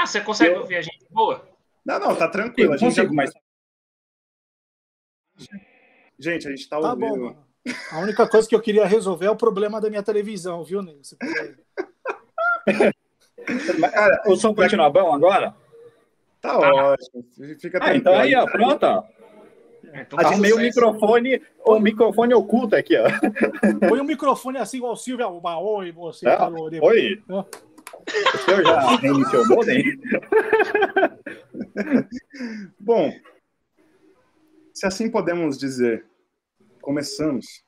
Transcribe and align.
Ah, 0.00 0.06
você 0.06 0.20
consegue 0.22 0.54
eu... 0.54 0.60
ouvir 0.60 0.76
a 0.76 0.82
gente 0.82 1.04
boa? 1.10 1.46
Não, 1.84 1.98
não, 1.98 2.16
tá 2.16 2.26
tranquilo. 2.26 2.70
Eu 2.70 2.74
a 2.74 2.76
gente 2.78 2.88
consigo, 2.88 3.08
já... 3.08 3.14
mas... 3.14 3.30
Gente, 6.18 6.48
a 6.48 6.50
gente 6.50 6.66
tá, 6.68 6.80
tá 6.80 6.90
ouvindo. 6.90 7.16
Bom, 7.16 7.36
a 7.92 7.98
única 7.98 8.26
coisa 8.26 8.48
que 8.48 8.54
eu 8.54 8.62
queria 8.62 8.86
resolver 8.86 9.26
é 9.26 9.30
o 9.30 9.36
problema 9.36 9.78
da 9.80 9.90
minha 9.90 10.02
televisão, 10.02 10.64
viu, 10.64 10.82
Nego? 10.82 11.00
Cara, 13.92 14.22
o 14.26 14.36
som 14.36 14.54
continua 14.54 14.88
bom 14.88 15.14
agora? 15.14 15.54
Tá 16.40 16.58
ótimo. 16.58 17.22
Fica 17.58 17.78
ah, 17.82 17.94
então 17.94 18.14
aí, 18.14 18.34
ó, 18.34 18.46
pronto, 18.46 18.82
ó. 18.84 19.04
Então, 19.92 20.18
a 20.18 20.24
gente 20.24 20.42
tem 20.42 20.52
o 20.52 20.58
microfone, 20.58 21.42
o 21.64 21.78
microfone 21.78 22.34
oculto 22.34 22.76
aqui, 22.76 22.96
ó. 22.96 23.04
Põe 23.88 24.00
um 24.00 24.04
microfone 24.04 24.58
assim 24.58 24.78
igual 24.78 24.92
o 24.92 24.96
Silvio 24.96 25.28
uma 25.28 25.60
oi, 25.60 25.92
você 25.92 26.28
ah, 26.28 26.38
falou. 26.38 26.70
Depois. 26.70 26.94
Oi. 26.94 27.22
Ah. 27.28 27.44
O 28.34 28.38
senhor 28.38 28.64
já 28.64 28.80
reiniciou 28.96 29.42
o 29.42 29.48
modem? 29.48 30.00
Bom, 32.78 33.12
se 34.74 34.86
assim 34.86 35.10
podemos 35.10 35.58
dizer, 35.58 36.04
começamos 36.80 37.64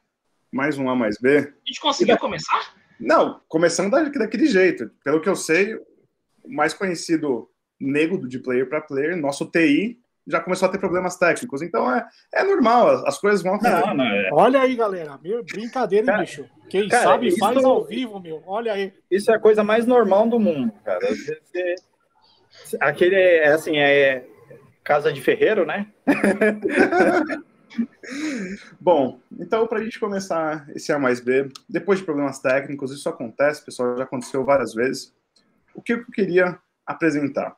mais 0.51 0.77
um 0.79 0.89
A 0.91 0.95
mais 0.95 1.19
B. 1.19 1.39
A 1.39 1.53
gente 1.67 1.81
conseguiu 1.81 2.15
da... 2.15 2.21
começar? 2.21 2.75
Não, 3.01 3.41
começando 3.49 3.91
daquele 3.91 4.47
jeito. 4.47 4.91
Pelo 5.03 5.21
que 5.21 5.29
eu 5.29 5.35
sei, 5.35 5.75
o 5.75 6.53
mais 6.53 6.75
conhecido 6.75 7.51
nego 7.81 8.29
de 8.29 8.39
player 8.39 8.69
para 8.69 8.81
player, 8.81 9.17
nosso 9.17 9.47
TI, 9.47 9.99
já 10.27 10.41
começou 10.41 10.69
a 10.69 10.73
ter 10.73 10.79
problemas 10.79 11.17
técnicos. 11.17 11.63
Então 11.63 11.93
é, 11.93 12.07
é 12.33 12.45
normal, 12.45 13.07
as 13.07 13.19
coisas 13.19 13.43
vão 13.43 13.55
acontecer. 13.55 13.95
Não, 13.95 14.05
é. 14.05 14.31
Olha 14.33 14.61
aí, 14.61 14.77
galera. 14.77 15.19
Meu, 15.23 15.45
brincadeira, 15.45 16.07
cara, 16.07 16.19
bicho. 16.21 16.45
Quem 16.69 16.89
cara, 16.89 17.03
sabe 17.03 17.29
isso, 17.29 17.39
faz 17.39 17.63
ao 17.65 17.85
vivo, 17.85 18.21
meu. 18.21 18.43
Olha 18.47 18.73
aí. 18.73 18.93
Isso 19.11 19.31
é 19.31 19.35
a 19.35 19.41
coisa 19.41 19.63
mais 19.63 19.87
normal 19.87 20.29
do 20.29 20.39
mundo, 20.39 20.73
cara. 20.85 21.07
Aquele 22.81 23.17
é 23.17 23.53
assim, 23.53 23.77
é 23.77 24.27
casa 24.85 25.13
de 25.13 25.21
ferreiro, 25.21 25.67
né? 25.67 25.87
Bom, 28.81 29.19
então 29.39 29.67
para 29.67 29.79
a 29.79 29.85
gente 29.85 29.99
começar 29.99 30.69
esse 30.75 30.93
A 30.93 30.99
mais 30.99 31.21
B, 31.21 31.49
depois 31.69 31.99
de 31.99 32.05
problemas 32.05 32.39
técnicos, 32.39 32.93
isso 32.93 33.09
acontece, 33.09 33.65
pessoal, 33.65 33.97
já 33.97 34.05
aconteceu 34.05 34.45
várias 34.45 34.75
vezes. 34.75 35.15
O 35.75 35.81
que 35.81 35.95
eu 35.95 36.05
queria 36.07 36.59
apresentar? 36.87 37.57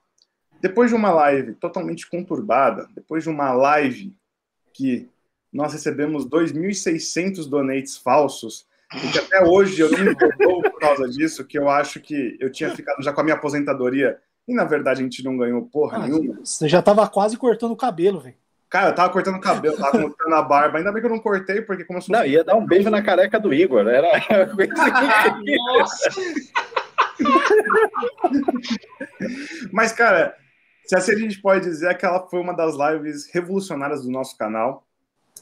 Depois 0.64 0.88
de 0.88 0.96
uma 0.96 1.10
live 1.10 1.52
totalmente 1.56 2.08
conturbada, 2.08 2.88
depois 2.94 3.22
de 3.22 3.28
uma 3.28 3.52
live 3.52 4.16
que 4.72 5.06
nós 5.52 5.74
recebemos 5.74 6.24
2.600 6.24 7.46
donates 7.46 7.98
falsos, 7.98 8.66
e 8.94 9.12
que 9.12 9.18
até 9.18 9.44
hoje 9.44 9.82
eu 9.82 9.90
não 9.90 10.02
me 10.02 10.12
importou 10.12 10.62
por 10.62 10.80
causa 10.80 11.06
disso, 11.06 11.44
que 11.44 11.58
eu 11.58 11.68
acho 11.68 12.00
que 12.00 12.38
eu 12.40 12.50
tinha 12.50 12.74
ficado 12.74 13.02
já 13.02 13.12
com 13.12 13.20
a 13.20 13.24
minha 13.24 13.36
aposentadoria, 13.36 14.18
e 14.48 14.54
na 14.54 14.64
verdade 14.64 15.00
a 15.00 15.04
gente 15.04 15.22
não 15.22 15.36
ganhou 15.36 15.60
porra 15.66 15.98
ah, 15.98 16.08
nenhuma. 16.08 16.40
Você 16.42 16.66
já 16.66 16.80
tava 16.80 17.06
quase 17.10 17.36
cortando 17.36 17.72
o 17.72 17.76
cabelo, 17.76 18.20
velho. 18.20 18.36
Cara, 18.70 18.88
eu 18.88 18.94
tava 18.94 19.12
cortando 19.12 19.36
o 19.36 19.40
cabelo, 19.40 19.76
tava 19.76 20.00
cortando 20.00 20.32
a 20.32 20.40
barba. 20.40 20.78
Ainda 20.78 20.90
bem 20.90 21.02
que 21.02 21.06
eu 21.06 21.12
não 21.12 21.20
cortei, 21.20 21.60
porque 21.60 21.84
como 21.84 21.98
eu 21.98 22.02
sou. 22.02 22.16
Não, 22.16 22.24
ia 22.24 22.42
dar 22.42 22.56
um 22.56 22.64
beijo 22.64 22.88
na 22.88 23.02
careca 23.02 23.38
do 23.38 23.52
Igor. 23.52 23.86
Era 23.86 24.08
Nossa! 25.76 26.10
Mas, 29.70 29.92
cara, 29.92 30.34
se 30.86 30.96
assim 30.96 31.12
a 31.12 31.18
gente 31.18 31.40
pode 31.40 31.64
dizer 31.64 31.88
é 31.88 31.94
que 31.94 32.04
ela 32.04 32.28
foi 32.28 32.40
uma 32.40 32.52
das 32.52 32.74
lives 32.76 33.30
revolucionárias 33.32 34.02
do 34.02 34.10
nosso 34.10 34.36
canal. 34.36 34.86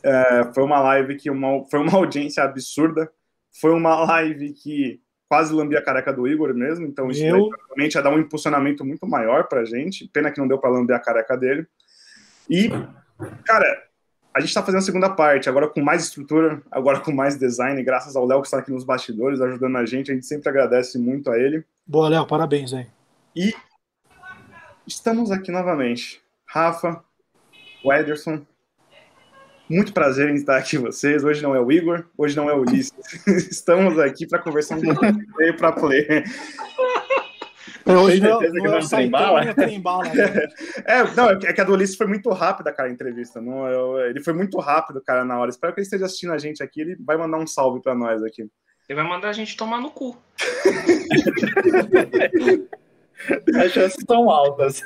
É, 0.03 0.53
foi 0.55 0.65
uma 0.65 0.81
live 0.81 1.17
que 1.17 1.31
uma, 1.31 1.65
foi 1.71 1.81
uma 1.81 1.95
audiência 1.97 2.43
absurda. 2.43 3.11
Foi 3.61 3.73
uma 3.73 4.05
live 4.05 4.53
que 4.53 5.01
quase 5.29 5.53
lambia 5.53 5.79
a 5.79 5.85
careca 5.85 6.13
do 6.13 6.27
Igor 6.27 6.55
mesmo. 6.55 6.87
Então, 6.87 7.11
isso 7.11 7.25
eu... 7.25 7.51
realmente 7.69 7.95
ia 7.95 8.03
dar 8.03 8.11
um 8.11 8.19
impulsionamento 8.19 8.85
muito 8.85 9.07
maior 9.07 9.49
pra 9.49 9.65
gente. 9.65 10.09
Pena 10.09 10.31
que 10.31 10.41
não 10.41 10.49
deu 10.49 10.59
para 10.59 10.71
lamber 10.71 10.97
a 10.97 11.01
careca 11.01 11.37
dele. 11.37 11.67
E 12.49 12.71
Cara, 13.45 13.85
a 14.35 14.41
gente 14.41 14.49
está 14.49 14.63
fazendo 14.63 14.81
a 14.81 14.85
segunda 14.85 15.11
parte, 15.11 15.49
agora 15.49 15.69
com 15.69 15.81
mais 15.81 16.05
estrutura, 16.05 16.63
agora 16.71 17.01
com 17.01 17.13
mais 17.13 17.39
design, 17.39 17.83
graças 17.83 18.17
ao 18.17 18.27
Léo 18.27 18.41
que 18.41 18.47
está 18.47 18.59
aqui 18.59 18.71
nos 18.71 18.85
bastidores 18.85 19.41
ajudando 19.41 19.77
a 19.77 19.87
gente. 19.87 20.11
A 20.11 20.15
gente 20.15 20.27
sempre 20.27 20.49
agradece 20.49 20.99
muito 20.99 21.31
a 21.31 21.39
ele. 21.39 21.65
Boa, 21.87 22.09
Léo, 22.09 22.27
parabéns 22.27 22.73
aí. 22.73 22.87
E 23.37 23.55
estamos 24.87 25.31
aqui 25.31 25.50
novamente. 25.50 26.20
Rafa, 26.47 27.03
o 27.84 27.93
Ederson, 27.93 28.44
muito 29.69 29.93
prazer 29.93 30.28
em 30.28 30.34
estar 30.34 30.56
aqui 30.56 30.76
com 30.76 30.84
vocês. 30.84 31.25
Hoje 31.25 31.43
não 31.43 31.54
é 31.54 31.60
o 31.60 31.70
Igor, 31.70 32.04
hoje 32.16 32.37
não 32.37 32.50
é 32.50 32.54
o 32.54 32.60
Ulisses. 32.60 32.93
Estamos 33.50 33.98
aqui 33.98 34.26
para 34.26 34.38
conversar 34.38 34.76
um 34.76 34.82
pouco 34.82 35.00
para 35.56 35.72
player. 35.72 36.25
Hoje 37.84 38.20
não, 38.20 38.41
não, 38.41 38.81
não 38.81 39.10
bala? 39.10 39.54
Tem 39.54 39.81
bala 39.81 40.04
né? 40.04 40.15
é, 40.87 41.03
não, 41.14 41.31
é 41.31 41.53
que 41.53 41.60
a 41.60 41.64
do 41.64 41.72
Ulisses 41.72 41.97
foi 41.97 42.06
muito 42.06 42.31
rápida, 42.31 42.72
cara, 42.72 42.88
a 42.88 42.93
entrevista. 42.93 43.41
Não, 43.41 43.66
eu, 43.66 43.99
ele 44.06 44.22
foi 44.22 44.32
muito 44.32 44.59
rápido, 44.60 45.00
cara, 45.00 45.25
na 45.25 45.38
hora. 45.38 45.50
Espero 45.50 45.72
que 45.72 45.81
ele 45.81 45.87
esteja 45.87 46.06
assistindo 46.06 46.32
a 46.32 46.38
gente 46.38 46.62
aqui. 46.62 46.82
Ele 46.82 46.97
vai 47.00 47.16
mandar 47.16 47.38
um 47.38 47.47
salve 47.47 47.81
para 47.81 47.94
nós 47.94 48.22
aqui. 48.22 48.43
Ele 48.88 49.00
vai 49.00 49.09
mandar 49.09 49.31
a 49.31 49.32
gente 49.32 49.56
tomar 49.56 49.81
no 49.81 49.91
cu. 49.91 50.16
As 53.56 53.72
chances 53.72 54.05
são 54.06 54.31
altas. 54.31 54.83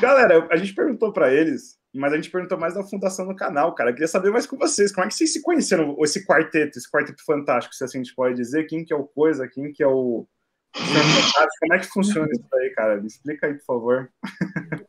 Galera, 0.00 0.46
a 0.50 0.56
gente 0.56 0.74
perguntou 0.74 1.12
para 1.12 1.32
eles, 1.32 1.78
mas 1.94 2.12
a 2.12 2.16
gente 2.16 2.30
perguntou 2.30 2.58
mais 2.58 2.74
da 2.74 2.82
fundação 2.82 3.26
do 3.26 3.36
canal, 3.36 3.74
cara. 3.74 3.90
Eu 3.90 3.94
queria 3.94 4.08
saber 4.08 4.30
mais 4.30 4.46
com 4.46 4.56
vocês. 4.56 4.92
Como 4.92 5.04
é 5.04 5.08
que 5.08 5.14
vocês 5.14 5.32
se 5.32 5.42
conheceram, 5.42 5.96
esse 6.00 6.26
quarteto, 6.26 6.78
esse 6.78 6.90
quarteto 6.90 7.24
fantástico, 7.24 7.74
se 7.74 7.84
assim 7.84 7.98
a 7.98 8.02
gente 8.02 8.14
pode 8.14 8.34
dizer? 8.34 8.64
Quem 8.64 8.84
que 8.84 8.92
é 8.92 8.96
o 8.96 9.04
Coisa, 9.04 9.46
quem 9.46 9.72
que 9.72 9.82
é 9.82 9.86
o 9.86 10.26
como 11.60 11.74
é 11.74 11.78
que 11.78 11.86
funciona 11.86 12.28
isso 12.32 12.44
aí, 12.52 12.70
cara? 12.70 13.00
Me 13.00 13.06
explica 13.06 13.46
aí, 13.46 13.54
por 13.54 13.64
favor. 13.64 14.10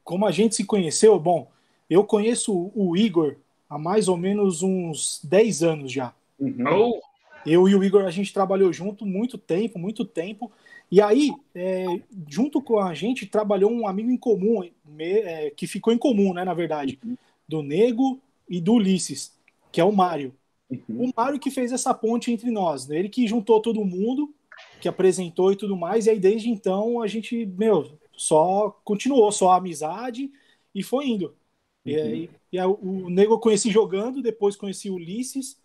Como 0.04 0.26
a 0.26 0.32
gente 0.32 0.56
se 0.56 0.66
conheceu? 0.66 1.20
Bom, 1.20 1.52
eu 1.90 2.04
conheço 2.04 2.72
o 2.74 2.98
Igor 2.98 3.36
há 3.70 3.78
mais 3.78 4.08
ou 4.08 4.18
menos 4.18 4.64
uns 4.64 5.22
10 5.24 5.64
anos 5.64 5.92
já. 5.92 6.14
Uhum. 6.40 6.66
Oh. 6.68 7.02
Eu 7.46 7.70
e 7.70 7.76
o 7.76 7.84
Igor, 7.84 8.06
a 8.06 8.12
gente 8.12 8.34
trabalhou 8.34 8.74
junto 8.74 9.06
muito 9.06 9.38
tempo, 9.38 9.78
muito 9.78 10.04
tempo. 10.04 10.52
E 10.96 11.02
aí, 11.02 11.34
é, 11.54 12.00
junto 12.26 12.62
com 12.62 12.80
a 12.80 12.94
gente, 12.94 13.26
trabalhou 13.26 13.70
um 13.70 13.86
amigo 13.86 14.10
em 14.10 14.16
comum, 14.16 14.64
é, 14.98 15.50
que 15.50 15.68
ficou 15.68 15.92
em 15.92 15.98
comum, 15.98 16.34
né, 16.34 16.46
na 16.46 16.54
verdade, 16.54 16.98
uhum. 17.06 17.18
do 17.46 17.62
Nego 17.62 18.18
e 18.50 18.62
do 18.62 18.76
Ulisses, 18.76 19.38
que 19.74 19.82
é 19.82 19.84
o 19.84 19.92
Mário. 19.92 20.34
Uhum. 20.70 21.10
O 21.10 21.12
Mário 21.14 21.38
que 21.38 21.52
fez 21.52 21.74
essa 21.74 21.94
ponte 21.94 22.32
entre 22.32 22.50
nós, 22.50 22.88
né? 22.88 22.98
ele 22.98 23.10
que 23.10 23.28
juntou 23.28 23.60
todo 23.60 23.84
mundo 23.84 24.34
que 24.80 24.88
apresentou 24.88 25.52
e 25.52 25.58
tudo 25.58 25.76
mais. 25.76 26.06
E 26.06 26.12
aí, 26.12 26.18
desde 26.18 26.50
então, 26.50 27.02
a 27.02 27.08
gente, 27.08 27.46
meu, 27.46 28.00
só 28.16 28.70
continuou, 28.86 29.30
só 29.34 29.52
a 29.52 29.58
amizade 29.58 30.32
e 30.74 30.82
foi 30.82 31.10
indo. 31.10 31.26
Uhum. 31.26 31.92
E 31.92 31.96
aí, 31.98 32.30
e 32.54 32.58
aí, 32.58 32.68
o 32.68 33.10
Nego 33.10 33.34
eu 33.34 33.40
conheci 33.40 33.70
jogando, 33.70 34.22
depois 34.22 34.56
conheci 34.56 34.90
o 34.90 34.94
Ulisses, 34.94 35.62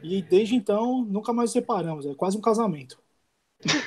e 0.00 0.22
desde 0.22 0.54
então 0.54 1.04
nunca 1.04 1.32
mais 1.32 1.48
nos 1.48 1.54
separamos. 1.54 2.06
É 2.06 2.14
quase 2.14 2.38
um 2.38 2.40
casamento. 2.40 3.00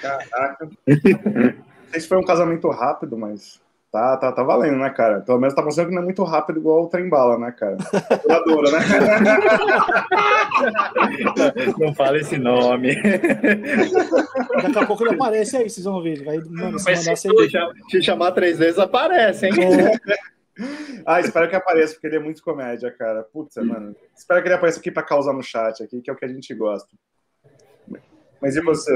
Caraca. 0.01 0.65
Não 0.65 1.89
sei 1.91 2.01
se 2.01 2.07
foi 2.07 2.17
um 2.17 2.25
casamento 2.25 2.69
rápido, 2.69 3.17
mas 3.17 3.61
Tá, 3.93 4.17
tá, 4.17 4.31
tá 4.31 4.41
valendo, 4.41 4.79
né, 4.79 4.89
cara? 4.89 5.21
Pelo 5.21 5.37
menos 5.37 5.53
tá 5.53 5.61
mostrando 5.61 5.89
que 5.89 5.93
não 5.93 6.01
é 6.01 6.05
muito 6.05 6.23
rápido 6.23 6.59
igual 6.59 6.85
o 6.85 6.87
trem 6.87 7.07
bala, 7.07 7.37
né, 7.37 7.51
cara? 7.51 7.77
Duradouro, 8.23 8.71
né? 8.71 8.79
Não 11.77 11.93
fala 11.93 12.17
esse 12.17 12.39
nome. 12.39 12.95
Daqui 14.63 14.79
a 14.79 14.85
pouco 14.87 15.03
ele 15.03 15.13
aparece 15.13 15.57
aí, 15.57 15.69
vocês 15.69 15.85
vão 15.85 16.01
ver. 16.01 16.23
vai, 16.23 16.39
mano, 16.39 16.79
se 16.79 16.89
mandar 16.89 17.15
se, 17.15 17.29
se 17.91 18.01
chamar 18.01 18.31
três 18.31 18.57
vezes, 18.57 18.79
aparece, 18.79 19.45
hein? 19.45 19.53
É. 19.61 19.91
Ah, 21.05 21.19
espero 21.19 21.47
que 21.47 21.55
apareça, 21.55 21.93
porque 21.93 22.07
ele 22.07 22.15
é 22.15 22.19
muito 22.19 22.41
comédia, 22.41 22.89
cara. 22.89 23.21
Putz, 23.21 23.57
mano. 23.57 23.95
Espero 24.17 24.41
que 24.41 24.47
ele 24.47 24.55
apareça 24.55 24.79
aqui 24.79 24.89
pra 24.89 25.03
causar 25.03 25.33
no 25.33 25.43
chat, 25.43 25.83
aqui, 25.83 26.01
que 26.01 26.09
é 26.09 26.13
o 26.13 26.15
que 26.15 26.25
a 26.25 26.29
gente 26.29 26.51
gosta. 26.55 26.89
Mas 28.41 28.55
e 28.55 28.61
você, 28.61 28.91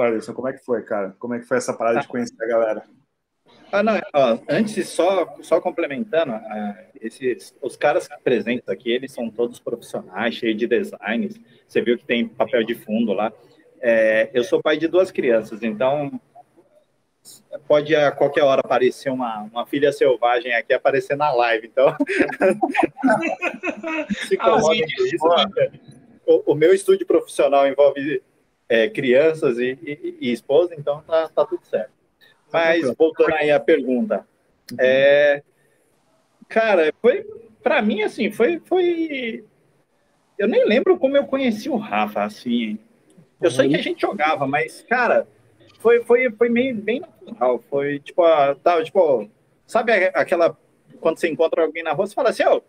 Alisson, 0.00 0.32
como 0.32 0.48
é 0.48 0.52
que 0.52 0.64
foi, 0.64 0.82
cara? 0.82 1.14
Como 1.18 1.34
é 1.34 1.38
que 1.38 1.46
foi 1.46 1.56
essa 1.56 1.74
parada 1.74 2.00
de 2.00 2.08
conhecer 2.08 2.42
a 2.42 2.46
galera? 2.46 2.84
Ah, 3.70 3.82
não, 3.82 4.00
ó, 4.14 4.38
antes, 4.48 4.88
só, 4.88 5.36
só 5.40 5.60
complementando, 5.60 6.32
uh, 6.32 6.74
esses, 7.00 7.54
os 7.60 7.76
caras 7.76 8.06
que 8.06 8.14
apresentam 8.14 8.72
aqui, 8.72 8.90
eles 8.90 9.12
são 9.12 9.30
todos 9.30 9.58
profissionais, 9.58 10.34
cheios 10.34 10.56
de 10.58 10.66
designs. 10.66 11.40
Você 11.66 11.80
viu 11.80 11.96
que 11.96 12.04
tem 12.04 12.28
papel 12.28 12.64
de 12.64 12.74
fundo 12.74 13.12
lá. 13.12 13.32
É, 13.80 14.30
eu 14.32 14.44
sou 14.44 14.62
pai 14.62 14.76
de 14.76 14.86
duas 14.86 15.10
crianças, 15.10 15.62
então 15.62 16.20
pode 17.66 17.94
a 17.94 18.10
qualquer 18.12 18.42
hora 18.42 18.60
aparecer 18.60 19.10
uma, 19.10 19.42
uma 19.42 19.66
filha 19.66 19.92
selvagem 19.92 20.52
aqui 20.54 20.72
aparecer 20.72 21.16
na 21.16 21.32
live. 21.32 21.68
Então, 21.68 21.96
se 24.28 24.36
ah, 24.40 24.58
isso, 24.74 25.26
o, 26.26 26.52
o, 26.52 26.54
meu 26.54 26.72
estúdio 26.74 27.06
profissional 27.06 27.66
envolve 27.66 28.22
é, 28.72 28.88
crianças 28.88 29.58
e, 29.58 29.78
e, 29.82 30.16
e 30.18 30.32
esposa, 30.32 30.74
então 30.74 31.02
tá, 31.02 31.28
tá 31.28 31.44
tudo 31.44 31.62
certo. 31.66 31.90
Mas, 32.50 32.90
voltando 32.96 33.34
aí 33.34 33.50
à 33.50 33.60
pergunta. 33.60 34.26
É, 34.78 35.42
cara, 36.48 36.90
foi. 37.02 37.22
Para 37.62 37.82
mim, 37.82 38.00
assim, 38.00 38.30
foi, 38.30 38.62
foi. 38.64 39.44
Eu 40.38 40.48
nem 40.48 40.64
lembro 40.64 40.98
como 40.98 41.18
eu 41.18 41.26
conheci 41.26 41.68
o 41.68 41.76
Rafa, 41.76 42.24
assim. 42.24 42.78
Eu 43.42 43.50
sei 43.50 43.68
que 43.68 43.76
a 43.76 43.82
gente 43.82 44.00
jogava, 44.00 44.46
mas, 44.46 44.82
cara, 44.88 45.28
foi, 45.78 46.02
foi, 46.04 46.30
foi 46.30 46.48
meio, 46.48 46.74
bem 46.74 47.00
natural. 47.00 47.62
Foi 47.68 47.98
tipo, 47.98 48.24
a, 48.24 48.56
tipo, 48.82 49.28
sabe 49.66 49.92
aquela. 49.92 50.56
Quando 50.98 51.18
você 51.18 51.28
encontra 51.28 51.62
alguém 51.62 51.82
na 51.82 51.92
rua, 51.92 52.06
você 52.06 52.14
fala 52.14 52.30
assim, 52.30 52.44
ó. 52.44 52.56
Oh, 52.56 52.62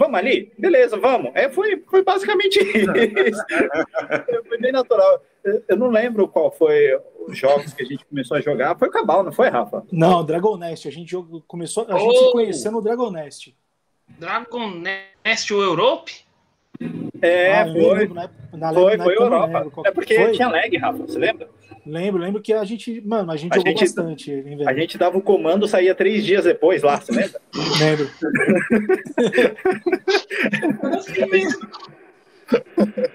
vamos 0.00 0.18
ali? 0.18 0.50
Beleza, 0.58 0.96
vamos. 0.96 1.30
É, 1.34 1.50
foi, 1.50 1.84
foi 1.86 2.02
basicamente 2.02 2.58
isso. 2.64 3.44
foi 4.48 4.58
bem 4.58 4.72
natural. 4.72 5.22
Eu 5.68 5.76
não 5.76 5.90
lembro 5.90 6.26
qual 6.26 6.50
foi 6.50 6.98
os 7.28 7.36
jogos 7.36 7.74
que 7.74 7.82
a 7.82 7.86
gente 7.86 8.06
começou 8.06 8.38
a 8.38 8.40
jogar. 8.40 8.78
Foi 8.78 8.88
o 8.88 8.90
Cabal, 8.90 9.22
não 9.22 9.30
foi, 9.30 9.48
Rafa? 9.48 9.84
Não, 9.92 10.24
Dragon 10.24 10.56
Nest. 10.56 10.88
A 10.88 10.90
gente 10.90 11.10
jogou, 11.10 11.42
começou, 11.46 11.86
a 11.86 11.98
gente 11.98 12.16
oh! 12.16 12.26
se 12.26 12.32
conheceu 12.32 12.72
no 12.72 12.80
Dragon 12.80 13.10
Nest. 13.10 13.54
Dragon 14.18 14.70
Nest 14.70 15.50
Europe? 15.50 16.12
É, 17.20 17.60
ah, 17.60 17.66
foi. 17.66 18.08
Na, 18.08 18.30
na, 18.54 18.72
foi, 18.72 18.96
na 18.96 19.04
foi 19.04 19.14
Europa. 19.14 19.82
É 19.84 19.90
porque 19.90 20.14
foi? 20.14 20.32
tinha 20.32 20.48
lag, 20.48 20.74
Rafa, 20.78 20.98
você 20.98 21.18
lembra? 21.18 21.50
Lembro, 21.86 22.20
lembro 22.20 22.42
que 22.42 22.52
a 22.52 22.64
gente, 22.64 23.00
mano, 23.00 23.32
a 23.32 23.36
gente 23.36 23.52
a 23.52 23.56
jogou 23.56 23.70
gente, 23.70 23.80
bastante. 23.80 24.30
Hein, 24.30 24.58
a 24.66 24.74
gente 24.74 24.98
dava 24.98 25.16
o 25.16 25.22
comando, 25.22 25.66
saía 25.66 25.94
três 25.94 26.24
dias 26.24 26.44
depois 26.44 26.82
lá, 26.82 27.00
você 27.00 27.12
lembra? 27.12 27.40
Lembro. 27.78 28.10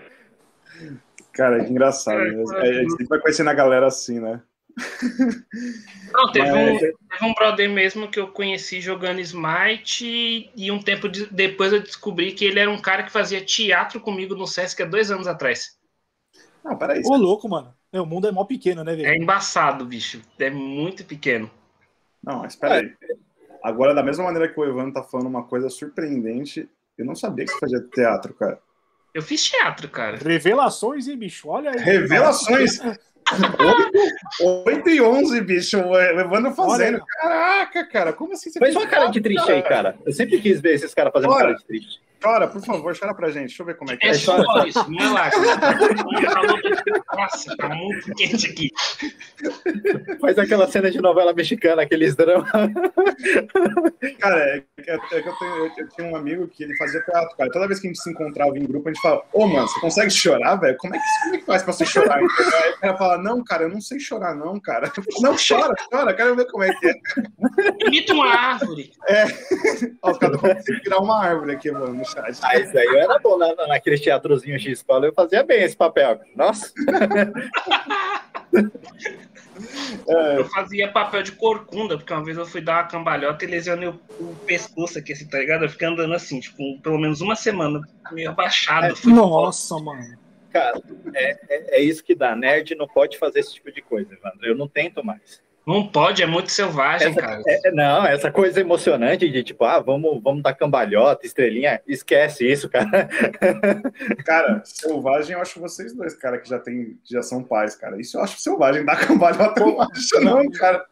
Cara, 1.33 1.63
que 1.63 1.71
engraçado. 1.71 2.17
Né? 2.17 2.44
A 2.59 2.73
gente 2.73 2.91
sempre 2.91 3.07
vai 3.07 3.19
conhecendo 3.19 3.50
a 3.50 3.53
galera 3.53 3.88
assim, 3.88 4.19
né? 4.19 4.41
Não, 6.13 6.31
teve, 6.31 6.51
Mas... 6.51 6.75
um, 6.75 6.79
teve 6.79 6.95
um 7.23 7.33
brother 7.33 7.69
mesmo 7.69 8.09
que 8.09 8.19
eu 8.19 8.27
conheci 8.27 8.81
jogando 8.81 9.19
Smite 9.19 10.51
e 10.56 10.71
um 10.71 10.81
tempo 10.81 11.07
de, 11.07 11.27
depois 11.27 11.71
eu 11.71 11.81
descobri 11.81 12.31
que 12.31 12.45
ele 12.45 12.59
era 12.59 12.69
um 12.69 12.79
cara 12.79 13.03
que 13.03 13.11
fazia 13.11 13.44
teatro 13.44 14.00
comigo 14.00 14.35
no 14.35 14.47
Sesc 14.47 14.81
há 14.81 14.85
dois 14.85 15.11
anos 15.11 15.27
atrás. 15.27 15.77
Não, 16.63 16.77
peraí. 16.77 17.01
Ô, 17.06 17.15
louco, 17.15 17.47
mano. 17.47 17.73
É, 17.95 18.01
o 18.01 18.06
mundo 18.06 18.27
é 18.27 18.31
mó 18.31 18.44
pequeno, 18.44 18.83
né, 18.83 18.94
velho? 18.94 19.07
É 19.07 19.15
embaçado, 19.15 19.86
bicho. 19.86 20.21
É 20.38 20.50
muito 20.50 21.06
pequeno. 21.06 21.50
Não, 22.21 22.39
mas 22.39 22.56
peraí. 22.56 22.94
Agora, 23.63 23.94
da 23.94 24.03
mesma 24.03 24.25
maneira 24.25 24.50
que 24.50 24.59
o 24.59 24.65
Evandro 24.65 24.94
tá 24.94 25.01
falando 25.03 25.27
uma 25.27 25.44
coisa 25.44 25.69
surpreendente, 25.69 26.69
eu 26.97 27.06
não 27.06 27.15
sabia 27.15 27.45
que 27.45 27.51
você 27.51 27.59
fazia 27.59 27.81
teatro, 27.94 28.33
cara. 28.33 28.59
Eu 29.13 29.21
fiz 29.21 29.44
teatro, 29.50 29.88
cara. 29.88 30.18
Revelações, 30.18 31.07
hein, 31.07 31.18
bicho? 31.18 31.47
Olha 31.47 31.71
aí. 31.71 31.77
Revelações! 31.77 32.80
8, 34.42 34.89
e 34.89 35.01
11, 35.01 35.42
bicho. 35.42 35.80
O 35.80 35.97
Evandro 35.97 36.51
fazendo. 36.53 36.95
Olha. 36.95 37.06
Caraca, 37.07 37.88
cara, 37.88 38.13
como 38.13 38.33
assim 38.33 38.51
você 38.51 38.59
Faz 38.59 38.75
uma 38.75 38.86
cara 38.86 39.07
de 39.07 39.21
triste 39.21 39.45
cara? 39.45 39.56
aí, 39.56 39.63
cara. 39.63 39.97
Eu 40.06 40.12
sempre 40.12 40.39
quis 40.42 40.59
ver 40.59 40.75
esses 40.75 40.94
caras 40.94 41.13
fazendo 41.13 41.31
Olha, 41.31 41.45
cara 41.45 41.53
de 41.56 41.65
triste. 41.65 42.01
Chora, 42.21 42.47
por 42.47 42.62
favor, 42.62 42.97
chora 42.97 43.13
pra 43.13 43.29
gente. 43.29 43.47
Deixa 43.47 43.62
eu 43.62 43.67
ver 43.67 43.77
como 43.77 43.91
é 43.91 43.97
que 43.97 44.07
é. 44.07 44.09
É 44.09 44.13
só 44.13 44.38
isso, 44.65 44.91
não 44.91 45.06
é 45.06 45.09
lá. 45.09 45.29
Nossa, 47.15 47.56
tá 47.57 47.69
muito 47.69 48.13
quente 48.15 48.47
aqui. 48.47 48.69
Faz 50.19 50.38
aquela 50.38 50.67
cena 50.67 50.89
de 50.89 51.01
novela 51.01 51.33
mexicana, 51.33 51.83
aqueles 51.83 52.15
dramas. 52.15 52.50
Cara, 54.19 54.38
é, 54.38 54.63
é, 54.88 54.95
é 54.95 55.21
que 55.21 55.29
eu, 55.29 55.33
tenho, 55.38 55.56
eu, 55.56 55.71
eu, 55.77 55.89
tinha 55.89 56.07
um 56.07 56.15
amigo 56.15 56.47
que 56.47 56.63
ele 56.63 56.75
fazia 56.77 57.01
teatro, 57.01 57.35
cara. 57.38 57.51
Toda 57.51 57.67
vez 57.67 57.79
que 57.79 57.88
a 57.88 57.89
gente 57.89 58.01
se 58.01 58.09
encontrava 58.09 58.57
em 58.57 58.65
grupo, 58.65 58.89
a 58.89 58.94
gente 58.94 59.01
fala, 59.01 59.18
ô, 59.33 59.44
oh, 59.44 59.47
mano, 59.47 59.68
você 59.68 59.79
consegue 59.79 60.11
chorar, 60.11 60.56
velho? 60.56 60.77
Como, 60.77 60.95
é 60.95 61.00
que, 61.00 61.06
como 61.21 61.35
é 61.35 61.38
que 61.39 61.45
faz 61.45 61.63
pra 61.63 61.73
você 61.73 61.85
chorar? 61.85 62.18
Aí 62.18 62.25
o 62.25 62.79
cara 62.79 62.97
fala, 62.97 63.18
não, 63.18 63.44
cara, 63.44 63.63
eu 63.63 63.69
não 63.69 63.81
sei 63.81 64.00
chorar, 64.00 64.35
não, 64.35 64.59
cara. 64.59 64.91
Não, 65.19 65.35
chora, 65.35 65.73
chora, 65.91 66.13
quero 66.13 66.35
ver 66.35 66.45
como 66.51 66.63
é 66.63 66.73
que 66.73 66.88
é. 66.88 66.95
Imita 67.88 68.13
uma 68.13 68.27
árvore. 68.27 68.91
É. 69.07 69.25
Ó, 70.01 70.11
os 70.11 70.18
caras 70.18 70.39
vão 70.39 70.56
virar 70.83 71.00
uma 71.00 71.23
árvore 71.23 71.53
aqui, 71.53 71.71
mano. 71.71 72.05
Ah, 72.42 72.60
isso 72.60 72.78
aí 72.78 72.86
eu 72.86 73.00
era 73.00 73.19
bom 73.19 73.38
na, 73.38 73.54
naquele 73.68 74.00
teatrozinho 74.00 74.57
de 74.57 74.72
escola, 74.72 75.06
eu 75.06 75.13
fazia 75.13 75.44
bem 75.44 75.63
esse 75.63 75.75
papel. 75.75 76.19
Nossa! 76.36 76.72
É. 80.07 80.38
Eu 80.38 80.46
fazia 80.46 80.92
papel 80.92 81.24
de 81.24 81.31
corcunda, 81.31 81.98
porque 81.98 82.13
uma 82.13 82.24
vez 82.24 82.38
eu 82.38 82.46
fui 82.46 82.62
dar 82.62 82.84
uma 82.84 82.90
cambalhota 82.90 83.44
e 83.44 83.48
lesionei 83.48 83.88
o, 83.88 84.00
o 84.19 84.36
pescoço 84.46 85.00
aqui, 85.00 85.13
assim, 85.13 85.28
tá 85.28 85.40
ligado? 85.40 85.63
Eu 85.63 85.69
fiquei 85.69 85.88
andando 85.88 86.13
assim, 86.13 86.40
tipo, 86.40 86.80
pelo 86.81 87.00
menos 87.00 87.22
uma 87.22 87.36
semana, 87.36 87.81
meio 88.12 88.30
abaixado. 88.30 88.88
É, 88.88 89.10
nossa, 89.10 89.78
mano. 89.80 90.18
Cara, 90.52 90.81
é, 91.13 91.31
é, 91.50 91.78
é, 91.78 91.81
isso 91.81 92.04
que 92.04 92.16
dá. 92.16 92.36
Nerd 92.36 92.75
não 92.75 92.88
pode 92.88 93.18
fazer 93.18 93.40
esse 93.40 93.54
tipo 93.54 93.72
de 93.72 93.81
coisa, 93.81 94.13
Evandro. 94.13 94.46
Eu 94.46 94.56
não 94.56 94.68
tento 94.68 95.04
mais. 95.04 95.42
Não 95.65 95.88
pode, 95.88 96.21
é 96.21 96.27
muito 96.27 96.51
selvagem, 96.51 97.09
essa, 97.09 97.21
cara. 97.21 97.41
É, 97.47 97.71
não, 97.71 98.06
essa 98.06 98.31
coisa 98.31 98.62
emocionante 98.62 99.29
de 99.29 99.44
tipo, 99.44 99.63
ah, 99.65 99.79
vamos, 99.79 100.21
vamos 100.21 100.44
dar 100.44 100.53
cambalhota, 100.53 101.25
estrelinha, 101.25 101.81
esquece 101.88 102.50
isso, 102.50 102.69
cara. 102.69 102.85
Cara, 104.25 104.62
selvagem 104.63 105.33
eu 105.33 105.41
acho 105.41 105.59
vocês 105.59 105.94
dois, 105.95 106.13
cara, 106.13 106.38
que 106.38 106.47
já 106.47 106.59
tem, 106.59 106.97
já 107.03 107.21
são 107.21 107.44
pais, 107.44 107.75
cara. 107.75 108.00
Isso 108.00 108.17
eu 108.17 108.21
acho 108.21 108.39
selvagem, 108.39 108.85
dar 108.85 109.07
cambalhota 109.07 109.59
eu 109.62 109.67
não 109.67 109.81
acho, 109.81 110.21
não, 110.21 110.51
cara. 110.51 110.85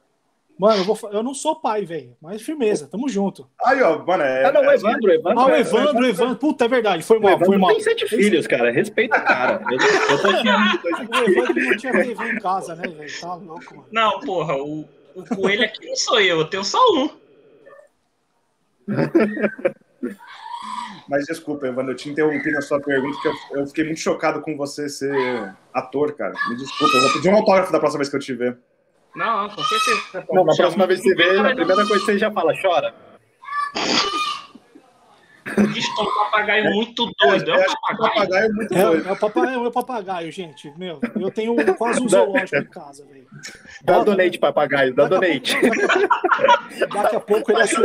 Mano, 0.63 0.77
eu, 0.77 0.85
vou, 0.85 0.97
eu 1.11 1.21
não 1.21 1.33
sou 1.33 1.59
pai, 1.59 1.83
velho. 1.83 2.15
Mas 2.21 2.41
firmeza, 2.41 2.87
tamo 2.87 3.09
junto. 3.09 3.49
Aí, 3.65 3.81
ó, 3.81 4.01
mano, 4.01 4.23
é. 4.23 4.45
Ah, 4.45 4.51
não, 4.53 4.61
o 4.61 4.71
Evandro, 4.71 5.11
Evandro. 5.11 5.39
Ah, 5.41 5.47
o 5.47 5.55
Evandro, 5.57 6.01
o 6.01 6.05
Evandro. 6.05 6.35
Puta, 6.37 6.63
é 6.63 6.67
verdade, 6.69 7.03
foi 7.03 7.19
mal, 7.19 7.37
foi 7.37 7.57
mal. 7.57 7.71
tem 7.71 7.81
sete 7.81 8.07
filhos, 8.07 8.47
cara. 8.47 8.71
Respeita 8.71 9.17
a 9.17 9.19
cara. 9.19 9.61
Eu, 9.69 9.77
eu 9.77 10.21
tô 10.21 10.29
O 11.19 11.29
Evandro 11.29 11.65
não 11.65 11.75
tinha 11.75 11.91
TV 11.91 12.31
em 12.31 12.39
casa, 12.39 12.75
né, 12.77 12.87
velho? 12.87 13.19
Tá 13.19 13.35
louco, 13.35 13.75
mano. 13.75 13.87
Não, 13.91 14.21
porra, 14.21 14.55
o, 14.55 14.87
o 15.13 15.35
coelho 15.35 15.65
aqui 15.65 15.85
não 15.85 15.97
sou 15.97 16.21
eu, 16.21 16.39
eu 16.39 16.45
tenho 16.45 16.63
só 16.63 16.79
um. 16.93 17.09
Mas 21.09 21.25
desculpa, 21.25 21.67
Evandro, 21.67 21.91
eu 21.91 21.97
te 21.97 22.07
interrompi 22.07 22.49
na 22.53 22.61
sua 22.61 22.79
pergunta, 22.79 23.17
porque 23.21 23.27
eu, 23.27 23.59
eu, 23.59 23.67
fiquei 23.67 23.83
muito 23.83 23.99
chocado 23.99 24.39
com 24.39 24.55
você 24.55 24.87
ser 24.87 25.53
ator, 25.73 26.13
cara. 26.13 26.33
Me 26.47 26.55
desculpa, 26.55 26.95
eu 26.95 27.01
vou 27.01 27.11
pedir 27.11 27.27
um 27.27 27.35
autógrafo 27.35 27.73
da 27.73 27.79
próxima 27.79 27.97
vez 27.97 28.07
que 28.07 28.15
eu 28.15 28.21
te 28.21 28.33
ver. 28.33 28.57
Não, 29.15 29.49
com 29.49 29.63
certeza. 29.63 30.25
Não, 30.31 30.43
na 30.43 30.55
próxima 30.55 30.87
vez 30.87 31.01
que 31.01 31.09
você 31.09 31.15
vê, 31.15 31.39
a 31.39 31.55
primeira 31.55 31.85
coisa 31.87 31.99
que 31.99 32.05
você 32.05 32.17
já 32.17 32.31
fala, 32.31 32.53
chora. 32.61 32.93
Bicho, 35.73 35.91
um 36.01 36.05
papagaio 36.05 36.73
muito 36.73 37.11
doido. 37.19 37.51
É, 37.51 37.65
é 37.65 37.69
um 37.69 37.73
papagaio. 37.73 38.13
papagaio 38.13 38.53
muito 38.53 38.73
doido. 38.73 39.05
É, 39.05 39.09
é, 39.09 39.11
o 39.11 39.19
papagaio, 39.19 39.65
é 39.65 39.67
o 39.67 39.71
papagaio, 39.71 40.31
gente. 40.31 40.73
Meu, 40.77 40.99
eu 41.19 41.29
tenho 41.31 41.55
quase 41.75 42.01
um 42.01 42.07
zoológico 42.07 42.55
em 42.55 42.65
casa, 42.65 43.05
velho. 43.05 43.27
Dá 43.83 44.03
donate, 44.03 44.39
papagaio, 44.39 44.93
dá 44.95 45.07
donate. 45.07 45.57
Daqui 46.93 47.15
a 47.15 47.19
pouco 47.19 47.51
ele 47.51 47.61
do 47.61 47.83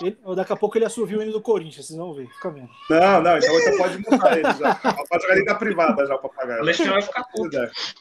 ele, 0.00 0.16
daqui 0.34 0.52
a 0.52 0.56
pouco 0.56 0.76
ele 0.76 0.84
assoviu 0.84 1.18
o 1.18 1.22
hino 1.22 1.32
do 1.32 1.40
Corinthians, 1.40 1.86
vocês 1.86 1.98
vão 1.98 2.12
ver. 2.12 2.28
Fica 2.28 2.50
vendo. 2.50 2.68
Não, 2.90 3.22
não, 3.22 3.38
então 3.38 3.52
você 3.54 3.76
pode 3.76 3.98
mudar 3.98 4.38
ele 4.38 4.52
já. 4.54 4.74
Pode 4.74 5.22
jogar 5.22 5.36
ele 5.36 5.44
na 5.44 5.54
privada 5.54 6.06
já, 6.06 6.14
o 6.14 6.18
papagaio. 6.18 6.58
O 6.58 6.62
Alexandre 6.62 6.92
vai 6.92 7.02
ficar 7.02 7.24
puto. 7.24 7.56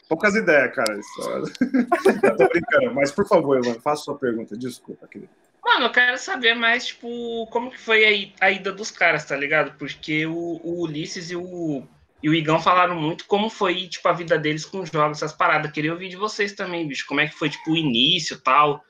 Poucas 0.09 0.35
ideias, 0.35 0.75
cara. 0.75 0.97
Isso. 0.97 1.21
Tô 2.37 2.47
brincando, 2.47 2.93
mas 2.93 3.11
por 3.11 3.27
favor, 3.27 3.63
mano, 3.63 3.79
faça 3.81 4.03
sua 4.03 4.17
pergunta. 4.17 4.57
Desculpa, 4.57 5.07
querido. 5.07 5.29
Mano, 5.65 5.85
eu 5.85 5.91
quero 5.91 6.17
saber 6.19 6.53
mais, 6.53 6.85
tipo, 6.85 7.47
como 7.47 7.71
que 7.71 7.79
foi 7.79 8.31
a, 8.39 8.45
a 8.45 8.51
ida 8.51 8.71
dos 8.71 8.91
caras, 8.91 9.25
tá 9.25 9.35
ligado? 9.35 9.75
Porque 9.79 10.25
o, 10.27 10.61
o, 10.63 10.83
Ulisses 10.83 11.31
e 11.31 11.35
o, 11.35 11.83
e 12.21 12.29
o 12.29 12.35
Igão 12.35 12.61
falaram 12.61 12.95
muito 12.95 13.25
como 13.25 13.49
foi, 13.49 13.87
tipo, 13.87 14.07
a 14.07 14.13
vida 14.13 14.37
deles 14.37 14.63
com 14.63 14.85
jogos, 14.85 15.17
essas 15.17 15.33
paradas. 15.33 15.71
Queria 15.71 15.91
ouvir 15.91 16.09
de 16.09 16.17
vocês 16.17 16.53
também, 16.53 16.87
bicho. 16.87 17.07
Como 17.07 17.19
é 17.19 17.27
que 17.27 17.35
foi, 17.35 17.49
tipo, 17.49 17.71
o 17.71 17.75
início 17.75 18.39
tal. 18.39 18.83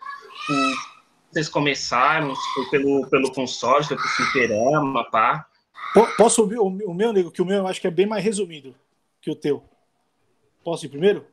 O, 0.50 0.95
vocês 1.36 1.50
começaram, 1.50 2.34
se 2.34 2.54
foi 2.54 2.66
pelo, 2.70 3.10
pelo 3.10 3.34
console, 3.34 3.84
foi 3.84 3.98
pro 3.98 4.08
fliperama, 4.08 5.04
pá. 5.12 5.46
Posso 6.18 6.42
ouvir 6.42 6.60
o, 6.60 6.66
o 6.66 6.94
meu, 6.94 7.12
nego? 7.12 7.30
Que 7.30 7.42
o 7.42 7.46
meu 7.46 7.58
eu 7.58 7.68
acho 7.68 7.82
que 7.82 7.88
é 7.88 7.92
bem 7.92 8.06
mais 8.06 8.24
resumido 8.24 8.74
que 9.22 9.30
o 9.30 9.36
teu. 9.36 9.62
Posso 10.64 10.86
ir 10.86 10.90
primeiro? 10.90 11.26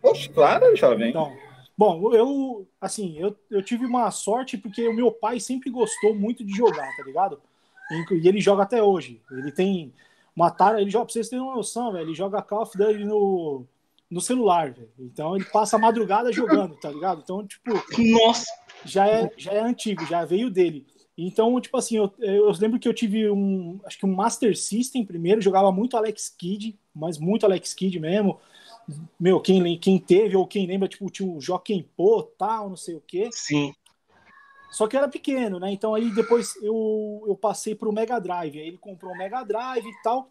Poxa, 0.00 0.30
claro, 0.32 0.74
jovem. 0.74 1.10
Então, 1.10 1.36
Bom, 1.76 2.14
eu, 2.14 2.66
assim, 2.80 3.18
eu, 3.18 3.36
eu 3.50 3.62
tive 3.62 3.84
uma 3.84 4.10
sorte 4.10 4.56
porque 4.56 4.88
o 4.88 4.94
meu 4.94 5.12
pai 5.12 5.38
sempre 5.38 5.68
gostou 5.68 6.14
muito 6.14 6.42
de 6.42 6.56
jogar, 6.56 6.88
tá 6.96 7.02
ligado? 7.04 7.38
E 7.90 8.26
ele 8.26 8.40
joga 8.40 8.62
até 8.62 8.82
hoje. 8.82 9.20
Ele 9.30 9.52
tem 9.52 9.92
uma 10.34 10.50
tara, 10.50 10.80
ele 10.80 10.90
joga, 10.90 11.04
pra 11.04 11.12
vocês 11.12 11.28
terem 11.28 11.44
uma 11.44 11.54
noção, 11.54 11.92
velho, 11.92 12.06
ele 12.06 12.14
joga 12.14 12.40
Call 12.40 12.62
of 12.62 12.78
Duty 12.78 13.04
no, 13.04 13.66
no 14.10 14.20
celular, 14.22 14.70
velho. 14.70 14.88
Então 14.98 15.36
ele 15.36 15.44
passa 15.44 15.76
a 15.76 15.78
madrugada 15.78 16.32
jogando, 16.32 16.74
tá 16.76 16.88
ligado? 16.90 17.20
Então, 17.22 17.46
tipo. 17.46 17.70
Nossa! 17.98 18.46
Já 18.84 19.08
é, 19.08 19.30
já 19.36 19.52
é 19.52 19.60
antigo, 19.60 20.04
já 20.06 20.24
veio 20.24 20.50
dele. 20.50 20.86
Então, 21.16 21.58
tipo 21.60 21.76
assim, 21.76 21.96
eu, 21.96 22.12
eu 22.18 22.52
lembro 22.60 22.78
que 22.78 22.86
eu 22.86 22.94
tive 22.94 23.30
um. 23.30 23.80
Acho 23.84 23.98
que 23.98 24.06
um 24.06 24.14
Master 24.14 24.56
System 24.56 25.04
primeiro, 25.04 25.40
jogava 25.40 25.72
muito 25.72 25.96
Alex 25.96 26.28
Kidd, 26.28 26.78
mas 26.94 27.18
muito 27.18 27.46
Alex 27.46 27.72
Kidd 27.72 27.98
mesmo 27.98 28.38
meu, 29.18 29.40
quem, 29.40 29.78
quem 29.78 29.98
teve 29.98 30.36
ou 30.36 30.46
quem 30.46 30.66
lembra, 30.66 30.88
tipo, 30.88 31.10
tinha 31.10 31.28
o 31.28 31.40
Joaquim 31.40 31.88
Pô, 31.96 32.22
tal, 32.22 32.68
não 32.68 32.76
sei 32.76 32.94
o 32.94 33.00
quê. 33.00 33.28
Sim. 33.32 33.74
Só 34.70 34.86
que 34.86 34.96
era 34.96 35.08
pequeno, 35.08 35.58
né? 35.58 35.72
Então 35.72 35.94
aí 35.94 36.14
depois 36.14 36.54
eu, 36.62 37.24
eu 37.26 37.34
passei 37.34 37.74
pro 37.74 37.92
Mega 37.92 38.18
Drive. 38.18 38.58
Aí 38.58 38.68
ele 38.68 38.78
comprou 38.78 39.12
o 39.12 39.16
Mega 39.16 39.42
Drive 39.42 39.86
e 39.86 40.02
tal. 40.02 40.30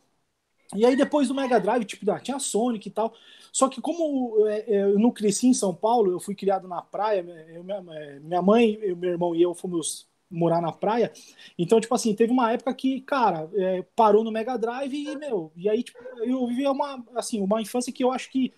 E 0.73 0.85
aí 0.85 0.95
depois 0.95 1.27
do 1.27 1.35
Mega 1.35 1.59
Drive, 1.59 1.85
tipo, 1.85 2.09
ah, 2.11 2.19
tinha 2.19 2.39
Sonic 2.39 2.87
e 2.87 2.91
tal. 2.91 3.13
Só 3.51 3.69
que 3.69 3.79
como 3.79 4.47
é, 4.47 4.65
é, 4.67 4.83
eu 4.83 4.99
não 4.99 5.11
cresci 5.11 5.47
em 5.47 5.53
São 5.53 5.73
Paulo, 5.73 6.11
eu 6.11 6.19
fui 6.19 6.35
criado 6.35 6.67
na 6.67 6.81
praia, 6.81 7.19
eu, 7.49 7.63
minha, 7.63 7.83
é, 7.91 8.19
minha 8.19 8.41
mãe, 8.41 8.77
meu 8.97 9.11
irmão 9.11 9.35
e 9.35 9.41
eu 9.41 9.53
fomos 9.53 10.07
morar 10.29 10.61
na 10.61 10.71
praia. 10.71 11.11
Então, 11.57 11.79
tipo 11.79 11.93
assim, 11.93 12.13
teve 12.13 12.31
uma 12.33 12.51
época 12.51 12.73
que, 12.73 13.01
cara, 13.01 13.49
é, 13.53 13.83
parou 13.95 14.23
no 14.23 14.31
Mega 14.31 14.57
Drive 14.57 14.93
e, 14.93 15.15
meu, 15.15 15.51
e 15.55 15.69
aí 15.69 15.83
tipo, 15.83 15.97
eu 16.23 16.45
vivi 16.47 16.67
uma, 16.67 17.03
assim, 17.15 17.39
uma 17.41 17.61
infância 17.61 17.93
que 17.93 18.03
eu 18.03 18.11
acho 18.11 18.29
que 18.29 18.51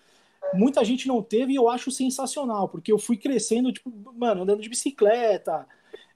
muita 0.54 0.84
gente 0.84 1.06
não 1.06 1.22
teve 1.22 1.52
e 1.52 1.56
eu 1.56 1.68
acho 1.68 1.90
sensacional, 1.90 2.68
porque 2.68 2.90
eu 2.90 2.98
fui 2.98 3.16
crescendo, 3.16 3.72
tipo, 3.72 3.92
mano, 4.16 4.42
andando 4.42 4.62
de 4.62 4.68
bicicleta, 4.68 5.66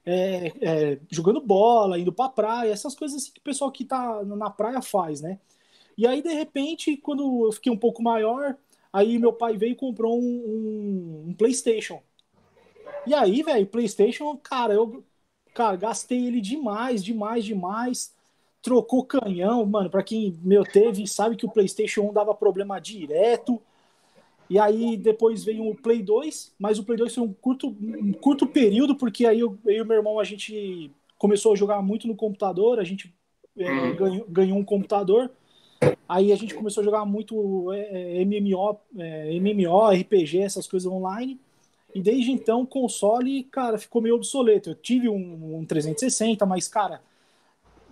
é, 0.05 0.51
é, 0.61 0.99
jogando 1.09 1.39
bola, 1.39 1.97
indo 1.97 2.11
pra 2.11 2.29
praia, 2.29 2.71
essas 2.71 2.95
coisas 2.95 3.21
assim 3.21 3.31
que 3.31 3.39
o 3.39 3.43
pessoal 3.43 3.71
que 3.71 3.85
tá 3.85 4.23
na 4.25 4.49
praia 4.49 4.81
faz, 4.81 5.21
né? 5.21 5.39
E 5.97 6.07
aí, 6.07 6.21
de 6.21 6.33
repente, 6.33 6.97
quando 6.97 7.45
eu 7.45 7.51
fiquei 7.51 7.71
um 7.71 7.77
pouco 7.77 8.01
maior, 8.01 8.57
aí 8.91 9.17
meu 9.17 9.33
pai 9.33 9.57
veio 9.57 9.73
e 9.73 9.75
comprou 9.75 10.19
um, 10.19 10.23
um, 10.23 11.25
um 11.29 11.33
PlayStation. 11.33 12.01
E 13.05 13.13
aí, 13.13 13.43
velho, 13.43 13.65
PlayStation, 13.67 14.35
cara, 14.37 14.73
eu 14.73 15.03
cara, 15.53 15.75
gastei 15.75 16.25
ele 16.25 16.41
demais, 16.41 17.03
demais, 17.03 17.45
demais. 17.45 18.13
Trocou 18.61 19.05
canhão, 19.05 19.65
mano. 19.65 19.89
Para 19.89 20.03
quem 20.03 20.37
meu 20.41 20.63
teve, 20.63 21.05
sabe 21.05 21.35
que 21.35 21.45
o 21.45 21.51
PlayStation 21.51 22.01
1 22.09 22.13
dava 22.13 22.33
problema 22.33 22.79
direto. 22.79 23.61
E 24.49 24.59
aí 24.59 24.97
depois 24.97 25.43
veio 25.43 25.67
o 25.69 25.75
Play 25.75 26.01
2, 26.01 26.53
mas 26.59 26.77
o 26.77 26.83
Play 26.83 26.97
2 26.97 27.15
foi 27.15 27.23
um 27.23 27.33
curto, 27.33 27.67
um 27.81 28.13
curto 28.13 28.45
período, 28.45 28.95
porque 28.95 29.25
aí 29.25 29.39
eu, 29.39 29.57
eu 29.65 29.83
e 29.83 29.87
meu 29.87 29.97
irmão 29.97 30.19
a 30.19 30.23
gente 30.23 30.91
começou 31.17 31.53
a 31.53 31.55
jogar 31.55 31.81
muito 31.81 32.07
no 32.07 32.15
computador, 32.15 32.79
a 32.79 32.83
gente 32.83 33.13
é, 33.57 33.71
uhum. 33.71 33.95
ganhou, 33.95 34.25
ganhou, 34.27 34.57
um 34.57 34.63
computador. 34.63 35.31
Aí 36.07 36.31
a 36.31 36.35
gente 36.35 36.53
começou 36.53 36.81
a 36.81 36.85
jogar 36.85 37.05
muito 37.05 37.71
é, 37.71 38.21
é 38.21 38.25
MMO, 38.25 38.77
é, 38.97 39.39
MMO, 39.39 39.89
RPG, 39.89 40.39
essas 40.39 40.67
coisas 40.67 40.91
online. 40.91 41.39
E 41.95 42.01
desde 42.01 42.31
então 42.31 42.61
o 42.61 42.67
console, 42.67 43.43
cara, 43.43 43.77
ficou 43.77 44.01
meio 44.01 44.15
obsoleto. 44.15 44.71
Eu 44.71 44.75
tive 44.75 45.07
um, 45.07 45.59
um 45.59 45.65
360, 45.65 46.45
mas, 46.45 46.67
cara, 46.67 47.01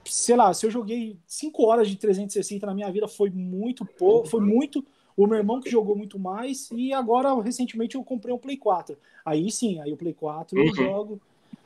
sei 0.04 0.36
lá, 0.36 0.54
se 0.54 0.66
eu 0.66 0.72
joguei 0.72 1.18
5 1.28 1.64
horas 1.64 1.88
de 1.88 1.96
360 1.96 2.66
na 2.66 2.74
minha 2.74 2.92
vida, 2.92 3.08
foi 3.08 3.30
muito 3.30 3.86
pouco, 3.86 4.28
foi 4.28 4.42
muito. 4.42 4.84
O 5.16 5.28
meu 5.28 5.38
irmão 5.38 5.62
que 5.62 5.70
jogou 5.70 5.96
muito 5.96 6.18
mais, 6.18 6.72
e 6.72 6.94
agora, 6.94 7.40
recentemente, 7.42 7.96
eu 7.96 8.04
comprei 8.04 8.34
um 8.34 8.38
Play 8.38 8.58
4. 8.58 8.98
Aí 9.26 9.52
sim, 9.52 9.80
aí 9.80 9.92
o 9.94 9.98
Play 9.98 10.14
4 10.14 10.58
eu 10.58 10.66
uhum. 10.66 10.76
jogo. 10.76 11.22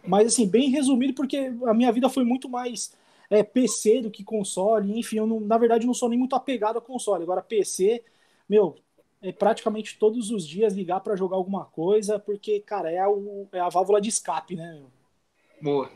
Mas, 0.05 0.27
assim, 0.27 0.47
bem 0.47 0.69
resumido, 0.69 1.13
porque 1.13 1.53
a 1.65 1.73
minha 1.73 1.91
vida 1.91 2.09
foi 2.09 2.23
muito 2.23 2.49
mais 2.49 2.91
é, 3.29 3.43
PC 3.43 4.01
do 4.01 4.11
que 4.11 4.23
console. 4.23 4.97
Enfim, 4.97 5.17
eu 5.17 5.27
não, 5.27 5.39
na 5.39 5.57
verdade, 5.57 5.85
não 5.85 5.93
sou 5.93 6.09
nem 6.09 6.19
muito 6.19 6.35
apegado 6.35 6.77
a 6.77 6.81
console. 6.81 7.23
Agora, 7.23 7.41
PC, 7.41 8.03
meu, 8.47 8.75
é 9.21 9.31
praticamente 9.31 9.97
todos 9.97 10.31
os 10.31 10.47
dias 10.47 10.73
ligar 10.73 10.99
para 10.99 11.15
jogar 11.15 11.37
alguma 11.37 11.65
coisa, 11.65 12.19
porque, 12.19 12.59
cara, 12.59 12.91
é, 12.91 13.05
o, 13.07 13.47
é 13.51 13.59
a 13.59 13.69
válvula 13.69 13.99
de 13.99 14.09
escape, 14.09 14.55
né? 14.55 14.81
Boa. 15.61 15.89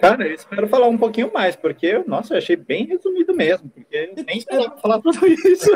Cara, 0.00 0.26
eu 0.26 0.34
espero 0.34 0.66
falar 0.66 0.88
um 0.88 0.96
pouquinho 0.96 1.30
mais, 1.32 1.54
porque, 1.54 2.02
nossa, 2.06 2.32
eu 2.32 2.38
achei 2.38 2.56
bem 2.56 2.86
resumido 2.86 3.34
mesmo, 3.34 3.68
porque 3.68 4.12
nem 4.26 4.38
esperava 4.38 4.76
falar 4.78 4.98
tudo 5.00 5.26
isso. 5.26 5.70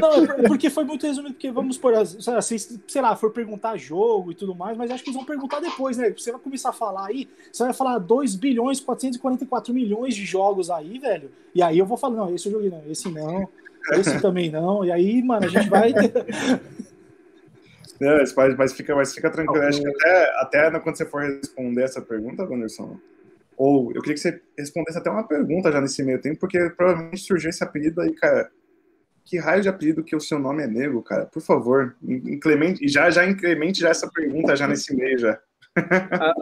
Não, 0.00 0.46
porque 0.46 0.70
foi 0.70 0.84
muito 0.84 1.06
resumido, 1.06 1.34
porque 1.34 1.50
vamos 1.50 1.76
por, 1.76 1.92
se, 2.06 2.58
sei 2.86 3.02
lá, 3.02 3.14
for 3.14 3.30
perguntar 3.32 3.76
jogo 3.76 4.32
e 4.32 4.34
tudo 4.34 4.54
mais, 4.54 4.78
mas 4.78 4.90
acho 4.90 5.04
que 5.04 5.10
eles 5.10 5.16
vão 5.16 5.26
perguntar 5.26 5.60
depois, 5.60 5.98
né? 5.98 6.10
Você 6.10 6.32
vai 6.32 6.40
começar 6.40 6.70
a 6.70 6.72
falar 6.72 7.08
aí, 7.08 7.28
você 7.52 7.64
vai 7.64 7.74
falar 7.74 7.98
2 7.98 8.34
bilhões 8.34 8.80
444 8.80 9.74
milhões 9.74 10.14
de 10.14 10.24
jogos 10.24 10.70
aí, 10.70 10.98
velho, 10.98 11.30
e 11.54 11.62
aí 11.62 11.78
eu 11.78 11.84
vou 11.84 11.98
falar, 11.98 12.16
não, 12.16 12.34
esse 12.34 12.46
eu 12.46 12.52
joguei 12.52 12.70
não, 12.70 12.82
esse 12.88 13.10
não, 13.10 13.46
esse 13.92 14.20
também 14.22 14.50
não, 14.50 14.84
e 14.84 14.90
aí, 14.90 15.22
mano, 15.22 15.44
a 15.44 15.48
gente 15.48 15.68
vai... 15.68 15.92
Não, 18.00 18.16
mas, 18.16 18.34
mas, 18.56 18.72
fica, 18.72 18.94
mas 18.94 19.14
fica 19.14 19.30
tranquilo. 19.30 19.64
Acho 19.64 19.82
que 19.82 19.88
até, 19.88 20.32
até 20.40 20.80
quando 20.80 20.96
você 20.96 21.04
for 21.04 21.22
responder 21.22 21.82
essa 21.82 22.00
pergunta, 22.00 22.44
Wanderson, 22.44 22.98
ou 23.56 23.92
eu 23.92 24.00
queria 24.00 24.14
que 24.14 24.20
você 24.20 24.40
respondesse 24.56 24.98
até 24.98 25.10
uma 25.10 25.26
pergunta 25.26 25.72
já 25.72 25.80
nesse 25.80 26.02
meio 26.02 26.20
tempo, 26.20 26.38
porque 26.38 26.70
provavelmente 26.70 27.20
surgiu 27.20 27.50
esse 27.50 27.64
apelido 27.64 28.00
aí, 28.00 28.14
cara. 28.14 28.50
Que 29.24 29.36
raio 29.36 29.60
de 29.60 29.68
apelido 29.68 30.04
que 30.04 30.16
o 30.16 30.20
seu 30.20 30.38
nome 30.38 30.62
é 30.62 30.66
nego, 30.66 31.02
cara? 31.02 31.26
Por 31.26 31.42
favor, 31.42 31.96
incremente, 32.02 32.86
já, 32.88 33.10
já 33.10 33.26
incremente 33.26 33.80
já 33.80 33.90
essa 33.90 34.08
pergunta 34.08 34.56
já 34.56 34.66
nesse 34.66 34.94
meio 34.94 35.18
já. 35.18 35.38
Ah, 36.10 36.34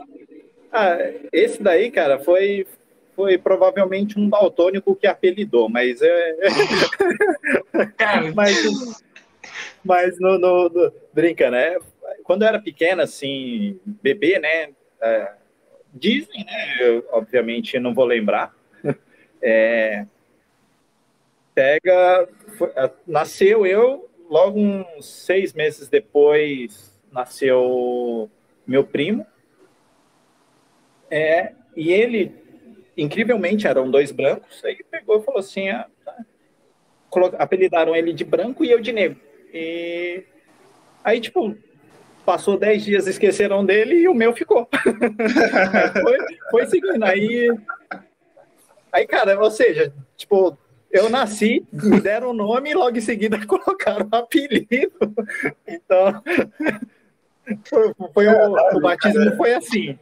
ah, 0.72 0.98
esse 1.32 1.62
daí, 1.62 1.90
cara, 1.90 2.18
foi, 2.18 2.66
foi 3.14 3.38
provavelmente 3.38 4.18
um 4.18 4.28
daltônico 4.28 4.94
que 4.94 5.06
apelidou, 5.06 5.68
mas 5.68 6.00
é. 6.02 6.36
mas 8.34 9.02
mas 9.86 10.18
no, 10.18 10.38
no, 10.38 10.68
no, 10.68 10.92
brinca, 11.12 11.50
né? 11.50 11.78
Quando 12.24 12.42
eu 12.42 12.48
era 12.48 12.60
pequena, 12.60 13.04
assim, 13.04 13.80
bebê, 13.84 14.38
né? 14.38 14.70
É, 15.00 15.32
dizem, 15.92 16.44
né? 16.44 16.76
Eu, 16.80 17.06
obviamente 17.12 17.78
não 17.78 17.94
vou 17.94 18.04
lembrar. 18.04 18.54
É, 19.48 20.06
pega, 21.54 22.26
foi, 22.56 22.72
nasceu 23.06 23.66
eu, 23.66 24.08
logo 24.28 24.58
uns 24.58 25.06
seis 25.06 25.52
meses 25.52 25.88
depois 25.88 26.98
nasceu 27.12 28.30
meu 28.66 28.84
primo. 28.84 29.26
É, 31.10 31.52
e 31.76 31.92
ele, 31.92 32.34
incrivelmente, 32.96 33.66
eram 33.66 33.90
dois 33.90 34.10
brancos. 34.10 34.64
Aí 34.64 34.82
pegou 34.90 35.20
e 35.20 35.22
falou 35.22 35.40
assim: 35.40 35.68
ah, 35.68 35.86
tá. 36.04 36.24
apelidaram 37.38 37.94
ele 37.94 38.12
de 38.12 38.24
branco 38.24 38.64
e 38.64 38.70
eu 38.70 38.80
de 38.80 38.92
negro. 38.92 39.20
E 39.52 40.24
aí, 41.04 41.20
tipo, 41.20 41.56
passou 42.24 42.58
10 42.58 42.84
dias, 42.84 43.06
esqueceram 43.06 43.64
dele 43.64 43.96
e 43.96 44.08
o 44.08 44.14
meu 44.14 44.32
ficou. 44.32 44.68
foi, 46.02 46.18
foi 46.50 46.66
seguindo. 46.66 47.04
Aí, 47.04 47.50
aí, 48.92 49.06
cara, 49.06 49.38
ou 49.40 49.50
seja, 49.50 49.92
tipo, 50.16 50.58
eu 50.90 51.08
nasci, 51.08 51.66
me 51.72 52.00
deram 52.00 52.30
o 52.30 52.34
nome 52.34 52.70
e 52.70 52.74
logo 52.74 52.96
em 52.96 53.00
seguida 53.00 53.38
colocaram 53.46 54.08
o 54.10 54.16
apelido. 54.16 54.92
Então, 55.66 56.22
foi, 57.64 57.94
foi 58.12 58.26
o, 58.28 58.76
o 58.76 58.80
batismo 58.80 59.36
foi 59.36 59.54
assim. 59.54 59.98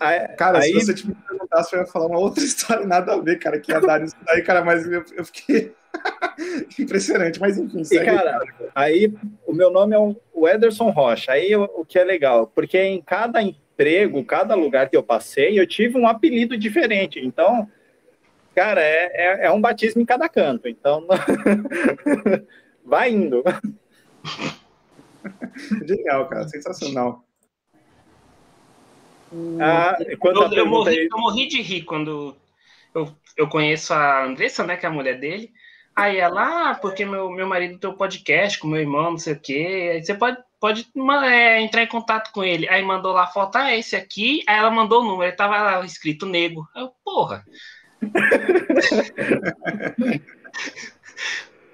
Aí, 0.00 0.28
cara, 0.28 0.60
aí... 0.60 0.72
se 0.72 0.86
você 0.86 0.94
te 0.94 1.06
perguntasse, 1.06 1.76
eu 1.76 1.80
ia 1.80 1.86
falar 1.86 2.06
uma 2.06 2.18
outra 2.18 2.42
história, 2.42 2.86
nada 2.86 3.12
a 3.12 3.20
ver, 3.20 3.38
cara, 3.38 3.60
que 3.60 3.70
ia 3.70 3.80
dar 3.80 4.02
isso 4.02 4.16
daí, 4.24 4.42
cara, 4.42 4.64
mas 4.64 4.90
eu, 4.90 5.04
eu 5.14 5.24
fiquei 5.26 5.74
impressionante, 6.80 7.38
mas 7.38 7.58
enfim. 7.58 7.82
E, 7.92 8.04
cara, 8.04 8.40
aí 8.74 9.12
o 9.46 9.52
meu 9.52 9.70
nome 9.70 9.94
é 9.94 9.98
o 9.98 10.48
Ederson 10.48 10.88
Rocha, 10.88 11.32
aí 11.32 11.54
o, 11.54 11.64
o 11.76 11.84
que 11.84 11.98
é 11.98 12.04
legal, 12.04 12.46
porque 12.46 12.78
em 12.78 13.02
cada 13.02 13.42
emprego, 13.42 14.24
cada 14.24 14.54
lugar 14.54 14.88
que 14.88 14.96
eu 14.96 15.02
passei, 15.02 15.60
eu 15.60 15.66
tive 15.66 15.98
um 15.98 16.08
apelido 16.08 16.56
diferente, 16.56 17.20
então, 17.22 17.68
cara, 18.54 18.80
é, 18.80 19.10
é, 19.12 19.46
é 19.46 19.50
um 19.50 19.60
batismo 19.60 20.00
em 20.00 20.06
cada 20.06 20.30
canto, 20.30 20.66
então, 20.66 21.06
vai 22.82 23.10
indo. 23.10 23.44
Legal, 25.82 26.26
cara, 26.26 26.48
sensacional. 26.48 27.22
Ah, 29.60 29.96
eu, 30.00 30.52
eu, 30.52 30.66
morri, 30.66 31.08
eu, 31.10 31.18
morri, 31.18 31.46
de 31.46 31.62
rir 31.62 31.82
quando 31.82 32.36
eu, 32.94 33.14
eu 33.36 33.48
conheço 33.48 33.94
a 33.94 34.24
Andressa, 34.24 34.64
né, 34.64 34.76
que 34.76 34.84
é 34.84 34.88
a 34.88 34.92
mulher 34.92 35.18
dele. 35.18 35.52
Aí 35.94 36.18
ela, 36.18 36.70
ah, 36.70 36.74
porque 36.74 37.04
meu, 37.04 37.30
meu 37.30 37.46
marido 37.46 37.78
tem 37.78 37.90
um 37.90 37.96
podcast 37.96 38.58
com 38.58 38.66
meu 38.66 38.80
irmão, 38.80 39.12
não 39.12 39.18
sei 39.18 39.34
o 39.34 39.40
quê. 39.40 39.92
Aí 39.94 40.02
você 40.02 40.14
pode, 40.14 40.38
pode 40.58 40.88
é, 41.24 41.60
entrar 41.60 41.82
em 41.82 41.88
contato 41.88 42.32
com 42.32 42.42
ele. 42.42 42.68
Aí 42.68 42.82
mandou 42.82 43.12
lá 43.12 43.24
a 43.24 43.28
foto, 43.28 43.56
ah, 43.56 43.70
é 43.70 43.78
esse 43.78 43.94
aqui. 43.94 44.42
Aí 44.46 44.58
ela 44.58 44.70
mandou 44.70 45.02
o 45.02 45.04
número, 45.04 45.24
ele 45.24 45.36
tava 45.36 45.58
lá 45.58 45.84
escrito 45.84 46.26
nego. 46.26 46.66
Eu, 46.74 46.90
porra. 47.04 47.44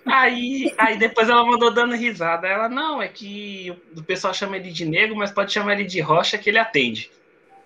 Aí, 0.07 0.73
aí 0.79 0.97
depois 0.97 1.29
ela 1.29 1.45
mandou 1.45 1.75
dando 1.75 1.97
risada. 1.97 2.47
Ela, 2.47 2.69
não, 2.69 3.03
é 3.03 3.09
que 3.09 3.77
o 3.97 4.03
pessoal 4.05 4.33
chama 4.33 4.57
ele 4.57 4.71
de 4.71 4.85
negro, 4.85 5.17
mas 5.17 5.33
pode 5.33 5.53
chamar 5.53 5.73
ele 5.73 5.85
de 5.85 6.01
rocha 6.01 6.39
que 6.39 6.49
ele 6.49 6.59
atende. 6.59 7.11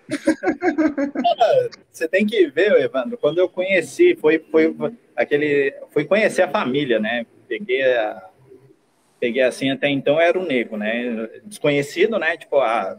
Você 1.91 2.07
tem 2.07 2.25
que 2.25 2.47
ver, 2.47 2.71
Evandro, 2.81 3.17
quando 3.17 3.37
eu 3.37 3.49
conheci, 3.49 4.15
foi, 4.15 4.39
foi 4.39 4.73
aquele. 5.15 5.75
Fui 5.91 6.05
conhecer 6.05 6.43
a 6.43 6.49
família, 6.49 6.99
né? 6.99 7.25
Peguei 7.47 7.83
a, 7.83 8.31
Peguei 9.21 9.43
assim, 9.43 9.69
até 9.69 9.87
então 9.87 10.19
era 10.19 10.39
um 10.39 10.47
nego, 10.47 10.75
né? 10.75 11.29
Desconhecido, 11.43 12.17
né? 12.17 12.35
Tipo, 12.37 12.59
a, 12.59 12.97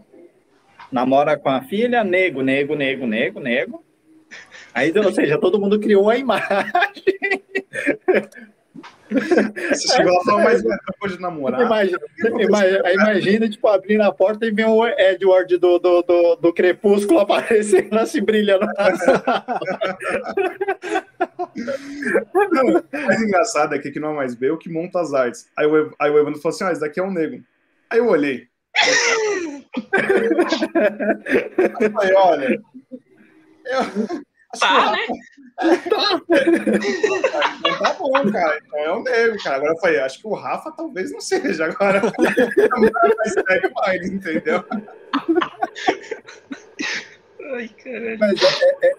namora 0.90 1.37
com 1.37 1.49
a 1.49 1.62
filha, 1.62 2.04
nego, 2.04 2.42
nego, 2.42 2.76
nego, 2.76 3.09
nego, 3.09 3.40
nego. 3.40 3.85
Aí, 4.73 4.97
ou 4.97 5.12
seja, 5.12 5.37
todo 5.37 5.59
mundo 5.59 5.80
criou 5.80 6.09
a 6.09 6.16
imagem. 6.16 6.47
Você 9.71 9.97
chegou 9.97 10.12
lá 10.12 10.25
falar 10.25 10.45
mais 10.45 10.62
depois 10.62 11.12
de 11.12 11.21
namorar. 11.21 11.61
Imagina, 11.61 11.99
imagina, 12.40 12.92
imagina, 12.92 13.49
tipo, 13.49 13.69
abrindo 13.69 14.02
a 14.02 14.12
porta 14.12 14.47
e 14.47 14.50
vem 14.50 14.64
o 14.64 14.87
Edward 14.87 15.57
do, 15.59 15.78
do, 15.78 16.02
do, 16.02 16.37
do 16.37 16.52
Crepúsculo 16.52 17.21
aparecendo 17.21 17.99
assim, 17.99 18.23
brilhando. 18.23 18.66
Não, 22.52 22.78
o 22.78 23.07
mais 23.07 23.23
engraçado 23.23 23.75
é 23.75 23.78
que 23.78 23.88
aqui 23.88 24.00
não 24.00 24.12
é 24.12 24.16
mais 24.16 24.35
B, 24.35 24.50
o 24.50 24.59
que 24.59 24.71
monta 24.71 25.00
as 25.00 25.12
artes. 25.12 25.49
Aí 25.57 25.66
o, 25.66 25.95
aí 25.99 26.11
o 26.11 26.19
Evandro 26.19 26.40
falou 26.40 26.54
assim: 26.54 26.64
ah, 26.64 26.73
esse 26.73 26.81
daqui 26.81 27.00
é 27.00 27.02
um 27.02 27.12
negro. 27.12 27.42
Aí 27.90 27.99
eu 27.99 28.09
olhei. 28.09 28.49
Eu 31.81 31.90
falei, 31.90 32.14
olha. 32.14 32.62
Eu, 33.64 34.23
Tá, 34.61 34.92
né? 34.92 35.06
Não 37.62 37.78
tá 37.78 37.92
bom, 37.99 38.12
cara. 38.30 38.59
Então 38.66 38.78
é 38.80 38.92
o 38.92 39.02
nego, 39.02 39.42
cara. 39.42 39.56
Agora 39.56 39.73
eu 39.73 39.78
falei, 39.78 40.00
acho 40.00 40.21
que 40.21 40.26
o 40.26 40.35
Rafa 40.35 40.71
talvez 40.73 41.11
não 41.12 41.21
seja. 41.21 41.64
Agora 41.66 42.00
mais 42.18 43.73
mais, 43.75 44.11
entendeu? 44.11 44.64
Ai, 47.54 47.68
caralho. 47.82 48.18
Mas 48.18 48.42
é- 48.42 48.87
é- 48.87 48.92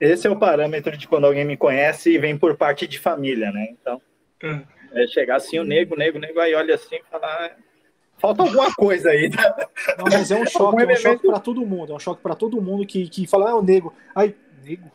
esse 0.00 0.26
é 0.26 0.30
o 0.30 0.38
parâmetro 0.38 0.96
de 0.96 1.08
quando 1.08 1.26
alguém 1.26 1.44
me 1.44 1.56
conhece 1.56 2.10
e 2.12 2.18
vem 2.18 2.36
por 2.38 2.56
parte 2.56 2.86
de 2.86 2.98
família, 2.98 3.50
né? 3.50 3.68
Então, 3.80 4.00
Hum. 4.44 4.62
é 4.92 5.06
chegar 5.08 5.36
assim, 5.36 5.58
o 5.58 5.64
nego, 5.64 5.94
o 5.94 5.98
nego, 5.98 6.18
o 6.18 6.20
nego, 6.20 6.38
aí 6.40 6.54
olha 6.54 6.74
assim 6.74 6.96
e 6.96 7.02
falar. 7.10 7.26
"Ah, 7.46 7.50
Falta 8.20 8.42
alguma 8.42 8.72
coisa 8.74 9.10
aí. 9.10 9.30
tá?" 9.30 9.68
Não, 9.98 10.04
mas 10.04 10.30
é 10.32 10.36
um 10.36 10.46
choque, 10.46 10.82
é 10.82 10.86
um 10.86 10.96
choque 10.96 11.26
pra 11.26 11.38
todo 11.40 11.64
mundo. 11.66 11.92
É 11.92 11.96
um 11.96 12.00
choque 12.00 12.22
pra 12.22 12.34
todo 12.34 12.60
mundo 12.62 12.86
que, 12.86 13.08
que 13.08 13.26
fala, 13.26 13.50
ah, 13.50 13.56
o 13.56 13.62
nego. 13.62 13.92
Ai, 14.14 14.34
nego? 14.68 14.90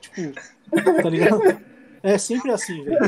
Tipo, 0.00 0.32
tá 1.02 1.10
ligado? 1.10 1.74
É 2.02 2.18
sempre 2.18 2.50
assim, 2.52 2.84
velho. 2.84 2.98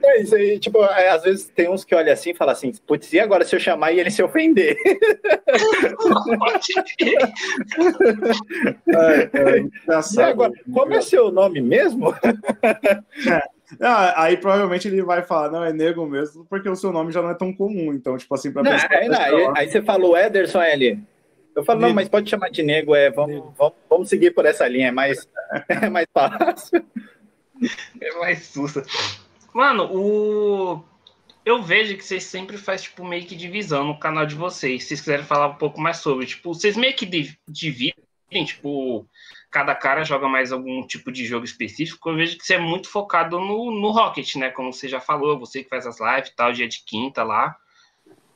É 0.00 0.20
isso 0.22 0.36
aí, 0.36 0.60
tipo, 0.60 0.80
é, 0.84 1.08
às 1.08 1.24
vezes 1.24 1.48
tem 1.48 1.68
uns 1.68 1.82
que 1.84 1.92
olham 1.94 2.12
assim 2.12 2.30
e 2.30 2.34
falam 2.36 2.52
assim, 2.52 2.70
putz, 2.86 3.12
e 3.12 3.18
agora 3.18 3.44
se 3.44 3.56
eu 3.56 3.58
chamar 3.58 3.90
e 3.92 3.98
ele 3.98 4.10
se 4.12 4.22
ofender? 4.22 4.76
É, 8.88 9.30
é, 9.32 9.64
E 10.16 10.22
agora, 10.22 10.52
como 10.72 10.94
é 10.94 11.00
seu 11.00 11.30
nome 11.32 11.60
mesmo? 11.60 12.14
Ah, 13.80 14.22
aí 14.24 14.36
provavelmente 14.36 14.86
ele 14.86 15.02
vai 15.02 15.22
falar, 15.22 15.50
não, 15.50 15.64
é 15.64 15.72
nego 15.72 16.06
mesmo, 16.06 16.44
porque 16.48 16.68
o 16.68 16.76
seu 16.76 16.92
nome 16.92 17.10
já 17.12 17.20
não 17.22 17.30
é 17.30 17.34
tão 17.34 17.52
comum. 17.52 17.92
Então, 17.92 18.16
tipo 18.16 18.32
assim, 18.34 18.52
pra 18.52 18.62
Não, 18.62 18.70
pessoa- 18.70 18.90
aí, 18.92 19.08
não, 19.08 19.20
aí- 19.20 19.52
aí 19.56 19.68
você 19.70 19.82
falou 19.82 20.16
Ederson 20.16 20.60
L. 20.62 21.00
Eu 21.54 21.64
falo, 21.64 21.80
não, 21.80 21.94
mas 21.94 22.08
pode 22.08 22.28
chamar 22.28 22.50
de 22.50 22.62
nego, 22.62 22.94
é, 22.94 23.10
vamos, 23.10 23.54
vamos, 23.56 23.74
vamos 23.88 24.08
seguir 24.08 24.32
por 24.32 24.44
essa 24.44 24.66
linha, 24.66 24.88
é 24.88 24.90
mais, 24.90 25.28
é 25.68 25.88
mais 25.88 26.06
fácil. 26.12 26.84
É 28.00 28.18
mais 28.18 28.46
sussa. 28.46 28.84
Mano, 29.52 29.88
o. 29.92 30.84
Eu 31.44 31.62
vejo 31.62 31.96
que 31.96 32.04
vocês 32.04 32.24
sempre 32.24 32.56
fazem, 32.56 32.88
tipo, 32.88 33.04
meio 33.04 33.26
que 33.26 33.36
divisão 33.36 33.84
no 33.84 33.98
canal 33.98 34.24
de 34.24 34.34
vocês. 34.34 34.82
Se 34.82 34.88
vocês 34.88 35.00
quiserem 35.00 35.24
falar 35.24 35.48
um 35.48 35.56
pouco 35.56 35.80
mais 35.80 35.98
sobre, 35.98 36.26
tipo, 36.26 36.54
vocês 36.54 36.74
meio 36.76 36.96
que 36.96 37.04
div- 37.04 37.36
dividem, 37.46 37.94
tipo, 38.46 39.06
cada 39.50 39.74
cara 39.74 40.04
joga 40.04 40.26
mais 40.26 40.50
algum 40.52 40.84
tipo 40.86 41.12
de 41.12 41.24
jogo 41.26 41.44
específico. 41.44 42.08
Eu 42.08 42.16
vejo 42.16 42.38
que 42.38 42.44
você 42.44 42.54
é 42.54 42.58
muito 42.58 42.88
focado 42.88 43.38
no, 43.38 43.70
no 43.70 43.90
Rocket, 43.90 44.34
né? 44.36 44.50
Como 44.50 44.72
você 44.72 44.88
já 44.88 45.00
falou, 45.00 45.38
você 45.38 45.62
que 45.62 45.68
faz 45.68 45.86
as 45.86 46.00
lives 46.00 46.30
e 46.30 46.34
tal, 46.34 46.52
dia 46.52 46.66
de 46.66 46.82
quinta 46.84 47.22
lá. 47.22 47.54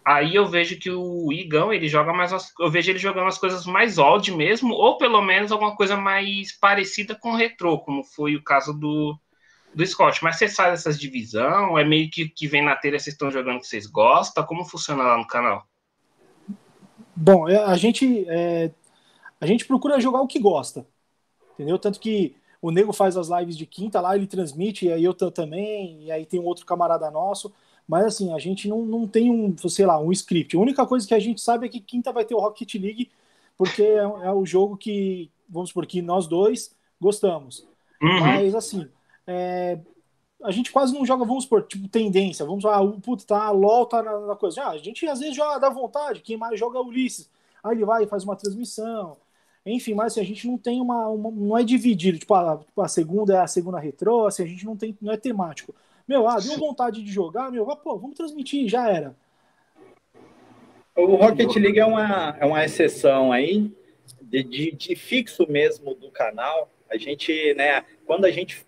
Aí 0.09 0.35
eu 0.35 0.47
vejo 0.47 0.79
que 0.79 0.91
o 0.91 1.31
Igão, 1.31 1.71
ele 1.71 1.87
joga 1.87 2.15
mais. 2.15 2.33
Eu 2.59 2.71
vejo 2.71 2.91
ele 2.91 2.99
jogando 2.99 3.27
as 3.27 3.37
coisas 3.37 3.67
mais 3.67 3.99
old 3.99 4.33
mesmo, 4.33 4.73
ou 4.73 4.97
pelo 4.97 5.21
menos 5.21 5.53
alguma 5.53 5.77
coisa 5.77 5.99
mais 5.99 6.51
parecida 6.51 7.15
com 7.15 7.35
retrô, 7.35 7.79
como 7.81 8.03
foi 8.03 8.35
o 8.35 8.43
caso 8.43 8.73
do, 8.73 9.15
do 9.75 9.87
Scott. 9.87 10.25
Mas 10.25 10.39
vocês 10.39 10.55
fazem 10.55 10.73
essas 10.73 10.99
divisão? 10.99 11.79
É 11.79 11.85
meio 11.85 12.09
que 12.11 12.27
que 12.27 12.47
vem 12.47 12.65
na 12.65 12.75
telha, 12.75 12.99
vocês 12.99 13.13
estão 13.13 13.31
jogando 13.31 13.61
que 13.61 13.67
vocês 13.67 13.87
gostam? 13.87 14.47
Como 14.47 14.65
funciona 14.65 15.03
lá 15.03 15.19
no 15.19 15.27
canal? 15.27 15.67
Bom, 17.15 17.47
é, 17.47 17.63
a 17.63 17.77
gente, 17.77 18.25
é, 18.31 18.71
a 19.39 19.45
gente 19.45 19.67
procura 19.67 20.01
jogar 20.01 20.23
o 20.23 20.27
que 20.27 20.39
gosta, 20.39 20.87
entendeu? 21.53 21.79
Tanto 21.79 22.01
que 22.01 22.35
o 22.63 22.71
Nego 22.71 22.95
faz 22.95 23.15
as 23.19 23.29
lives 23.29 23.59
de 23.59 23.67
quinta 23.67 24.01
lá, 24.01 24.17
ele 24.17 24.27
transmite, 24.27 24.87
e 24.87 24.93
aí 24.93 25.05
eu 25.05 25.13
também, 25.13 26.05
e 26.05 26.11
aí 26.11 26.25
tem 26.25 26.41
um 26.41 26.47
outro 26.47 26.65
camarada 26.65 27.11
nosso, 27.11 27.53
mas 27.89 28.05
assim, 28.05 28.33
a 28.35 28.39
gente 28.39 28.69
não, 28.69 28.85
não 28.85 29.09
tem 29.09 29.31
um, 29.31 29.57
sei 29.69 29.87
lá, 29.87 29.99
um 29.99 30.13
script. 30.13 30.57
A 30.57 30.61
única 30.61 30.87
coisa 30.87 31.07
que 31.09 31.15
a 31.15 31.19
gente 31.19 31.41
sabe 31.41 31.67
é 31.67 31.69
que 31.71 31.81
quinta 31.81 32.13
vai 32.13 32.25
ter 32.25 32.35
o 32.35 32.41
Rocket 32.41 32.75
League, 32.75 33.11
porque 33.57 33.83
é, 33.83 33.97
é 33.99 34.33
o 34.33 34.45
jogo 34.45 34.77
que, 34.77 35.31
vamos 35.49 35.73
por 35.73 35.87
que 35.87 36.03
nós 36.03 36.27
dois 36.27 36.75
gostamos. 37.01 37.67
Uhum. 38.03 38.21
Mas 38.21 38.55
assim, 38.55 38.89
é, 39.27 39.79
a 40.43 40.51
gente 40.51 40.71
quase 40.71 40.95
não 40.95 41.05
joga, 41.05 41.25
vamos 41.25 41.47
por 41.47 41.63
tipo 41.67 41.89
tendência. 41.89 42.45
Vamos 42.47 42.65
lá, 42.65 42.81
o 42.81 43.01
puto 43.01 43.27
tá, 43.27 43.45
a 43.45 43.51
LOL 43.51 43.87
tá 43.87 44.03
na, 44.03 44.21
na 44.21 44.37
coisa. 44.37 44.63
Ah, 44.63 44.71
a 44.71 44.79
gente 44.79 45.07
às 45.07 45.21
vezes 45.21 45.35
joga 45.35 45.59
dá 45.59 45.69
vontade, 45.71 46.21
quem 46.21 46.37
mais 46.37 46.59
joga 46.59 46.79
é 46.79 46.83
Ulisses. 46.83 47.29
Aí 47.63 47.77
ele 47.77 47.85
vai 47.85 48.05
e 48.05 48.07
faz 48.07 48.25
uma 48.25 48.37
transmissão. 48.37 49.17
Enfim, 49.67 49.95
mas 49.95 50.13
assim, 50.13 50.21
a 50.21 50.25
gente 50.25 50.47
não 50.47 50.57
tem 50.57 50.81
uma, 50.81 51.09
uma- 51.09 51.31
Não 51.31 51.59
é 51.59 51.63
dividido, 51.65 52.19
tipo 52.19 52.33
a, 52.35 52.59
tipo, 52.59 52.81
a 52.81 52.89
segunda 52.89 53.35
é 53.35 53.39
a 53.41 53.47
segunda 53.47 53.79
retrô, 53.79 54.27
assim, 54.27 54.43
a 54.45 54.47
gente 54.47 54.65
não 54.65 54.77
tem. 54.77 54.97
Não 55.01 55.13
é 55.13 55.17
temático. 55.17 55.75
Meu, 56.09 56.27
ah, 56.27 56.39
deu 56.41 56.57
vontade 56.57 57.03
de 57.03 57.13
jogar, 57.13 57.53
meu, 57.53 57.71
ah, 57.71 57.77
pô, 57.77 57.99
vamos 57.99 58.17
transmitir, 58.17 58.67
já 58.67 58.89
era. 58.91 59.15
O 60.97 61.17
Rocket 61.17 61.55
League 61.57 61.79
é 61.79 61.85
uma, 61.85 62.37
é 62.41 62.47
uma 62.47 62.65
exceção 62.65 63.31
aí, 63.31 63.71
de, 64.23 64.43
de, 64.43 64.73
de 64.73 64.97
fixo 64.97 65.47
mesmo 65.49 65.95
do 65.95 66.11
canal. 66.11 66.71
A 66.91 66.97
gente, 66.97 67.53
né, 67.55 67.85
quando 68.07 68.25
a 68.25 68.31
gente 68.31 68.65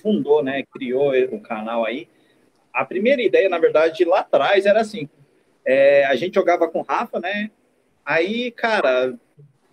fundou, 0.00 0.40
né, 0.42 0.62
criou 0.72 1.12
o 1.32 1.40
canal 1.40 1.84
aí, 1.84 2.08
a 2.72 2.84
primeira 2.84 3.20
ideia, 3.20 3.48
na 3.48 3.58
verdade, 3.58 4.04
lá 4.04 4.20
atrás 4.20 4.64
era 4.64 4.80
assim, 4.80 5.08
é, 5.64 6.04
a 6.04 6.14
gente 6.14 6.36
jogava 6.36 6.68
com 6.68 6.78
o 6.78 6.84
Rafa, 6.84 7.18
né, 7.18 7.50
aí, 8.06 8.52
cara, 8.52 9.18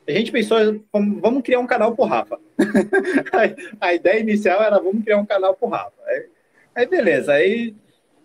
a 0.08 0.12
gente 0.12 0.32
pensou, 0.32 0.58
vamos 0.92 1.44
criar 1.44 1.60
um 1.60 1.68
canal 1.68 1.96
pro 1.96 2.06
Rafa. 2.06 2.40
a 3.80 3.94
ideia 3.94 4.20
inicial 4.20 4.62
era, 4.62 4.80
vamos 4.80 5.04
criar 5.04 5.18
um 5.18 5.26
canal 5.26 5.56
pro 5.56 5.70
Rafa. 5.70 5.94
Aí, 6.76 6.86
beleza, 6.86 7.34
aí 7.34 7.74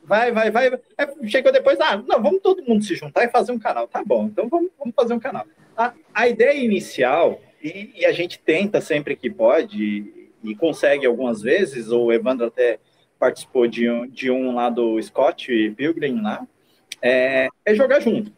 vai, 0.03 0.33
vai, 0.33 0.51
vai. 0.51 0.73
Aí 0.99 1.29
chegou 1.29 1.53
depois, 1.53 1.79
ah, 1.81 1.97
não, 1.97 2.23
vamos 2.23 2.43
todo 2.43 2.65
mundo 2.65 2.85
se 2.85 2.95
juntar 2.97 3.25
e 3.25 3.31
fazer 3.31 3.53
um 3.53 3.59
canal. 3.59 3.87
Tá 3.87 4.03
bom, 4.05 4.27
então 4.27 4.49
vamos, 4.49 4.71
vamos 4.79 4.95
fazer 4.95 5.15
um 5.15 5.21
canal. 5.21 5.47
A, 5.77 5.93
a 6.13 6.29
ideia 6.29 6.59
inicial, 6.59 7.41
e, 7.63 7.93
e 7.97 8.05
a 8.05 8.13
gente 8.13 8.39
tenta 8.39 8.81
sempre 8.81 9.15
que 9.15 9.31
pode, 9.31 9.83
e, 9.83 10.51
e 10.51 10.57
consegue 10.57 11.07
algumas 11.07 11.43
vezes, 11.43 11.91
o 11.91 12.11
Evandro 12.13 12.47
até 12.47 12.79
participou 13.19 13.67
de 13.67 13.89
um, 13.89 14.07
de 14.07 14.31
um 14.31 14.55
lá 14.55 14.69
do 14.71 15.01
Scott 15.01 15.47
Pilgrim 15.77 16.21
lá, 16.21 16.47
é, 17.01 17.49
é 17.65 17.75
jogar 17.75 18.01
junto. 18.01 18.33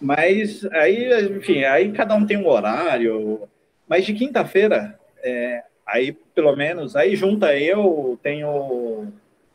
Mas 0.00 0.64
aí, 0.72 1.08
enfim, 1.36 1.64
aí 1.64 1.92
cada 1.92 2.14
um 2.14 2.26
tem 2.26 2.36
um 2.36 2.46
horário. 2.46 3.48
Mas 3.88 4.04
de 4.04 4.12
quinta-feira, 4.12 4.98
é, 5.22 5.62
aí 5.86 6.12
pelo 6.34 6.54
menos, 6.56 6.96
aí 6.96 7.14
junta 7.16 7.56
eu, 7.58 8.18
tenho 8.22 9.06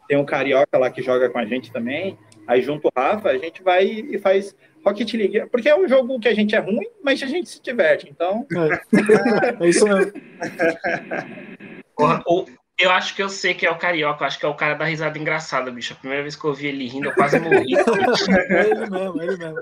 tem 0.07 0.17
um 0.17 0.25
carioca 0.25 0.77
lá 0.77 0.89
que 0.89 1.01
joga 1.01 1.29
com 1.29 1.37
a 1.39 1.45
gente 1.45 1.71
também. 1.71 2.17
Aí 2.47 2.61
junto 2.61 2.87
o 2.87 2.91
Rafa, 2.93 3.29
a 3.29 3.37
gente 3.37 3.61
vai 3.63 3.85
e 3.85 4.17
faz 4.17 4.53
Rocket 4.85 5.13
League. 5.13 5.45
Porque 5.51 5.69
é 5.69 5.75
um 5.77 5.87
jogo 5.87 6.19
que 6.19 6.27
a 6.27 6.33
gente 6.33 6.53
é 6.55 6.59
ruim, 6.59 6.85
mas 7.01 7.21
a 7.23 7.27
gente 7.27 7.47
se 7.47 7.61
diverte. 7.61 8.09
Então, 8.09 8.45
É, 8.53 9.63
é 9.63 9.69
isso 9.69 9.85
mesmo. 9.87 10.11
O- 12.25 12.45
eu 12.81 12.91
acho 12.91 13.15
que 13.15 13.21
eu 13.21 13.29
sei 13.29 13.53
que 13.53 13.65
é 13.65 13.71
o 13.71 13.77
Carioca, 13.77 14.23
eu 14.23 14.27
acho 14.27 14.39
que 14.39 14.45
é 14.45 14.49
o 14.49 14.55
cara 14.55 14.73
da 14.73 14.85
risada 14.85 15.17
engraçada, 15.17 15.71
bicho. 15.71 15.93
A 15.93 15.95
primeira 15.95 16.23
vez 16.23 16.35
que 16.35 16.43
eu 16.43 16.53
vi 16.53 16.67
ele 16.67 16.87
rindo, 16.87 17.07
eu 17.07 17.13
quase 17.13 17.39
morri. 17.39 17.75
É 17.75 17.81
ele 18.69 18.89
mesmo, 18.89 19.21
é 19.21 19.25
ele 19.25 19.37
mesmo. 19.37 19.61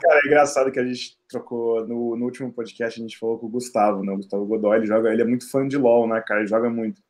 Cara, 0.00 0.20
é 0.22 0.26
engraçado 0.26 0.72
que 0.72 0.80
a 0.80 0.84
gente 0.84 1.16
trocou 1.28 1.86
no, 1.86 2.16
no 2.16 2.24
último 2.24 2.52
podcast, 2.52 2.98
a 2.98 3.02
gente 3.02 3.18
falou 3.18 3.38
com 3.38 3.46
o 3.46 3.50
Gustavo, 3.50 4.04
né? 4.04 4.12
O 4.12 4.16
Gustavo 4.16 4.44
Godoy, 4.46 4.76
ele 4.76 4.86
joga, 4.86 5.12
ele 5.12 5.22
é 5.22 5.24
muito 5.24 5.50
fã 5.50 5.66
de 5.66 5.76
LoL, 5.76 6.08
né, 6.08 6.22
cara? 6.26 6.40
Ele 6.40 6.48
joga 6.48 6.68
muito. 6.68 7.00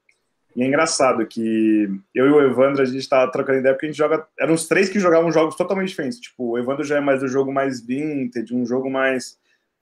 E 0.54 0.62
é 0.62 0.66
engraçado 0.66 1.26
que 1.26 1.88
eu 2.14 2.26
e 2.26 2.30
o 2.30 2.42
Evandro, 2.42 2.82
a 2.82 2.84
gente 2.84 3.08
tava 3.08 3.30
trocando 3.30 3.60
ideia 3.60 3.74
porque 3.74 3.86
a 3.86 3.88
gente 3.88 3.98
joga. 3.98 4.26
Eram 4.38 4.54
os 4.54 4.68
três 4.68 4.88
que 4.88 5.00
jogavam 5.00 5.32
jogos 5.32 5.56
totalmente 5.56 5.88
diferentes. 5.88 6.20
Tipo, 6.20 6.50
o 6.50 6.58
Evandro 6.58 6.84
já 6.84 6.98
é 6.98 7.00
mais 7.00 7.20
do 7.20 7.28
jogo 7.28 7.52
mais 7.52 7.84
vintage, 7.84 8.54
um 8.54 8.66
jogo 8.66 8.90
mais 8.90 9.38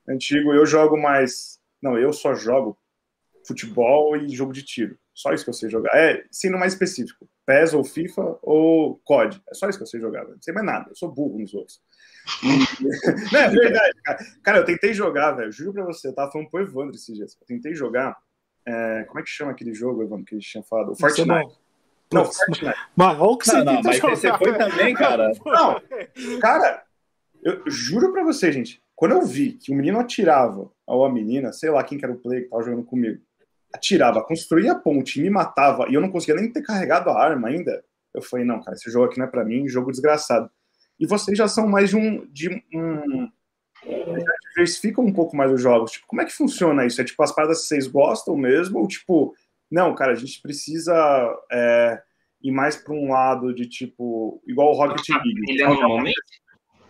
antigo. 0.09 0.53
Eu 0.53 0.65
jogo 0.65 0.97
mais. 0.97 1.59
Não, 1.83 1.99
eu 1.99 2.13
só 2.13 2.35
jogo 2.35 2.77
futebol 3.47 4.17
e 4.17 4.29
jogo 4.35 4.53
de 4.53 4.63
tiro. 4.63 4.97
Só 5.15 5.33
isso 5.33 5.45
que 5.45 5.51
eu 5.51 5.55
sei 5.55 5.69
jogar. 5.69 5.91
É, 5.95 6.25
sendo 6.31 6.59
mais 6.59 6.73
específico. 6.73 7.29
PES 7.47 7.75
ou 7.75 7.85
FIFA 7.85 8.39
ou 8.43 8.97
COD. 9.05 9.43
É 9.51 9.55
só 9.55 9.69
isso 9.69 9.79
que 9.79 9.83
eu 9.83 9.87
sei 9.87 10.01
jogar. 10.01 10.23
velho. 10.23 10.35
Não 10.35 10.43
sei 10.43 10.55
mais 10.55 10.67
nada. 10.67 10.87
Eu 10.91 10.97
sou 10.97 11.11
burro 11.13 11.39
nos 11.39 11.53
outros. 11.53 11.81
E- 12.43 12.49
Não, 13.33 13.41
é 13.41 13.49
verdade, 13.49 13.95
cara. 14.05 14.19
Cara, 14.43 14.59
eu 14.59 14.65
tentei 14.65 14.95
jogar, 14.95 15.33
velho. 15.33 15.51
Juro 15.53 15.73
pra 15.73 15.85
você. 15.85 16.09
Eu 16.09 16.15
tava 16.15 16.31
falando 16.31 16.49
pro 16.49 16.63
Evandro 16.63 16.95
esses 16.95 17.15
dias. 17.15 17.37
Eu 17.41 17.47
tentei 17.47 17.75
jogar. 17.75 18.17
é, 18.67 19.05
como 19.09 19.21
é 19.21 19.23
que 19.23 19.29
chama 19.31 19.51
aquele 19.51 19.75
jogo, 19.75 20.03
Evandro, 20.03 20.25
que 20.25 20.35
gente 20.37 20.49
tinha 20.49 20.63
falado? 20.63 20.91
O 20.91 20.93
é 20.93 20.97
Fortnite. 20.97 21.59
Não, 22.13 22.25
Putz, 22.25 22.37
Fortnite. 22.45 22.79
Mas 22.97 23.19
olha 23.19 23.31
o 23.31 23.37
que 23.39 23.47
você 23.47 23.57
não, 23.59 23.65
não, 23.75 23.83
mas 23.83 23.97
jogar, 23.97 24.17
você 24.17 24.39
foi 24.39 24.59
também, 24.59 24.95
cara. 24.95 25.33
Não, 25.45 26.41
cara, 26.41 26.83
eu 27.43 27.63
juro 27.69 28.13
pra 28.13 28.23
você, 28.25 28.51
gente. 28.53 28.83
Quando 28.95 29.13
eu 29.13 29.23
vi 29.23 29.53
que 29.55 29.73
o 29.73 29.75
menino 29.75 29.99
atirava 29.99 30.71
ou 30.87 31.05
a 31.05 31.13
menina, 31.13 31.53
sei 31.53 31.71
lá 31.71 31.83
quem 31.83 31.99
que 31.99 32.05
era 32.05 32.13
o 32.13 32.19
player 32.19 32.45
que 32.45 32.51
tava 32.51 32.63
jogando 32.63 32.85
comigo, 32.85 33.23
atirava, 33.73 34.23
construía 34.23 34.73
a 34.73 34.79
ponte 34.79 35.19
e 35.19 35.23
me 35.23 35.31
matava, 35.31 35.87
e 35.89 35.95
eu 35.95 36.01
não 36.01 36.11
conseguia 36.11 36.41
nem 36.41 36.53
ter 36.53 36.63
carregado 36.63 37.11
a 37.11 37.23
arma 37.23 37.49
ainda, 37.49 37.85
eu 38.13 38.23
falei, 38.23 38.45
não, 38.45 38.61
cara, 38.63 38.77
esse 38.77 38.91
jogo 38.91 39.07
aqui 39.07 39.19
não 39.19 39.27
é 39.27 39.31
pra 39.31 39.45
mim, 39.45 39.69
jogo 39.69 39.91
desgraçado. 39.91 40.51
E 40.99 41.07
vocês 41.07 41.37
já 41.37 41.49
são 41.49 41.67
mais 41.67 41.91
de 41.91 41.97
um. 41.97 42.27
De 42.27 42.63
um 42.75 43.31
já 43.83 44.33
diversificam 44.51 45.05
um 45.05 45.13
pouco 45.13 45.35
mais 45.35 45.51
os 45.51 45.63
jogos. 45.63 45.93
Tipo, 45.93 46.07
como 46.07 46.21
é 46.21 46.25
que 46.27 46.33
funciona 46.33 46.85
isso? 46.85 47.01
É 47.01 47.05
tipo 47.05 47.23
as 47.23 47.33
paradas 47.33 47.63
que 47.63 47.69
vocês 47.69 47.87
gostam 47.87 48.37
mesmo? 48.37 48.79
Ou 48.79 48.87
tipo, 48.87 49.35
não, 49.71 49.95
cara, 49.95 50.13
a 50.13 50.17
gente 50.17 50.43
precisa 50.43 50.95
é, 51.51 52.03
ir 52.43 52.51
mais 52.51 52.77
pra 52.77 52.93
um 52.93 53.11
lado 53.11 53.55
de 53.55 53.67
tipo, 53.67 54.43
igual 54.47 54.69
o 54.69 54.77
Rocket 54.77 55.09
League. 55.09 55.41
Ele 55.49 55.63
é 55.63 55.67
no 55.67 55.89
momento? 55.89 56.21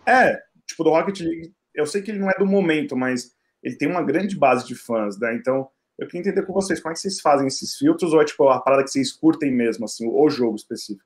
É, 0.05 0.41
tipo, 0.67 0.83
do 0.83 0.89
Rocket 0.89 1.21
League, 1.21 1.53
eu 1.73 1.85
sei 1.85 2.01
que 2.01 2.11
ele 2.11 2.19
não 2.19 2.29
é 2.29 2.37
do 2.37 2.45
momento, 2.45 2.97
mas 2.97 3.31
ele 3.63 3.77
tem 3.77 3.87
uma 3.87 4.03
grande 4.03 4.35
base 4.35 4.67
de 4.67 4.75
fãs, 4.75 5.17
né? 5.17 5.33
Então, 5.35 5.69
eu 6.01 6.07
queria 6.07 6.21
entender 6.21 6.41
com 6.41 6.51
vocês, 6.51 6.79
como 6.79 6.91
é 6.91 6.95
que 6.95 6.99
vocês 6.99 7.21
fazem 7.21 7.45
esses 7.45 7.77
filtros, 7.77 8.11
ou 8.11 8.19
é 8.19 8.25
tipo 8.25 8.49
a 8.49 8.59
parada 8.59 8.83
que 8.83 8.89
vocês 8.89 9.11
curtem 9.11 9.51
mesmo, 9.51 9.85
assim, 9.85 10.09
o 10.09 10.29
jogo 10.31 10.55
específico? 10.55 11.05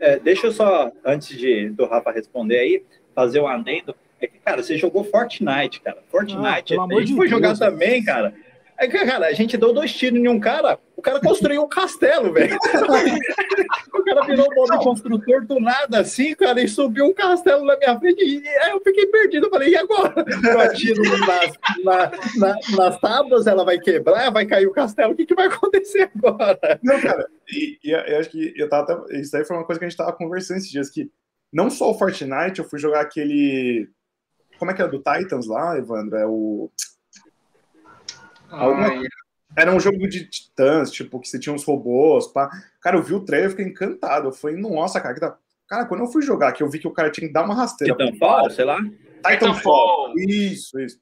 É, 0.00 0.18
deixa 0.18 0.46
eu 0.46 0.52
só, 0.52 0.90
antes 1.04 1.36
de, 1.36 1.68
do 1.68 1.84
Rafa 1.84 2.12
responder 2.12 2.58
aí, 2.58 2.82
fazer 3.14 3.40
um 3.40 3.46
adendo. 3.46 3.94
É 4.18 4.26
que, 4.26 4.38
cara, 4.38 4.62
você 4.62 4.78
jogou 4.78 5.04
Fortnite, 5.04 5.82
cara. 5.82 6.02
Fortnite, 6.10 6.74
ah, 6.74 6.82
a 6.82 6.94
gente 6.94 7.04
de 7.08 7.14
foi 7.14 7.28
Deus, 7.28 7.30
jogar 7.30 7.58
também, 7.58 8.02
cara. 8.02 8.34
É 8.78 8.88
que, 8.88 9.04
cara, 9.04 9.26
a 9.26 9.32
gente 9.34 9.54
deu 9.58 9.74
dois 9.74 9.92
tiros 9.92 10.18
em 10.18 10.28
um 10.28 10.40
cara, 10.40 10.78
cara 11.06 11.20
construiu 11.20 11.62
um 11.62 11.68
castelo, 11.68 12.32
velho. 12.32 12.56
o 13.94 14.04
cara 14.04 14.26
virou 14.26 14.46
um 14.46 14.78
construtor 14.78 15.46
do 15.46 15.60
nada, 15.60 16.00
assim, 16.00 16.34
cara, 16.34 16.60
e 16.60 16.68
subiu 16.68 17.06
um 17.06 17.14
castelo 17.14 17.64
na 17.64 17.76
minha 17.76 17.98
frente. 17.98 18.24
E 18.24 18.48
aí 18.48 18.72
eu 18.72 18.80
fiquei 18.80 19.06
perdido. 19.06 19.46
Eu 19.46 19.50
falei, 19.50 19.70
e 19.70 19.76
agora? 19.76 20.24
Eu 20.44 20.60
atiro 20.60 21.02
nas, 21.02 21.52
na, 21.84 22.10
na, 22.36 22.76
nas 22.76 23.00
tábuas, 23.00 23.46
ela 23.46 23.64
vai 23.64 23.78
quebrar, 23.78 24.30
vai 24.30 24.44
cair 24.46 24.66
o 24.66 24.72
castelo. 24.72 25.12
O 25.12 25.16
que, 25.16 25.26
que 25.26 25.34
vai 25.34 25.46
acontecer 25.46 26.10
agora? 26.14 26.80
Não, 26.82 27.00
cara, 27.00 27.28
e, 27.48 27.78
e 27.84 27.90
eu 27.92 28.18
acho 28.18 28.30
que 28.30 28.52
eu 28.56 28.68
tava 28.68 28.92
até, 28.92 29.20
Isso 29.20 29.36
aí 29.36 29.44
foi 29.44 29.56
uma 29.56 29.64
coisa 29.64 29.78
que 29.78 29.84
a 29.84 29.88
gente 29.88 29.98
tava 29.98 30.12
conversando 30.12 30.58
esses 30.58 30.70
dias, 30.70 30.90
que 30.90 31.08
não 31.52 31.70
só 31.70 31.90
o 31.90 31.94
Fortnite, 31.94 32.58
eu 32.58 32.64
fui 32.64 32.80
jogar 32.80 33.00
aquele. 33.00 33.88
Como 34.58 34.70
é 34.70 34.74
que 34.74 34.82
é 34.82 34.88
do 34.88 34.98
Titans 34.98 35.46
lá, 35.46 35.78
Evandro? 35.78 36.16
É 36.16 36.26
o. 36.26 36.70
Alguma... 38.50 38.88
Era 39.56 39.74
um 39.74 39.80
jogo 39.80 40.06
de 40.06 40.28
titãs, 40.28 40.90
tipo, 40.90 41.18
que 41.18 41.28
você 41.28 41.38
tinha 41.38 41.54
uns 41.54 41.64
robôs, 41.64 42.26
pá. 42.26 42.50
Cara, 42.80 42.96
eu 42.96 43.02
vi 43.02 43.14
o 43.14 43.24
trailer, 43.24 43.46
eu 43.46 43.50
fiquei 43.50 43.66
encantado. 43.66 44.28
Eu 44.28 44.32
falei, 44.32 44.56
nossa, 44.56 45.00
cara, 45.00 45.14
que 45.14 45.20
tá... 45.20 45.36
Cara, 45.68 45.86
quando 45.86 46.00
eu 46.00 46.06
fui 46.06 46.22
jogar, 46.22 46.52
que 46.52 46.62
eu 46.62 46.70
vi 46.70 46.78
que 46.78 46.86
o 46.86 46.92
cara 46.92 47.10
tinha 47.10 47.26
que 47.26 47.32
dar 47.32 47.44
uma 47.44 47.54
rasteira. 47.54 47.96
Titanfall, 47.96 48.50
sei 48.50 48.64
lá. 48.64 48.78
Titanfall. 49.26 50.12
Isso, 50.16 50.78
isso. 50.78 50.98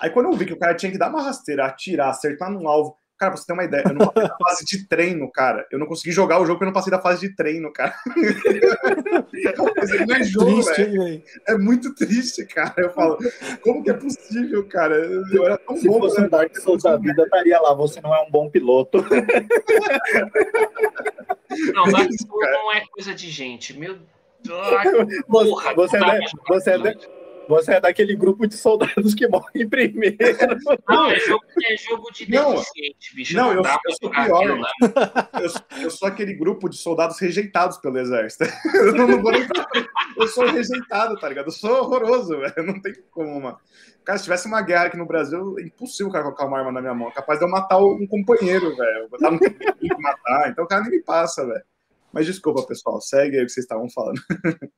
Aí 0.00 0.10
quando 0.10 0.26
eu 0.26 0.32
vi 0.32 0.46
que 0.46 0.52
o 0.52 0.58
cara 0.58 0.74
tinha 0.74 0.90
que 0.90 0.98
dar 0.98 1.08
uma 1.08 1.22
rasteira, 1.22 1.64
atirar, 1.64 2.10
acertar 2.10 2.50
num 2.50 2.68
alvo, 2.68 2.96
Cara, 3.22 3.34
pra 3.34 3.40
você 3.40 3.46
ter 3.46 3.52
uma 3.52 3.62
ideia, 3.62 3.84
eu 3.86 3.94
não 3.94 4.08
passei 4.08 4.28
da 4.28 4.36
fase 4.36 4.64
de 4.64 4.88
treino, 4.88 5.30
cara. 5.30 5.64
Eu 5.70 5.78
não 5.78 5.86
consegui 5.86 6.10
jogar 6.10 6.40
o 6.40 6.44
jogo 6.44 6.54
porque 6.54 6.64
eu 6.64 6.66
não 6.66 6.74
passei 6.74 6.90
da 6.90 7.00
fase 7.00 7.20
de 7.20 7.28
treino, 7.36 7.72
cara. 7.72 7.94
não 10.08 10.16
é 10.16 10.24
jogo, 10.24 10.46
triste, 10.46 10.82
velho. 10.82 11.22
É 11.46 11.56
muito 11.56 11.94
triste, 11.94 12.44
cara. 12.46 12.74
Eu 12.78 12.90
falo, 12.90 13.16
como 13.60 13.84
que 13.84 13.90
é 13.90 13.94
possível, 13.94 14.66
cara? 14.66 14.96
Eu 14.96 15.44
era 15.44 15.56
tão 15.56 15.76
Se 15.76 15.86
bom. 15.86 15.94
Se 15.94 16.00
fosse 16.00 16.20
um 16.20 16.28
Dark 16.28 16.56
Souls 16.56 16.82
da 16.82 16.96
vida, 16.96 17.22
estaria 17.22 17.60
lá. 17.60 17.72
Você 17.74 18.00
não 18.00 18.12
é 18.12 18.22
um 18.22 18.30
bom 18.30 18.50
piloto. 18.50 18.98
Não, 21.74 21.84
Dark 21.92 22.10
Souls 22.10 22.50
não 22.50 22.72
é 22.72 22.82
coisa 22.90 23.14
de 23.14 23.30
gente. 23.30 23.78
Meu 23.78 23.98
Porra, 25.28 25.74
você, 25.74 25.96
é, 25.96 26.20
você, 26.48 26.70
é, 26.70 26.78
você 27.52 27.74
é 27.74 27.80
daquele 27.80 28.16
grupo 28.16 28.46
de 28.46 28.56
soldados 28.56 29.14
que 29.14 29.28
morrem 29.28 29.68
primeiro. 29.68 30.16
Não, 30.88 31.10
é 31.10 31.18
jogo, 31.18 31.44
é 31.62 31.76
jogo 31.76 32.10
de 32.12 32.26
deficiente, 32.26 33.14
bicho. 33.14 33.36
Não, 33.36 33.52
eu, 33.52 33.62
eu 33.62 33.96
sou 34.00 34.10
pior. 34.10 34.58
Né? 34.58 34.70
eu, 35.40 35.82
eu, 35.82 35.90
sou 35.90 36.08
aquele 36.08 36.34
grupo 36.34 36.68
de 36.68 36.76
soldados 36.76 37.18
rejeitados 37.18 37.78
pelo 37.78 37.98
exército. 37.98 38.44
Eu 38.74 38.94
não, 38.94 39.06
não 39.06 39.22
vou 39.22 39.32
nem 39.32 39.46
Eu 40.16 40.26
sou 40.28 40.46
rejeitado, 40.46 41.18
tá 41.18 41.28
ligado? 41.28 41.46
Eu 41.46 41.52
sou 41.52 41.70
horroroso, 41.70 42.38
velho. 42.38 42.66
Não 42.66 42.80
tem 42.80 42.94
como, 43.10 43.40
mano. 43.40 43.58
Cara, 44.04 44.18
se 44.18 44.24
tivesse 44.24 44.46
uma 44.46 44.62
guerra 44.62 44.86
aqui 44.86 44.96
no 44.96 45.06
Brasil, 45.06 45.56
é 45.58 45.62
impossível 45.62 46.08
o 46.08 46.12
cara 46.12 46.24
colocar 46.24 46.46
uma 46.46 46.58
arma 46.58 46.72
na 46.72 46.80
minha 46.80 46.94
mão. 46.94 47.08
É 47.08 47.12
capaz 47.12 47.38
de 47.38 47.44
eu 47.44 47.48
matar 47.50 47.78
um 47.78 48.06
companheiro, 48.06 48.74
velho. 48.74 49.08
Botar 49.08 49.30
no 49.30 49.38
que 49.38 50.00
matar. 50.00 50.50
Então 50.50 50.64
o 50.64 50.68
cara 50.68 50.82
nem 50.82 50.90
me 50.90 51.02
passa, 51.02 51.46
velho. 51.46 51.62
Mas 52.12 52.26
desculpa, 52.26 52.62
pessoal. 52.66 53.00
Segue 53.00 53.36
aí 53.36 53.42
o 53.42 53.46
que 53.46 53.52
vocês 53.52 53.64
estavam 53.64 53.88
falando. 53.90 54.20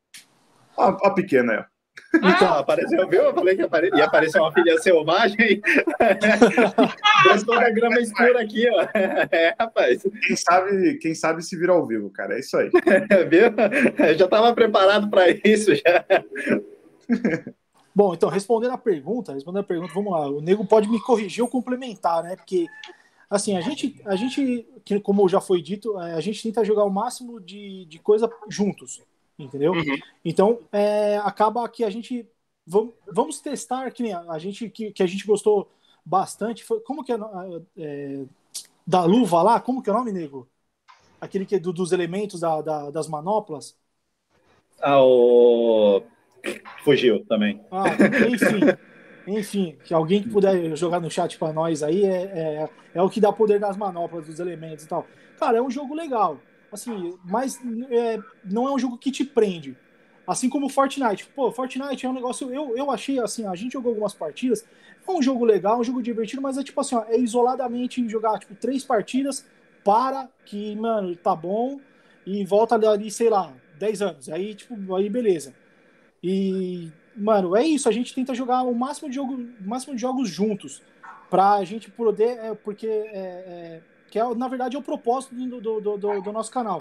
Ó, 0.77 0.89
a 1.05 1.11
pequena 1.11 1.67
Então, 2.15 2.55
apareceu, 2.55 3.09
viu? 3.09 3.23
Eu 3.23 3.35
falei 3.35 3.57
que 3.57 3.63
apare... 3.63 3.91
ia 3.95 4.05
aparecer 4.05 4.41
uma 4.41 4.53
filha 4.53 4.79
selvagem. 4.79 5.37
Estou 7.35 7.55
com 7.57 7.61
a 7.61 7.71
grama 7.71 8.01
escura 8.01 8.41
aqui, 8.41 8.67
ó. 8.69 8.87
É, 9.31 9.55
rapaz. 9.59 10.03
Quem 10.27 10.37
sabe, 10.37 10.95
quem 10.99 11.15
sabe 11.15 11.43
se 11.43 11.57
vira 11.57 11.73
ao 11.73 11.87
vivo, 11.87 12.11
cara. 12.11 12.35
É 12.35 12.41
isso 12.41 12.57
aí. 12.57 12.71
viu? 13.29 14.07
Eu 14.07 14.15
já 14.17 14.25
estava 14.25 14.55
preparado 14.55 15.11
para 15.11 15.25
isso 15.45 15.75
já. 15.75 16.05
Bom, 17.95 18.15
então, 18.15 18.29
respondendo 18.29 18.73
a 18.73 18.79
pergunta, 18.79 19.33
respondendo 19.33 19.63
a 19.63 19.67
pergunta, 19.67 19.93
vamos 19.95 20.13
lá. 20.13 20.29
O 20.29 20.41
nego 20.41 20.65
pode 20.65 20.89
me 20.89 21.01
corrigir 21.01 21.43
ou 21.43 21.49
complementar, 21.49 22.23
né? 22.23 22.37
Porque, 22.37 22.67
assim, 23.29 23.57
a 23.57 23.61
gente, 23.61 24.01
a 24.05 24.17
gente 24.17 24.67
como 25.03 25.29
já 25.29 25.41
foi 25.41 25.63
dito, 25.63 25.97
a 25.99 26.21
gente 26.21 26.43
tenta 26.43 26.65
jogar 26.65 26.85
o 26.85 26.91
máximo 26.91 27.41
de, 27.41 27.87
de 27.87 27.99
coisa 27.99 28.31
juntos 28.49 29.03
entendeu? 29.39 29.73
Uhum. 29.73 29.99
Então, 30.25 30.61
é, 30.73 31.17
acaba 31.19 31.69
que 31.69 31.85
a 31.85 31.91
gente 31.91 32.29
vamos, 32.67 32.95
vamos 33.07 33.41
testar 33.41 33.91
que 33.91 34.11
a 34.13 34.39
gente 34.39 34.71
que, 34.71 34.91
que 34.91 35.03
a 35.03 35.07
gente 35.07 35.27
gostou 35.27 35.71
bastante 36.05 36.65
foi 36.65 36.81
como 36.81 37.05
que 37.05 37.13
é, 37.13 37.17
é, 37.79 38.25
da 38.87 39.05
luva 39.05 39.43
lá, 39.43 39.61
como 39.61 39.83
que 39.83 39.91
é 39.91 39.93
o 39.93 39.97
nome, 39.97 40.13
nego? 40.13 40.49
Aquele 41.21 41.47
que 41.47 41.55
é 41.55 41.59
do, 41.59 41.73
dos 41.73 41.93
elementos 41.93 42.41
da, 42.41 42.61
da, 42.61 42.91
das 42.91 43.09
manoplas. 43.09 43.77
Ah, 44.81 45.03
o 45.03 46.03
fugiu 46.85 47.25
também. 47.27 47.61
Ah, 47.71 47.87
enfim. 48.29 48.61
Enfim, 49.27 49.79
que 49.83 49.95
alguém 49.95 50.23
que 50.23 50.29
puder 50.29 50.77
jogar 50.77 51.01
no 51.01 51.11
chat 51.11 51.39
para 51.39 51.51
nós 51.51 51.83
aí 51.83 52.05
é, 52.05 52.23
é, 52.25 52.69
é, 52.95 53.03
o 53.03 53.09
que 53.09 53.23
dá 53.23 53.33
poder 53.33 53.59
das 53.59 53.75
manoplas, 53.75 54.27
dos 54.27 54.39
elementos 54.39 54.85
e 54.85 54.89
tal. 54.89 55.07
Cara, 55.39 55.57
é 55.57 55.63
um 55.63 55.71
jogo 55.71 55.95
legal 55.95 56.39
assim, 56.75 57.19
mas 57.25 57.61
é, 57.91 58.19
não 58.45 58.69
é 58.69 58.73
um 58.73 58.79
jogo 58.79 58.99
que 58.99 59.11
te 59.11 59.25
prende. 59.25 59.77
Assim 60.27 60.49
como 60.49 60.69
Fortnite. 60.69 61.27
Pô, 61.35 61.53
Fortnite 61.53 62.07
é 62.07 62.09
um 62.09 62.15
negócio. 62.15 62.53
Eu, 62.53 62.77
eu 62.77 62.91
achei 62.91 63.19
assim, 63.19 63.47
a 63.47 63.55
gente 63.55 63.73
jogou 63.73 63.91
algumas 63.91 64.15
partidas. 64.15 64.65
É 65.07 65.11
um 65.11 65.23
jogo 65.23 65.45
legal, 65.45 65.81
um 65.81 65.85
jogo 65.85 66.03
divertido, 66.03 66.41
mas 66.41 66.57
é 66.57 66.65
tipo 66.65 66.81
assim, 66.81 66.97
ó, 66.97 67.05
é 67.09 67.19
isoladamente 67.19 68.07
jogar 68.09 68.39
tipo 68.39 68.55
três 68.55 68.85
partidas, 68.85 69.47
para 69.85 70.29
que, 70.47 70.75
mano, 70.77 71.15
tá 71.15 71.37
bom, 71.37 71.79
e 72.25 72.43
volta 72.45 72.75
ali, 72.75 73.11
sei 73.11 73.29
lá, 73.29 73.53
10 73.79 74.03
anos. 74.03 74.29
Aí, 74.31 74.55
tipo, 74.55 74.95
aí 74.95 75.11
beleza. 75.11 75.55
E, 76.23 76.91
mano, 77.15 77.55
é 77.55 77.63
isso, 77.63 77.87
a 77.87 77.93
gente 77.93 78.15
tenta 78.15 78.35
jogar 78.35 78.63
o 78.63 78.75
máximo 78.75 79.11
de, 79.11 79.17
jogo, 79.17 79.39
máximo 79.61 79.95
de 79.95 80.01
jogos 80.01 80.31
juntos. 80.31 80.83
Pra 81.29 81.63
gente 81.65 81.91
poder. 81.91 82.39
É, 82.39 82.55
porque 82.55 82.87
é, 82.87 83.03
é 83.13 83.83
que 84.15 84.19
é, 84.21 84.35
na 84.37 84.47
verdade 84.47 84.77
é 84.77 84.79
o 84.79 84.83
propósito 84.83 85.35
do, 85.35 85.61
do, 85.61 85.81
do, 85.81 86.21
do 86.21 86.33
nosso 86.33 86.49
canal. 86.49 86.81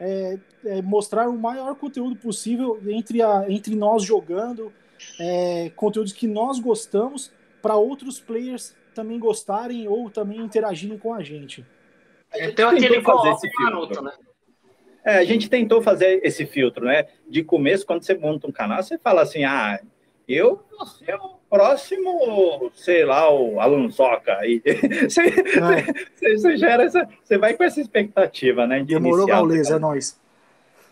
É, 0.00 0.36
é, 0.64 0.82
mostrar 0.82 1.28
o 1.28 1.38
maior 1.38 1.76
conteúdo 1.76 2.16
possível 2.16 2.76
entre, 2.88 3.22
a, 3.22 3.44
entre 3.48 3.76
nós 3.76 4.02
jogando, 4.02 4.72
é, 5.20 5.70
conteúdos 5.76 6.12
que 6.12 6.26
nós 6.26 6.58
gostamos, 6.58 7.32
para 7.62 7.76
outros 7.76 8.18
players 8.18 8.74
também 8.96 9.16
gostarem 9.20 9.86
ou 9.86 10.10
também 10.10 10.40
interagirem 10.40 10.98
com 10.98 11.14
a 11.14 11.22
gente. 11.22 11.64
Então 12.34 12.70
aquele 12.70 13.00
fazer 13.00 13.30
esse 13.30 13.48
filtro. 13.48 14.02
né? 14.02 14.12
É, 15.04 15.18
a 15.18 15.24
gente 15.24 15.48
tentou 15.48 15.80
fazer 15.80 16.20
esse 16.24 16.44
filtro, 16.46 16.84
né? 16.84 17.06
De 17.28 17.44
começo, 17.44 17.86
quando 17.86 18.02
você 18.02 18.14
monta 18.14 18.48
um 18.48 18.52
canal, 18.52 18.82
você 18.82 18.98
fala 18.98 19.22
assim, 19.22 19.44
ah, 19.44 19.80
eu 20.26 20.64
vou 20.68 20.84
ser 20.84 21.14
o 21.14 21.38
próximo, 21.52 22.72
sei 22.74 23.04
lá, 23.04 23.30
o 23.30 23.60
Alonsoca 23.60 24.38
aí. 24.38 24.62
Você, 25.06 25.30
você, 25.30 26.36
você, 26.38 26.56
gera 26.56 26.84
essa. 26.84 27.06
Você 27.22 27.36
vai 27.36 27.52
com 27.52 27.62
essa 27.62 27.78
expectativa, 27.78 28.66
né? 28.66 28.78
De 28.78 28.94
Demorou, 28.94 29.26
Gaules, 29.26 29.70
é 29.70 29.78
nóis. 29.78 30.18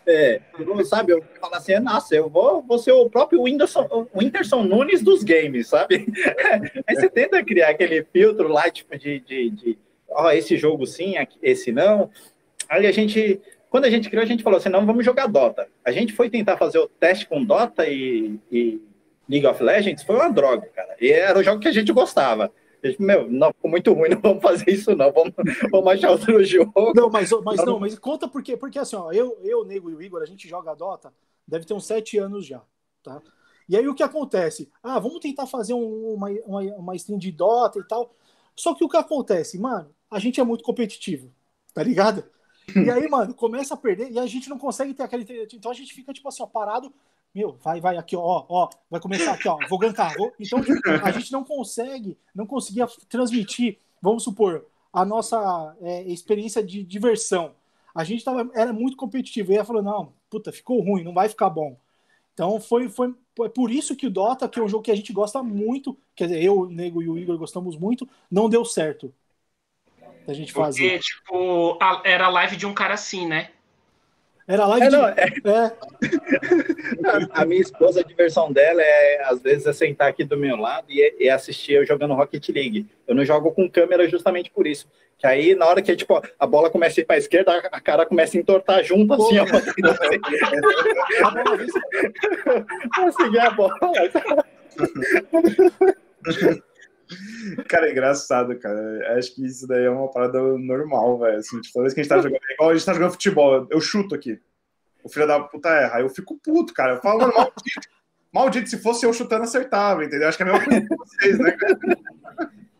É, 0.05 0.41
sabe, 0.85 1.13
eu 1.13 1.23
falo 1.39 1.55
assim, 1.55 1.79
nossa, 1.79 2.15
eu 2.15 2.29
vou, 2.29 2.61
vou 2.61 2.77
ser 2.77 2.91
o 2.91 3.09
próprio 3.09 3.41
Whindersson, 3.43 3.87
o 3.91 4.19
Whindersson 4.19 4.63
Nunes 4.63 5.01
dos 5.01 5.23
games, 5.23 5.67
sabe? 5.67 6.05
Aí 6.87 6.95
você 6.95 7.09
tenta 7.09 7.43
criar 7.43 7.69
aquele 7.69 8.03
filtro 8.03 8.47
lá, 8.47 8.69
tipo, 8.69 8.97
de, 8.97 9.19
de, 9.19 9.49
de 9.49 9.77
ó, 10.09 10.31
esse 10.31 10.57
jogo 10.57 10.85
sim, 10.85 11.15
esse 11.41 11.71
não. 11.71 12.09
Aí 12.69 12.85
a 12.85 12.91
gente, 12.91 13.39
quando 13.69 13.85
a 13.85 13.89
gente 13.89 14.09
criou, 14.09 14.23
a 14.23 14.27
gente 14.27 14.43
falou 14.43 14.57
assim, 14.57 14.69
não, 14.69 14.85
vamos 14.85 15.05
jogar 15.05 15.27
Dota. 15.27 15.67
A 15.83 15.91
gente 15.91 16.13
foi 16.13 16.29
tentar 16.29 16.57
fazer 16.57 16.79
o 16.79 16.87
teste 16.87 17.27
com 17.27 17.43
Dota 17.43 17.87
e, 17.87 18.39
e 18.51 18.81
League 19.31 19.47
of 19.47 19.63
Legends 19.63 20.03
foi 20.03 20.17
uma 20.17 20.29
droga, 20.29 20.67
cara. 20.67 20.97
E 20.99 21.09
era 21.09 21.39
o 21.39 21.43
jogo 21.43 21.61
que 21.61 21.69
a 21.69 21.71
gente 21.71 21.93
gostava. 21.93 22.51
Meu, 22.99 23.31
não, 23.31 23.53
ficou 23.53 23.71
muito 23.71 23.93
ruim, 23.93 24.09
não 24.09 24.19
vamos 24.19 24.41
fazer 24.41 24.69
isso, 24.69 24.93
não. 24.93 25.09
Vamos, 25.11 25.33
vamos 25.71 25.93
achar 25.93 26.11
outro 26.11 26.43
jogo. 26.43 26.93
Não, 26.93 27.09
mas, 27.09 27.29
mas 27.43 27.63
não, 27.63 27.79
mas 27.79 27.97
conta 27.97 28.27
por 28.27 28.43
quê? 28.43 28.57
Porque 28.57 28.77
assim, 28.77 28.97
ó, 28.97 29.11
eu, 29.13 29.39
eu, 29.41 29.63
Nego 29.63 29.89
e 29.89 29.95
o 29.95 30.01
Igor, 30.01 30.21
a 30.21 30.25
gente 30.25 30.49
joga 30.49 30.75
Dota, 30.75 31.13
deve 31.47 31.65
ter 31.65 31.73
uns 31.73 31.85
sete 31.85 32.17
anos 32.17 32.45
já, 32.45 32.61
tá? 33.01 33.21
E 33.69 33.77
aí 33.77 33.87
o 33.87 33.95
que 33.95 34.03
acontece? 34.03 34.69
Ah, 34.83 34.99
vamos 34.99 35.21
tentar 35.21 35.47
fazer 35.47 35.73
um, 35.73 36.13
uma, 36.13 36.29
uma, 36.45 36.61
uma 36.61 36.95
stream 36.95 37.17
de 37.17 37.31
Dota 37.31 37.79
e 37.79 37.83
tal. 37.83 38.13
Só 38.53 38.73
que 38.73 38.83
o 38.83 38.89
que 38.89 38.97
acontece, 38.97 39.57
mano, 39.57 39.89
a 40.09 40.19
gente 40.19 40.41
é 40.41 40.43
muito 40.43 40.63
competitivo, 40.63 41.31
tá 41.73 41.81
ligado? 41.81 42.25
E 42.75 42.89
aí, 42.89 43.07
mano, 43.07 43.33
começa 43.33 43.75
a 43.75 43.77
perder 43.77 44.11
e 44.11 44.19
a 44.19 44.25
gente 44.25 44.49
não 44.49 44.57
consegue 44.57 44.93
ter 44.93 45.03
aquele. 45.03 45.25
Então 45.53 45.71
a 45.71 45.73
gente 45.73 45.93
fica, 45.93 46.11
tipo 46.11 46.27
assim, 46.27 46.43
ó, 46.43 46.47
parado 46.47 46.93
meu, 47.33 47.57
vai, 47.63 47.79
vai 47.79 47.97
aqui, 47.97 48.15
ó, 48.15 48.45
ó, 48.47 48.69
vai 48.89 48.99
começar 48.99 49.33
aqui, 49.33 49.47
ó, 49.47 49.57
vou 49.69 49.79
gankar. 49.79 50.15
Vou... 50.17 50.33
Então, 50.39 50.59
a 51.03 51.11
gente 51.11 51.31
não 51.31 51.43
consegue, 51.43 52.17
não 52.35 52.45
conseguia 52.45 52.87
transmitir, 53.09 53.77
vamos 54.01 54.23
supor, 54.23 54.65
a 54.91 55.05
nossa 55.05 55.75
é, 55.81 56.03
experiência 56.03 56.61
de 56.61 56.83
diversão. 56.83 57.53
A 57.93 58.03
gente 58.03 58.23
tava, 58.23 58.49
era 58.53 58.73
muito 58.73 58.97
competitivo. 58.97 59.51
E 59.51 59.55
ela 59.55 59.65
falou, 59.65 59.81
não, 59.81 60.13
puta, 60.29 60.51
ficou 60.51 60.81
ruim, 60.81 61.03
não 61.03 61.13
vai 61.13 61.29
ficar 61.29 61.49
bom. 61.49 61.77
Então 62.33 62.59
foi, 62.59 62.89
foi 62.89 63.13
é 63.41 63.49
por 63.49 63.71
isso 63.71 63.95
que 63.95 64.07
o 64.07 64.11
Dota, 64.11 64.47
que 64.47 64.59
é 64.59 64.63
um 64.63 64.67
jogo 64.67 64.83
que 64.83 64.91
a 64.91 64.95
gente 64.95 65.13
gosta 65.13 65.41
muito, 65.41 65.97
quer 66.15 66.27
dizer, 66.27 66.43
eu, 66.43 66.59
o 66.59 66.69
Nego 66.69 67.01
e 67.01 67.09
o 67.09 67.17
Igor 67.17 67.37
gostamos 67.37 67.77
muito, 67.77 68.07
não 68.29 68.49
deu 68.49 68.65
certo. 68.65 69.13
A 70.27 70.33
gente 70.33 70.53
fazer. 70.53 70.83
Porque, 70.83 70.99
tipo, 70.99 71.77
a, 71.81 72.01
era 72.05 72.25
a 72.25 72.29
live 72.29 72.55
de 72.55 72.65
um 72.65 72.73
cara 72.73 72.93
assim, 72.93 73.27
né? 73.27 73.49
Era 74.47 74.67
live 74.67 74.85
É, 74.85 74.89
de... 74.89 74.95
não, 74.95 75.07
é. 75.07 75.15
É, 75.45 76.70
A 77.31 77.45
minha 77.45 77.61
esposa, 77.61 78.01
a 78.01 78.03
diversão 78.03 78.51
dela 78.51 78.81
é, 78.81 79.23
às 79.25 79.41
vezes, 79.41 79.65
é 79.65 79.73
sentar 79.73 80.09
aqui 80.09 80.23
do 80.23 80.37
meu 80.37 80.55
lado 80.55 80.87
e, 80.89 81.15
e 81.19 81.29
assistir 81.29 81.73
eu 81.73 81.85
jogando 81.85 82.13
Rocket 82.13 82.49
League. 82.49 82.87
Eu 83.07 83.15
não 83.15 83.25
jogo 83.25 83.51
com 83.51 83.69
câmera 83.69 84.07
justamente 84.07 84.51
por 84.51 84.67
isso. 84.67 84.87
Que 85.17 85.27
aí, 85.27 85.53
na 85.55 85.67
hora 85.67 85.81
que 85.81 85.95
tipo, 85.95 86.21
a 86.39 86.47
bola 86.47 86.69
começa 86.69 86.99
a 86.99 87.01
ir 87.01 87.05
para 87.05 87.15
a 87.15 87.19
esquerda, 87.19 87.55
a 87.71 87.79
cara 87.79 88.05
começa 88.05 88.37
a 88.37 88.39
entortar 88.39 88.83
junto, 88.83 89.13
assim, 89.13 89.37
ó. 89.37 89.45
Pra 89.45 89.61
seguir 93.11 93.39
a 93.39 93.49
bola. 93.51 93.75
Cara, 97.67 97.87
é 97.87 97.91
engraçado, 97.91 98.57
cara. 98.57 99.17
Acho 99.17 99.35
que 99.35 99.45
isso 99.45 99.67
daí 99.67 99.85
é 99.85 99.89
uma 99.89 100.09
parada 100.09 100.41
normal, 100.57 101.19
velho. 101.19 101.37
Assim, 101.37 101.59
tipo, 101.61 101.73
toda 101.73 101.83
vez 101.83 101.93
que 101.93 101.99
a 101.99 102.03
gente 102.03 102.09
tá 102.09 102.17
jogando, 102.17 102.41
é 102.49 102.53
igual 102.53 102.69
a 102.69 102.73
gente 102.73 102.85
tá 102.85 102.93
jogando 102.93 103.11
futebol, 103.11 103.67
eu 103.69 103.81
chuto 103.81 104.15
aqui. 104.15 104.39
O 105.03 105.09
filho 105.09 105.27
da 105.27 105.39
puta 105.39 105.69
erra. 105.69 105.97
Aí 105.97 106.03
eu 106.03 106.09
fico 106.09 106.39
puto, 106.43 106.73
cara. 106.73 106.93
Eu 106.93 107.01
falo, 107.01 107.19
mano, 107.21 107.33
maldito. 107.33 107.89
Maldito, 108.33 108.69
se 108.69 108.81
fosse 108.81 109.05
eu 109.05 109.11
chutando, 109.11 109.43
acertava, 109.43 110.05
entendeu? 110.05 110.29
Acho 110.29 110.37
que 110.37 110.43
é 110.43 110.47
a 110.47 110.53
mesma 110.53 110.65
coisa 110.65 110.87
com 110.87 110.95
vocês, 110.95 111.37
né, 111.37 111.51
cara? 111.51 111.77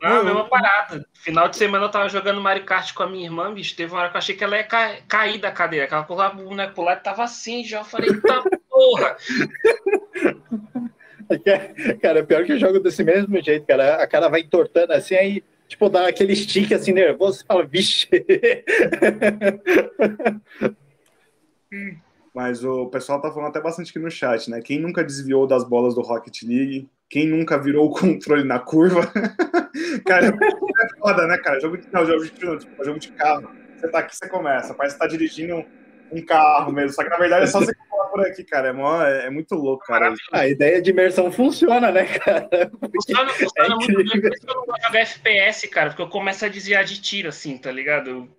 Não, 0.01 0.21
a 0.21 0.23
mesma 0.23 0.47
parada. 0.47 1.05
Final 1.13 1.49
de 1.49 1.57
semana 1.57 1.85
eu 1.85 1.91
tava 1.91 2.07
jogando 2.07 2.39
Mario 2.39 2.63
Kart 2.63 2.93
com 2.93 3.03
a 3.03 3.09
minha 3.09 3.25
irmã, 3.25 3.53
bicho. 3.53 3.75
Teve 3.75 3.91
uma 3.91 3.99
hora 3.99 4.09
que 4.09 4.15
eu 4.15 4.19
achei 4.19 4.33
que 4.33 4.43
ela 4.45 4.55
ia 4.55 4.63
ca- 4.63 4.95
cair 5.09 5.39
da 5.41 5.51
cadeira. 5.51 5.87
Que 5.87 5.93
ela 5.93 6.05
colocava 6.05 6.39
o 6.41 6.45
boneco 6.45 6.73
pro 6.73 6.83
lado 6.83 6.99
e 6.99 7.03
tava 7.03 7.23
assim 7.23 7.65
já. 7.65 7.79
Eu 7.79 7.83
falei, 7.83 8.09
tá 8.21 8.41
porra. 8.69 9.17
Cara, 12.01 12.23
pior 12.23 12.45
que 12.45 12.53
eu 12.53 12.59
jogo 12.59 12.79
desse 12.79 13.03
mesmo 13.03 13.41
jeito, 13.43 13.65
cara. 13.67 14.01
A 14.01 14.07
cara 14.07 14.29
vai 14.29 14.39
entortando 14.39 14.93
assim, 14.93 15.15
aí, 15.15 15.43
tipo, 15.67 15.89
dá 15.89 16.07
aquele 16.07 16.33
stick 16.35 16.71
assim 16.71 16.93
nervoso, 16.93 17.39
você 17.39 17.45
fala, 17.45 17.65
vixe. 17.65 18.07
Mas 22.33 22.63
o 22.63 22.87
pessoal 22.87 23.21
tá 23.21 23.29
falando 23.29 23.49
até 23.49 23.59
bastante 23.59 23.89
aqui 23.89 23.99
no 23.99 24.09
chat, 24.09 24.49
né? 24.49 24.61
Quem 24.61 24.79
nunca 24.79 25.03
desviou 25.03 25.45
das 25.45 25.63
bolas 25.63 25.95
do 25.95 26.01
Rocket 26.01 26.43
League? 26.43 26.89
Quem 27.09 27.27
nunca 27.27 27.61
virou 27.61 27.87
o 27.87 27.91
controle 27.93 28.43
na 28.43 28.59
curva? 28.59 29.01
cara, 30.07 30.27
é 30.27 30.99
foda, 30.99 31.27
né, 31.27 31.37
cara? 31.39 31.59
Jogo 31.59 31.77
de, 31.77 31.87
não, 31.91 32.05
jogo 32.05 32.23
de, 32.23 32.45
não, 32.45 32.57
tipo, 32.57 32.85
jogo 32.85 32.99
de 32.99 33.11
carro. 33.11 33.49
Você 33.75 33.89
tá 33.89 33.99
aqui, 33.99 34.15
você 34.15 34.29
começa. 34.29 34.73
Parece 34.73 34.95
que 34.95 35.01
tá 35.01 35.07
dirigindo 35.07 35.65
um, 36.11 36.25
carro 36.25 36.71
mesmo. 36.71 36.93
Só 36.93 37.03
que 37.03 37.09
na 37.09 37.17
verdade 37.17 37.45
é 37.45 37.47
só 37.47 37.59
você 37.59 37.73
colar 37.89 38.09
por 38.09 38.21
aqui, 38.21 38.43
cara. 38.45 38.69
É, 38.69 38.71
mó, 38.71 39.03
é, 39.03 39.25
é 39.25 39.29
muito 39.29 39.55
louco, 39.55 39.83
cara. 39.85 40.13
A 40.31 40.47
ideia 40.47 40.81
de 40.81 40.91
imerão 40.91 41.31
funciona, 41.31 41.91
né, 41.91 42.05
cara? 42.05 42.47
Funciona, 42.95 43.29
funciona 43.33 43.73
É 43.73 43.75
muito 43.75 43.87
bem. 43.87 44.05
incrível. 44.05 44.29
Por 44.29 44.37
isso 44.37 44.45
que 44.45 44.51
eu 44.51 44.55
não 44.55 44.65
gosto 44.65 44.79
de 44.79 44.87
jogar 44.87 44.99
FPS, 45.01 45.67
cara. 45.67 45.89
Porque 45.89 46.01
eu 46.01 46.09
começo 46.09 46.45
a 46.45 46.47
desviar 46.47 46.85
de 46.85 47.01
tiro, 47.01 47.27
assim, 47.27 47.57
tá 47.57 47.71
ligado? 47.71 48.29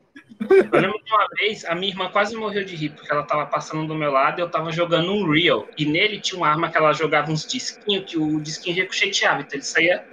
Eu, 0.41 0.81
lembro 0.81 1.03
de 1.05 1.13
uma 1.13 1.27
vez, 1.39 1.65
a 1.65 1.75
minha 1.75 1.93
irmã 1.93 2.11
quase 2.11 2.37
morreu 2.37 2.65
de 2.65 2.77
rir, 2.77 2.91
porque 2.91 3.13
ela 3.13 3.23
tava 3.23 3.47
passando 3.47 3.87
do 3.87 3.95
meu 3.95 4.11
lado 4.11 4.39
e 4.39 4.43
eu 4.43 4.49
tava 4.49 4.71
jogando 4.73 5.13
um 5.13 5.31
Real. 5.31 5.69
E 5.77 5.85
nele 5.85 6.21
tinha 6.21 6.39
uma 6.39 6.49
arma 6.49 6.71
que 6.71 6.77
ela 6.77 6.93
jogava 6.93 7.31
uns 7.31 7.47
disquinhos, 7.47 8.05
que 8.11 8.19
o 8.19 8.41
disquinho 8.41 8.77
ricocheteava. 8.77 9.41
Então 9.41 9.57
ele 9.57 9.65
saía 9.65 10.05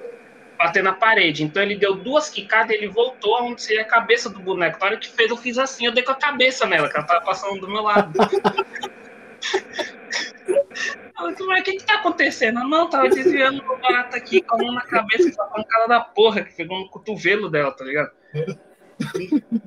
bater 0.58 0.84
na 0.84 0.93
parede. 0.93 1.43
Então 1.43 1.63
ele 1.63 1.75
deu 1.75 1.95
duas 1.95 2.29
quicadas 2.29 2.71
e 2.71 2.75
ele 2.75 2.88
voltou 2.88 3.36
aonde 3.36 3.62
seria 3.62 3.84
a 3.84 3.86
cabeça 3.86 4.29
do 4.29 4.39
boneco. 4.39 4.77
Na 4.79 4.88
hora 4.88 4.97
que 4.97 5.10
fez, 5.10 5.29
eu 5.29 5.38
fiz 5.38 5.58
assim, 5.58 5.86
eu 5.86 5.93
dei 5.93 6.03
com 6.03 6.12
a 6.12 6.15
cabeça 6.15 6.65
nela, 6.65 6.89
que 6.89 6.97
ela 6.97 7.05
tava 7.05 7.21
passando 7.25 7.60
do 7.62 7.69
meu 7.69 7.82
lado. 7.82 8.12
Mas 11.21 11.62
o 11.62 11.63
que 11.63 11.73
que 11.73 11.86
tá 11.86 11.95
acontecendo? 11.95 12.62
Não, 12.62 12.89
tava 12.89 13.10
desviando 13.10 13.62
do 13.62 13.77
barato 13.77 14.15
aqui, 14.15 14.41
com 14.41 14.55
a 14.55 14.58
mão 14.58 14.71
na 14.73 14.82
cabeça, 14.82 15.32
com 15.36 15.41
a 15.41 15.47
pancada 15.47 15.88
da 15.88 15.99
porra, 15.99 16.43
que 16.43 16.55
pegou 16.55 16.79
no 16.79 16.89
cotovelo 16.89 17.49
dela, 17.49 17.71
tá 17.71 17.84
ligado? 17.84 18.12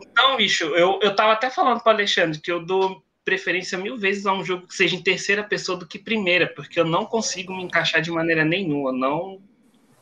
Então, 0.00 0.36
bicho, 0.36 0.64
eu, 0.76 0.98
eu 1.02 1.14
tava 1.14 1.32
até 1.32 1.50
falando 1.50 1.80
pro 1.80 1.92
Alexandre 1.92 2.40
que 2.40 2.50
eu 2.50 2.64
dou 2.64 3.02
preferência 3.24 3.78
mil 3.78 3.96
vezes 3.96 4.26
a 4.26 4.32
um 4.32 4.44
jogo 4.44 4.66
que 4.66 4.74
seja 4.74 4.96
em 4.96 5.02
terceira 5.02 5.42
pessoa 5.42 5.78
do 5.78 5.86
que 5.86 5.98
primeira, 5.98 6.46
porque 6.46 6.78
eu 6.78 6.84
não 6.84 7.04
consigo 7.04 7.54
me 7.54 7.62
encaixar 7.62 8.02
de 8.02 8.10
maneira 8.10 8.44
nenhuma. 8.44 8.92
Não, 8.92 9.40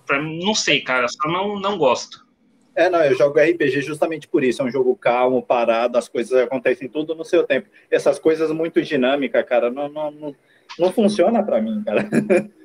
pra 0.06 0.20
não 0.20 0.54
sei, 0.54 0.80
cara, 0.80 1.06
só 1.08 1.28
não, 1.28 1.58
não 1.60 1.78
gosto. 1.78 2.26
É, 2.74 2.88
não, 2.88 3.02
eu 3.04 3.16
jogo 3.16 3.38
RPG 3.38 3.82
justamente 3.82 4.26
por 4.26 4.42
isso. 4.42 4.62
É 4.62 4.64
um 4.64 4.70
jogo 4.70 4.96
calmo, 4.96 5.42
parado, 5.42 5.98
as 5.98 6.08
coisas 6.08 6.32
acontecem 6.40 6.88
tudo 6.88 7.14
no 7.14 7.24
seu 7.24 7.44
tempo. 7.44 7.68
Essas 7.90 8.18
coisas 8.18 8.50
muito 8.50 8.80
dinâmicas, 8.80 9.44
cara, 9.44 9.70
não, 9.70 9.88
não, 9.88 10.10
não, 10.10 10.36
não 10.78 10.92
funciona 10.92 11.42
pra 11.42 11.60
mim, 11.60 11.82
cara. 11.84 12.08